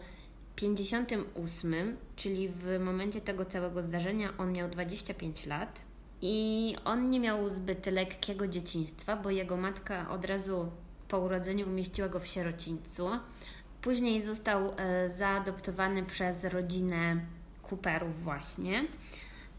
58, 0.57 1.97
czyli 2.17 2.49
w 2.49 2.79
momencie 2.81 3.21
tego 3.21 3.45
całego 3.45 3.83
zdarzenia 3.83 4.33
on 4.39 4.53
miał 4.53 4.69
25 4.69 5.47
lat 5.47 5.83
i 6.23 6.77
on 6.85 7.11
nie 7.11 7.21
miał 7.21 7.51
zbyt 7.51 7.87
lekkiego 7.87 8.49
dzieciństwa, 8.49 9.17
bo 9.17 9.31
jego 9.31 9.57
matka 9.57 10.11
od 10.11 10.25
razu 10.25 10.71
po 11.09 11.19
urodzeniu 11.19 11.67
umieściła 11.67 12.09
go 12.09 12.21
w 12.21 12.27
sierocińcu. 12.27 13.09
Później 13.83 14.23
został 14.23 14.73
e, 14.77 15.11
zaadoptowany 15.11 16.03
przez 16.03 16.45
rodzinę 16.45 17.17
Cooperów 17.71 18.23
właśnie. 18.23 18.87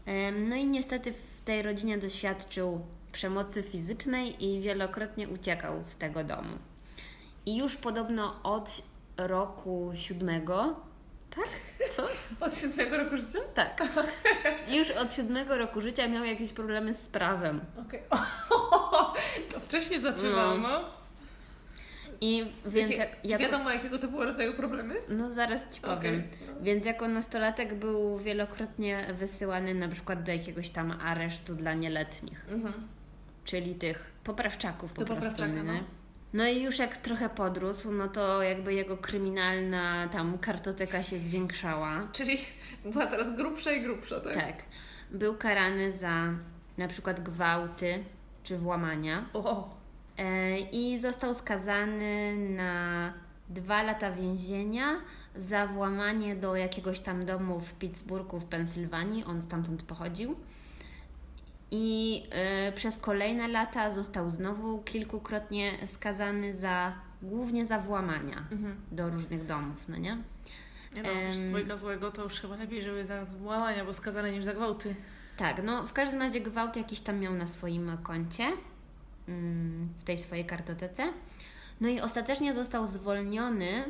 Em, 0.06 0.48
No 0.48 0.56
i 0.56 0.66
niestety 0.66 1.12
w 1.12 1.42
tej 1.44 1.62
rodzinie 1.62 1.98
doświadczył 1.98 2.80
przemocy 3.12 3.62
fizycznej 3.62 4.44
i 4.44 4.60
wielokrotnie 4.60 5.28
uciekał 5.28 5.84
z 5.84 5.96
tego 5.96 6.24
domu. 6.24 6.58
I 7.46 7.56
już 7.56 7.76
podobno 7.76 8.42
od 8.42 8.82
roku 9.16 9.90
siódmego, 9.94 10.76
tak? 11.30 11.48
Co? 11.96 12.06
Od 12.40 12.58
siódmego 12.58 12.96
roku 12.96 13.16
życia? 13.16 13.38
Tak. 13.54 13.82
Już 14.68 14.90
od 14.90 15.14
siódmego 15.14 15.58
roku 15.58 15.80
życia 15.80 16.08
miał 16.08 16.24
jakieś 16.24 16.52
problemy 16.52 16.94
z 16.94 17.08
prawem. 17.08 17.60
Okej. 17.86 18.02
To 19.52 19.60
wcześniej 19.60 20.00
zaczynał, 20.00 20.58
No. 20.58 20.68
no. 20.68 20.84
I 22.20 22.46
więc 22.66 22.90
Jakie, 22.90 23.02
jak, 23.02 23.24
jak, 23.24 23.40
Wiadomo, 23.40 23.70
jakiego 23.70 23.98
to 23.98 24.08
było 24.08 24.24
rodzaju 24.24 24.54
problemy? 24.54 24.94
No 25.08 25.30
zaraz 25.30 25.68
Ci 25.74 25.80
powiem. 25.80 25.98
Okej. 25.98 26.22
Więc 26.62 26.86
jako 26.86 27.08
nastolatek 27.08 27.74
był 27.74 28.18
wielokrotnie 28.18 29.06
wysyłany 29.14 29.74
na 29.74 29.88
przykład 29.88 30.22
do 30.22 30.32
jakiegoś 30.32 30.70
tam 30.70 30.90
aresztu 31.02 31.54
dla 31.54 31.74
nieletnich, 31.74 32.46
Mhm. 32.50 32.74
czyli 33.44 33.74
tych 33.74 34.10
poprawczaków 34.24 34.92
po 34.92 35.00
Do 35.00 35.06
prostu. 35.06 35.30
poprawczaka, 35.30 35.62
no. 35.62 35.72
No 36.32 36.48
i 36.48 36.62
już 36.62 36.78
jak 36.78 36.96
trochę 36.96 37.28
podrósł, 37.28 37.92
no 37.92 38.08
to 38.08 38.42
jakby 38.42 38.74
jego 38.74 38.96
kryminalna 38.96 40.08
tam 40.08 40.38
kartoteka 40.38 41.02
się 41.02 41.18
zwiększała. 41.18 42.08
Czyli 42.12 42.38
była 42.84 43.06
coraz 43.06 43.36
grubsza 43.36 43.72
i 43.72 43.82
grubsza, 43.82 44.20
tak? 44.20 44.34
Tak. 44.34 44.62
Był 45.10 45.34
karany 45.36 45.92
za 45.92 46.32
na 46.78 46.88
przykład 46.88 47.20
gwałty 47.20 48.04
czy 48.44 48.58
włamania. 48.58 49.24
O, 49.32 49.80
E, 50.20 50.58
I 50.58 50.98
został 50.98 51.34
skazany 51.34 52.36
na 52.36 53.12
dwa 53.48 53.82
lata 53.82 54.12
więzienia 54.12 55.00
za 55.36 55.66
włamanie 55.66 56.36
do 56.36 56.56
jakiegoś 56.56 57.00
tam 57.00 57.24
domu 57.26 57.60
w 57.60 57.72
Pittsburghu 57.72 58.40
w 58.40 58.44
Pensylwanii. 58.44 59.24
On 59.24 59.42
stamtąd 59.42 59.82
pochodził. 59.82 60.36
I 61.70 62.22
e, 62.30 62.72
przez 62.72 62.98
kolejne 62.98 63.48
lata 63.48 63.90
został 63.90 64.30
znowu 64.30 64.78
kilkukrotnie 64.78 65.72
skazany 65.86 66.54
za 66.54 66.92
głównie 67.22 67.66
za 67.66 67.78
włamania 67.78 68.44
mhm. 68.52 68.76
do 68.92 69.10
różnych 69.10 69.46
domów, 69.46 69.88
no 69.88 69.96
nie? 69.96 70.18
Nie 70.94 71.02
no, 71.02 71.08
z 71.34 71.48
twojego 71.48 71.78
złego 71.78 72.10
to 72.10 72.22
już 72.22 72.40
chyba 72.40 72.56
lepiej, 72.56 72.82
żeby 72.82 73.06
za 73.06 73.24
złamania, 73.24 73.84
bo 73.84 73.92
skazane 73.92 74.32
niż 74.32 74.44
za 74.44 74.54
gwałty. 74.54 74.94
Tak, 75.36 75.62
no 75.62 75.86
w 75.86 75.92
każdym 75.92 76.20
razie 76.20 76.40
gwałt 76.40 76.76
jakiś 76.76 77.00
tam 77.00 77.18
miał 77.18 77.34
na 77.34 77.46
swoim 77.46 77.98
koncie, 78.02 78.44
mm, 79.28 79.88
w 79.98 80.04
tej 80.04 80.18
swojej 80.18 80.44
kartotece. 80.44 81.12
No 81.80 81.88
i 81.88 82.00
ostatecznie 82.00 82.54
został 82.54 82.86
zwolniony 82.86 83.84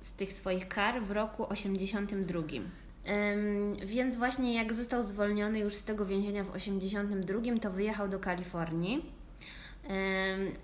z 0.00 0.12
tych 0.12 0.32
swoich 0.32 0.68
kar 0.68 1.02
w 1.02 1.10
roku 1.10 1.48
82. 1.48 2.42
Więc 3.86 4.16
właśnie 4.16 4.54
jak 4.54 4.74
został 4.74 5.02
zwolniony 5.02 5.58
już 5.58 5.74
z 5.74 5.84
tego 5.84 6.06
więzienia 6.06 6.44
w 6.44 6.50
82, 6.50 7.40
to 7.62 7.70
wyjechał 7.70 8.08
do 8.08 8.18
Kalifornii. 8.18 9.12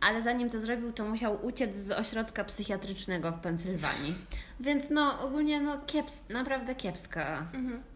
Ale 0.01 0.23
zanim 0.23 0.51
to 0.51 0.61
zrobił, 0.61 0.93
to 0.93 1.05
musiał 1.05 1.47
uciec 1.47 1.77
z 1.77 1.91
ośrodka 1.91 2.45
psychiatrycznego 2.45 3.33
w 3.33 3.41
Pensylwanii. 3.41 4.15
Więc 4.61 4.91
no 4.91 5.21
ogólnie 5.21 5.61
no 5.61 5.81
kieps, 5.87 6.29
naprawdę 6.29 6.75
kiepska 6.75 7.47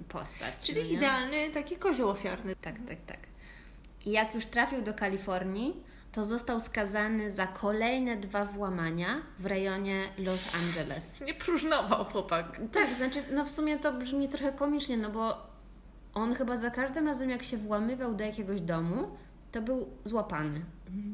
postać. 0.08 0.42
Mhm. 0.42 0.60
Czyli 0.60 0.80
no 0.82 0.86
idealny 0.86 1.50
taki 1.50 1.76
kozioł 1.76 2.08
ofiarny. 2.08 2.56
Tak, 2.56 2.74
tak, 2.88 2.98
tak. 3.06 3.18
I 4.06 4.10
jak 4.10 4.34
już 4.34 4.46
trafił 4.46 4.82
do 4.82 4.94
Kalifornii, 4.94 5.74
to 6.16 6.24
został 6.24 6.60
skazany 6.60 7.30
za 7.30 7.46
kolejne 7.46 8.16
dwa 8.16 8.44
włamania 8.44 9.22
w 9.38 9.46
rejonie 9.46 10.04
Los 10.18 10.54
Angeles. 10.54 11.20
Nie 11.20 11.34
próżnował 11.34 12.04
chłopak. 12.04 12.60
Tak, 12.72 12.94
znaczy, 12.94 13.22
no 13.32 13.44
w 13.44 13.50
sumie 13.50 13.78
to 13.78 13.92
brzmi 13.92 14.28
trochę 14.28 14.52
komicznie, 14.52 14.96
no 14.96 15.10
bo 15.10 15.46
on 16.14 16.34
chyba 16.34 16.56
za 16.56 16.70
każdym 16.70 17.06
razem, 17.06 17.30
jak 17.30 17.42
się 17.42 17.56
włamywał 17.56 18.14
do 18.14 18.24
jakiegoś 18.24 18.60
domu, 18.60 19.08
to 19.52 19.62
był 19.62 19.88
złapany. 20.04 20.60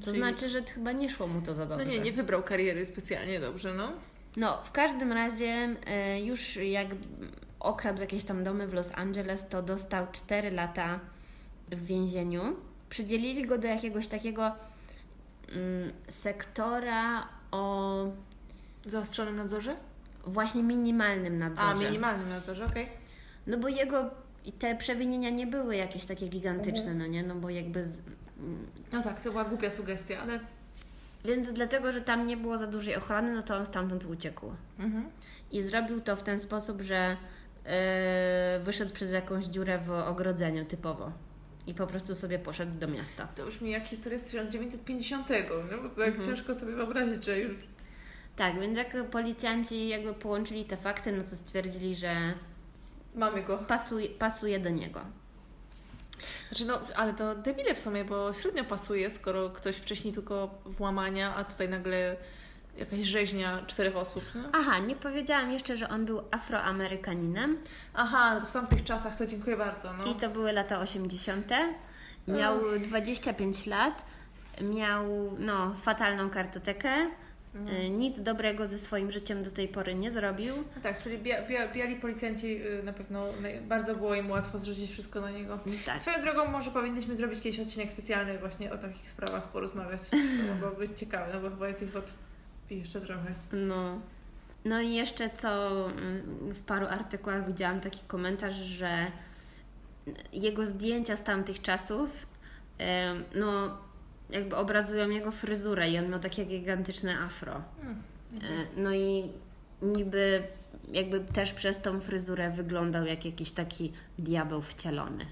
To 0.01 0.05
Czyli- 0.05 0.17
znaczy, 0.17 0.49
że 0.49 0.63
chyba 0.63 0.93
nie 0.93 1.11
szło 1.11 1.27
mu 1.27 1.43
to 1.43 1.55
za 1.55 1.65
No 1.65 1.69
dobrze. 1.69 1.87
nie, 1.87 1.99
nie 2.01 2.13
wybrał 2.13 2.43
kariery 2.43 2.85
specjalnie 2.85 3.41
dobrze, 3.41 3.75
no. 3.75 3.93
No, 4.37 4.59
w 4.63 4.73
każdym 4.73 5.13
razie 5.13 5.77
e, 5.87 6.23
już 6.23 6.57
jak 6.57 6.87
okradł 7.61 8.01
jakieś 8.01 8.25
tam 8.25 8.45
domy 8.45 8.67
w 8.67 8.75
Los 8.75 8.93
Angeles, 8.95 9.49
to 9.49 9.63
dostał 9.63 10.07
4 10.13 10.51
lata 10.51 11.01
w 11.71 11.87
więzieniu. 11.87 12.57
Przydzielili 12.89 13.47
go 13.47 13.59
do 13.59 13.69
jakiegoś 13.69 14.07
takiego 14.09 14.53
sektora 16.09 17.29
o 17.51 18.05
Zaostrzonym 18.87 19.37
nadzorze? 19.37 19.77
właśnie 20.27 20.63
minimalnym 20.63 21.39
nadzorze. 21.39 21.69
A, 21.69 21.75
minimalnym 21.75 22.29
nadzorze, 22.29 22.67
okej. 22.67 22.89
No 23.47 23.59
bo 23.59 23.69
jego 23.69 24.11
te 24.59 24.77
przewinienia 24.77 25.31
nie 25.31 25.47
były 25.47 25.77
jakieś 25.77 26.05
takie 26.05 26.29
gigantyczne, 26.29 26.95
no 26.95 27.07
nie? 27.07 27.23
No 27.23 27.35
bo 27.35 27.51
jakby. 27.51 27.85
Z... 27.85 28.03
No 28.93 29.03
tak, 29.03 29.21
to 29.21 29.31
była 29.31 29.45
głupia 29.45 29.71
sugestia, 29.71 30.21
ale. 30.23 30.41
Więc 31.25 31.53
dlatego, 31.53 31.93
że 31.93 32.01
tam 32.01 32.27
nie 32.27 32.37
było 32.37 32.59
za 32.59 32.67
dużej 32.67 32.97
ochrony, 32.97 33.35
no 33.35 33.43
to 33.43 33.57
on 33.57 33.67
stamtąd 33.67 34.05
uciekł. 34.05 34.47
Mhm. 34.79 35.11
I 35.53 35.63
zrobił 35.63 36.01
to 36.01 36.17
w 36.17 36.23
ten 36.23 36.39
sposób, 36.39 36.81
że 36.81 37.17
yy, 37.65 37.71
wyszedł 38.65 38.95
przez 38.95 39.13
jakąś 39.13 39.45
dziurę 39.45 39.79
w 39.79 39.91
ogrodzeniu 39.91 40.65
typowo. 40.65 41.13
I 41.67 41.75
po 41.75 41.87
prostu 41.87 42.15
sobie 42.15 42.39
poszedł 42.39 42.79
do 42.79 42.89
miasta. 42.89 43.27
To 43.37 43.47
brzmi 43.47 43.71
jak 43.71 43.85
historia 43.87 44.19
z 44.19 44.25
1950, 44.25 45.29
no 45.71 45.79
bo 45.83 45.89
tak 45.89 46.09
Mhm. 46.09 46.27
ciężko 46.29 46.55
sobie 46.55 46.73
wyobrazić, 46.73 47.25
że 47.25 47.39
już. 47.39 47.57
Tak, 48.37 48.61
więc 48.61 48.79
jak 48.79 49.11
policjanci 49.11 49.89
jakby 49.89 50.15
połączyli 50.15 50.65
te 50.65 50.77
fakty, 50.77 51.13
no 51.13 51.21
to 51.23 51.37
stwierdzili, 51.37 51.97
że 51.97 52.35
Mamy 53.15 53.43
go. 53.43 53.59
pasuje, 53.59 54.09
pasuje 54.09 54.59
do 54.61 54.71
niego. 54.71 55.01
Znaczy, 56.49 56.65
no, 56.67 56.81
ale 56.97 57.13
to 57.15 57.35
debile 57.35 57.75
w 57.75 57.81
sumie, 57.81 58.05
bo 58.05 58.33
średnio 58.33 58.65
pasuje, 58.65 59.11
skoro 59.11 59.51
ktoś 59.51 59.77
wcześniej 59.77 60.15
tylko 60.15 60.59
włamania, 60.65 61.35
a 61.35 61.45
tutaj 61.45 61.69
nagle 61.69 62.17
jakaś 62.79 63.01
rzeźnia 63.01 63.63
czterech 63.67 63.97
osób. 63.97 64.25
No? 64.35 64.43
Aha, 64.53 64.79
nie 64.79 64.97
powiedziałam 64.97 65.53
jeszcze, 65.53 65.77
że 65.77 65.89
on 65.89 66.07
był 66.07 66.23
afroamerykaninem 66.31 67.59
Aha, 67.95 68.35
no 68.35 68.41
to 68.41 68.47
w 68.47 68.53
tamtych 68.53 68.85
czasach 68.85 69.17
to 69.17 69.27
dziękuję 69.27 69.57
bardzo. 69.57 69.93
No. 69.93 70.05
i 70.05 70.15
to 70.15 70.31
były 70.31 70.53
lata 70.53 70.81
80. 70.81 71.53
Miał 72.29 72.61
25 72.79 73.67
lat, 73.67 74.05
miał 74.61 75.33
no, 75.39 75.75
fatalną 75.75 76.31
kartotekę, 76.31 77.07
y, 77.85 77.91
nic 77.91 78.21
dobrego 78.21 78.67
ze 78.67 78.79
swoim 78.79 79.13
życiem 79.13 79.43
do 79.43 79.51
tej 79.51 79.69
pory 79.69 79.95
nie 79.95 80.11
zrobił. 80.11 80.57
No 80.57 80.83
tak, 80.83 81.03
czyli 81.03 81.19
bia, 81.19 81.43
bia, 81.43 81.69
biali 81.69 81.97
policjanci 81.97 82.67
y, 82.67 82.83
na 82.83 82.93
pewno 82.93 83.27
bardzo 83.69 83.95
było 83.95 84.15
im 84.15 84.31
łatwo 84.31 84.59
zrzucić 84.59 84.91
wszystko 84.91 85.21
na 85.21 85.31
niego. 85.31 85.59
Tak. 85.87 86.01
Swoją 86.01 86.23
drogą 86.23 86.51
może 86.51 86.71
powinniśmy 86.71 87.17
zrobić 87.17 87.41
kiedyś 87.41 87.61
odcinek 87.61 87.93
specjalny 87.93 88.39
właśnie 88.39 88.73
o 88.73 88.79
takich 88.79 89.11
sprawach 89.11 89.49
porozmawiać. 89.49 90.01
To 90.11 90.17
mogłoby 90.55 90.87
być 90.87 90.99
ciekawe, 90.99 91.33
no 91.35 91.41
bo 91.41 91.51
chyba 91.51 91.69
jest 91.69 91.83
ich 91.83 91.97
od 91.97 92.13
jeszcze 92.79 93.01
trochę. 93.01 93.35
No. 93.53 94.01
No 94.65 94.81
i 94.81 94.95
jeszcze 94.95 95.31
co 95.31 95.81
mm, 95.91 96.23
w 96.55 96.61
paru 96.61 96.87
artykułach 96.87 97.47
widziałam 97.47 97.81
taki 97.81 98.01
komentarz, 98.07 98.55
że 98.55 99.07
jego 100.33 100.67
zdjęcia 100.67 101.17
z 101.17 101.25
tamtych 101.25 101.63
czasów 101.63 102.27
no 103.35 103.79
jakby 104.31 104.57
obrazują 104.57 105.11
jego 105.11 105.33
fryzurę 105.33 105.91
i 105.91 105.99
on 105.99 106.11
miał 106.11 106.21
takie 106.21 106.45
gigantyczne 106.45 107.19
afro. 107.19 107.63
Hmm. 107.83 108.03
E, 108.43 108.81
No 108.83 108.95
i 108.95 109.31
niby 109.83 110.43
jakby 110.93 111.21
też 111.21 111.53
przez 111.53 111.81
tą 111.81 112.01
fryzurę 112.01 112.51
wyglądał 112.51 113.07
jak 113.07 113.25
jakiś 113.25 113.53
taki 113.53 113.93
diabeł 114.19 114.63
wcielony. 114.63 115.27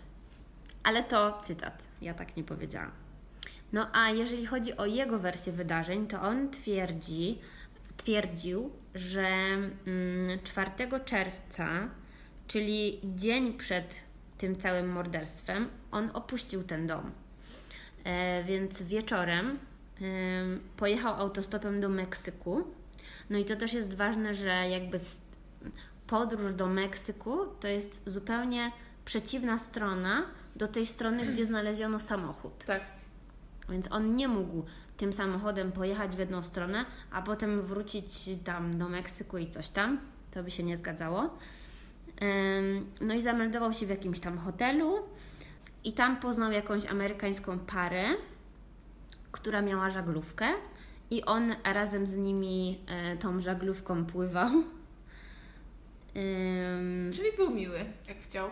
Ale 0.83 1.05
to 1.05 1.39
cytat, 1.43 1.87
ja 2.03 2.15
tak 2.15 2.37
nie 2.37 2.45
powiedziałam. 2.45 2.91
No 3.73 3.87
a 3.93 4.11
jeżeli 4.11 4.47
chodzi 4.47 4.77
o 4.77 4.87
jego 4.87 5.19
wersję 5.19 5.53
wydarzeń, 5.53 6.07
to 6.07 6.21
on 6.23 6.51
twierdzi, 6.51 7.39
twierdził, 7.97 8.71
że 8.95 9.27
mm, 9.27 10.39
4 10.45 10.71
czerwca, 11.05 11.69
czyli 12.47 13.01
dzień 13.05 13.53
przed 13.53 14.03
tym 14.39 14.57
całym 14.57 14.89
morderstwem, 14.89 15.69
on 15.91 16.11
opuścił 16.15 16.63
ten 16.63 16.87
dom. 16.87 17.11
E, 18.05 18.45
więc 18.45 18.83
wieczorem 18.83 19.59
em, 20.01 20.61
pojechał 20.77 21.15
autostopem 21.15 21.81
do 21.81 21.89
Meksyku. 21.89 22.65
No 23.31 23.39
i 23.39 23.45
to 23.45 23.57
też 23.57 23.73
jest 23.73 23.95
ważne, 23.95 24.35
że 24.35 24.69
jakby 24.69 24.99
podróż 26.07 26.53
do 26.53 26.67
Meksyku 26.67 27.47
to 27.61 27.69
jest 27.69 28.03
zupełnie 28.07 28.73
przeciwna 29.05 29.59
strona 29.59 30.27
do 30.57 30.69
tej 30.69 30.87
strony, 30.87 31.27
gdzie 31.27 31.47
znaleziono 31.47 31.99
samochód. 31.99 32.65
Tak. 32.65 32.83
Więc 33.71 33.93
on 33.93 34.17
nie 34.17 34.29
mógł 34.29 34.65
tym 34.97 35.13
samochodem 35.13 35.73
pojechać 35.73 36.17
w 36.17 36.19
jedną 36.19 36.43
stronę, 36.43 36.85
a 37.11 37.23
potem 37.23 37.63
wrócić 37.63 38.13
tam 38.45 38.79
do 38.79 38.89
Meksyku 38.89 39.39
i 39.39 39.47
coś 39.47 39.71
tam. 39.71 40.01
To 40.31 40.43
by 40.43 40.51
się 40.51 40.63
nie 40.63 40.77
zgadzało. 40.77 41.31
No 43.01 43.15
i 43.15 43.23
zameldował 43.23 43.73
się 43.73 43.87
w 43.87 43.91
jakimś 43.91 44.21
tam 44.21 44.39
hotelu 44.39 44.99
i 45.85 45.93
tam 45.93 46.17
poznał 46.17 46.53
jakąś 46.53 46.87
amerykańską 46.87 47.59
parę, 47.59 48.05
która 49.33 49.63
miała 49.63 49.91
żaglówkę 49.91 50.47
i 51.11 51.25
on 51.25 51.55
razem 51.65 52.07
z 52.07 52.17
nimi 52.17 52.81
e, 52.87 53.17
tą 53.17 53.41
żaglówką 53.41 54.07
pływał. 54.07 54.51
Czyli 57.13 57.29
był 57.37 57.51
miły, 57.51 57.79
jak 58.09 58.19
chciał. 58.21 58.51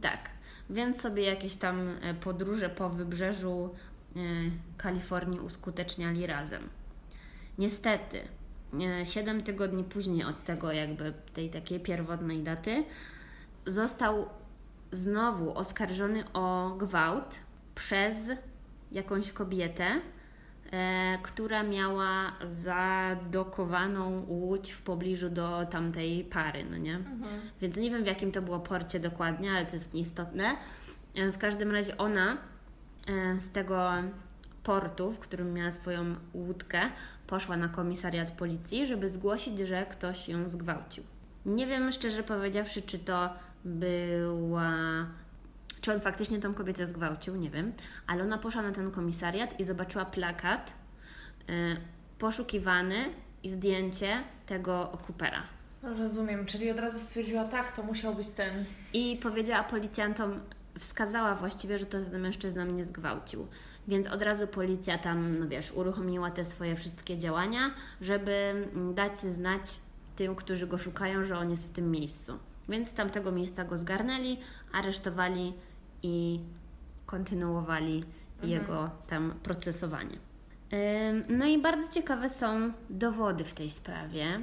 tak, 0.00 0.30
więc 0.70 1.00
sobie 1.00 1.22
jakieś 1.22 1.56
tam 1.56 1.88
e, 2.02 2.14
podróże 2.14 2.68
po 2.68 2.90
wybrzeżu 2.90 3.74
Kalifornii 4.76 5.40
uskuteczniali 5.40 6.26
razem. 6.26 6.68
Niestety, 7.58 8.20
e, 9.02 9.06
7 9.06 9.42
tygodni 9.42 9.84
później 9.84 10.24
od 10.24 10.44
tego 10.44 10.72
jakby 10.72 11.12
tej 11.34 11.50
takiej 11.50 11.80
pierwotnej 11.80 12.38
daty 12.38 12.84
został 13.66 14.28
znowu 14.92 15.54
oskarżony 15.58 16.32
o 16.32 16.74
gwałt 16.78 17.40
przez 17.74 18.16
jakąś 18.92 19.32
kobietę, 19.32 19.86
e, 20.72 21.18
która 21.22 21.62
miała 21.62 22.32
zadokowaną 22.48 24.24
łódź 24.28 24.70
w 24.72 24.82
pobliżu 24.82 25.30
do 25.30 25.66
tamtej 25.70 26.24
pary, 26.24 26.64
no 26.70 26.76
nie? 26.76 26.98
Więc 27.60 27.76
nie 27.76 27.90
wiem 27.90 28.02
w 28.02 28.06
jakim 28.06 28.32
to 28.32 28.42
było 28.42 28.60
porcie 28.60 29.00
dokładnie, 29.00 29.52
ale 29.52 29.66
to 29.66 29.76
jest 29.76 29.94
nieistotne. 29.94 30.56
E, 31.14 31.32
W 31.32 31.38
każdym 31.38 31.70
razie 31.70 31.96
ona 31.98 32.32
e, 32.32 32.36
z 33.38 33.50
tego 33.52 33.90
portu, 34.62 35.12
w 35.12 35.18
którym 35.18 35.52
miała 35.54 35.70
swoją 35.70 36.14
łódkę, 36.34 36.80
poszła 37.26 37.56
na 37.56 37.68
komisariat 37.68 38.30
policji, 38.30 38.86
żeby 38.86 39.08
zgłosić, 39.08 39.58
że 39.58 39.86
ktoś 39.86 40.28
ją 40.28 40.48
zgwałcił. 40.48 41.04
Nie 41.46 41.66
wiem 41.66 41.92
szczerze 41.92 42.22
powiedziawszy, 42.22 42.82
czy 42.82 42.98
to 42.98 43.30
była. 43.64 44.72
Czy 45.80 45.92
on 45.92 46.00
faktycznie 46.00 46.38
tą 46.38 46.54
kobietę 46.54 46.86
zgwałcił, 46.86 47.36
nie 47.36 47.50
wiem, 47.50 47.72
ale 48.06 48.22
ona 48.22 48.38
poszła 48.38 48.62
na 48.62 48.72
ten 48.72 48.90
komisariat 48.90 49.60
i 49.60 49.64
zobaczyła 49.64 50.04
plakat 50.04 50.72
e, 51.48 51.52
poszukiwany 52.18 53.04
i 53.42 53.48
zdjęcie 53.50 54.22
tego 54.46 54.98
Coopera. 55.06 55.42
Rozumiem, 55.82 56.46
czyli 56.46 56.70
od 56.70 56.78
razu 56.78 56.98
stwierdziła 56.98 57.44
tak, 57.44 57.76
to 57.76 57.82
musiał 57.82 58.14
być 58.14 58.28
ten. 58.28 58.64
I 58.92 59.18
powiedziała 59.22 59.64
policjantom, 59.64 60.40
wskazała 60.78 61.34
właściwie, 61.34 61.78
że 61.78 61.86
to 61.86 61.98
ten 62.04 62.20
mężczyzna 62.20 62.64
mnie 62.64 62.84
zgwałcił. 62.84 63.46
Więc 63.88 64.06
od 64.06 64.22
razu 64.22 64.46
policja 64.46 64.98
tam, 64.98 65.38
no 65.38 65.48
wiesz, 65.48 65.72
uruchomiła 65.72 66.30
te 66.30 66.44
swoje 66.44 66.76
wszystkie 66.76 67.18
działania, 67.18 67.70
żeby 68.00 68.32
mm, 68.32 68.94
dać 68.94 69.18
znać 69.18 69.62
tym, 70.16 70.34
którzy 70.34 70.66
go 70.66 70.78
szukają, 70.78 71.24
że 71.24 71.38
on 71.38 71.50
jest 71.50 71.68
w 71.68 71.72
tym 71.72 71.90
miejscu. 71.90 72.38
Więc 72.68 72.88
z 72.88 72.94
tamtego 72.94 73.32
miejsca 73.32 73.64
go 73.64 73.76
zgarnęli, 73.76 74.38
aresztowali 74.72 75.54
i 76.02 76.40
kontynuowali 77.06 78.04
jego 78.42 78.90
tam 79.06 79.34
procesowanie. 79.42 80.18
No 81.28 81.46
i 81.46 81.58
bardzo 81.58 81.92
ciekawe 81.92 82.28
są 82.28 82.72
dowody 82.90 83.44
w 83.44 83.54
tej 83.54 83.70
sprawie. 83.70 84.40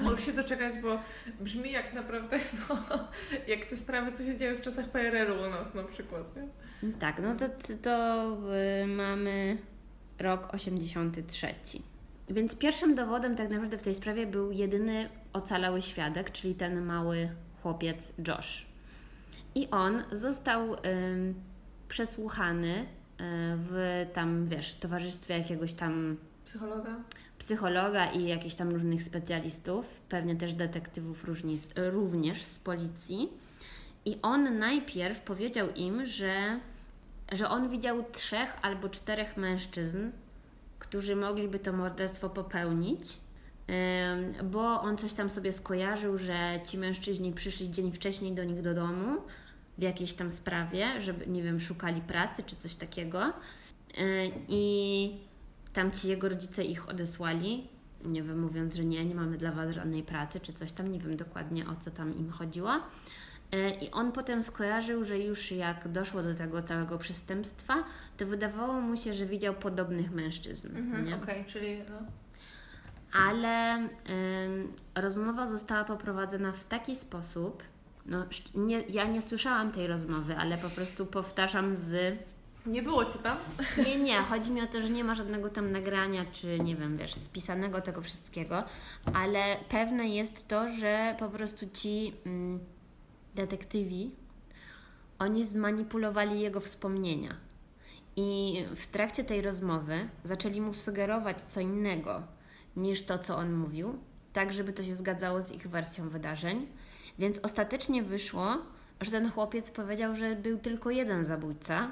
Mogę 0.00 0.22
się 0.22 0.32
doczekać, 0.32 0.74
bo 0.82 0.98
brzmi 1.40 1.72
jak 1.72 1.94
naprawdę, 1.94 2.38
no, 2.68 3.08
jak 3.46 3.64
te 3.64 3.76
sprawy, 3.76 4.12
co 4.12 4.24
się 4.24 4.38
działy 4.38 4.58
w 4.58 4.60
czasach 4.60 4.88
PRL-u 4.88 5.46
u 5.46 5.50
nas 5.50 5.74
na 5.74 5.84
przykład. 5.84 6.36
Nie? 6.36 6.92
Tak, 6.92 7.22
no 7.22 7.34
to, 7.36 7.46
to 7.82 8.36
y, 8.82 8.86
mamy 8.86 9.58
rok 10.18 10.54
83. 10.54 11.46
Więc 12.28 12.56
pierwszym 12.56 12.94
dowodem 12.94 13.36
tak 13.36 13.50
naprawdę 13.50 13.78
w 13.78 13.82
tej 13.82 13.94
sprawie 13.94 14.26
był 14.26 14.52
jedyny 14.52 15.08
ocalały 15.32 15.82
świadek, 15.82 16.30
czyli 16.30 16.54
ten 16.54 16.84
mały 16.84 17.28
chłopiec 17.62 18.12
Josh. 18.28 18.66
I 19.54 19.70
on 19.70 20.02
został 20.12 20.74
ym, 20.74 21.34
przesłuchany 21.88 22.80
y, 22.80 22.84
w 23.56 24.06
tam, 24.12 24.46
wiesz, 24.46 24.74
towarzystwie 24.74 25.38
jakiegoś 25.38 25.72
tam 25.72 26.16
Psychologa? 26.44 26.96
Psychologa 27.42 28.12
i 28.12 28.26
jakichś 28.26 28.54
tam 28.54 28.70
różnych 28.70 29.02
specjalistów, 29.02 30.00
pewnie 30.08 30.36
też 30.36 30.54
detektywów 30.54 31.24
różni, 31.24 31.58
również 31.76 32.42
z 32.42 32.58
policji. 32.58 33.28
I 34.04 34.16
on 34.22 34.58
najpierw 34.58 35.20
powiedział 35.20 35.68
im, 35.70 36.06
że, 36.06 36.60
że 37.32 37.48
on 37.48 37.70
widział 37.70 38.04
trzech 38.12 38.58
albo 38.62 38.88
czterech 38.88 39.36
mężczyzn, 39.36 40.10
którzy 40.78 41.16
mogliby 41.16 41.58
to 41.58 41.72
morderstwo 41.72 42.30
popełnić, 42.30 43.02
bo 44.44 44.80
on 44.80 44.98
coś 44.98 45.12
tam 45.12 45.30
sobie 45.30 45.52
skojarzył, 45.52 46.18
że 46.18 46.60
ci 46.64 46.78
mężczyźni 46.78 47.32
przyszli 47.32 47.70
dzień 47.70 47.92
wcześniej 47.92 48.32
do 48.32 48.44
nich 48.44 48.62
do 48.62 48.74
domu 48.74 49.20
w 49.78 49.82
jakiejś 49.82 50.12
tam 50.12 50.32
sprawie, 50.32 51.00
żeby, 51.00 51.26
nie 51.26 51.42
wiem, 51.42 51.60
szukali 51.60 52.00
pracy 52.00 52.42
czy 52.46 52.56
coś 52.56 52.74
takiego. 52.74 53.32
Yy, 53.98 54.32
I 54.48 55.31
tam 55.72 55.90
ci 55.90 56.08
jego 56.08 56.28
rodzice 56.28 56.64
ich 56.64 56.88
odesłali, 56.88 57.68
nie 58.04 58.22
wiem, 58.22 58.40
mówiąc, 58.40 58.74
że 58.74 58.84
nie, 58.84 59.04
nie 59.04 59.14
mamy 59.14 59.38
dla 59.38 59.52
Was 59.52 59.74
żadnej 59.74 60.02
pracy 60.02 60.40
czy 60.40 60.52
coś 60.52 60.72
tam, 60.72 60.92
nie 60.92 61.00
wiem 61.00 61.16
dokładnie 61.16 61.68
o 61.68 61.76
co 61.76 61.90
tam 61.90 62.18
im 62.18 62.30
chodziło. 62.30 62.80
E, 63.52 63.70
I 63.70 63.90
on 63.90 64.12
potem 64.12 64.42
skojarzył, 64.42 65.04
że 65.04 65.18
już 65.18 65.52
jak 65.52 65.88
doszło 65.88 66.22
do 66.22 66.34
tego 66.34 66.62
całego 66.62 66.98
przestępstwa, 66.98 67.84
to 68.16 68.26
wydawało 68.26 68.80
mu 68.80 68.96
się, 68.96 69.14
że 69.14 69.26
widział 69.26 69.54
podobnych 69.54 70.10
mężczyzn. 70.10 70.76
Mhm? 70.76 71.22
Okej, 71.22 71.44
czyli 71.44 71.78
no. 71.90 72.06
Ale 73.12 73.76
ym, 73.76 73.88
rozmowa 74.94 75.46
została 75.46 75.84
poprowadzona 75.84 76.52
w 76.52 76.64
taki 76.64 76.96
sposób. 76.96 77.62
No, 78.06 78.26
nie, 78.54 78.80
ja 78.80 79.04
nie 79.04 79.22
słyszałam 79.22 79.72
tej 79.72 79.86
rozmowy, 79.86 80.36
ale 80.36 80.58
po 80.58 80.68
prostu 80.68 81.06
powtarzam 81.06 81.76
z. 81.76 82.18
Nie 82.66 82.82
było 82.82 83.04
Cię 83.04 83.18
tam? 83.18 83.36
Nie, 83.86 83.96
nie, 83.96 84.16
chodzi 84.22 84.50
mi 84.50 84.62
o 84.62 84.66
to, 84.66 84.80
że 84.80 84.90
nie 84.90 85.04
ma 85.04 85.14
żadnego 85.14 85.50
tam 85.50 85.72
nagrania, 85.72 86.24
czy 86.32 86.60
nie 86.60 86.76
wiem, 86.76 86.96
wiesz, 86.96 87.14
spisanego 87.14 87.80
tego 87.80 88.02
wszystkiego, 88.02 88.64
ale 89.14 89.56
pewne 89.68 90.08
jest 90.08 90.48
to, 90.48 90.68
że 90.68 91.16
po 91.18 91.28
prostu 91.28 91.66
ci 91.74 92.12
mm, 92.26 92.60
detektywi, 93.34 94.10
oni 95.18 95.44
zmanipulowali 95.44 96.40
jego 96.40 96.60
wspomnienia. 96.60 97.36
I 98.16 98.64
w 98.76 98.86
trakcie 98.86 99.24
tej 99.24 99.42
rozmowy 99.42 100.08
zaczęli 100.24 100.60
mu 100.60 100.74
sugerować 100.74 101.42
co 101.42 101.60
innego 101.60 102.22
niż 102.76 103.02
to, 103.02 103.18
co 103.18 103.36
on 103.36 103.52
mówił, 103.52 103.98
tak 104.32 104.52
żeby 104.52 104.72
to 104.72 104.82
się 104.82 104.94
zgadzało 104.94 105.42
z 105.42 105.52
ich 105.52 105.68
wersją 105.68 106.08
wydarzeń. 106.08 106.66
Więc 107.18 107.38
ostatecznie 107.38 108.02
wyszło, 108.02 108.56
że 109.00 109.10
ten 109.10 109.30
chłopiec 109.30 109.70
powiedział, 109.70 110.16
że 110.16 110.36
był 110.36 110.58
tylko 110.58 110.90
jeden 110.90 111.24
zabójca. 111.24 111.90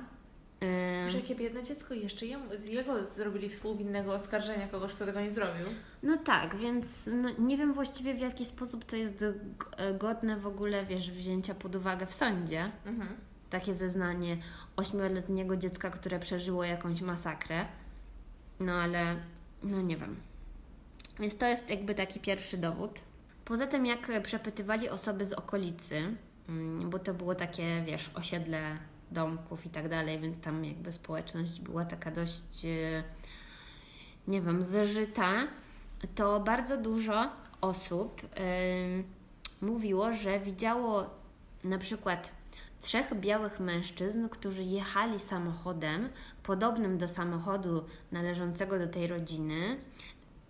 Że 1.08 1.16
jakie 1.18 1.34
biedne 1.34 1.62
dziecko 1.62 1.94
i 1.94 2.02
jeszcze 2.02 2.26
jemu, 2.26 2.44
jego 2.68 3.04
zrobili 3.04 3.48
współwinnego 3.48 4.14
oskarżenia 4.14 4.68
kogoś, 4.68 4.92
kto 4.92 5.06
tego 5.06 5.20
nie 5.20 5.32
zrobił. 5.32 5.66
No 6.02 6.16
tak, 6.16 6.56
więc 6.56 7.08
no, 7.22 7.28
nie 7.38 7.56
wiem 7.56 7.72
właściwie 7.72 8.14
w 8.14 8.18
jaki 8.18 8.44
sposób 8.44 8.84
to 8.84 8.96
jest 8.96 9.16
g- 9.18 9.34
godne 9.98 10.36
w 10.36 10.46
ogóle, 10.46 10.86
wiesz, 10.86 11.11
wzięcia 11.11 11.54
pod 11.54 11.74
uwagę 11.76 12.06
w 12.06 12.14
sądzie. 12.14 12.70
Mhm. 12.86 13.08
Takie 13.50 13.74
zeznanie 13.74 14.36
ośmioletniego 14.76 15.56
dziecka, 15.56 15.90
które 15.90 16.18
przeżyło 16.18 16.64
jakąś 16.64 17.02
masakrę. 17.02 17.66
No 18.61 18.72
ale, 18.72 19.16
no 19.62 19.82
nie 19.82 19.96
wiem. 19.96 20.16
Więc 21.20 21.36
to 21.36 21.46
jest 21.46 21.70
jakby 21.70 21.94
taki 21.94 22.20
pierwszy 22.20 22.56
dowód. 22.56 23.00
Poza 23.44 23.66
tym, 23.66 23.86
jak 23.86 24.22
przepytywali 24.22 24.88
osoby 24.88 25.26
z 25.26 25.32
okolicy, 25.32 26.14
mm, 26.48 26.90
bo 26.90 26.98
to 26.98 27.14
było 27.14 27.34
takie, 27.34 27.82
wiesz, 27.86 28.11
osiedle 28.14 28.78
domków 29.11 29.66
i 29.66 29.70
tak 29.70 29.88
dalej, 29.88 30.20
więc 30.20 30.40
tam 30.40 30.64
jakby 30.64 30.92
społeczność 30.92 31.61
była 31.61 31.84
taka 31.84 32.11
dość, 32.11 32.64
e, 32.64 33.04
nie 34.28 34.42
wiem, 34.42 34.62
zeżyta, 34.62 35.32
to 36.14 36.40
bardzo 36.40 36.76
dużo 36.76 37.30
osób 37.61 38.20
em, 38.34 39.04
mówiło, 39.62 40.12
że 40.12 40.40
widziało 40.40 41.11
na 41.64 41.78
przykład 41.78 42.32
trzech 42.80 43.14
białych 43.14 43.61
mężczyzn, 43.61 44.28
którzy 44.28 44.62
jechali 44.62 45.18
samochodem 45.18 46.08
podobnym 46.42 46.98
do 46.98 47.08
samochodu 47.08 47.84
należącego 48.12 48.78
do 48.78 48.86
tej 48.86 49.06
rodziny. 49.06 49.76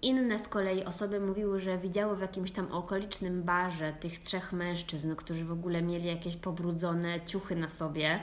Inne 0.02 0.38
z 0.38 0.48
kolei 0.48 0.84
osoby 0.84 1.20
mówiły, 1.20 1.58
że 1.58 1.78
widziały 1.78 2.16
w 2.16 2.20
jakimś 2.20 2.52
tam 2.52 2.72
okolicznym 2.72 3.42
barze 3.42 3.92
tych 3.92 4.18
trzech 4.18 4.52
mężczyzn, 4.52 5.14
którzy 5.14 5.44
w 5.44 5.52
ogóle 5.52 5.82
mieli 5.82 6.06
jakieś 6.06 6.36
pobrudzone 6.36 7.20
ciuchy 7.26 7.56
na 7.56 7.68
sobie 7.68 8.20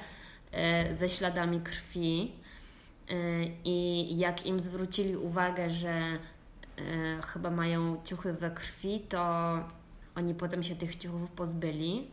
ze 0.91 1.09
śladami 1.09 1.61
krwi. 1.61 2.31
E, 3.09 3.15
I 3.63 4.17
jak 4.17 4.45
im 4.45 4.61
zwrócili 4.61 5.17
uwagę, 5.17 5.71
że 5.71 5.89
e, 5.89 6.19
chyba 7.33 7.51
mają 7.51 8.01
ciuchy 8.03 8.33
we 8.33 8.51
krwi, 8.51 8.99
to 8.99 9.19
oni 10.15 10.35
potem 10.35 10.63
się 10.63 10.75
tych 10.75 10.95
ciuchów 10.95 11.31
pozbyli. 11.31 12.07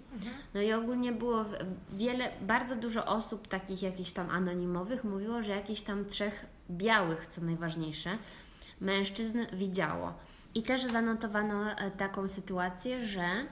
No 0.55 0.61
i 0.61 0.73
ogólnie 0.73 1.13
było 1.13 1.45
wiele, 1.93 2.31
bardzo 2.41 2.77
dużo 2.77 3.07
osób 3.07 3.49
takich 3.49 3.83
jakichś 3.83 4.13
tam 4.13 4.31
anonimowych 4.31 5.05
mówiło, 5.05 5.43
że 5.43 5.53
jakichś 5.53 5.81
tam 5.81 6.05
trzech 6.05 6.47
białych, 6.71 7.27
co 7.27 7.41
najważniejsze, 7.41 8.19
mężczyzn 8.81 9.39
widziało. 9.53 10.13
I 10.55 10.63
też 10.63 10.85
zanotowano 10.85 11.71
e, 11.71 11.91
taką 11.91 12.29
sytuację, 12.29 13.07
że 13.07 13.47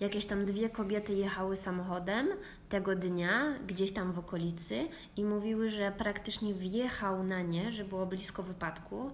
jakieś 0.00 0.26
tam 0.26 0.44
dwie 0.44 0.70
kobiety 0.70 1.14
jechały 1.14 1.56
samochodem 1.56 2.28
tego 2.68 2.96
dnia, 2.96 3.58
gdzieś 3.66 3.92
tam 3.92 4.12
w 4.12 4.18
okolicy 4.18 4.88
i 5.16 5.24
mówiły, 5.24 5.70
że 5.70 5.92
praktycznie 5.98 6.54
wjechał 6.54 7.24
na 7.24 7.42
nie, 7.42 7.72
że 7.72 7.84
było 7.84 8.06
blisko 8.06 8.42
wypadku. 8.42 9.10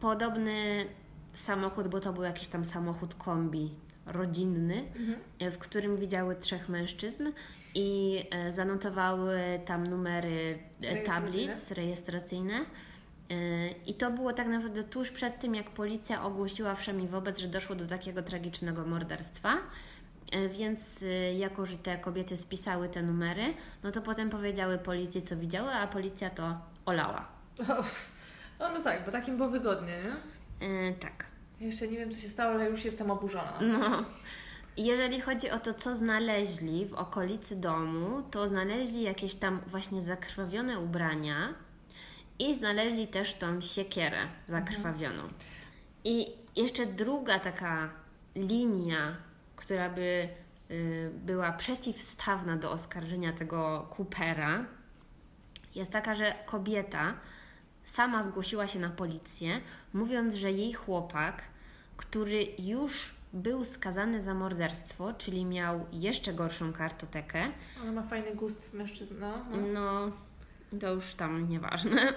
Podobny 0.00 0.86
samochód, 1.34 1.88
bo 1.88 2.00
to 2.00 2.12
był 2.12 2.22
jakiś 2.22 2.48
tam 2.48 2.64
samochód 2.64 3.14
kombi 3.14 3.74
rodzinny, 4.06 4.84
e, 5.38 5.50
w 5.50 5.58
którym 5.58 5.96
widziały 5.96 6.36
trzech 6.36 6.68
mężczyzn 6.68 7.32
i 7.74 8.18
e, 8.30 8.52
zanotowały 8.52 9.40
tam 9.66 9.86
numery 9.86 10.58
e, 10.80 11.02
tablic 11.02 11.70
rejestracyjne. 11.70 12.64
I 13.86 13.94
to 13.94 14.10
było 14.10 14.32
tak 14.32 14.46
naprawdę 14.48 14.84
tuż 14.84 15.10
przed 15.10 15.38
tym, 15.40 15.54
jak 15.54 15.70
policja 15.70 16.22
ogłosiła 16.24 16.74
wszemi 16.74 17.08
wobec, 17.08 17.38
że 17.38 17.48
doszło 17.48 17.76
do 17.76 17.86
takiego 17.86 18.22
tragicznego 18.22 18.84
morderstwa. 18.86 19.56
E, 20.32 20.48
Więc 20.48 21.02
e, 21.02 21.34
jako, 21.34 21.66
że 21.66 21.76
te 21.76 21.98
kobiety 21.98 22.36
spisały 22.36 22.88
te 22.88 23.02
numery, 23.02 23.54
no 23.82 23.90
to 23.92 24.02
potem 24.02 24.30
powiedziały 24.30 24.78
policji, 24.78 25.22
co 25.22 25.36
widziały, 25.36 25.70
a 25.72 25.86
policja 25.86 26.30
to 26.30 26.58
olała. 26.86 27.28
No, 28.58 28.68
no 28.72 28.80
tak, 28.82 29.04
bo 29.06 29.12
takim 29.12 29.36
było 29.36 29.48
wygodnie, 29.48 29.92
nie? 30.02 30.12
E, 30.68 30.92
tak. 30.92 31.26
Ja 31.60 31.66
jeszcze 31.66 31.88
nie 31.88 31.98
wiem, 31.98 32.12
co 32.12 32.20
się 32.20 32.28
stało, 32.28 32.54
ale 32.54 32.70
już 32.70 32.84
jestem 32.84 33.10
oburzona. 33.10 33.58
No. 33.60 34.04
Jeżeli 34.76 35.20
chodzi 35.20 35.50
o 35.50 35.58
to, 35.58 35.74
co 35.74 35.96
znaleźli 35.96 36.86
w 36.86 36.94
okolicy 36.94 37.56
domu, 37.56 38.22
to 38.30 38.48
znaleźli 38.48 39.02
jakieś 39.02 39.34
tam 39.34 39.60
właśnie 39.66 40.02
zakrwawione 40.02 40.78
ubrania 40.78 41.54
i 42.38 42.54
znaleźli 42.54 43.06
też 43.06 43.34
tą 43.34 43.60
siekierę 43.60 44.18
zakrwawioną. 44.48 45.22
I 46.04 46.26
jeszcze 46.56 46.86
druga 46.86 47.38
taka 47.38 47.90
linia, 48.34 49.16
która 49.56 49.90
by 49.90 50.28
y, 50.70 51.10
była 51.14 51.52
przeciwstawna 51.52 52.56
do 52.56 52.70
oskarżenia 52.70 53.32
tego 53.32 53.88
Coopera, 53.96 54.64
jest 55.74 55.92
taka, 55.92 56.14
że 56.14 56.34
kobieta 56.46 57.14
sama 57.84 58.22
zgłosiła 58.22 58.66
się 58.66 58.78
na 58.78 58.90
policję, 58.90 59.60
mówiąc, 59.92 60.34
że 60.34 60.52
jej 60.52 60.72
chłopak, 60.72 61.42
który 61.96 62.46
już 62.58 63.14
był 63.32 63.64
skazany 63.64 64.22
za 64.22 64.34
morderstwo, 64.34 65.12
czyli 65.12 65.44
miał 65.44 65.86
jeszcze 65.92 66.32
gorszą 66.34 66.72
kartotekę, 66.72 67.52
Ona 67.82 67.92
ma 67.92 68.02
fajny 68.02 68.34
gust 68.34 68.70
w 68.70 68.74
mężczyzn, 68.74 69.14
no. 69.20 69.44
no. 69.72 70.12
To 70.80 70.94
już 70.94 71.14
tam 71.14 71.48
nieważne. 71.48 72.14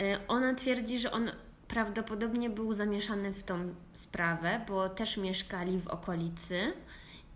E, 0.00 0.28
Ona 0.28 0.54
twierdzi, 0.54 0.98
że 0.98 1.10
on 1.12 1.30
prawdopodobnie 1.68 2.50
był 2.50 2.72
zamieszany 2.72 3.32
w 3.32 3.42
tą 3.42 3.74
sprawę, 3.92 4.60
bo 4.68 4.88
też 4.88 5.16
mieszkali 5.16 5.78
w 5.78 5.88
okolicy 5.88 6.72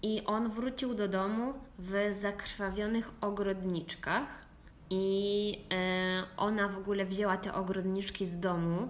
i 0.02 0.22
on 0.24 0.48
wrócił 0.48 0.94
do 0.94 1.08
domu 1.08 1.52
w 1.78 1.94
zakrwawionych 2.12 3.10
ogrodniczkach 3.20 4.44
i 4.90 5.58
e, 5.72 6.24
ona 6.36 6.68
w 6.68 6.78
ogóle 6.78 7.06
wzięła 7.06 7.36
te 7.36 7.54
ogrodniczki 7.54 8.26
z 8.26 8.40
domu, 8.40 8.88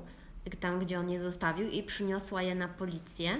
tam 0.61 0.81
gdzie 0.81 1.01
on 1.01 1.11
je 1.11 1.21
zostawił 1.21 1.69
i 1.69 1.83
przyniosła 1.83 2.43
je 2.43 2.55
na 2.55 2.69
policję. 2.69 3.37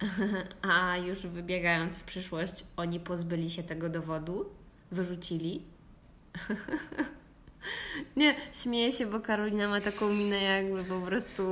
A 0.62 0.96
już 0.96 1.26
wybiegając 1.26 1.98
w 1.98 2.04
przyszłość, 2.04 2.66
oni 2.76 3.00
pozbyli 3.00 3.50
się 3.50 3.62
tego 3.62 3.88
dowodu, 3.88 4.44
wyrzucili. 4.92 5.62
Nie, 8.16 8.34
śmieję 8.52 8.92
się, 8.92 9.06
bo 9.06 9.20
Karolina 9.20 9.68
ma 9.68 9.80
taką 9.80 10.12
minę, 10.12 10.42
jakby 10.42 10.84
po 10.84 11.00
prostu 11.00 11.42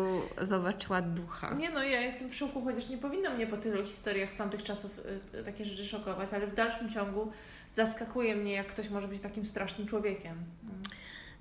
zobaczyła 0.43 1.03
ducha. 1.03 1.55
Nie 1.55 1.71
no, 1.71 1.83
ja 1.83 2.01
jestem 2.01 2.31
w 2.31 2.35
szoku, 2.35 2.65
chociaż 2.65 2.89
nie 2.89 2.99
powinno 2.99 3.31
mnie 3.31 3.47
po 3.47 3.57
tylu 3.57 3.85
historiach 3.85 4.33
z 4.33 4.37
tamtych 4.37 4.63
czasów 4.63 4.99
y, 5.35 5.39
y, 5.39 5.45
takie 5.45 5.65
rzeczy 5.65 5.87
szokować, 5.87 6.29
ale 6.33 6.47
w 6.47 6.55
dalszym 6.55 6.91
ciągu 6.91 7.33
zaskakuje 7.75 8.37
mnie, 8.37 8.53
jak 8.53 8.67
ktoś 8.67 8.91
może 8.91 9.09
być 9.09 9.21
takim 9.21 9.47
strasznym 9.47 9.89
człowiekiem. 9.89 10.33
Mm. 10.33 10.83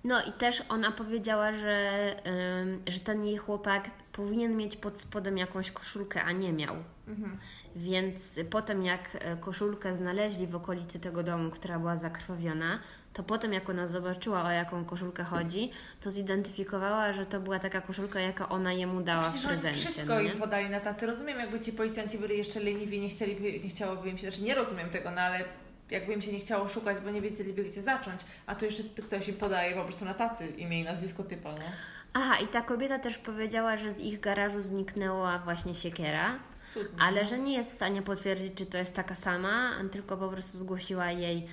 No 0.04 0.26
i 0.26 0.32
też 0.32 0.64
ona 0.70 0.92
powiedziała, 0.92 1.54
że, 1.54 2.16
ym, 2.62 2.82
że 2.88 3.00
ten 3.00 3.26
jej 3.26 3.38
chłopak 3.38 3.90
powinien 4.12 4.58
mieć 4.58 4.76
pod 4.76 5.00
spodem 5.00 5.38
jakąś 5.38 5.72
koszulkę, 5.72 6.24
a 6.24 6.32
nie 6.32 6.54
miał. 6.54 6.76
Mhm. 7.08 7.38
Więc 7.76 8.40
potem 8.50 8.84
jak 8.84 9.10
e, 9.20 9.38
koszulkę 9.38 9.98
znaleźli 9.98 10.48
w 10.48 10.56
okolicy 10.56 11.00
tego 11.00 11.24
domu, 11.24 11.52
która 11.52 11.80
była 11.80 11.98
zakrwawiona, 11.98 12.80
to 13.18 13.24
potem 13.24 13.54
jak 13.54 13.70
ona 13.70 13.88
zobaczyła 13.88 14.44
o 14.44 14.52
jaką 14.52 14.86
koszulkę 14.86 15.24
chodzi, 15.24 15.72
to 16.02 16.12
zidentyfikowała, 16.12 17.14
że 17.14 17.26
to 17.26 17.40
była 17.40 17.60
taka 17.60 17.82
koszulka, 17.82 18.20
jaka 18.20 18.50
ona 18.50 18.74
jemu 18.74 19.02
dała 19.02 19.22
w 19.22 19.30
Przecież 19.30 19.46
oni 19.46 19.54
prezencie. 19.54 19.80
wszystko 19.80 20.14
no 20.14 20.20
im 20.20 20.40
podali 20.40 20.70
na 20.70 20.80
tacy. 20.80 21.06
Rozumiem, 21.06 21.40
jakby 21.40 21.60
ci 21.60 21.74
policjanci 21.74 22.18
byli 22.18 22.38
jeszcze 22.38 22.60
leniwi, 22.60 23.00
nie 23.00 23.10
chcieliby, 23.10 23.60
nie 23.60 23.70
chciałoby 23.70 24.10
im 24.10 24.18
się, 24.18 24.28
znaczy 24.28 24.44
nie 24.44 24.56
rozumiem 24.56 24.90
tego, 24.90 25.12
no 25.12 25.22
ale 25.22 25.44
jakby 25.90 26.14
im 26.14 26.22
się 26.22 26.32
nie 26.32 26.40
chciało 26.40 26.70
szukać, 26.70 26.98
bo 27.04 27.12
nie 27.12 27.22
wiedzieliby 27.22 27.64
gdzie 27.64 27.82
zacząć, 27.82 28.22
a 28.46 28.56
tu 28.56 28.66
jeszcze 28.66 28.84
ktoś 28.84 29.28
im 29.28 29.36
podaje 29.36 29.76
po 29.76 29.84
prostu 29.84 30.06
na 30.06 30.14
tacy 30.14 30.48
imię 30.48 30.80
i 30.82 30.84
nazwisko 30.84 31.24
typa, 31.24 31.52
no. 31.52 31.66
Aha, 32.14 32.38
i 32.44 32.48
ta 32.48 32.62
kobieta 32.62 33.00
też 33.00 33.18
powiedziała, 33.18 33.78
że 33.78 33.92
z 33.92 34.00
ich 34.00 34.20
garażu 34.20 34.62
zniknęła 34.62 35.40
właśnie 35.40 35.76
siekiera. 35.76 36.40
Cudnie. 36.74 37.02
ale 37.02 37.26
że 37.26 37.40
nie 37.40 37.54
jest 37.54 37.72
w 37.72 37.76
stanie 37.76 38.02
potwierdzić, 38.02 38.54
czy 38.56 38.66
to 38.66 38.78
jest 38.78 38.96
taka 38.96 39.16
sama, 39.16 39.72
tylko 39.92 40.18
po 40.18 40.30
prostu 40.30 40.58
zgłosiła 40.58 41.12
jej 41.12 41.48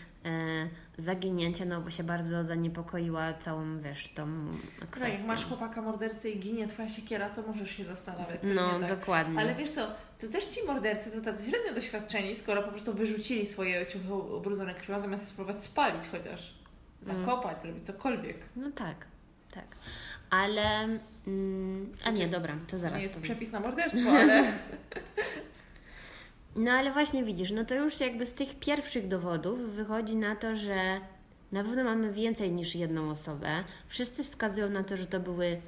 zaginięcie, 0.98 1.66
no 1.66 1.80
bo 1.80 1.90
się 1.90 2.04
bardzo 2.04 2.44
zaniepokoiła 2.44 3.34
całą, 3.34 3.80
wiesz, 3.80 4.08
tą 4.14 4.50
Tak, 4.80 4.90
kwestią. 4.90 5.18
jak 5.18 5.28
masz 5.28 5.44
chłopaka 5.46 5.82
mordercę 5.82 6.30
i 6.30 6.38
ginie 6.40 6.66
twoja 6.66 6.88
siekiera, 6.88 7.30
to 7.30 7.42
możesz 7.42 7.70
się 7.70 7.84
zastanawiać, 7.84 8.40
co 8.40 8.46
No, 8.54 8.80
tak. 8.80 8.88
dokładnie. 8.88 9.40
Ale 9.40 9.54
wiesz 9.54 9.70
co, 9.70 9.86
to 10.20 10.28
też 10.28 10.46
ci 10.46 10.66
mordercy 10.66 11.10
to 11.10 11.20
tacy 11.20 11.50
średnio 11.50 11.74
doświadczeni, 11.74 12.34
skoro 12.36 12.62
po 12.62 12.68
prostu 12.70 12.92
wyrzucili 12.94 13.46
swoje 13.46 13.86
ciuchy 13.86 14.12
ubrudzone 14.14 14.74
krwią, 14.74 15.00
zamiast 15.00 15.22
je 15.22 15.28
spróbować 15.28 15.62
spalić 15.62 16.02
chociaż. 16.12 16.54
Zakopać, 17.02 17.62
zrobić 17.62 17.86
cokolwiek. 17.86 18.36
No 18.56 18.70
tak, 18.70 18.96
tak. 19.54 19.64
Ale. 20.30 20.88
Mm, 21.26 21.92
a 22.04 22.10
nie, 22.10 22.28
dobra, 22.28 22.54
to 22.54 22.70
To 22.70 22.78
zaraz 22.78 22.96
nie 22.98 23.02
jest 23.02 23.14
powiem. 23.14 23.22
przepis 23.30 23.52
na 23.52 23.60
morderstwo, 23.60 24.10
ale 24.10 24.44
No 26.56 26.72
ale 26.72 26.92
właśnie 26.92 27.24
widzisz, 27.24 27.50
no 27.50 27.64
to 27.64 27.74
już 27.74 28.00
jakby 28.00 28.26
z 28.26 28.34
tych 28.34 28.58
pierwszych 28.58 29.08
dowodów 29.08 29.60
wychodzi 29.60 30.16
na 30.16 30.36
to, 30.36 30.56
że 30.56 31.00
na 31.52 31.64
pewno 31.64 31.84
mamy 31.84 32.12
więcej 32.12 32.52
niż 32.52 32.74
jedną 32.74 33.10
osobę. 33.10 33.64
Wszyscy 33.88 34.24
wskazują 34.24 34.70
na 34.70 34.84
to, 34.84 34.96
że 34.96 35.06
to 35.06 35.20
były 35.20 35.60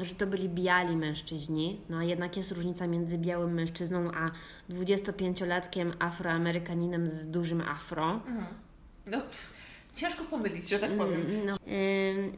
że 0.00 0.14
to 0.14 0.26
byli 0.26 0.48
biali 0.48 0.96
mężczyźni, 0.96 1.80
no 1.88 1.96
a 1.96 2.04
jednak 2.04 2.36
jest 2.36 2.52
różnica 2.52 2.86
między 2.86 3.18
białym 3.18 3.54
mężczyzną 3.54 4.10
a 4.14 4.30
25-latkiem 4.72 5.92
afroamerykaninem 5.98 7.08
z 7.08 7.30
dużym 7.30 7.60
afro. 7.60 8.12
Mhm. 8.12 8.46
no, 9.06 9.18
ciężko 9.96 10.24
pomylić, 10.24 10.68
że 10.68 10.78
tak 10.78 10.90
powiem. 10.98 11.20
Mm, 11.20 11.46
No, 11.46 11.56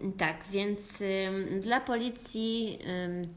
ym, 0.02 0.12
tak, 0.12 0.44
więc 0.50 1.00
ym, 1.00 1.60
dla 1.60 1.80
policji 1.80 2.78
ym, 3.06 3.28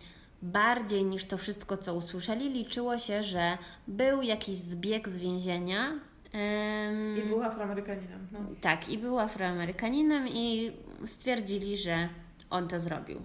bardziej 0.41 1.03
niż 1.03 1.25
to 1.25 1.37
wszystko, 1.37 1.77
co 1.77 1.93
usłyszeli, 1.95 2.49
liczyło 2.49 2.97
się, 2.97 3.23
że 3.23 3.57
był 3.87 4.21
jakiś 4.21 4.57
zbieg 4.57 5.09
z 5.09 5.17
więzienia. 5.17 5.89
ym, 5.89 7.17
I 7.17 7.29
był 7.29 7.43
afroamerykaninem. 7.43 8.27
No. 8.31 8.39
tak, 8.61 8.89
i 8.89 8.97
był 8.97 9.19
Afroamerykaninem 9.19 10.27
i 10.27 10.71
stwierdzili, 11.05 11.77
że 11.77 12.09
on 12.49 12.67
to 12.67 12.79
zrobił. 12.79 13.21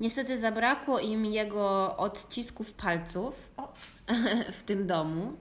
Niestety 0.00 0.38
zabrakło 0.38 0.98
im 0.98 1.24
jego 1.26 1.96
odcisków 1.96 2.72
palców 2.72 3.50
O. 3.56 3.72
w 4.58 4.62
tym 4.62 4.86
domu. 4.86 5.32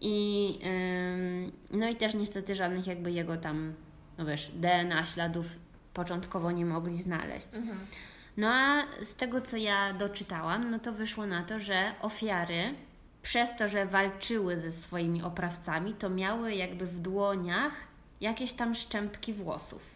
I, 0.00 0.58
ym, 0.66 1.52
no 1.70 1.88
i 1.88 1.96
też 1.96 2.14
niestety 2.14 2.54
żadnych 2.54 2.86
jakby 2.86 3.12
jego 3.12 3.36
tam, 3.36 3.74
no 4.18 4.26
wiesz, 4.26 4.50
DNA, 4.54 5.06
śladów 5.06 5.46
początkowo 5.94 6.50
nie 6.50 6.66
mogli 6.66 6.96
znaleźć. 6.98 7.54
Mhm. 7.54 7.78
No 8.36 8.48
a 8.48 8.82
z 9.04 9.14
tego, 9.14 9.40
co 9.40 9.56
ja 9.56 9.92
doczytałam, 9.92 10.70
no 10.70 10.78
to 10.78 10.92
wyszło 10.92 11.26
na 11.26 11.42
to, 11.44 11.58
że 11.60 11.92
ofiary 12.02 12.74
przez 13.22 13.56
to, 13.56 13.68
że 13.68 13.86
walczyły 13.86 14.58
ze 14.58 14.72
swoimi 14.72 15.22
oprawcami, 15.22 15.94
to 15.94 16.10
miały 16.10 16.54
jakby 16.54 16.86
w 16.86 17.00
dłoniach 17.00 17.74
jakieś 18.20 18.52
tam 18.52 18.74
szczępki 18.74 19.32
włosów. 19.32 19.94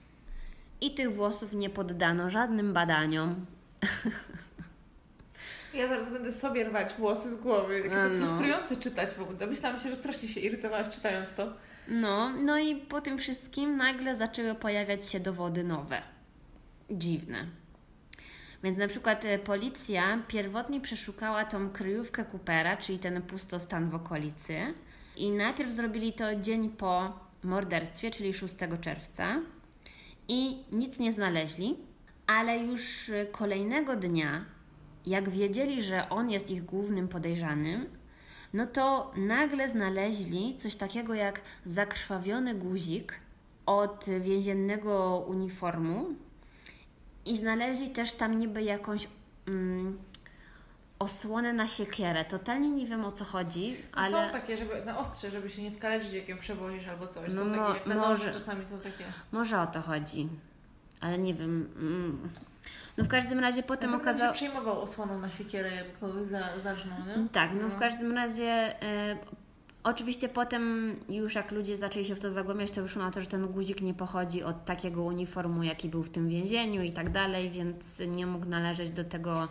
I 0.80 0.94
tych 0.94 1.14
włosów 1.14 1.52
nie 1.52 1.70
poddano 1.70 2.30
żadnym 2.30 2.72
badaniom. 2.72 3.46
Ja 5.74 5.88
zaraz 5.88 6.10
będę 6.10 6.32
sobie 6.32 6.64
rwać 6.64 6.92
włosy 6.98 7.30
z 7.30 7.40
głowy. 7.40 7.82
Takie 7.82 7.94
to 7.94 8.08
No. 8.08 8.26
frustrujące 8.26 8.76
czytać 8.76 9.10
w 9.14 9.22
ogóle. 9.22 9.46
Myślałam 9.46 9.80
się, 9.80 9.90
że 9.90 9.96
strasznie 9.96 10.28
się 10.28 10.40
irytowałaś 10.40 10.90
czytając 10.90 11.32
to. 11.34 11.52
No, 11.88 12.28
no 12.30 12.58
i 12.58 12.76
po 12.76 13.00
tym 13.00 13.18
wszystkim 13.18 13.76
nagle 13.76 14.16
zaczęły 14.16 14.54
pojawiać 14.54 15.08
się 15.10 15.20
dowody 15.20 15.64
nowe. 15.64 16.02
Dziwne. 16.90 17.46
Więc 18.62 18.78
na 18.78 18.88
przykład 18.88 19.24
e, 19.24 19.38
policja 19.38 20.22
pierwotnie 20.28 20.80
przeszukała 20.80 21.44
tą 21.44 21.70
kryjówkę 21.70 22.24
Coopera, 22.24 22.76
czyli 22.76 22.98
ten 22.98 23.22
pustostan 23.22 23.90
w 23.90 23.94
okolicy. 23.94 24.74
I 25.16 25.30
najpierw 25.30 25.72
zrobili 25.72 26.12
to 26.12 26.36
dzień 26.36 26.70
po 26.70 27.18
morderstwie, 27.42 28.10
czyli 28.10 28.34
6 28.34 28.54
czerwca. 28.80 29.40
I 30.28 30.64
nic 30.72 30.98
nie 30.98 31.12
znaleźli, 31.12 31.76
ale 32.26 32.58
już 32.58 33.10
e, 33.10 33.26
kolejnego 33.26 33.96
dnia, 33.96 34.44
jak 35.06 35.28
wiedzieli, 35.28 35.82
że 35.82 36.08
on 36.08 36.30
jest 36.30 36.50
ich 36.50 36.64
głównym 36.64 37.08
podejrzanym, 37.08 37.86
no 38.54 38.66
to 38.66 39.12
nagle 39.16 39.68
znaleźli 39.68 40.54
coś 40.56 40.76
takiego 40.76 41.14
jak 41.14 41.40
zakrwawiony 41.66 42.54
guzik 42.54 43.20
od 43.66 44.06
więziennego 44.20 45.24
uniformu 45.28 46.14
i 47.28 47.36
znaleźli 47.36 47.90
też 47.90 48.12
tam 48.12 48.38
niby 48.38 48.62
jakąś 48.62 49.08
mm, 49.46 49.98
osłonę 50.98 51.52
na 51.52 51.66
siekierę. 51.66 52.24
Totalnie 52.24 52.70
nie 52.70 52.86
wiem 52.86 53.04
o 53.04 53.12
co 53.12 53.24
chodzi, 53.24 53.76
ale 53.92 54.10
Są 54.10 54.32
takie, 54.32 54.56
żeby 54.56 54.84
na 54.84 54.98
ostrze, 54.98 55.30
żeby 55.30 55.50
się 55.50 55.62
nie 55.62 55.70
skaleczyć, 55.70 56.12
jak 56.12 56.28
ją 56.28 56.38
przewozisz 56.38 56.88
albo 56.88 57.06
coś. 57.06 57.28
No 57.28 57.34
są 57.34 57.44
mo- 57.44 57.56
takie, 57.56 57.78
jak 57.78 57.86
na 57.86 57.94
może. 57.94 58.08
noży 58.08 58.38
czasami 58.38 58.66
są 58.66 58.78
takie. 58.78 59.04
może 59.32 59.60
o 59.60 59.66
to 59.66 59.82
chodzi. 59.82 60.28
Ale 61.00 61.18
nie 61.18 61.34
wiem. 61.34 61.72
Mm. 61.76 62.28
No 62.96 63.04
w 63.04 63.08
każdym 63.08 63.38
razie 63.38 63.62
potem 63.62 63.94
okazało... 63.94 64.32
się 64.32 64.36
przejmował 64.36 64.80
osłoną 64.80 65.18
na 65.18 65.30
siekierę, 65.30 65.74
jakby 65.74 65.98
kogoś 65.98 66.26
za, 66.26 66.60
zarżnął, 66.60 66.98
nie? 67.06 67.28
Tak, 67.28 67.50
no 67.62 67.68
w 67.68 67.78
każdym 67.78 68.12
razie 68.12 68.82
e, 68.82 69.16
oczywiście 69.84 70.28
potem 70.28 70.96
już 71.08 71.34
jak 71.34 71.52
ludzie 71.52 71.76
zaczęli 71.76 72.04
się 72.04 72.14
w 72.14 72.20
to 72.20 72.32
zagłębiać, 72.32 72.70
to 72.70 72.82
wyszło 72.82 73.02
na 73.02 73.10
to, 73.10 73.20
że 73.20 73.26
ten 73.26 73.46
guzik 73.46 73.80
nie 73.80 73.94
pochodzi 73.94 74.42
od 74.42 74.64
takiego 74.64 75.02
uniformu, 75.02 75.62
jaki 75.62 75.88
był 75.88 76.02
w 76.02 76.10
tym 76.10 76.28
więzieniu 76.28 76.82
i 76.82 76.92
tak 76.92 77.10
dalej, 77.10 77.50
więc 77.50 78.02
nie 78.08 78.26
mógł 78.26 78.46
należeć 78.46 78.90
do 78.90 79.04
tego 79.04 79.48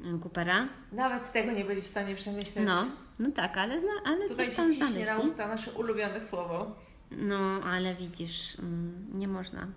mm, 0.00 0.20
Coopera. 0.20 0.68
Nawet 0.92 1.32
tego 1.32 1.52
nie 1.52 1.64
byli 1.64 1.82
w 1.82 1.86
stanie 1.86 2.14
przemyśleć. 2.14 2.66
No, 2.66 2.86
no 3.18 3.30
tak, 3.32 3.58
ale, 3.58 3.80
zna, 3.80 3.92
ale 4.04 4.28
Tutaj 4.28 4.46
coś 4.46 4.48
się 4.48 4.56
tam 4.56 4.68
na 4.68 4.74
znaleźli. 4.74 5.30
usta 5.30 5.48
nasze 5.48 5.72
ulubione 5.72 6.20
słowo. 6.20 6.76
No, 7.10 7.60
ale 7.64 7.94
widzisz, 7.94 8.58
mm, 8.58 9.10
nie 9.14 9.28
można. 9.28 9.66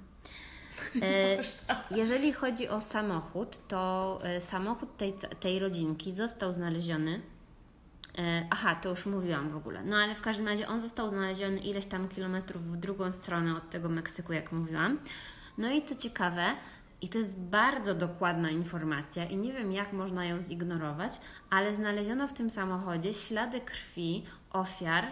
E, 1.02 1.38
jeżeli 1.92 2.34
chodzi 2.34 2.70
o 2.70 2.82
samochód, 2.82 3.68
to 3.68 4.20
e, 4.24 4.42
samochód 4.42 4.98
tej, 4.98 5.14
tej 5.40 5.60
rodzinki 5.60 6.14
został 6.14 6.54
znaleziony. 6.54 7.22
E, 8.18 8.48
aha, 8.50 8.76
to 8.76 8.90
już 8.90 9.06
mówiłam 9.06 9.50
w 9.50 9.56
ogóle. 9.56 9.84
No 9.84 9.96
ale 9.96 10.16
w 10.16 10.22
każdym 10.22 10.48
razie 10.48 10.68
on 10.68 10.80
został 10.80 11.10
znaleziony 11.10 11.60
ileś 11.60 11.86
tam 11.86 12.10
kilometrów 12.10 12.64
w 12.64 12.78
drugą 12.78 13.12
stronę 13.12 13.56
od 13.56 13.70
tego 13.70 13.90
Meksyku, 13.90 14.34
jak 14.34 14.52
mówiłam. 14.52 15.00
No 15.58 15.72
i 15.72 15.84
co 15.84 15.96
ciekawe, 15.96 16.46
i 17.02 17.10
to 17.10 17.18
jest 17.18 17.46
bardzo 17.46 17.96
dokładna 17.96 18.50
informacja, 18.50 19.26
i 19.26 19.38
nie 19.38 19.54
wiem, 19.54 19.72
jak 19.72 19.94
można 19.94 20.26
ją 20.26 20.40
zignorować, 20.40 21.12
ale 21.50 21.74
znaleziono 21.74 22.28
w 22.28 22.34
tym 22.34 22.50
samochodzie 22.50 23.14
ślady 23.14 23.62
krwi 23.62 24.24
ofiar 24.52 25.12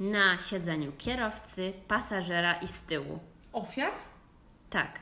na 0.00 0.38
siedzeniu 0.38 0.92
kierowcy, 0.98 1.72
pasażera 1.88 2.54
i 2.54 2.68
z 2.68 2.82
tyłu. 2.82 3.18
Ofiar? 3.52 3.92
Tak, 4.70 4.98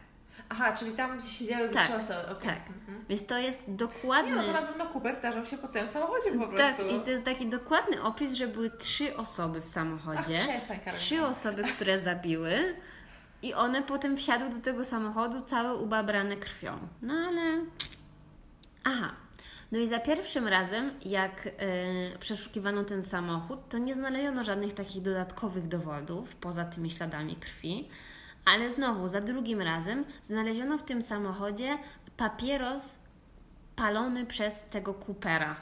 Aha, 0.53 0.72
czyli 0.72 0.92
tam, 0.92 1.18
gdzie 1.18 1.28
siedziały 1.28 1.68
Tak, 1.68 1.84
trzy 1.84 1.94
osoby. 1.96 2.28
okej. 2.28 2.51
tak. 2.51 2.68
Mhm. 2.68 3.05
więc 3.09 3.26
to 3.26 3.38
jest 3.38 3.68
Nie 3.68 3.74
dokładny. 3.74 4.36
no, 4.36 4.42
to 4.42 4.53
na 4.53 4.62
pewno 4.62 4.84
Cooper 4.86 5.16
tarzał 5.20 5.46
się 5.46 5.59
po 5.59 5.68
całym 5.68 5.88
samochodzie 5.88 6.32
po 6.32 6.46
tak, 6.57 6.76
prostu. 6.76 6.96
i 6.96 7.01
to 7.01 7.11
jest 7.11 7.24
taki 7.24 7.46
dokładny 7.46 8.03
opis, 8.03 8.32
że 8.32 8.46
były 8.48 8.70
trzy 8.70 9.16
osoby 9.16 9.61
w 9.61 9.64
Ach, 9.64 9.70
samochodzie. 9.70 10.38
Karolina. 10.68 10.92
trzy 10.92 11.22
osoby, 11.22 11.62
które 11.64 11.98
zabiły. 11.98 12.74
I 13.42 13.55
one 13.55 13.82
potem 13.82 14.16
wsiadły 14.16 14.48
do 14.51 14.61
tego 14.61 14.84
samochodu 14.84 15.40
całe 15.42 15.74
ubabrane 15.74 16.36
krwią. 16.36 16.78
No 17.03 17.14
ale. 17.14 17.61
Aha. 18.84 19.11
No 19.72 19.78
i 19.78 19.86
za 19.86 19.98
pierwszym 19.98 20.48
razem, 20.48 20.90
jak 21.05 21.46
e, 21.46 22.18
przeszukiwano 22.18 22.84
ten 22.84 23.03
samochód, 23.03 23.68
to 23.68 23.78
nie 23.78 23.94
znaleziono 23.94 24.44
żadnych 24.44 24.74
takich 24.74 25.03
dodatkowych 25.03 25.68
dowodów 25.68 26.36
poza 26.36 26.64
tymi 26.64 26.90
śladami 26.90 27.36
krwi. 27.36 27.88
Ale 28.45 28.70
znowu, 28.70 29.09
za 29.09 29.20
drugim 29.20 29.61
razem 29.61 30.05
znaleziono 30.22 30.78
w 30.78 30.82
tym 30.82 31.03
samochodzie 31.03 31.78
papieros 32.16 32.99
palony 33.76 34.26
przez 34.26 34.62
tego 34.62 34.95
Coopera. 34.95 35.57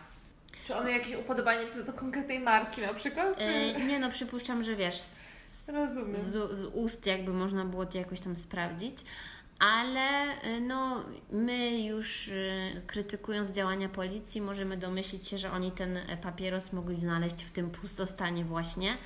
Czy 0.66 0.76
on 0.76 0.86
miał 0.86 0.94
jakieś 0.94 1.14
upodobanie 1.16 1.70
co 1.70 1.84
do 1.84 1.92
konkretnej 1.92 2.40
marki 2.40 2.80
na 2.80 2.94
przykład? 2.94 3.38
Nie 3.86 3.98
no, 3.98 4.10
przypuszczam, 4.10 4.64
że 4.64 4.76
wiesz, 4.76 4.98
z, 4.98 5.68
Rozumiem. 5.68 6.16
z, 6.16 6.52
z 6.58 6.64
ust 6.64 7.06
jakby 7.06 7.32
można 7.32 7.64
było 7.64 7.86
to 7.86 7.98
jakoś 7.98 8.20
tam 8.20 8.36
sprawdzić. 8.36 8.96
Ale 9.58 10.24
y, 10.44 10.60
no, 10.60 11.04
my 11.30 11.80
już 11.80 12.28
y, 12.28 12.82
krytykując 12.86 13.50
działania 13.50 13.88
policji, 13.88 14.40
możemy 14.40 14.76
domyślić 14.76 15.28
się, 15.28 15.38
że 15.38 15.52
oni 15.52 15.72
ten 15.72 15.96
e, 15.96 16.16
papieros 16.16 16.72
mogli 16.72 17.00
znaleźć 17.00 17.44
w 17.44 17.50
tym 17.50 17.70
pustostanie 17.70 18.44
właśnie, 18.44 18.96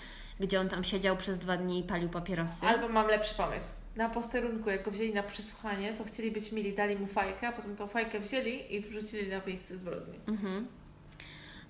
gdzie 0.43 0.61
on 0.61 0.68
tam 0.68 0.84
siedział 0.84 1.16
przez 1.16 1.38
dwa 1.38 1.57
dni 1.57 1.80
i 1.80 1.82
palił 1.82 2.09
papierosy. 2.09 2.66
Albo 2.66 2.88
mam 2.88 3.07
lepszy 3.07 3.34
pomysł. 3.34 3.66
Na 3.97 4.09
posterunku, 4.09 4.70
jak 4.70 4.82
go 4.84 4.90
wzięli 4.90 5.14
na 5.14 5.22
przesłuchanie, 5.22 5.93
to 5.93 6.05
chcieli 6.05 6.30
być 6.30 6.53
mili, 6.53 6.72
dali 6.74 6.97
mu 6.97 7.07
fajkę, 7.07 7.49
a 7.49 7.53
potem 7.53 7.76
tą 7.76 7.86
fajkę 7.88 8.20
wzięli 8.20 8.74
i 8.74 8.80
wrzucili 8.80 9.30
na 9.30 9.40
miejsce 9.47 9.78
zbrodni. 9.78 10.18
Mhm. 10.28 10.66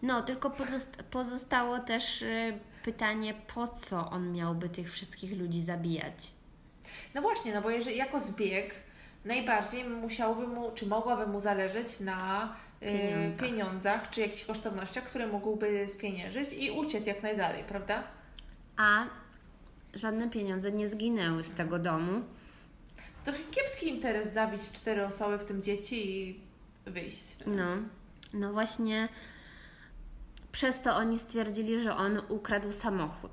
No, 0.03 0.23
tylko 0.23 0.51
pozosta- 0.51 1.03
pozostało 1.11 1.79
też 1.79 2.23
y, 2.23 2.59
pytanie, 2.85 3.35
po 3.55 3.69
co 3.69 4.11
on 4.11 4.33
miałby 4.33 4.69
tych 4.69 4.93
wszystkich 4.93 5.39
ludzi 5.39 5.61
zabijać? 5.61 6.33
No 7.15 7.23
właśnie, 7.23 7.55
no 7.55 7.63
bo 7.63 7.71
jeżeli 7.71 7.97
jako 7.97 8.21
zbieg, 8.21 8.75
najbardziej 9.25 9.85
musiałoby 9.85 10.47
mu, 10.47 10.71
czy 10.75 10.87
mogłaby 10.87 11.27
mu 11.27 11.41
zależeć 11.41 12.01
na 12.01 12.53
y, 12.83 12.87
Pieniądzach. 12.87 13.47
pieniądzach, 13.49 14.11
czy 14.11 14.21
jakichś 14.21 14.45
kosztownościach, 14.45 15.05
które 15.05 15.27
mógłby 15.27 15.89
spieniężyć 15.89 16.49
i 16.53 16.71
uciec 16.71 17.07
jak 17.07 17.23
najdalej, 17.23 17.65
prawda? 17.65 18.03
A 18.77 19.05
żadne 19.95 20.31
pieniądze 20.31 20.73
nie 20.73 20.89
zginęły 20.89 21.45
z 21.45 21.53
tego 21.53 21.79
domu. 21.79 22.23
Trochę 23.25 23.39
kiepski 23.51 23.89
interes 23.89 24.33
zabić 24.33 24.63
cztery 24.73 25.07
osoby, 25.07 25.39
w 25.39 25.45
tym 25.45 25.63
dzieci 25.63 26.11
i 26.11 26.41
wyjść. 26.87 27.37
No, 27.47 27.65
no 28.35 28.53
właśnie 28.53 29.09
przez 30.53 30.81
to 30.83 30.97
oni 30.97 31.19
stwierdzili, 31.19 31.81
że 31.81 31.97
on 31.97 32.19
ukradł 32.29 32.73
samochód. 32.73 33.33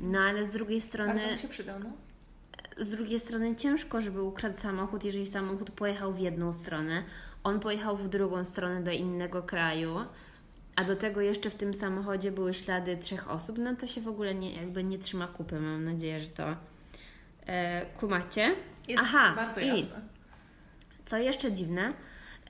No 0.00 0.20
ale 0.20 0.46
z 0.46 0.50
drugiej 0.50 0.80
strony, 0.80 1.14
Bardzo 1.14 1.32
mu 1.32 1.38
się 1.38 1.48
przydał, 1.48 1.78
no. 1.80 1.90
z 2.76 2.90
drugiej 2.90 3.20
strony 3.20 3.56
ciężko, 3.56 4.00
żeby 4.00 4.22
ukradł 4.22 4.56
samochód, 4.58 5.04
jeżeli 5.04 5.26
samochód 5.26 5.70
pojechał 5.70 6.12
w 6.12 6.18
jedną 6.18 6.52
stronę, 6.52 7.02
on 7.44 7.60
pojechał 7.60 7.96
w 7.96 8.08
drugą 8.08 8.44
stronę 8.44 8.82
do 8.82 8.90
innego 8.90 9.42
kraju, 9.42 9.96
a 10.78 10.84
do 10.84 10.96
tego 10.96 11.20
jeszcze 11.20 11.50
w 11.50 11.54
tym 11.54 11.74
samochodzie 11.74 12.32
były 12.32 12.54
ślady 12.54 12.96
trzech 12.96 13.30
osób, 13.30 13.58
no 13.58 13.76
to 13.76 13.86
się 13.86 14.00
w 14.00 14.08
ogóle 14.08 14.34
nie, 14.34 14.56
jakby 14.56 14.84
nie 14.84 14.98
trzyma 14.98 15.28
kupy. 15.28 15.60
Mam 15.60 15.84
nadzieję, 15.84 16.20
że 16.20 16.28
to 16.28 16.56
e, 17.46 17.86
kumacie. 17.86 18.54
Jest 18.88 19.02
Aha, 19.06 19.32
bardzo 19.36 19.60
i 19.60 19.66
jasne. 19.66 20.00
co 21.04 21.16
jeszcze 21.16 21.52
dziwne, 21.52 21.92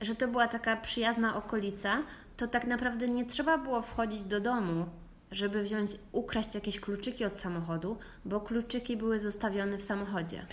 że 0.01 0.15
to 0.15 0.27
była 0.27 0.47
taka 0.47 0.77
przyjazna 0.77 1.35
okolica, 1.35 2.03
to 2.37 2.47
tak 2.47 2.67
naprawdę 2.67 3.07
nie 3.07 3.25
trzeba 3.25 3.57
było 3.57 3.81
wchodzić 3.81 4.23
do 4.23 4.39
domu, 4.39 4.85
żeby 5.31 5.63
wziąć, 5.63 5.91
ukraść 6.11 6.55
jakieś 6.55 6.79
kluczyki 6.79 7.25
od 7.25 7.37
samochodu, 7.37 7.97
bo 8.25 8.41
kluczyki 8.41 8.97
były 8.97 9.19
zostawione 9.19 9.77
w 9.77 9.83
samochodzie. 9.83 10.45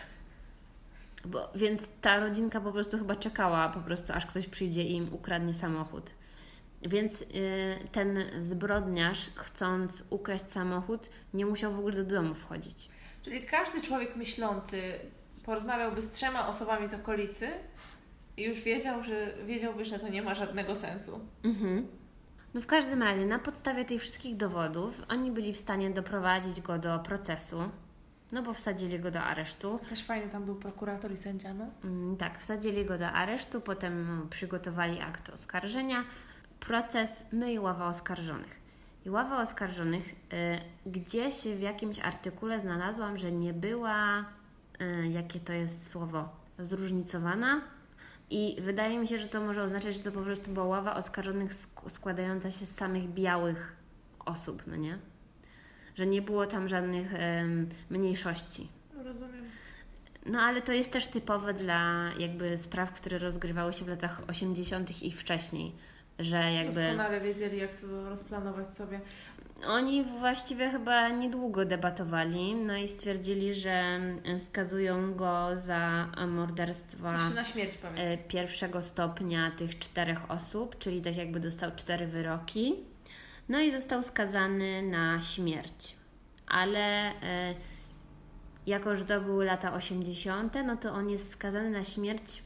Bo, 1.25 1.53
więc 1.55 1.89
ta 2.01 2.21
rodzinka 2.21 2.61
po 2.61 2.73
prostu 2.73 2.99
chyba 2.99 3.17
czekała 3.17 3.69
po 3.69 3.81
prostu, 3.81 4.13
aż 4.13 4.27
ktoś 4.27 4.47
przyjdzie 4.47 4.83
i 4.83 4.93
im 4.93 5.15
ukradnie 5.15 5.55
samochód. 5.55 6.13
Więc 6.89 7.23
y, 7.23 7.27
ten 7.93 8.19
zbrodniarz, 8.41 9.31
chcąc 9.35 10.05
ukraść 10.11 10.51
samochód, 10.51 11.11
nie 11.35 11.47
musiał 11.47 11.73
w 11.73 11.79
ogóle 11.79 11.95
do 11.97 12.05
domu 12.05 12.35
wchodzić. 12.35 12.89
Czyli 13.23 13.43
każdy 13.43 13.81
człowiek 13.83 14.17
myślący 14.17 14.83
porozmawiałby 15.45 16.03
z 16.03 16.11
trzema 16.11 16.49
osobami 16.49 16.89
z 16.89 16.95
okolicy 16.95 17.49
i 18.37 18.43
już 18.45 18.61
wiedział, 18.61 19.05
że 19.05 19.35
wiedziałby, 19.47 19.85
że 19.85 19.99
to 19.99 20.09
nie 20.09 20.23
ma 20.23 20.35
żadnego 20.35 20.75
sensu. 20.75 21.21
Mhm. 21.45 21.87
No 22.55 22.61
w 22.61 22.67
każdym 22.67 23.03
razie, 23.03 23.27
na 23.27 23.39
podstawie 23.39 23.85
tych 23.85 24.01
wszystkich 24.03 24.37
dowodów, 24.37 25.03
oni 25.09 25.31
byli 25.31 25.53
w 25.53 25.59
stanie 25.59 25.91
doprowadzić 25.91 26.61
go 26.61 26.79
do 26.79 26.99
procesu, 26.99 27.71
no 28.33 28.43
bo 28.43 28.53
wsadzili 28.55 28.99
go 29.01 29.11
do 29.11 29.21
aresztu. 29.21 29.81
Też 29.89 30.05
fajnie 30.05 30.29
tam 30.29 30.45
był 30.45 30.55
prokurator 30.55 31.13
i 31.13 31.17
sędzia, 31.17 31.55
no. 31.55 31.67
Mm, 31.85 32.17
Tak, 32.17 32.39
wsadzili 32.39 32.85
go 32.85 32.99
do 32.99 33.07
aresztu, 33.07 33.61
potem 33.61 34.27
przygotowali 34.31 35.01
akt 35.01 35.31
oskarżenia, 35.31 36.05
proces, 36.61 37.23
no 37.33 37.47
i 37.47 37.59
ława 37.59 37.89
oskarżonych. 37.89 38.61
I 39.07 39.11
ława 39.11 39.43
oskarżonych, 39.43 40.09
y, 40.09 40.91
gdzieś 40.91 41.35
w 41.35 41.61
jakimś 41.61 41.99
artykule 41.99 42.61
znalazłam, 42.61 43.19
że 43.19 43.33
nie 43.33 43.53
była, 43.53 44.25
y, 44.81 45.09
jakie 45.09 45.41
to 45.41 45.53
jest 45.53 45.89
słowo, 45.89 46.29
zróżnicowana. 46.59 47.61
I 48.31 48.57
wydaje 48.61 48.99
mi 48.99 49.09
się, 49.09 49.19
że 49.19 49.27
to 49.29 49.41
może 49.41 49.63
oznaczać, 49.63 49.95
że 49.95 50.01
to 50.01 50.13
po 50.13 50.21
prostu 50.21 50.51
była 50.51 50.67
ława 50.67 50.95
oskarżonych 50.95 51.53
sk- 51.53 51.89
składająca 51.91 52.51
się 52.51 52.67
z 52.67 52.75
samych 52.75 53.09
białych 53.09 53.77
osób, 54.25 54.63
no 54.67 54.77
nie? 54.77 54.99
Że 55.95 56.07
nie 56.07 56.23
było 56.23 56.47
tam 56.47 56.69
żadnych 56.69 57.15
em, 57.15 57.69
mniejszości. 57.91 58.69
Rozumiem. 59.05 59.45
No 60.27 60.41
ale 60.41 60.63
to 60.63 60.73
jest 60.73 60.93
też 60.93 61.07
typowe 61.07 61.55
dla 61.55 62.11
jakby 62.19 62.57
spraw, 62.59 62.93
które 62.93 63.19
rozgrywały 63.19 63.73
się 63.73 63.85
w 63.85 63.89
latach 63.89 64.23
80. 64.29 65.03
i 65.03 65.11
wcześniej, 65.13 65.73
że 66.19 66.53
jakby 66.53 66.81
Doskonale 66.83 67.21
wiedzieli, 67.21 67.59
jak 67.59 67.75
to 67.75 68.09
rozplanować 68.09 68.75
sobie. 68.75 69.01
oni 69.69 70.05
właściwie 70.05 70.71
chyba 70.71 71.09
niedługo 71.09 71.65
debatowali, 71.65 72.55
no 72.55 72.77
i 72.77 72.89
stwierdzili, 72.89 73.55
że 73.55 74.01
skazują 74.39 75.15
go 75.15 75.49
za 75.57 76.09
morderstwa 76.29 77.19
śmierć 77.53 77.79
e, 77.97 78.19
pierwszego 78.19 78.83
stopnia 78.83 79.51
tych 79.51 79.79
czterech 79.79 80.31
osób, 80.31 80.79
czyli 80.79 81.03
tak 81.03 81.17
jakby 81.17 81.41
dostał 81.41 81.71
cztery 81.77 82.07
wyroki. 82.07 82.75
No 83.49 83.61
i 83.61 83.71
został 83.71 84.03
skazany 84.03 84.83
na 84.83 85.23
śmierć. 85.23 85.97
Ale 86.47 87.13
e, 87.23 87.55
jako, 88.67 88.97
że 88.97 89.05
to 89.05 89.21
były 89.21 89.45
lata 89.45 89.73
80., 89.73 90.55
no 90.65 90.77
to 90.77 90.93
on 90.93 91.11
jest 91.11 91.31
skazany 91.31 91.71
na 91.71 91.85
śmierć 91.85 92.43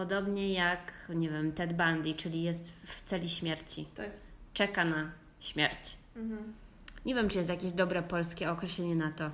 podobnie 0.00 0.52
jak, 0.52 0.92
nie 1.14 1.30
wiem, 1.30 1.52
Ted 1.52 1.72
Bundy, 1.72 2.14
czyli 2.14 2.42
jest 2.42 2.72
w 2.86 3.02
celi 3.02 3.30
śmierci. 3.30 3.86
Tak. 3.94 4.10
Czeka 4.54 4.84
na 4.84 5.10
śmierć. 5.40 5.96
Mhm. 6.16 6.52
Nie 7.06 7.14
wiem, 7.14 7.28
czy 7.28 7.38
jest 7.38 7.50
jakieś 7.50 7.72
dobre 7.72 8.02
polskie 8.02 8.50
określenie 8.50 8.94
na 8.94 9.12
to. 9.12 9.30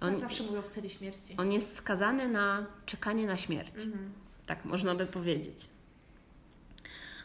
On... 0.00 0.20
Zawsze 0.20 0.44
mówią 0.44 0.62
w 0.62 0.68
celi 0.68 0.90
śmierci. 0.90 1.36
on 1.36 1.52
jest 1.52 1.74
skazany 1.74 2.28
na 2.28 2.66
czekanie 2.86 3.26
na 3.26 3.36
śmierć. 3.36 3.74
Mhm. 3.74 4.12
Tak 4.46 4.64
można 4.64 4.94
by 4.94 5.06
powiedzieć. 5.06 5.68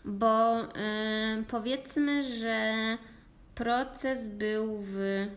Bo 0.06 0.64
y, 0.64 0.68
powiedzmy, 1.48 2.24
że 2.40 2.98
proces 3.56 4.28
był 4.28 4.78
w 4.82 5.28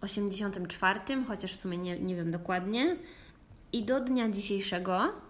84, 0.00 1.00
chociaż 1.28 1.52
w 1.52 1.60
sumie 1.60 1.78
nie, 1.78 1.98
nie 1.98 2.16
wiem 2.16 2.30
dokładnie. 2.30 2.96
I 3.72 3.84
do 3.84 4.00
dnia 4.00 4.30
dzisiejszego, 4.30 5.27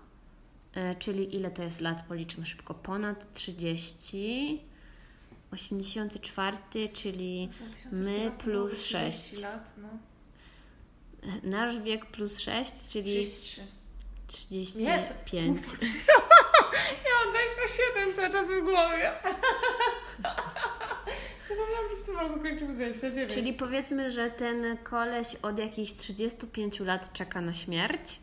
czyli 0.99 1.37
ile 1.37 1.51
to 1.51 1.63
jest 1.63 1.81
lat, 1.81 2.03
policzmy 2.03 2.47
szybko, 2.47 2.75
ponad 2.75 3.33
30. 3.33 4.61
84, 5.53 6.57
czyli 6.95 7.49
my 7.93 8.31
2014 8.31 8.43
plus 8.43 8.55
było 8.55 8.69
30 8.69 8.91
sześć. 8.93 9.43
lat, 9.43 9.75
no. 9.79 9.89
nasz 11.43 11.83
wiek 11.83 12.07
plus 12.07 12.39
6, 12.39 12.73
czyli 12.89 13.25
33. 13.25 13.61
35. 14.27 15.61
Ja 17.05 17.11
mam 17.25 17.33
27 17.35 18.15
cały 18.15 18.31
czas 18.31 18.47
w 18.47 18.65
głowie. 18.65 19.13
Zapomniałam, 21.49 21.89
że 21.91 21.97
w 21.97 22.03
tym 22.03 22.17
roku 22.17 22.41
kończymy 22.41 22.75
29. 22.75 23.35
Czyli 23.35 23.53
powiedzmy, 23.53 24.13
że 24.13 24.31
ten 24.31 24.77
koleś 24.77 25.37
od 25.37 25.59
jakichś 25.59 25.93
35 25.93 26.81
lat 26.81 27.13
czeka 27.13 27.41
na 27.41 27.55
śmierć 27.55 28.21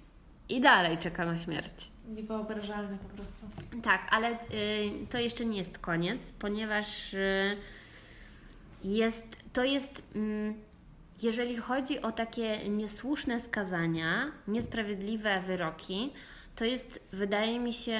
i 0.49 0.61
dalej 0.61 0.97
czeka 0.97 1.25
na 1.25 1.39
śmierć. 1.39 1.89
Niewyobrażalne 2.07 2.97
po 2.97 3.09
prostu. 3.15 3.45
Tak, 3.83 4.07
ale 4.11 4.31
y, 4.31 4.37
to 5.09 5.17
jeszcze 5.17 5.45
nie 5.45 5.57
jest 5.57 5.77
koniec, 5.77 6.31
ponieważ 6.31 7.13
y, 7.13 7.57
jest, 8.83 9.37
to 9.53 9.63
jest, 9.63 10.11
mm, 10.15 10.53
jeżeli 11.21 11.57
chodzi 11.57 12.01
o 12.01 12.11
takie 12.11 12.69
niesłuszne 12.69 13.39
skazania, 13.39 14.31
niesprawiedliwe 14.47 15.41
wyroki, 15.41 16.13
to 16.55 16.65
jest, 16.65 17.07
wydaje 17.13 17.59
mi 17.59 17.73
się, 17.73 17.99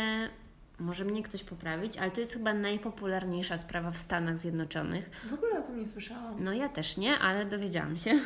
może 0.80 1.06
mnie 1.06 1.24
ktoś 1.24 1.44
poprawić, 1.44 1.98
ale 1.98 2.12
to 2.12 2.20
jest 2.20 2.34
chyba 2.34 2.54
najpopularniejsza 2.54 3.58
sprawa 3.58 3.92
w 3.92 3.98
Stanach 3.98 4.40
Zjednoczonych. 4.40 5.10
W 5.30 5.34
ogóle 5.34 5.60
o 5.60 5.62
tym 5.62 5.80
nie 5.80 5.88
słyszałam. 5.88 6.44
No 6.44 6.54
ja 6.54 6.70
też 6.70 6.98
nie, 6.98 7.20
ale 7.20 7.46
dowiedziałam 7.46 7.98
się. 7.98 8.20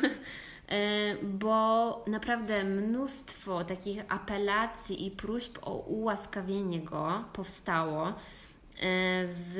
E, 0.70 1.16
Bo 1.22 2.04
naprawdę 2.06 2.64
mnóstwo 2.64 3.64
takich 3.64 4.02
apelacji 4.08 5.06
i 5.06 5.10
próśb 5.10 5.58
o 5.62 5.74
ułaskawienie 5.74 6.80
go 6.80 7.24
powstało 7.32 8.08
e, 8.08 8.12
z 9.26 9.58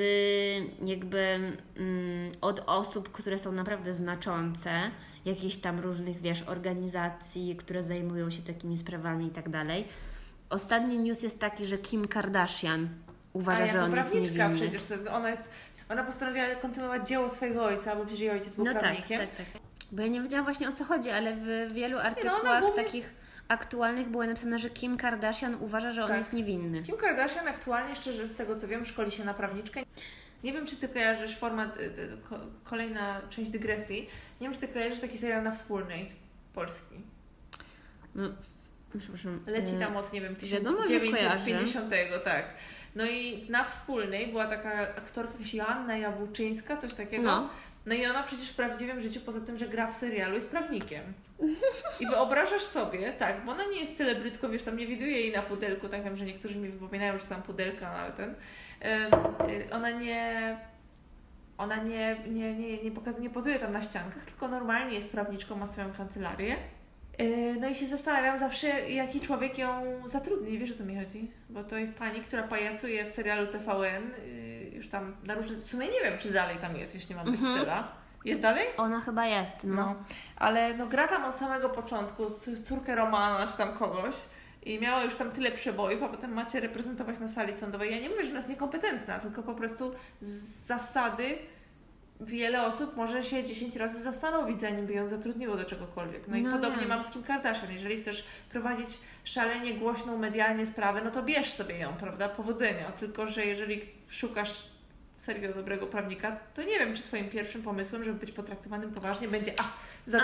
jakby 0.87 1.19
mm, 1.19 2.32
od 2.41 2.62
osób, 2.66 3.12
które 3.12 3.39
są 3.39 3.53
naprawdę 3.53 3.95
znaczące, 3.95 4.91
jakichś 5.24 5.57
tam 5.57 5.81
różnych, 5.81 6.20
wiesz, 6.20 6.43
organizacji, 6.43 7.57
które 7.57 7.82
zajmują 7.82 8.31
się 8.31 8.43
takimi 8.43 8.78
sprawami 8.78 9.27
i 9.27 9.31
tak 9.31 9.49
dalej. 9.49 9.85
Ostatni 10.51 10.99
news 10.99 11.23
jest 11.23 11.41
taki, 11.41 11.66
że 11.66 11.78
Kim 11.78 12.09
Kardashian 12.09 12.89
uważa, 13.32 13.66
że 13.66 13.85
on 13.85 13.97
jest 13.97 14.15
niewinny. 14.15 14.55
przecież 14.55 14.82
to 14.82 14.95
jest, 14.95 15.07
ona 15.09 15.31
jest, 15.31 15.51
ona 15.89 16.05
postanowiła 16.05 16.55
kontynuować 16.55 17.09
dzieło 17.09 17.28
swojego 17.28 17.65
ojca, 17.65 17.97
bo 17.97 18.03
przecież 18.05 18.20
jej 18.20 18.31
ojciec 18.31 18.55
był 18.55 18.65
No 18.65 18.73
tak, 18.73 18.81
prawnikiem. 18.82 19.20
tak, 19.20 19.37
tak. 19.37 19.70
Bo 19.93 20.03
ja 20.03 20.09
nie 20.09 20.21
wiedziałam 20.21 20.45
właśnie 20.45 20.69
o 20.69 20.73
co 20.73 20.85
chodzi, 20.85 21.11
ale 21.11 21.37
w 21.37 21.73
wielu 21.73 21.97
ona 21.99 22.07
artykułach 22.07 22.62
głównie- 22.62 22.85
takich 22.85 23.11
aktualnych 23.49 24.09
było 24.09 24.27
napisane, 24.27 24.59
że 24.59 24.71
Kim 24.71 24.97
Kardashian 24.97 25.55
uważa, 25.61 25.91
że 25.93 26.03
on 26.03 26.09
Tak. 26.09 26.19
jest 26.19 26.33
niewinny. 26.33 26.83
Kim 26.83 26.97
Kardashian 26.97 27.49
aktualnie, 27.49 27.97
szczerze 27.97 28.29
z 28.29 28.37
tego 28.37 28.57
co 28.57 28.69
wiem, 28.69 28.85
szkoli 28.87 29.11
się 29.11 29.25
na 29.25 29.35
prawniczkę. 29.35 29.83
Nie 30.45 30.53
wiem, 30.53 30.67
czy 30.67 30.77
ty 30.77 30.89
kojarzysz 30.89 31.37
format, 31.39 31.77
y, 31.77 31.81
y, 31.83 32.17
ko, 32.29 32.39
kolejna 32.65 33.21
część 33.31 33.51
dygresji. 33.51 34.09
Nie 34.41 34.47
wiem, 34.47 34.55
czy 34.55 34.61
ty 34.61 34.69
kojarzysz 34.69 35.01
taki 35.01 35.19
serial 35.19 35.43
na 35.43 35.51
wspólnej, 35.51 36.12
polski. 36.55 36.95
No, 38.15 38.29
przepraszam. 38.99 39.41
Leci 39.47 39.75
e, 39.75 39.79
tam 39.79 39.97
od, 39.97 40.12
nie 40.12 40.21
wiem, 40.21 40.37
wiadomo, 40.37 40.77
że 40.77 40.83
1950, 41.01 41.93
tak. 42.25 42.45
No 42.97 43.07
i 43.07 43.47
na 43.51 43.65
wspólnej 43.65 44.27
była 44.27 44.47
taka 44.47 44.81
aktorka 44.81 45.33
jakaś 45.33 45.55
Joanna 45.55 45.97
Jabłczyńska, 45.99 46.77
coś 46.77 46.95
takiego. 46.95 47.23
No, 47.23 47.49
No 47.86 47.94
i 47.94 48.07
ona 48.07 48.23
przecież 48.23 48.51
w 48.51 48.57
prawdziwym 48.57 49.01
życiu, 49.01 49.20
poza 49.20 49.40
tym, 49.40 49.59
że 49.59 49.69
gra 49.69 49.86
w 49.86 49.94
serialu, 49.97 50.35
jest 50.35 50.51
prawnikiem. 50.51 51.02
I 52.01 52.07
wyobrażasz 52.07 52.62
sobie, 52.62 53.12
tak, 53.12 53.44
bo 53.44 53.52
ona 53.52 53.65
nie 53.65 53.81
jest 53.81 53.97
celebrytką, 53.97 54.51
wiesz, 54.51 54.62
tam 54.62 54.77
nie 54.77 54.86
widuję 54.86 55.12
jej 55.12 55.32
na 55.32 55.43
pudelku, 55.43 55.89
tak 55.89 56.05
wiem, 56.05 56.16
że 56.16 56.24
niektórzy 56.24 56.57
mi 56.57 56.69
wypominają, 56.69 57.19
że 57.19 57.27
tam 57.27 57.43
pudelka, 57.43 57.93
no 57.93 57.98
ale 57.98 58.12
ten. 58.12 58.31
y, 58.31 59.70
ona 59.73 59.90
nie. 59.90 60.57
Ona 61.59 61.77
nie, 61.77 62.16
nie, 62.31 62.55
nie, 62.55 62.82
nie, 62.82 62.90
pokazuje, 62.90 63.23
nie 63.23 63.31
pozuje 63.31 63.59
tam 63.59 63.73
na 63.73 63.82
ściankach, 63.82 64.24
tylko 64.24 64.48
normalnie 64.48 64.94
jest 64.94 65.12
prawniczką, 65.12 65.57
ma 65.57 65.66
swoją 65.66 65.93
kancelarię. 65.93 66.57
Y, 67.21 67.57
no 67.61 67.69
i 67.69 67.75
się 67.75 67.87
zastanawiam 67.87 68.39
zawsze, 68.39 68.91
jaki 68.91 69.21
człowiek 69.21 69.59
ją 69.59 69.83
zatrudni, 70.09 70.59
wiesz 70.59 70.71
o 70.71 70.75
co 70.75 70.85
mi 70.85 70.97
chodzi? 70.97 71.31
Bo 71.51 71.65
to 71.65 71.77
jest 71.79 71.99
pani, 71.99 72.21
która 72.21 72.43
pajacuje 72.43 73.05
w 73.05 73.11
serialu 73.11 73.47
TVN, 73.47 74.11
y, 74.27 74.71
już 74.75 74.89
tam 74.89 75.17
na 75.25 75.35
różne, 75.35 75.57
w 75.57 75.69
sumie 75.69 75.87
nie 75.89 76.01
wiem, 76.05 76.19
czy 76.19 76.31
dalej 76.33 76.57
tam 76.57 76.77
jest, 76.77 76.95
jeśli 76.95 77.15
mam 77.15 77.25
być 77.27 77.35
Mhm. 77.35 77.57
szczera. 77.57 77.89
Jest 78.25 78.41
dalej? 78.41 78.67
Ona 78.77 79.01
chyba 79.01 79.27
jest, 79.27 79.65
no. 79.65 79.75
No, 79.75 79.95
ale 80.37 80.75
no 80.75 80.87
gra 80.87 81.09
tam 81.09 81.25
od 81.25 81.35
samego 81.35 81.69
początku, 81.71 82.27
córkę 82.65 82.95
Romana 82.95 83.47
czy 83.53 83.57
tam 83.57 83.75
kogoś 83.75 84.15
i 84.63 84.81
miała 84.81 85.05
już 85.05 85.17
tam 85.17 85.31
tyle 85.31 85.51
przebojów, 85.53 86.03
a 86.03 86.09
potem 86.09 86.33
macie 86.33 86.61
reprezentować 86.61 87.19
na 87.19 87.29
sali 87.29 87.55
sądowej. 87.55 87.91
Ja 87.91 88.01
nie 88.01 88.09
mówię, 88.09 88.23
że 88.25 88.29
ona 88.31 88.39
jest 88.39 88.49
niekompetentna, 88.49 89.19
tylko 89.19 89.43
po 89.43 89.55
prostu 89.55 89.91
z 90.21 90.67
zasady 90.67 91.39
wiele 92.21 92.67
osób 92.67 92.97
może 92.97 93.25
się 93.25 93.45
10 93.45 93.77
razy 93.77 94.03
zastanowić, 94.03 94.61
zanim 94.61 94.87
by 94.87 94.93
ją 94.93 95.09
zatrudniło 95.09 95.57
do 95.57 95.65
czegokolwiek. 95.65 96.29
No 96.29 96.37
i 96.37 96.43
No 96.43 96.53
podobnie 96.53 96.81
wiem. 96.81 96.89
mam 96.89 97.05
z 97.05 97.11
Kim 97.11 97.23
Kardashian. 97.23 97.73
Jeżeli 97.73 98.01
chcesz 98.01 98.25
prowadzić 98.51 98.89
szalenie 99.25 99.75
głośną 99.75 100.19
medialnie 100.19 100.67
sprawę, 100.67 101.01
no 101.05 101.11
to 101.11 101.23
bierz 101.23 101.53
sobie 101.53 101.79
ją, 101.79 101.93
prawda? 101.93 102.29
Powodzenia. 102.29 102.93
Tylko, 102.93 103.27
że 103.29 103.45
jeżeli 103.47 103.81
szukasz 104.09 104.65
serio 105.17 105.53
dobrego 105.55 105.87
prawnika, 105.87 106.37
to 106.55 106.63
nie 106.63 106.79
wiem, 106.79 106.95
czy 106.97 107.03
Twoim 107.03 107.29
pierwszym 107.29 107.63
pomysłem, 107.63 108.05
żeby 108.05 108.19
być 108.19 108.33
potraktowanym 108.33 108.91
poważnie, 108.95 109.29
będzie 109.29 109.53
a, 109.61 109.65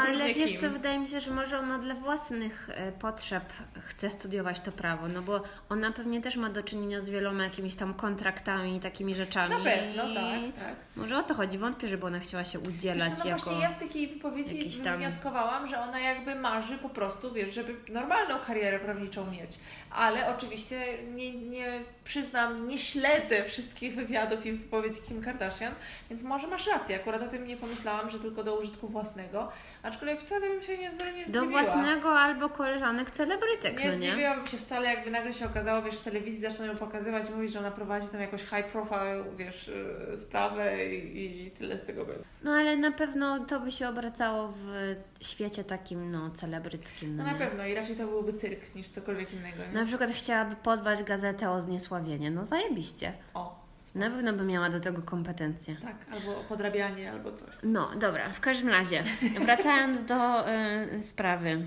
Ale 0.07 0.35
wiesz 0.35 0.51
Kim. 0.51 0.61
co, 0.61 0.71
wydaje 0.71 0.99
mi 0.99 1.09
się, 1.09 1.21
że 1.21 1.31
może 1.31 1.59
ona 1.59 1.79
dla 1.79 1.95
własnych 1.95 2.71
e, 2.71 2.93
potrzeb 2.93 3.43
chce 3.81 4.11
studiować 4.11 4.61
to 4.61 4.73
prawo, 4.73 5.09
no 5.09 5.23
bo 5.23 5.43
ona 5.69 5.93
pewnie 5.93 6.21
też 6.21 6.37
ma 6.37 6.51
do 6.51 6.63
czynienia 6.63 7.01
z 7.01 7.09
wieloma 7.09 7.45
jakimiś 7.45 7.77
tam 7.77 7.95
kontraktami 7.95 8.77
i 8.77 8.81
takimi 8.81 9.15
rzeczami. 9.15 9.55
Na 9.55 9.61
pewno, 9.61 10.03
tak, 10.15 10.65
tak. 10.65 10.75
Może 10.97 11.19
o 11.19 11.23
to 11.23 11.35
chodzi, 11.35 11.59
wątpię, 11.59 11.89
żeby 11.89 12.07
ona 12.07 12.19
chciała 12.19 12.45
się 12.45 12.61
udzielać 12.61 13.11
Wiesz 13.11 13.19
co, 13.19 13.25
no 13.25 13.31
jako... 13.31 13.43
właśnie 13.45 13.63
ja 13.63 13.71
z 13.71 13.79
takiej 13.79 14.09
wypowiedzi 14.09 14.83
tam- 14.85 14.99
wnioskowałam, 14.99 15.69
że 15.69 15.81
ona 15.81 16.01
jakby 16.01 16.35
marzy 16.35 16.79
po 16.79 16.89
prostu, 16.89 17.33
wiesz, 17.33 17.55
żeby 17.55 17.77
normalną 17.89 18.39
karierę 18.47 18.79
prawniczą 18.79 19.31
mieć. 19.31 19.59
Ale 19.91 20.37
oczywiście 20.37 20.81
nie, 21.15 21.33
nie 21.33 21.81
przyznam, 22.05 22.69
nie 22.69 22.79
śledzę 22.79 23.45
wszystkich 23.45 23.95
wywiadów 23.95 24.47
i 24.47 24.53
wypowiedzi 24.53 25.01
Kim 25.09 25.23
Kardashian, 25.23 25.75
więc 26.11 26.23
może 26.23 26.47
masz 26.47 26.67
rację. 26.67 26.97
Akurat 26.97 27.23
o 27.23 27.29
tym 27.29 27.47
nie 27.47 27.57
pomyślałam, 27.57 28.11
że 28.11 28.21
tylko 28.21 28.45
do 28.45 28.59
użytku 28.59 28.89
własnego. 28.89 29.53
Aczkolwiek 29.83 30.21
wcale 30.21 30.49
bym 30.49 30.63
się 30.63 30.79
nie, 30.79 30.91
nie 31.17 31.27
Do 31.27 31.41
zdziwiła. 31.41 31.63
własnego 31.63 32.19
albo 32.21 32.49
koleżanek 32.49 33.11
celebrytek, 33.11 33.79
Nie 33.79 33.85
no 33.87 33.93
nie? 33.93 33.99
zdziwiłabym 33.99 34.47
się 34.47 34.57
wcale, 34.57 34.95
jakby 34.95 35.11
nagle 35.11 35.35
się 35.35 35.47
okazało, 35.47 35.83
wiesz, 35.83 35.95
w 35.97 36.05
telewizji 36.05 36.41
zaczną 36.41 36.65
ją 36.65 36.77
pokazywać 36.77 37.29
i 37.29 37.33
mówić, 37.33 37.53
że 37.53 37.59
ona 37.59 37.71
prowadzi 37.71 38.09
tam 38.09 38.21
jakoś 38.21 38.41
high 38.43 38.65
profile, 38.73 39.25
wiesz, 39.37 39.71
yy, 40.11 40.17
sprawę 40.17 40.87
i, 40.87 41.47
i 41.47 41.51
tyle 41.51 41.79
z 41.79 41.83
tego 41.87 42.05
będzie. 42.05 42.25
No 42.45 42.53
ale 42.53 42.77
na 42.77 42.91
pewno 42.93 43.45
to 43.45 43.61
by 43.61 43.71
się 43.73 43.89
obracało 43.89 44.49
w 44.57 44.95
świecie 45.21 45.65
takim, 45.65 46.11
no, 46.11 46.31
celebryckim. 46.31 47.17
No 47.17 47.25
No 47.25 47.33
na 47.33 47.39
pewno 47.39 47.67
i 47.67 47.75
raczej 47.75 47.97
to 47.97 48.07
byłby 48.07 48.33
cyrk 48.33 48.75
niż 48.75 48.89
cokolwiek 48.89 49.33
innego. 49.33 49.59
Nie? 49.73 49.81
Na 49.81 49.87
przykład 49.87 50.11
chciałaby 50.11 50.57
pozwać 50.57 51.03
gazetę 51.03 51.51
o 51.51 51.63
zniesławienie. 51.63 52.31
No 52.31 52.45
zajebiście. 52.45 53.13
O, 53.35 53.66
Na 53.97 54.11
pewno 54.11 54.33
by 54.33 54.45
miała 54.45 54.71
do 54.71 54.81
tego 54.81 55.03
kompetencje. 55.03 55.77
tak, 55.77 55.97
albo 56.13 56.35
podrabianie, 56.49 57.13
albo 57.13 57.33
coś. 57.33 57.55
No, 57.63 57.91
dobra, 58.01 58.33
w 58.33 58.41
każdym 58.41 58.69
razie, 58.69 59.03
wracając 59.41 60.05
do 60.05 60.51
y, 60.51 61.03
sprawy. 61.03 61.67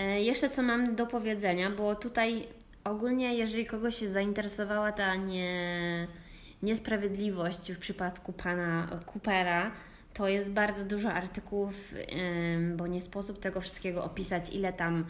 Y, 0.00 0.20
jeszcze 0.20 0.50
co 0.50 0.62
mam 0.62 0.96
do 0.96 1.06
powiedzenia, 1.06 1.70
bo 1.70 1.94
tutaj 1.94 2.48
ogólnie, 2.84 3.34
jeżeli 3.34 3.66
kogoś 3.66 3.96
się 3.96 4.08
zainteresowała 4.08 4.92
ta 4.92 5.14
nie, 5.14 6.06
niesprawiedliwość 6.62 7.72
w 7.72 7.78
przypadku 7.78 8.32
pana 8.32 8.88
Coopera, 9.12 9.70
to 10.14 10.28
jest 10.28 10.52
bardzo 10.52 10.84
dużo 10.84 11.12
artykułów, 11.12 11.94
bo 12.76 12.86
nie 12.86 13.00
sposób 13.00 13.40
tego 13.40 13.60
wszystkiego 13.60 14.04
opisać, 14.04 14.50
ile 14.54 14.72
tam 14.72 15.04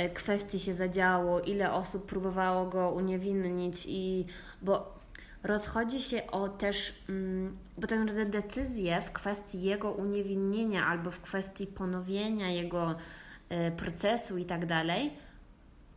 y, 0.00 0.08
kwestii 0.08 0.58
się 0.58 0.74
zadziało, 0.74 1.40
ile 1.40 1.72
osób 1.72 2.06
próbowało 2.06 2.66
go 2.66 2.90
uniewinnić 2.90 3.86
i 3.88 4.26
bo 4.62 4.97
rozchodzi 5.48 6.00
się 6.00 6.26
o 6.26 6.48
też, 6.48 7.02
mm, 7.08 7.58
bo 7.78 7.86
tak 7.86 7.98
naprawdę 7.98 8.26
decyzje 8.26 9.00
w 9.00 9.12
kwestii 9.12 9.62
jego 9.62 9.92
uniewinnienia 9.92 10.86
albo 10.86 11.10
w 11.10 11.20
kwestii 11.20 11.66
ponowienia 11.66 12.50
jego 12.50 12.90
y, 12.90 12.96
procesu 13.76 14.38
i 14.38 14.44
tak 14.44 14.66
dalej, 14.66 15.12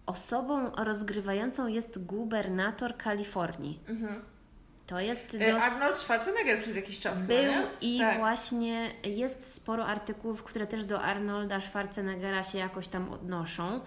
osobą 0.06 0.72
rozgrywającą 0.76 1.68
jest 1.68 2.06
gubernator 2.06 2.98
Kalifornii. 2.98 3.80
Mhm. 3.88 4.22
To 4.88 4.99
jest 4.99 5.38
E, 5.40 5.52
dość... 5.52 5.65
Arnold 5.65 5.95
Schwarzenegger 5.95 6.61
przez 6.61 6.76
jakiś 6.76 6.99
czas 6.99 7.18
chyba, 7.18 7.28
Był 7.28 7.44
nie? 7.44 7.68
i 7.82 7.99
tak. 7.99 8.19
właśnie 8.19 8.91
jest 9.03 9.53
sporo 9.53 9.86
artykułów, 9.86 10.44
które 10.44 10.68
też 10.68 10.86
do 10.86 11.02
Arnolda 11.02 11.61
Schwarzeneggera 11.61 12.44
się 12.44 12.57
jakoś 12.57 12.88
tam 12.88 13.14
odnoszą, 13.14 13.82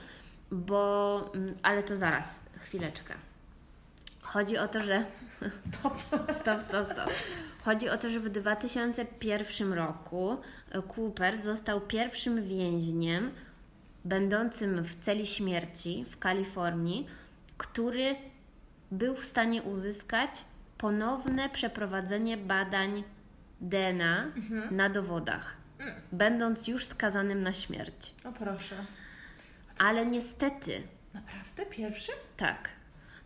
bo, 0.51 1.31
mm, 1.35 1.55
ale 1.63 1.83
to 1.83 1.97
zaraz, 1.97 2.45
chwileczkę. 2.59 3.15
Chodzi 4.23 4.59
o 4.59 4.69
to, 4.69 4.85
że. 4.85 5.05
Stop. 5.61 5.99
Stop, 6.41 6.61
stop, 6.63 6.87
stop. 6.93 7.11
Chodzi 7.65 7.89
o 7.89 7.99
to, 7.99 8.09
że 8.11 8.21
w 8.21 8.29
2001 8.29 9.73
roku 9.73 10.37
e, 10.71 10.83
Cooper 10.83 11.37
został 11.37 11.81
pierwszym 11.81 12.45
więźniem 12.49 13.31
będącym 14.05 14.85
w 14.85 14.95
celi 14.97 15.27
śmierci 15.27 16.05
w 16.11 16.19
Kalifornii, 16.19 17.07
który 17.59 18.17
był 18.91 19.17
w 19.17 19.25
stanie 19.25 19.63
uzyskać 19.63 20.31
ponowne 20.79 21.49
przeprowadzenie 21.49 22.37
badań 22.37 23.05
DNA 23.61 24.27
na 24.71 24.89
dowodach, 24.91 25.57
będąc 26.13 26.69
już 26.69 26.85
skazanym 26.87 27.43
na 27.43 27.53
śmierć. 27.53 28.15
O 28.25 28.33
proszę. 28.33 28.77
Ale 29.79 30.07
niestety, 30.07 30.83
Naprawdę? 31.15 31.67
Pierwszy? 31.67 32.13
tak. 32.37 32.69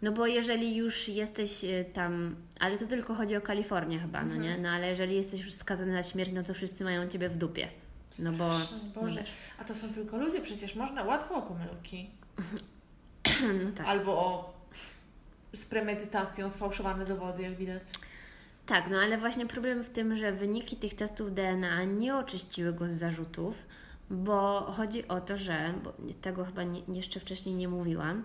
No 0.02 0.12
bo 0.12 0.26
jeżeli 0.26 0.76
już 0.76 1.08
jesteś 1.08 1.64
e, 1.64 1.84
tam, 1.84 2.36
ale 2.60 2.78
to 2.78 2.86
tylko 2.86 3.14
chodzi 3.14 3.36
o 3.36 3.40
Kalifornię 3.40 3.98
chyba, 3.98 4.24
no 4.24 4.36
nie? 4.36 4.58
No 4.58 4.68
ale 4.68 4.88
jeżeli 4.88 5.16
jesteś 5.16 5.40
już 5.44 5.54
skazany 5.54 5.92
na 5.92 6.02
śmierć, 6.02 6.32
no 6.32 6.44
to 6.44 6.54
wszyscy 6.54 6.84
mają 6.84 7.08
ciebie 7.08 7.28
w 7.28 7.36
dupie. 7.36 7.68
No 8.18 8.32
bo. 8.32 8.54
Straszne, 8.54 8.78
Boże. 8.94 9.24
A 9.58 9.64
to 9.64 9.74
są 9.74 9.88
tylko 9.88 10.16
ludzie, 10.16 10.40
przecież 10.40 10.74
można 10.74 11.04
łatwo 11.04 11.34
o 11.34 11.42
pomyłki. 11.42 12.10
No 13.64 13.72
tak. 13.76 13.86
Albo 13.86 14.12
o 14.12 14.58
z 15.54 15.66
premedytacją 15.66 16.50
sfałszowane 16.50 17.04
dowody, 17.04 17.42
jak 17.42 17.56
widać. 17.56 17.82
Tak, 18.66 18.90
no 18.90 18.98
ale 18.98 19.18
właśnie 19.18 19.46
problem 19.46 19.84
w 19.84 19.90
tym, 19.90 20.16
że 20.16 20.32
wyniki 20.32 20.76
tych 20.76 20.94
testów 20.94 21.34
DNA 21.34 21.84
nie 21.84 22.16
oczyściły 22.16 22.72
go 22.72 22.88
z 22.88 22.90
zarzutów, 22.90 23.66
bo 24.10 24.60
chodzi 24.60 25.08
o 25.08 25.20
to, 25.20 25.36
że, 25.38 25.74
bo 25.84 25.92
tego 26.20 26.44
chyba 26.44 26.62
nie, 26.62 26.82
jeszcze 26.88 27.20
wcześniej 27.20 27.54
nie 27.54 27.68
mówiłam, 27.68 28.24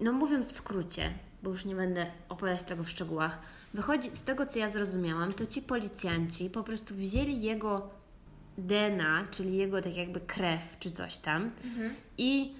no 0.00 0.12
mówiąc 0.12 0.46
w 0.46 0.52
skrócie, 0.52 1.12
bo 1.42 1.50
już 1.50 1.64
nie 1.64 1.74
będę 1.74 2.06
opowiadać 2.28 2.64
tego 2.64 2.84
w 2.84 2.90
szczegółach, 2.90 3.38
wychodzi 3.74 4.10
z 4.16 4.22
tego, 4.22 4.46
co 4.46 4.58
ja 4.58 4.70
zrozumiałam, 4.70 5.32
to 5.32 5.46
ci 5.46 5.62
policjanci 5.62 6.50
po 6.50 6.62
prostu 6.62 6.94
wzięli 6.94 7.42
jego 7.42 7.90
DNA, 8.58 9.24
czyli 9.30 9.56
jego 9.56 9.82
tak 9.82 9.96
jakby 9.96 10.20
krew 10.20 10.76
czy 10.80 10.90
coś 10.90 11.16
tam 11.16 11.50
i 12.18 12.54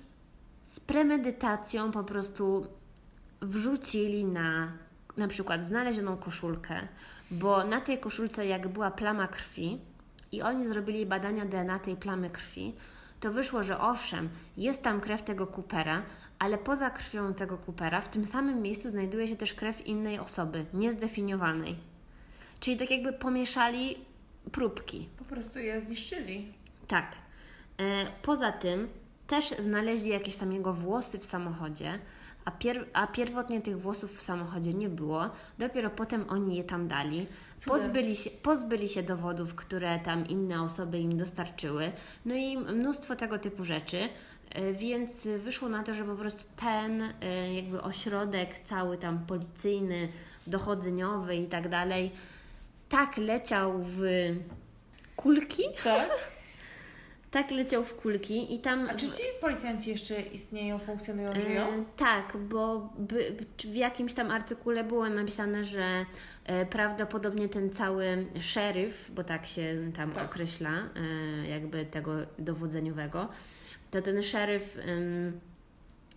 z 0.64 0.80
premedytacją 0.80 1.92
po 1.92 2.04
prostu 2.04 2.66
wrzucili 3.40 4.24
na 4.24 4.72
na 5.18 5.28
przykład 5.28 5.64
znalezioną 5.64 6.16
koszulkę, 6.16 6.88
bo 7.30 7.64
na 7.64 7.80
tej 7.80 7.98
koszulce 7.98 8.46
jak 8.46 8.68
była 8.68 8.90
plama 8.90 9.28
krwi 9.28 9.78
i 10.32 10.42
oni 10.42 10.66
zrobili 10.66 11.06
badania 11.06 11.44
DNA 11.44 11.78
tej 11.78 11.96
plamy 11.96 12.30
krwi, 12.30 12.74
to 13.20 13.32
wyszło, 13.32 13.62
że 13.62 13.80
owszem, 13.80 14.28
jest 14.56 14.82
tam 14.82 15.00
krew 15.00 15.22
tego 15.22 15.46
Coopera, 15.46 16.02
ale 16.38 16.58
poza 16.58 16.90
krwią 16.90 17.34
tego 17.34 17.58
Coopera 17.58 18.00
w 18.00 18.08
tym 18.08 18.26
samym 18.26 18.62
miejscu 18.62 18.90
znajduje 18.90 19.28
się 19.28 19.36
też 19.36 19.54
krew 19.54 19.86
innej 19.86 20.18
osoby, 20.18 20.64
niezdefiniowanej. 20.74 21.76
Czyli 22.60 22.76
tak 22.76 22.90
jakby 22.90 23.12
pomieszali 23.12 23.96
próbki. 24.52 25.08
Po 25.18 25.24
prostu 25.24 25.58
je 25.58 25.80
zniszczyli. 25.80 26.52
Tak. 26.88 27.12
E, 27.78 28.06
poza 28.22 28.52
tym 28.52 28.88
też 29.26 29.48
znaleźli 29.58 30.10
jakieś 30.10 30.36
tam 30.36 30.52
jego 30.52 30.74
włosy 30.74 31.18
w 31.18 31.24
samochodzie, 31.26 31.98
a, 32.44 32.50
pier- 32.50 32.84
a 32.92 33.06
pierwotnie 33.06 33.62
tych 33.62 33.80
włosów 33.80 34.18
w 34.18 34.22
samochodzie 34.22 34.70
nie 34.70 34.88
było. 34.88 35.30
Dopiero 35.58 35.90
potem 35.90 36.24
oni 36.28 36.56
je 36.56 36.64
tam 36.64 36.88
dali. 36.88 37.26
Pozbyli 37.66 38.16
się, 38.16 38.30
pozbyli 38.30 38.88
się 38.88 39.02
dowodów, 39.02 39.54
które 39.54 39.98
tam 39.98 40.26
inne 40.26 40.62
osoby 40.62 40.98
im 40.98 41.16
dostarczyły. 41.16 41.92
No 42.24 42.34
i 42.34 42.58
mnóstwo 42.58 43.16
tego 43.16 43.38
typu 43.38 43.64
rzeczy. 43.64 44.08
E, 44.50 44.72
Więc 44.72 45.26
wyszło 45.38 45.68
na 45.68 45.82
to, 45.82 45.94
że 45.94 46.04
po 46.04 46.14
prostu 46.16 46.44
ten 46.56 47.02
e, 47.22 47.54
jakby 47.54 47.82
ośrodek 47.82 48.58
cały 48.64 48.98
tam 48.98 49.26
policyjny, 49.26 50.08
dochodzeniowy 50.46 51.36
i 51.36 51.46
tak 51.46 51.68
dalej 51.68 52.10
tak 52.88 53.16
leciał 53.16 53.74
w 53.78 54.02
kulki. 55.16 55.62
Tak? 55.84 56.10
Tak 57.30 57.50
leciał 57.50 57.84
w 57.84 57.94
kulki 57.96 58.54
i 58.54 58.58
tam... 58.58 58.88
A 58.90 58.94
czy 58.94 59.06
ci 59.06 59.22
policjanci 59.40 59.90
jeszcze 59.90 60.20
istnieją, 60.20 60.78
funkcjonują, 60.78 61.30
E, 61.30 61.40
żyją? 61.42 61.84
tak, 61.96 62.36
bo 62.36 62.92
by, 62.98 63.36
w 63.64 63.74
jakimś 63.74 64.14
tam 64.14 64.30
artykule 64.30 64.84
było 64.84 65.08
napisane, 65.08 65.64
że 65.64 66.06
e, 66.44 66.66
prawdopodobnie 66.66 67.48
ten 67.48 67.70
cały 67.70 68.26
szeryf, 68.40 69.10
bo 69.14 69.24
tak 69.24 69.46
się 69.46 69.90
tam 69.96 70.12
Tak. 70.12 70.24
określa, 70.24 70.70
e, 70.70 71.48
jakby 71.48 71.84
tego 71.84 72.12
dowodzeniowego, 72.38 73.28
to 73.90 74.02
ten 74.02 74.22
szeryf 74.22 74.78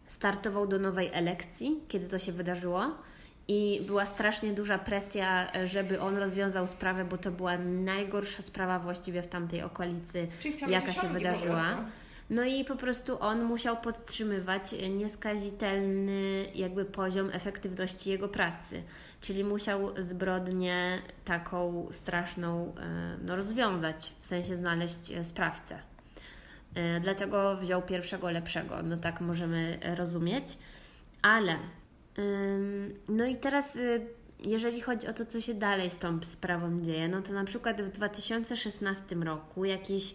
startował 0.07 0.67
do 0.67 0.79
nowej 0.79 1.09
elekcji, 1.13 1.79
kiedy 1.87 2.07
to 2.07 2.19
się 2.19 2.31
wydarzyło. 2.31 2.95
I 3.47 3.81
była 3.87 4.05
strasznie 4.05 4.53
duża 4.53 4.77
presja, 4.77 5.51
żeby 5.65 6.01
on 6.01 6.17
rozwiązał 6.17 6.67
sprawę, 6.67 7.05
bo 7.05 7.17
to 7.17 7.31
była 7.31 7.57
najgorsza 7.57 8.41
sprawa 8.41 8.79
właściwie 8.79 9.21
w 9.21 9.27
tamtej 9.27 9.61
okolicy, 9.63 10.27
jaka 10.67 10.93
się 10.93 11.07
wydarzyła. 11.07 11.85
No 12.29 12.43
i 12.43 12.65
po 12.65 12.75
prostu 12.75 13.19
on 13.19 13.43
musiał 13.43 13.77
podtrzymywać 13.77 14.75
nieskazitelny 14.89 16.45
jakby 16.55 16.85
poziom 16.85 17.29
efektywności 17.33 18.09
jego 18.09 18.27
pracy. 18.27 18.83
Czyli 19.21 19.43
musiał 19.43 20.03
zbrodnię 20.03 21.01
taką 21.25 21.87
straszną 21.91 22.73
e, 22.77 23.17
no, 23.25 23.35
rozwiązać, 23.35 24.13
w 24.19 24.25
sensie 24.25 24.55
znaleźć 24.55 25.11
e, 25.11 25.23
sprawcę. 25.23 25.79
E, 26.75 26.99
Dlatego 26.99 27.57
wziął 27.57 27.81
pierwszego 27.81 28.29
lepszego, 28.29 28.83
no 28.83 28.97
tak 28.97 29.21
możemy 29.21 29.79
rozumieć. 29.95 30.45
Ale 31.21 31.57
no 33.09 33.25
i 33.25 33.35
teraz 33.35 33.75
y, 33.75 34.01
jeżeli 34.39 34.81
chodzi 34.81 35.07
o 35.07 35.13
to, 35.13 35.25
co 35.25 35.41
się 35.41 35.53
dalej 35.53 35.89
z 35.89 35.97
tą 35.97 36.23
sprawą 36.23 36.79
dzieje, 36.79 37.07
no 37.07 37.21
to 37.21 37.33
na 37.33 37.43
przykład 37.43 37.81
w 37.81 37.91
2016 37.91 39.15
roku 39.15 39.65
jakiś 39.65 40.13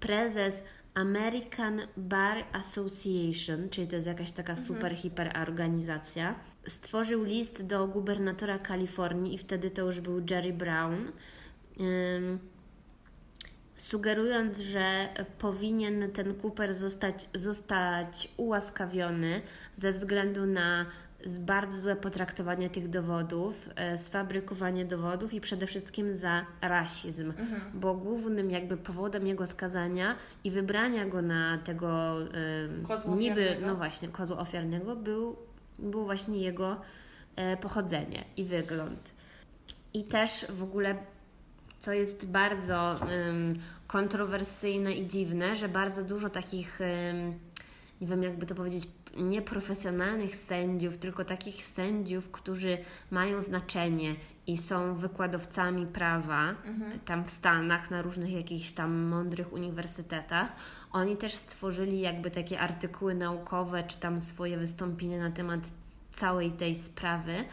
prezes 0.00 0.62
American 0.94 1.80
Bar 1.96 2.44
Association, 2.52 3.68
czyli 3.70 3.88
to 3.88 3.96
jest 3.96 4.08
jakaś 4.08 4.32
taka 4.32 4.56
super, 4.56 4.96
hiper 4.96 5.38
organizacja, 5.48 6.34
stworzył 6.66 7.24
list 7.24 7.66
do 7.66 7.88
gubernatora 7.88 8.58
Kalifornii 8.58 9.34
i 9.34 9.38
wtedy 9.38 9.70
to 9.70 9.82
już 9.82 10.00
był 10.00 10.22
Jerry 10.30 10.52
Brown, 10.52 11.12
ym, 11.80 12.38
sugerując, 13.76 14.58
że 14.58 15.08
powinien 15.38 16.12
ten 16.12 16.34
Cooper 16.42 16.74
zostać, 16.74 17.28
zostać 17.34 18.28
ułaskawiony 18.36 19.42
ze 19.74 19.92
względu 19.92 20.46
na 20.46 20.86
bardzo 21.40 21.80
złe 21.80 21.96
potraktowanie 21.96 22.70
tych 22.70 22.88
dowodów, 22.88 23.68
e, 23.76 23.98
sfabrykowanie 23.98 24.84
dowodów 24.84 25.34
i 25.34 25.40
przede 25.40 25.66
wszystkim 25.66 26.16
za 26.16 26.46
rasizm, 26.60 27.32
bo 27.74 27.94
głównym 27.94 28.50
jakby 28.50 28.76
powodem 28.76 29.26
jego 29.26 29.46
skazania 29.46 30.16
i 30.44 30.50
wybrania 30.50 31.06
go 31.06 31.22
na 31.22 31.58
tego 31.58 32.16
Kozła 32.88 33.16
niby, 33.16 33.42
ofiarnego. 33.42 33.66
no 33.66 33.74
właśnie, 33.74 34.08
kozła 34.08 34.38
ofiarnego 34.38 34.96
był, 34.96 35.36
był 35.78 36.04
właśnie 36.04 36.38
jego 36.38 36.80
e, 37.36 37.56
pochodzenie 37.56 38.24
i 38.36 38.44
wygląd. 38.44 39.12
I 39.94 40.04
też 40.04 40.46
w 40.48 40.62
ogóle 40.62 40.96
co 41.80 41.92
jest 41.92 42.30
bardzo 42.30 43.00
kontrowersyjne 43.86 44.92
i 44.92 45.06
dziwne, 45.06 45.56
że 45.56 45.68
bardzo 45.68 46.04
dużo 46.04 46.30
takich, 46.30 46.78
nie 48.00 48.06
wiem 48.06 48.22
jakby 48.22 48.46
to 48.46 48.54
powiedzieć, 48.54 48.88
nieprofesjonalnych 49.16 50.36
sędziów, 50.36 50.98
tylko 50.98 51.24
takich 51.24 51.64
sędziów, 51.64 52.30
którzy 52.30 52.78
mają 53.10 53.42
znaczenie 53.42 54.14
i 54.46 54.58
są 54.58 54.94
wykładowcami 54.94 55.86
prawa 55.86 56.54
tam 57.04 57.24
w 57.24 57.30
Stanach, 57.30 57.90
na 57.90 58.02
różnych 58.02 58.32
jakichś 58.32 58.72
tam 58.72 59.02
mądrych 59.02 59.52
uniwersytetach. 59.52 60.52
Oni 60.92 61.16
też 61.16 61.34
stworzyli 61.34 62.00
jakby 62.00 62.30
takie 62.30 62.60
artykuły 62.60 63.14
naukowe, 63.14 63.84
czy 63.84 63.98
tam 63.98 64.20
swoje 64.20 64.56
wystąpienia 64.56 65.18
na 65.18 65.30
temat 65.30 65.60
całej 66.12 66.50
tej 66.50 66.74
sprawy, 66.74 67.44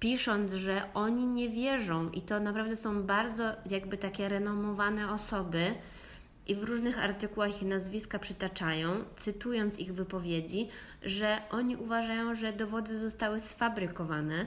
pisząc, 0.00 0.52
że 0.52 0.82
oni 0.94 1.26
nie 1.26 1.48
wierzą 1.48 2.10
i 2.10 2.22
to 2.22 2.40
naprawdę 2.40 2.76
są 2.76 3.02
bardzo 3.02 3.44
jakby 3.66 3.96
takie 3.96 4.28
renomowane 4.28 5.12
osoby 5.12 5.74
i 6.46 6.54
w 6.54 6.64
różnych 6.64 6.98
artykułach 6.98 7.62
ich 7.62 7.68
nazwiska 7.68 8.18
przytaczają, 8.18 9.04
cytując 9.16 9.78
ich 9.78 9.94
wypowiedzi, 9.94 10.68
że 11.02 11.38
oni 11.50 11.76
uważają, 11.76 12.34
że 12.34 12.52
dowody 12.52 12.98
zostały 12.98 13.40
sfabrykowane 13.40 14.46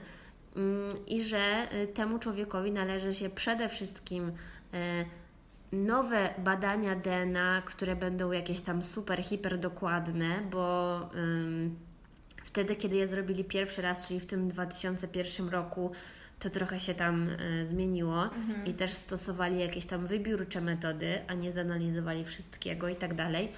mm, 0.55 1.05
i 1.07 1.23
że 1.23 1.67
y, 1.73 1.87
temu 1.87 2.19
człowiekowi 2.19 2.71
należy 2.71 3.13
się 3.13 3.29
przede 3.29 3.69
wszystkim 3.69 4.31
e, 4.73 5.05
nowe 5.71 6.33
badania 6.37 6.95
DNA, 6.95 7.61
które 7.65 7.95
będą 7.95 8.31
jakieś 8.31 8.61
tam 8.61 8.83
super, 8.83 9.23
hiper 9.23 9.59
dokładne, 9.59 10.41
bo 10.51 10.99
wtedy, 12.53 12.75
kiedy 12.75 12.95
je 12.95 13.07
zrobili 13.07 13.43
pierwszy 13.43 13.81
raz, 13.81 14.07
czyli 14.07 14.19
w 14.19 14.25
tym 14.25 14.49
2001 14.49 15.49
roku, 15.49 15.91
to 16.39 16.49
trochę 16.49 16.79
się 16.79 16.93
tam 16.93 17.29
e, 17.29 17.65
zmieniło 17.65 18.29
i 18.65 18.73
też 18.73 18.91
stosowali 18.91 19.59
jakieś 19.59 19.85
tam 19.85 20.07
wybiórcze 20.07 20.61
metody, 20.61 21.21
a 21.27 21.33
nie 21.33 21.51
zanalizowali 21.51 22.25
wszystkiego 22.25 22.89
i 22.89 22.95
tak 22.95 23.13
dalej. 23.13 23.51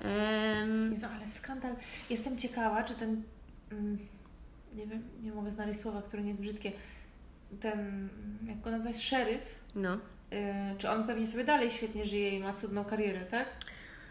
Em, 0.00 0.92
Jezu, 0.92 1.06
ale 1.16 1.26
skandal. 1.26 1.74
Jestem 2.10 2.38
ciekawa, 2.38 2.84
czy 2.84 2.94
ten. 2.94 3.22
Mm, 3.72 3.98
nie 4.74 4.86
wiem, 4.86 5.02
nie 5.22 5.32
mogę 5.32 5.52
znaleźć 5.52 5.80
słowa, 5.80 6.02
które 6.02 6.22
nie 6.22 6.28
jest 6.28 6.40
brzydkie. 6.40 6.72
Ten, 7.60 8.08
jak 8.46 8.60
go 8.60 8.70
nazwać, 8.70 9.02
szeryf. 9.02 9.60
no. 9.74 9.94
y, 9.94 9.98
czy 10.78 10.90
on 10.90 11.06
pewnie 11.06 11.26
sobie 11.26 11.44
dalej 11.44 11.70
świetnie 11.70 12.06
żyje 12.06 12.30
i 12.30 12.40
ma 12.40 12.52
cudną 12.52 12.84
karierę, 12.84 13.20
tak? 13.20 13.48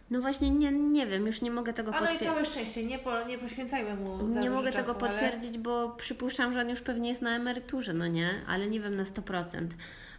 No 0.10 0.22
właśnie 0.22 0.50
nie, 0.52 0.72
nie 0.72 1.08
wiem, 1.08 1.28
już 1.28 1.42
nie 1.42 1.52
mogę 1.52 1.74
tego 1.74 1.92
A 1.92 1.94
no 1.94 1.98
i 1.98 2.02
potwierdzić. 2.02 2.28
całe 2.28 2.46
szczęście, 2.46 2.84
nie, 2.84 3.00
po, 3.00 3.24
nie 3.24 3.38
poświęcajmy 3.38 3.96
mu 3.96 4.32
za 4.32 4.42
Nie 4.42 4.50
mogę 4.50 4.72
czasu, 4.72 4.86
tego 4.86 5.00
potwierdzić, 5.00 5.58
bo 5.58 5.90
przypuszczam, 5.90 6.54
że 6.54 6.62
on 6.62 6.70
już 6.70 6.82
pewnie 6.82 7.10
jest 7.10 7.22
na 7.22 7.36
emeryturze, 7.36 7.94
no 7.94 8.08
nie? 8.08 8.30
Ale 8.48 8.68
nie 8.68 8.80
wiem 8.80 8.96
na 8.96 9.04
100%. 9.04 9.68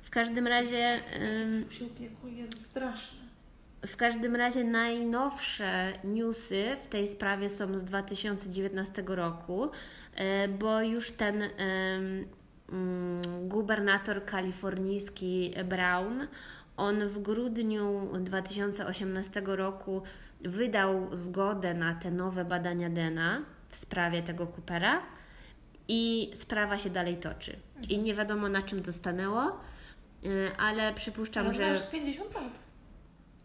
W 0.03 0.11
każdym 0.11 0.47
razie... 0.47 1.01
Ale... 1.15 1.27
ym, 1.27 1.55
Jezu, 1.55 1.71
się 1.71 1.85
upiekło, 1.85 2.29
Jezu, 2.29 2.59
straszne. 2.59 3.19
W 3.87 3.97
każdym 3.97 4.37
razie 4.37 4.65
najnowsze 4.65 5.93
newsy 6.05 6.77
w 6.85 6.89
tej 6.89 7.09
sprawie 7.09 7.51
są 7.51 7.79
z 7.79 7.85
2019 7.85 9.03
roku, 9.07 9.71
e, 10.15 10.49
bo 10.49 10.83
już 10.83 11.11
ten 11.11 11.43
mm, 11.43 12.25
gubernator 13.49 14.25
kalifornijski 14.25 15.55
Brown, 15.65 16.27
on 16.79 17.09
w 17.09 17.19
grudniu 17.23 18.09
2018 18.21 19.43
roku 19.45 20.03
wydał 20.41 21.17
zgodę 21.17 21.75
na 21.75 21.95
te 21.95 22.11
nowe 22.11 22.45
badania 22.45 22.91
DNA 22.91 23.43
w 23.69 23.77
sprawie 23.77 24.23
tego 24.23 24.47
Coopera 24.47 25.03
i 25.89 26.31
sprawa 26.35 26.79
się 26.79 26.91
dalej 26.91 27.17
toczy. 27.17 27.57
I 27.89 27.99
nie 27.99 28.15
wiadomo 28.15 28.49
na 28.49 28.63
czym 28.63 28.83
to 28.83 28.93
stanęło, 28.93 29.43
e, 29.43 30.57
ale 30.57 30.95
przypuszczam, 30.95 31.47
Ale 31.47 31.55
że... 31.55 31.71
masz 31.71 31.91
50 31.91 32.35
lat. 32.35 32.43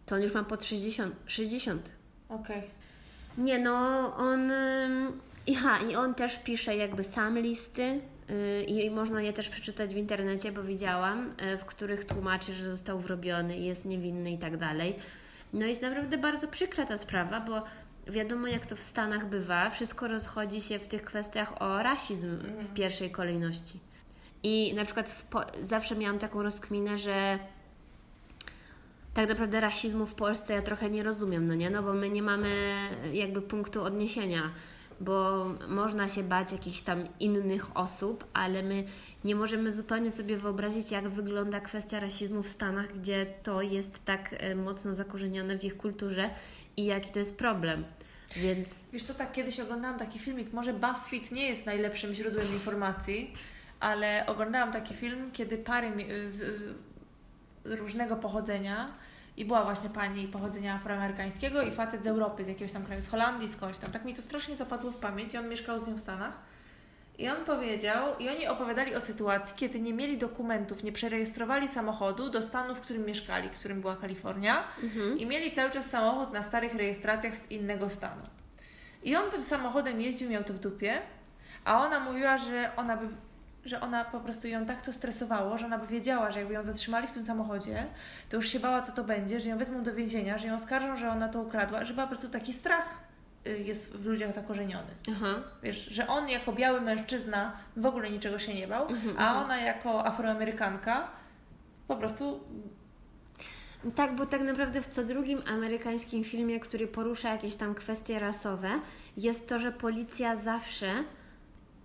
To 0.06 0.14
on 0.14 0.22
już 0.22 0.34
ma 0.34 0.44
pod 0.44 0.64
60. 0.64 1.14
60. 1.26 1.92
Okej. 2.28 2.62
Nie 3.38 3.58
no, 3.58 3.76
on. 4.16 4.52
Aha, 5.56 5.78
i 5.90 5.96
on 5.96 6.14
też 6.14 6.36
pisze 6.38 6.76
jakby 6.76 7.04
sam 7.04 7.38
listy. 7.38 8.00
Yy, 8.28 8.62
I 8.62 8.90
można 8.90 9.22
je 9.22 9.32
też 9.32 9.48
przeczytać 9.48 9.94
w 9.94 9.96
internecie, 9.96 10.52
bo 10.52 10.62
widziałam, 10.62 11.34
yy, 11.40 11.58
w 11.58 11.64
których 11.64 12.04
tłumaczy, 12.04 12.52
że 12.52 12.70
został 12.70 12.98
wrobiony 12.98 13.58
i 13.58 13.64
jest 13.64 13.84
niewinny 13.84 14.32
i 14.32 14.38
tak 14.38 14.56
dalej. 14.56 14.96
No 15.52 15.66
jest 15.66 15.82
naprawdę 15.82 16.18
bardzo 16.18 16.48
przykra 16.48 16.86
ta 16.86 16.98
sprawa, 16.98 17.40
bo 17.40 17.62
wiadomo 18.12 18.48
jak 18.48 18.66
to 18.66 18.76
w 18.76 18.80
Stanach 18.80 19.28
bywa, 19.28 19.70
wszystko 19.70 20.08
rozchodzi 20.08 20.60
się 20.60 20.78
w 20.78 20.88
tych 20.88 21.02
kwestiach 21.04 21.62
o 21.62 21.82
rasizm 21.82 22.38
w 22.38 22.74
pierwszej 22.74 23.10
kolejności. 23.10 23.78
I 24.42 24.74
na 24.74 24.84
przykład 24.84 25.24
zawsze 25.60 25.96
miałam 25.96 26.18
taką 26.18 26.42
rozkminę, 26.42 26.98
że 26.98 27.38
tak 29.14 29.28
naprawdę 29.28 29.60
rasizmu 29.60 30.06
w 30.06 30.14
Polsce 30.14 30.54
ja 30.54 30.62
trochę 30.62 30.90
nie 30.90 31.02
rozumiem, 31.02 31.46
no 31.46 31.54
nie? 31.54 31.70
No 31.70 31.82
bo 31.82 31.92
my 31.92 32.10
nie 32.10 32.22
mamy 32.22 32.50
jakby 33.12 33.42
punktu 33.42 33.82
odniesienia, 33.82 34.50
bo 35.00 35.46
można 35.68 36.08
się 36.08 36.22
bać 36.22 36.52
jakichś 36.52 36.80
tam 36.80 37.04
innych 37.20 37.76
osób, 37.76 38.24
ale 38.32 38.62
my 38.62 38.84
nie 39.24 39.34
możemy 39.34 39.72
zupełnie 39.72 40.10
sobie 40.10 40.36
wyobrazić, 40.36 40.90
jak 40.90 41.08
wygląda 41.08 41.60
kwestia 41.60 42.00
rasizmu 42.00 42.42
w 42.42 42.48
Stanach, 42.48 42.98
gdzie 42.98 43.26
to 43.42 43.62
jest 43.62 44.04
tak 44.04 44.34
e, 44.38 44.54
mocno 44.54 44.94
zakorzenione 44.94 45.58
w 45.58 45.64
ich 45.64 45.76
kulturze 45.76 46.30
i 46.76 46.84
jaki 46.84 47.10
to 47.10 47.18
jest 47.18 47.38
problem. 47.38 47.84
Więc 48.36 48.84
Wiesz 48.92 49.04
co, 49.04 49.14
tak 49.14 49.32
kiedyś 49.32 49.60
oglądałam 49.60 49.98
taki 49.98 50.18
filmik, 50.18 50.52
może 50.52 50.72
BuzzFeed 50.72 51.32
nie 51.32 51.48
jest 51.48 51.66
najlepszym 51.66 52.14
źródłem 52.14 52.52
informacji, 52.52 53.34
ale 53.80 54.26
oglądałam 54.26 54.72
taki 54.72 54.94
film, 54.94 55.30
kiedy 55.32 55.58
pary 55.58 55.92
z, 56.28 56.36
z 56.36 56.74
różnego 57.64 58.16
pochodzenia 58.16 58.92
i 59.36 59.44
była 59.44 59.64
właśnie 59.64 59.90
pani 59.90 60.28
pochodzenia 60.28 60.74
afroamerykańskiego 60.74 61.62
i 61.62 61.70
facet 61.70 62.02
z 62.02 62.06
Europy, 62.06 62.44
z 62.44 62.48
jakiegoś 62.48 62.72
tam 62.72 62.84
kraju, 62.84 63.02
z 63.02 63.08
Holandii, 63.08 63.48
skądś 63.48 63.78
tam. 63.78 63.92
Tak 63.92 64.04
mi 64.04 64.14
to 64.14 64.22
strasznie 64.22 64.56
zapadło 64.56 64.90
w 64.90 64.96
pamięć 64.96 65.34
i 65.34 65.38
on 65.38 65.48
mieszkał 65.48 65.78
z 65.78 65.88
nią 65.88 65.94
w 65.94 66.00
Stanach. 66.00 66.32
I 67.18 67.28
on 67.28 67.44
powiedział, 67.44 68.18
i 68.18 68.28
oni 68.28 68.46
opowiadali 68.46 68.94
o 68.94 69.00
sytuacji, 69.00 69.54
kiedy 69.56 69.80
nie 69.80 69.92
mieli 69.94 70.18
dokumentów, 70.18 70.82
nie 70.82 70.92
przerejestrowali 70.92 71.68
samochodu 71.68 72.30
do 72.30 72.42
stanu, 72.42 72.74
w 72.74 72.80
którym 72.80 73.06
mieszkali, 73.06 73.48
którym 73.48 73.80
była 73.80 73.96
Kalifornia, 73.96 74.64
Mhm. 74.82 75.18
i 75.18 75.26
mieli 75.26 75.52
cały 75.52 75.70
czas 75.70 75.90
samochód 75.90 76.32
na 76.32 76.42
starych 76.42 76.74
rejestracjach 76.74 77.36
z 77.36 77.50
innego 77.50 77.88
stanu. 77.88 78.22
I 79.02 79.16
on 79.16 79.30
tym 79.30 79.42
samochodem 79.42 80.00
jeździł, 80.00 80.30
miał 80.30 80.44
to 80.44 80.52
w 80.54 80.58
dupie, 80.58 80.98
a 81.64 81.84
ona 81.86 82.00
mówiła, 82.00 82.38
że 82.38 82.70
ona 82.76 82.96
by, 82.96 83.06
że 83.64 83.80
ona 83.80 84.04
po 84.04 84.20
prostu 84.20 84.48
ją 84.48 84.66
tak 84.66 84.82
to 84.82 84.92
stresowało, 84.92 85.58
że 85.58 85.66
ona 85.66 85.78
by 85.78 85.86
wiedziała, 85.86 86.30
że 86.30 86.38
jakby 86.38 86.54
ją 86.54 86.62
zatrzymali 86.62 87.08
w 87.08 87.12
tym 87.12 87.22
samochodzie, 87.22 87.86
to 88.28 88.36
już 88.36 88.48
się 88.48 88.60
bała, 88.60 88.82
co 88.82 88.92
to 88.92 89.04
będzie, 89.04 89.40
że 89.40 89.48
ją 89.48 89.58
wezmą 89.58 89.82
do 89.82 89.94
więzienia, 89.94 90.38
że 90.38 90.46
ją 90.48 90.54
oskarżą, 90.54 90.96
że 90.96 91.10
ona 91.10 91.28
to 91.28 91.40
ukradła, 91.40 91.84
że 91.84 91.94
po 91.94 92.06
prostu 92.06 92.28
taki 92.28 92.52
strach 92.52 92.98
y, 93.46 93.58
jest 93.58 93.96
w 93.96 94.06
ludziach 94.06 94.32
zakorzeniony. 94.32 94.90
Aha. 95.10 95.34
Wiesz, 95.62 95.84
że 95.84 96.06
on 96.06 96.28
jako 96.28 96.52
biały 96.52 96.80
mężczyzna 96.80 97.52
w 97.76 97.86
ogóle 97.86 98.10
niczego 98.10 98.38
się 98.38 98.54
nie 98.54 98.68
bał, 98.68 98.88
Mhm, 98.88 99.16
a 99.18 99.44
ona 99.44 99.60
jako 99.60 100.06
afroamerykanka 100.06 101.08
po 101.88 101.96
prostu 101.96 102.40
Tak, 103.94 104.16
bo 104.16 104.26
tak 104.26 104.40
naprawdę 104.40 104.82
w 104.82 104.88
co 104.88 105.04
drugim 105.04 105.42
amerykańskim 105.46 106.24
filmie, 106.24 106.60
który 106.60 106.86
porusza 106.86 107.32
jakieś 107.32 107.54
tam 107.54 107.74
kwestie 107.74 108.18
rasowe, 108.18 108.70
jest 109.16 109.48
to, 109.48 109.58
że 109.58 109.72
policja 109.72 110.36
zawsze 110.36 110.92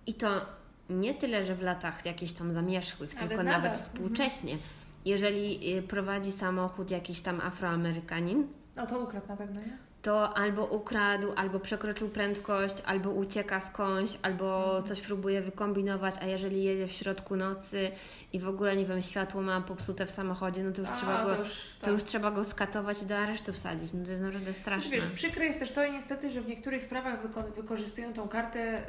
i 0.06 0.14
to 0.14 0.46
nie 0.90 1.14
tyle, 1.14 1.44
że 1.44 1.54
w 1.54 1.62
latach 1.62 2.06
jakichś 2.06 2.32
tam 2.32 2.52
zamierzchłych, 2.52 3.10
Ale 3.18 3.28
tylko 3.28 3.42
nadal. 3.42 3.62
nawet 3.62 3.78
współcześnie. 3.78 4.58
Jeżeli 5.04 5.76
y, 5.78 5.82
prowadzi 5.82 6.32
samochód 6.32 6.90
jakiś 6.90 7.20
tam 7.22 7.40
Afroamerykanin, 7.40 8.46
no 8.76 8.86
to 8.86 8.98
ukradł 9.00 9.28
na 9.28 9.36
pewno, 9.36 9.60
nie? 9.60 9.78
To 10.02 10.36
albo 10.36 10.64
ukradł, 10.66 11.32
albo 11.36 11.60
przekroczył 11.60 12.08
prędkość, 12.08 12.74
albo 12.86 13.10
ucieka 13.10 13.60
skądś, 13.60 14.12
albo 14.22 14.82
coś 14.82 15.00
próbuje 15.00 15.40
wykombinować, 15.42 16.14
a 16.20 16.26
jeżeli 16.26 16.64
jedzie 16.64 16.86
w 16.88 16.92
środku 16.92 17.36
nocy 17.36 17.90
i 18.32 18.40
w 18.40 18.48
ogóle, 18.48 18.76
nie 18.76 18.86
wiem, 18.86 19.02
światło 19.02 19.42
ma 19.42 19.60
popsute 19.60 20.06
w 20.06 20.10
samochodzie, 20.10 20.62
no 20.64 20.72
to 20.72 20.80
już, 20.80 20.90
A, 20.90 20.92
trzeba, 20.94 21.24
go, 21.24 21.34
to 21.34 21.42
już, 21.42 21.48
to 21.80 21.84
tak. 21.84 21.92
już 21.94 22.04
trzeba 22.04 22.30
go 22.30 22.44
skatować 22.44 23.02
i 23.02 23.06
do 23.06 23.16
aresztu 23.18 23.52
wsadzić. 23.52 23.92
No 23.92 24.04
to 24.04 24.10
jest 24.10 24.22
naprawdę 24.22 24.52
straszne. 24.52 24.90
Wiesz, 24.90 25.06
przykre 25.06 25.44
jest 25.46 25.58
też 25.58 25.72
to 25.72 25.84
i 25.84 25.92
niestety, 25.92 26.30
że 26.30 26.40
w 26.40 26.48
niektórych 26.48 26.84
sprawach 26.84 27.22
wyko- 27.26 27.52
wykorzystują 27.56 28.12
tą 28.12 28.28
kartę, 28.28 28.82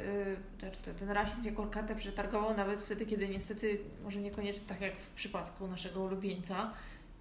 yy, 0.60 0.70
te- 0.84 0.94
ten 0.94 1.10
rasizm 1.10 1.44
jako 1.44 1.66
kartę 1.66 1.96
przetargową, 1.96 2.56
nawet 2.56 2.80
wtedy, 2.82 3.06
kiedy 3.06 3.28
niestety, 3.28 3.78
może 4.04 4.18
niekoniecznie 4.20 4.62
tak 4.66 4.80
jak 4.80 4.96
w 5.00 5.10
przypadku 5.10 5.66
naszego 5.68 6.00
ulubieńca 6.00 6.70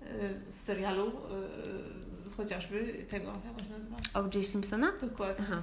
yy, 0.02 0.08
z 0.50 0.64
serialu, 0.64 1.06
yy, 1.06 2.11
chociażby 2.38 3.06
tego, 3.10 3.28
jak 3.28 3.60
on 3.60 3.66
się 3.66 3.72
nazywa? 3.78 3.98
O.J. 4.14 4.46
Simpsona? 4.46 4.92
Dokładnie. 5.02 5.46
Aha. 5.48 5.62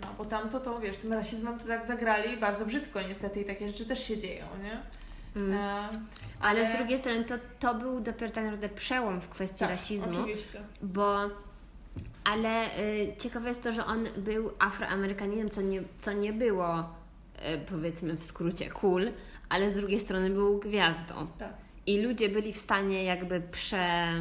No, 0.00 0.06
bo 0.18 0.24
tamto 0.24 0.60
to, 0.60 0.80
wiesz, 0.80 0.96
tym 0.98 1.12
rasizmem 1.12 1.58
to 1.58 1.66
tak 1.66 1.86
zagrali 1.86 2.36
bardzo 2.36 2.66
brzydko 2.66 3.02
niestety 3.02 3.40
i 3.40 3.44
takie 3.44 3.68
rzeczy 3.68 3.86
też 3.86 4.04
się 4.04 4.18
dzieją, 4.18 4.46
nie? 4.62 4.80
Mm. 5.36 5.54
E, 5.54 5.88
Ale 6.40 6.72
z 6.72 6.76
drugiej 6.76 6.98
strony 6.98 7.24
to, 7.24 7.34
to 7.58 7.74
był 7.74 8.00
dopiero 8.00 8.32
tak 8.32 8.44
naprawdę 8.44 8.68
przełom 8.68 9.20
w 9.20 9.28
kwestii 9.28 9.60
tak, 9.60 9.70
rasizmu, 9.70 10.20
Oczywiście. 10.20 10.60
bo 10.82 11.30
ale 12.24 12.78
y, 12.78 13.14
ciekawe 13.18 13.48
jest 13.48 13.62
to, 13.62 13.72
że 13.72 13.86
on 13.86 14.08
był 14.16 14.50
afroamerykaninem, 14.58 15.50
co 15.50 15.62
nie, 15.62 15.82
co 15.98 16.12
nie 16.12 16.32
było 16.32 16.80
y, 16.80 16.84
powiedzmy 17.70 18.16
w 18.16 18.24
skrócie 18.24 18.70
cool, 18.70 19.12
ale 19.48 19.70
z 19.70 19.74
drugiej 19.74 20.00
strony 20.00 20.30
był 20.30 20.58
gwiazdą. 20.58 21.26
Tak. 21.38 21.52
I 21.86 22.02
ludzie 22.02 22.28
byli 22.28 22.52
w 22.52 22.58
stanie 22.58 23.04
jakby 23.04 23.40
prze, 23.40 24.12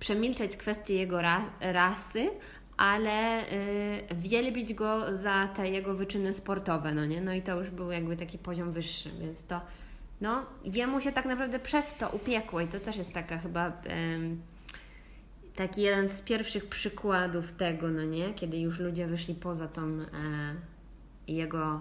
przemilczeć 0.00 0.56
kwestię 0.56 0.94
jego 0.94 1.22
ra, 1.22 1.44
rasy, 1.60 2.30
ale 2.76 3.42
y, 3.42 3.46
wielbić 4.14 4.74
go 4.74 5.16
za 5.16 5.48
te 5.56 5.68
jego 5.70 5.94
wyczyny 5.94 6.32
sportowe, 6.32 6.94
no 6.94 7.06
nie? 7.06 7.20
No 7.20 7.32
i 7.34 7.42
to 7.42 7.56
już 7.58 7.70
był 7.70 7.90
jakby 7.90 8.16
taki 8.16 8.38
poziom 8.38 8.72
wyższy, 8.72 9.10
więc 9.20 9.44
to 9.44 9.60
no, 10.20 10.46
jemu 10.64 11.00
się 11.00 11.12
tak 11.12 11.24
naprawdę 11.24 11.58
przez 11.58 11.94
to 11.94 12.08
upiekło 12.08 12.60
i 12.60 12.66
to 12.66 12.80
też 12.80 12.96
jest 12.96 13.12
taka 13.12 13.38
chyba 13.38 13.72
em, 13.84 14.42
taki 15.56 15.82
jeden 15.82 16.08
z 16.08 16.22
pierwszych 16.22 16.66
przykładów 16.68 17.52
tego, 17.52 17.88
no 17.88 18.04
nie? 18.04 18.34
Kiedy 18.34 18.58
już 18.58 18.78
ludzie 18.78 19.06
wyszli 19.06 19.34
poza 19.34 19.68
tą 19.68 19.82
e, 19.82 20.06
jego 21.28 21.80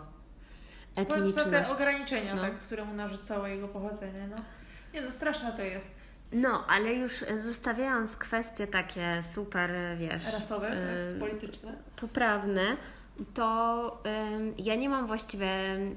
Poza 0.96 1.06
te 1.06 1.16
etniczność. 1.16 1.72
ograniczenia, 1.72 2.36
No. 2.36 2.42
tak, 2.42 2.56
które 2.60 2.86
mu 2.86 2.94
narzucało 2.94 3.48
jego 3.48 3.68
pochodzenie, 3.68 4.28
no. 4.30 4.38
Nie 4.94 5.02
no, 5.02 5.12
straszne 5.12 5.54
to 5.54 5.62
jest. 5.62 5.99
No, 6.32 6.66
ale 6.68 6.94
już 6.94 7.26
zostawiając 7.38 8.18
kwestie 8.18 8.68
takie 8.68 9.24
super, 9.24 9.72
wiesz, 9.98 10.26
Rasowe, 10.34 10.68
e, 10.70 11.12
tak, 11.12 11.30
polityczne. 11.30 11.78
poprawne, 11.96 12.78
to 13.34 14.02
ym, 14.36 14.54
ja 14.58 14.76
nie 14.76 14.90
mam 14.90 15.08
właściwie 15.08 15.50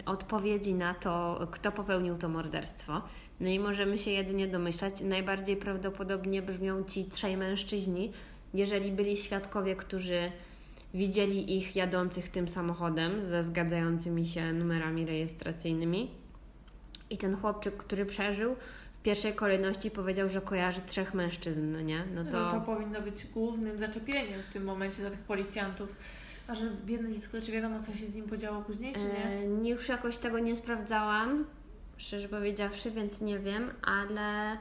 odpowiedzi 0.06 0.74
na 0.74 0.94
to, 0.94 1.46
kto 1.50 1.72
popełnił 1.72 2.18
to 2.18 2.28
morderstwo. 2.28 3.02
No 3.40 3.48
i 3.48 3.59
możemy 3.59 3.98
się 3.98 4.10
jedynie 4.10 4.48
domyślać. 4.48 5.00
Najbardziej 5.00 5.56
prawdopodobnie 5.56 6.42
brzmią 6.42 6.84
ci 6.84 7.04
trzej 7.04 7.36
mężczyźni, 7.36 8.12
jeżeli 8.54 8.92
byli 8.92 9.16
świadkowie, 9.16 9.76
którzy 9.76 10.32
widzieli 10.94 11.56
ich 11.56 11.76
jadących 11.76 12.28
tym 12.28 12.48
samochodem 12.48 13.26
ze 13.26 13.42
zgadzającymi 13.42 14.26
się 14.26 14.52
numerami 14.52 15.06
rejestracyjnymi. 15.06 16.10
I 17.10 17.18
ten 17.18 17.36
chłopczyk, 17.36 17.76
który 17.76 18.06
przeżył, 18.06 18.56
pierwszej 19.02 19.32
kolejności 19.34 19.90
powiedział, 19.90 20.28
że 20.28 20.40
kojarzy 20.40 20.80
trzech 20.86 21.14
mężczyzn, 21.14 21.72
no 21.72 21.80
nie? 21.80 22.04
No 22.14 22.24
No 22.24 22.30
to... 22.30 22.50
to 22.50 22.60
powinno 22.60 23.00
być 23.02 23.26
głównym 23.26 23.78
zaczepieniem 23.78 24.42
w 24.42 24.48
tym 24.52 24.64
momencie 24.64 25.00
dla 25.00 25.10
tych 25.10 25.20
policjantów. 25.20 25.88
A 26.48 26.54
że 26.54 26.70
biedne 26.86 27.12
dziecko, 27.12 27.40
czy 27.42 27.52
wiadomo, 27.52 27.82
co 27.82 27.92
się 27.92 28.06
z 28.06 28.14
nim 28.14 28.24
podziało 28.28 28.62
później, 28.62 28.94
czy 28.94 29.00
nie? 29.00 29.46
Nie, 29.48 29.70
już 29.70 29.88
jakoś 29.88 30.16
tego 30.16 30.38
nie 30.38 30.56
sprawdzałam, 30.56 31.44
szczerze 31.96 32.28
powiedziawszy, 32.28 32.90
więc 32.90 33.20
nie 33.20 33.38
wiem, 33.38 33.70
ale. 33.82 34.52
e, 34.52 34.58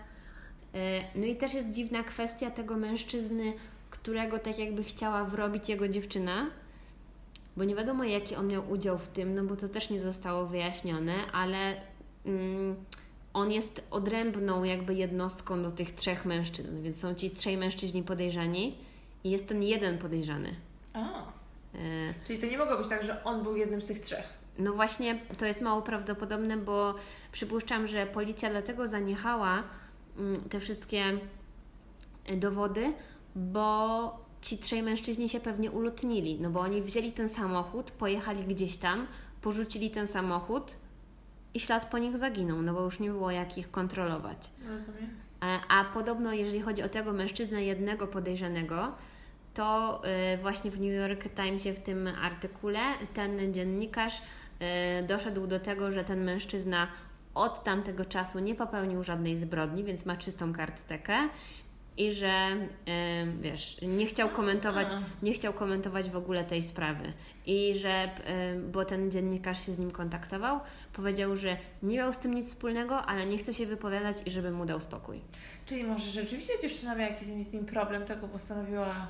No 1.16 1.26
i 1.26 1.36
też 1.36 1.54
jest 1.54 1.72
dziwna 1.72 2.04
kwestia 2.04 2.52
tego 2.52 2.78
mężczyzny, 2.78 3.54
którego 3.90 4.40
tak 4.40 4.60
jakby 4.60 4.84
chciała 4.84 5.26
wrobić 5.26 5.70
jego 5.70 5.88
dziewczyna, 5.88 6.46
bo 7.58 7.64
nie 7.64 7.76
wiadomo 7.76 8.04
jaki 8.04 8.36
on 8.36 8.48
miał 8.48 8.72
udział 8.72 8.98
w 8.98 9.08
tym, 9.08 9.36
no 9.36 9.44
bo 9.44 9.56
to 9.56 9.68
też 9.70 9.90
nie 9.90 10.00
zostało 10.02 10.46
wyjaśnione, 10.46 11.14
ale 11.34 11.76
mm, 12.26 12.76
on 13.34 13.52
jest 13.52 13.84
odrębną 13.92 14.64
jakby 14.64 14.94
jednostką 14.94 15.64
do 15.64 15.72
tych 15.72 15.92
trzech 15.92 16.26
mężczyzn, 16.26 16.82
więc 16.82 17.00
są 17.00 17.16
ci 17.16 17.32
trzej 17.32 17.58
mężczyźni 17.58 18.04
podejrzani 18.04 18.78
i 19.24 19.32
jest 19.32 19.48
ten 19.48 19.64
jeden 19.64 19.98
podejrzany. 19.98 20.56
A, 20.94 21.32
E, 21.76 22.14
czyli 22.28 22.40
to 22.40 22.46
nie 22.46 22.58
mogło 22.58 22.78
być 22.78 22.88
tak, 22.88 23.04
że 23.04 23.24
on 23.24 23.44
był 23.44 23.56
jednym 23.56 23.82
z 23.82 23.86
tych 23.86 24.00
trzech. 24.00 24.42
No 24.60 24.74
właśnie, 24.74 25.20
to 25.38 25.46
jest 25.46 25.62
mało 25.62 25.82
prawdopodobne, 25.82 26.58
bo 26.58 26.96
przypuszczam, 27.32 27.88
że 27.88 28.06
policja 28.06 28.50
dlatego 28.50 28.88
zaniechała 28.88 29.64
mm, 30.18 30.42
te 30.50 30.60
wszystkie 30.60 31.04
e, 32.26 32.38
dowody, 32.38 32.94
bo 33.36 34.26
ci 34.42 34.58
trzej 34.58 34.84
mężczyźni 34.84 35.30
się 35.30 35.40
pewnie 35.40 35.72
ulotnili, 35.72 36.40
no 36.42 36.50
bo 36.50 36.60
oni 36.60 36.82
wzięli 36.82 37.12
ten 37.12 37.30
samochód, 37.30 37.92
pojechali 37.92 38.44
gdzieś 38.44 38.78
tam, 38.78 39.08
porzucili 39.42 39.92
ten 39.92 40.08
samochód 40.08 40.76
i 41.54 41.60
ślad 41.60 41.86
po 41.86 41.98
nich 41.98 42.18
zaginął, 42.18 42.62
no 42.62 42.74
bo 42.74 42.82
już 42.84 43.00
nie 43.00 43.10
było 43.10 43.32
jak 43.32 43.58
ich 43.58 43.72
kontrolować. 43.72 44.52
Rozumiem. 44.70 45.10
E, 45.44 45.60
A 45.70 45.86
podobno, 45.86 46.34
jeżeli 46.34 46.62
chodzi 46.62 46.84
o 46.84 46.90
tego 46.90 47.14
mężczyznę 47.14 47.64
jednego 47.64 48.08
podejrzanego, 48.08 48.92
to 49.54 50.02
e, 50.04 50.38
właśnie 50.38 50.72
w 50.72 50.82
New 50.82 50.94
York 50.94 51.36
Timesie 51.36 51.74
w 51.74 51.80
tym 51.80 52.08
artykule 52.22 52.80
ten 53.14 53.54
dziennikarz 53.54 54.22
e, 54.60 55.04
doszedł 55.04 55.48
do 55.48 55.60
tego, 55.60 55.92
że 55.92 56.04
ten 56.04 56.24
mężczyzna 56.24 56.88
od 57.36 57.64
tamtego 57.64 58.06
czasu 58.06 58.40
nie 58.40 58.56
popełnił 58.56 59.04
żadnej 59.04 59.38
zbrodni, 59.38 59.84
więc 59.84 60.06
ma 60.06 60.18
czystą 60.18 60.54
kartotekę 60.54 61.30
i 61.98 62.12
że 62.12 62.58
wiesz, 63.42 63.78
nie 63.82 64.06
chciał 64.06 64.30
komentować, 64.30 64.88
nie 65.24 65.34
chciał 65.34 65.54
komentować 65.54 66.10
w 66.10 66.18
ogóle 66.18 66.44
tej 66.44 66.64
sprawy 66.64 67.14
i 67.46 67.76
że, 67.76 68.10
bo 68.72 68.86
ten 68.86 69.12
dziennikarz 69.12 69.66
się 69.66 69.74
z 69.74 69.80
nim 69.80 69.92
kontaktował, 69.92 70.60
powiedział, 70.94 71.38
że 71.38 71.58
nie 71.84 71.98
miał 71.98 72.14
z 72.14 72.18
tym 72.18 72.34
nic 72.34 72.48
wspólnego, 72.48 73.06
ale 73.06 73.26
nie 73.26 73.38
chce 73.38 73.54
się 73.54 73.66
wypowiadać 73.66 74.18
i 74.26 74.32
żeby 74.32 74.52
mu 74.52 74.66
dał 74.66 74.80
spokój. 74.80 75.22
Czyli 75.66 75.84
może 75.84 76.12
rzeczywiście 76.12 76.54
dziewczyna 76.62 76.96
miała 76.96 77.10
jakiś 77.10 77.28
z 77.28 77.54
nim 77.54 77.66
problem, 77.66 78.06
tego 78.06 78.28
postanowiła... 78.28 79.08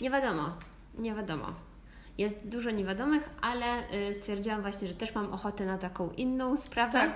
Nie 0.00 0.10
wiadomo, 0.10 0.56
nie 0.98 1.14
wiadomo. 1.14 1.46
Jest 2.18 2.48
dużo 2.48 2.70
niewiadomych, 2.70 3.28
ale 3.40 3.92
y, 4.10 4.14
stwierdziłam 4.14 4.62
właśnie, 4.62 4.88
że 4.88 4.94
też 4.94 5.14
mam 5.14 5.32
ochotę 5.32 5.66
na 5.66 5.78
taką 5.78 6.10
inną 6.10 6.56
sprawę. 6.56 6.92
Tak. 6.92 7.12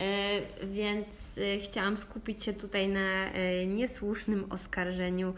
Y, 0.00 0.66
więc 0.66 1.38
y, 1.38 1.60
chciałam 1.64 1.96
skupić 1.96 2.44
się 2.44 2.52
tutaj 2.52 2.88
na 2.88 3.34
y, 3.34 3.66
niesłusznym 3.66 4.52
oskarżeniu 4.52 5.34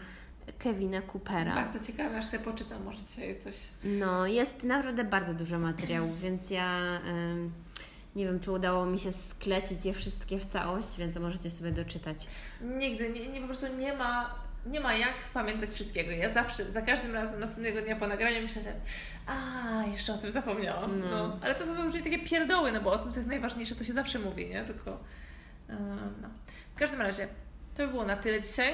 Kevina 0.59 1.01
Coopera. 1.01 1.55
Bardzo 1.55 1.79
ciekawe, 1.79 2.17
aż 2.17 2.25
sobie 2.25 2.43
poczytam, 2.43 2.83
może 2.83 2.99
dzisiaj 3.07 3.39
coś... 3.39 3.55
No, 3.83 4.27
jest 4.27 4.63
naprawdę 4.63 5.03
bardzo 5.03 5.33
dużo 5.33 5.59
materiałów, 5.59 6.19
więc 6.21 6.49
ja 6.49 6.99
nie 8.15 8.25
wiem, 8.25 8.39
czy 8.39 8.51
udało 8.51 8.85
mi 8.85 8.99
się 8.99 9.11
sklecić 9.11 9.85
je 9.85 9.93
wszystkie 9.93 10.37
w 10.37 10.45
całość, 10.45 10.97
więc 10.97 11.15
możecie 11.15 11.49
sobie 11.49 11.71
doczytać. 11.71 12.27
Nigdy, 12.61 13.09
nie, 13.09 13.27
nie, 13.27 13.41
po 13.41 13.47
prostu 13.47 13.77
nie 13.77 13.93
ma 13.93 14.35
nie 14.69 14.79
ma 14.79 14.93
jak 14.93 15.23
spamiętać 15.23 15.69
wszystkiego. 15.69 16.11
Ja 16.11 16.29
zawsze, 16.29 16.71
za 16.71 16.81
każdym 16.81 17.13
razem 17.13 17.39
następnego 17.39 17.81
dnia 17.81 17.95
po 17.95 18.07
nagraniu 18.07 18.41
myślę 18.41 18.61
sobie, 18.61 18.75
a 19.27 19.83
jeszcze 19.91 20.13
o 20.13 20.17
tym 20.17 20.31
zapomniałam. 20.31 20.99
No. 20.99 21.07
No. 21.09 21.39
Ale 21.41 21.55
to 21.55 21.65
są 21.65 21.75
zazwyczaj 21.75 22.03
takie 22.03 22.19
pierdoły, 22.19 22.71
no 22.71 22.81
bo 22.81 22.91
o 22.91 22.97
tym, 22.97 23.11
co 23.11 23.19
jest 23.19 23.29
najważniejsze, 23.29 23.75
to 23.75 23.83
się 23.83 23.93
zawsze 23.93 24.19
mówi, 24.19 24.49
nie? 24.49 24.63
Tylko, 24.63 24.99
no. 26.21 26.29
W 26.75 26.79
każdym 26.79 27.01
razie, 27.01 27.27
to 27.77 27.85
by 27.85 27.91
było 27.91 28.05
na 28.05 28.15
tyle 28.15 28.41
dzisiaj. 28.41 28.73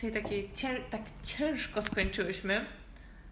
Czyli 0.00 0.12
takie 0.12 0.42
tak 0.90 1.00
ciężko 1.24 1.82
skończyłyśmy. 1.82 2.64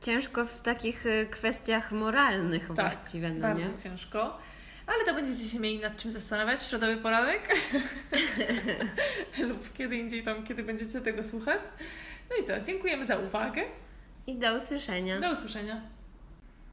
Ciężko 0.00 0.46
w 0.46 0.60
takich 0.62 1.06
y, 1.06 1.26
kwestiach 1.30 1.92
moralnych 1.92 2.68
Tak, 2.68 2.76
właściwie, 2.76 3.30
no 3.30 3.40
Bardzo 3.40 3.60
nie? 3.68 3.78
ciężko. 3.82 4.38
Ale 4.94 5.04
to 5.04 5.14
będziecie 5.14 5.50
się 5.50 5.60
mieli 5.60 5.78
nad 5.78 5.96
czym 5.96 6.12
zastanawiać 6.12 6.60
w 6.60 6.66
środowy 6.68 6.96
poranek. 6.96 7.56
Lub 9.48 9.72
kiedy 9.72 9.96
indziej 9.96 10.22
tam, 10.22 10.44
kiedy 10.44 10.62
będziecie 10.62 11.00
tego 11.00 11.24
słuchać. 11.24 11.62
No 12.30 12.36
i 12.36 12.46
co, 12.46 12.60
dziękujemy 12.60 13.06
za 13.06 13.16
uwagę. 13.16 13.62
I 14.26 14.34
do 14.34 14.56
usłyszenia. 14.56 15.20
Do 15.20 15.32
usłyszenia. 15.32 15.80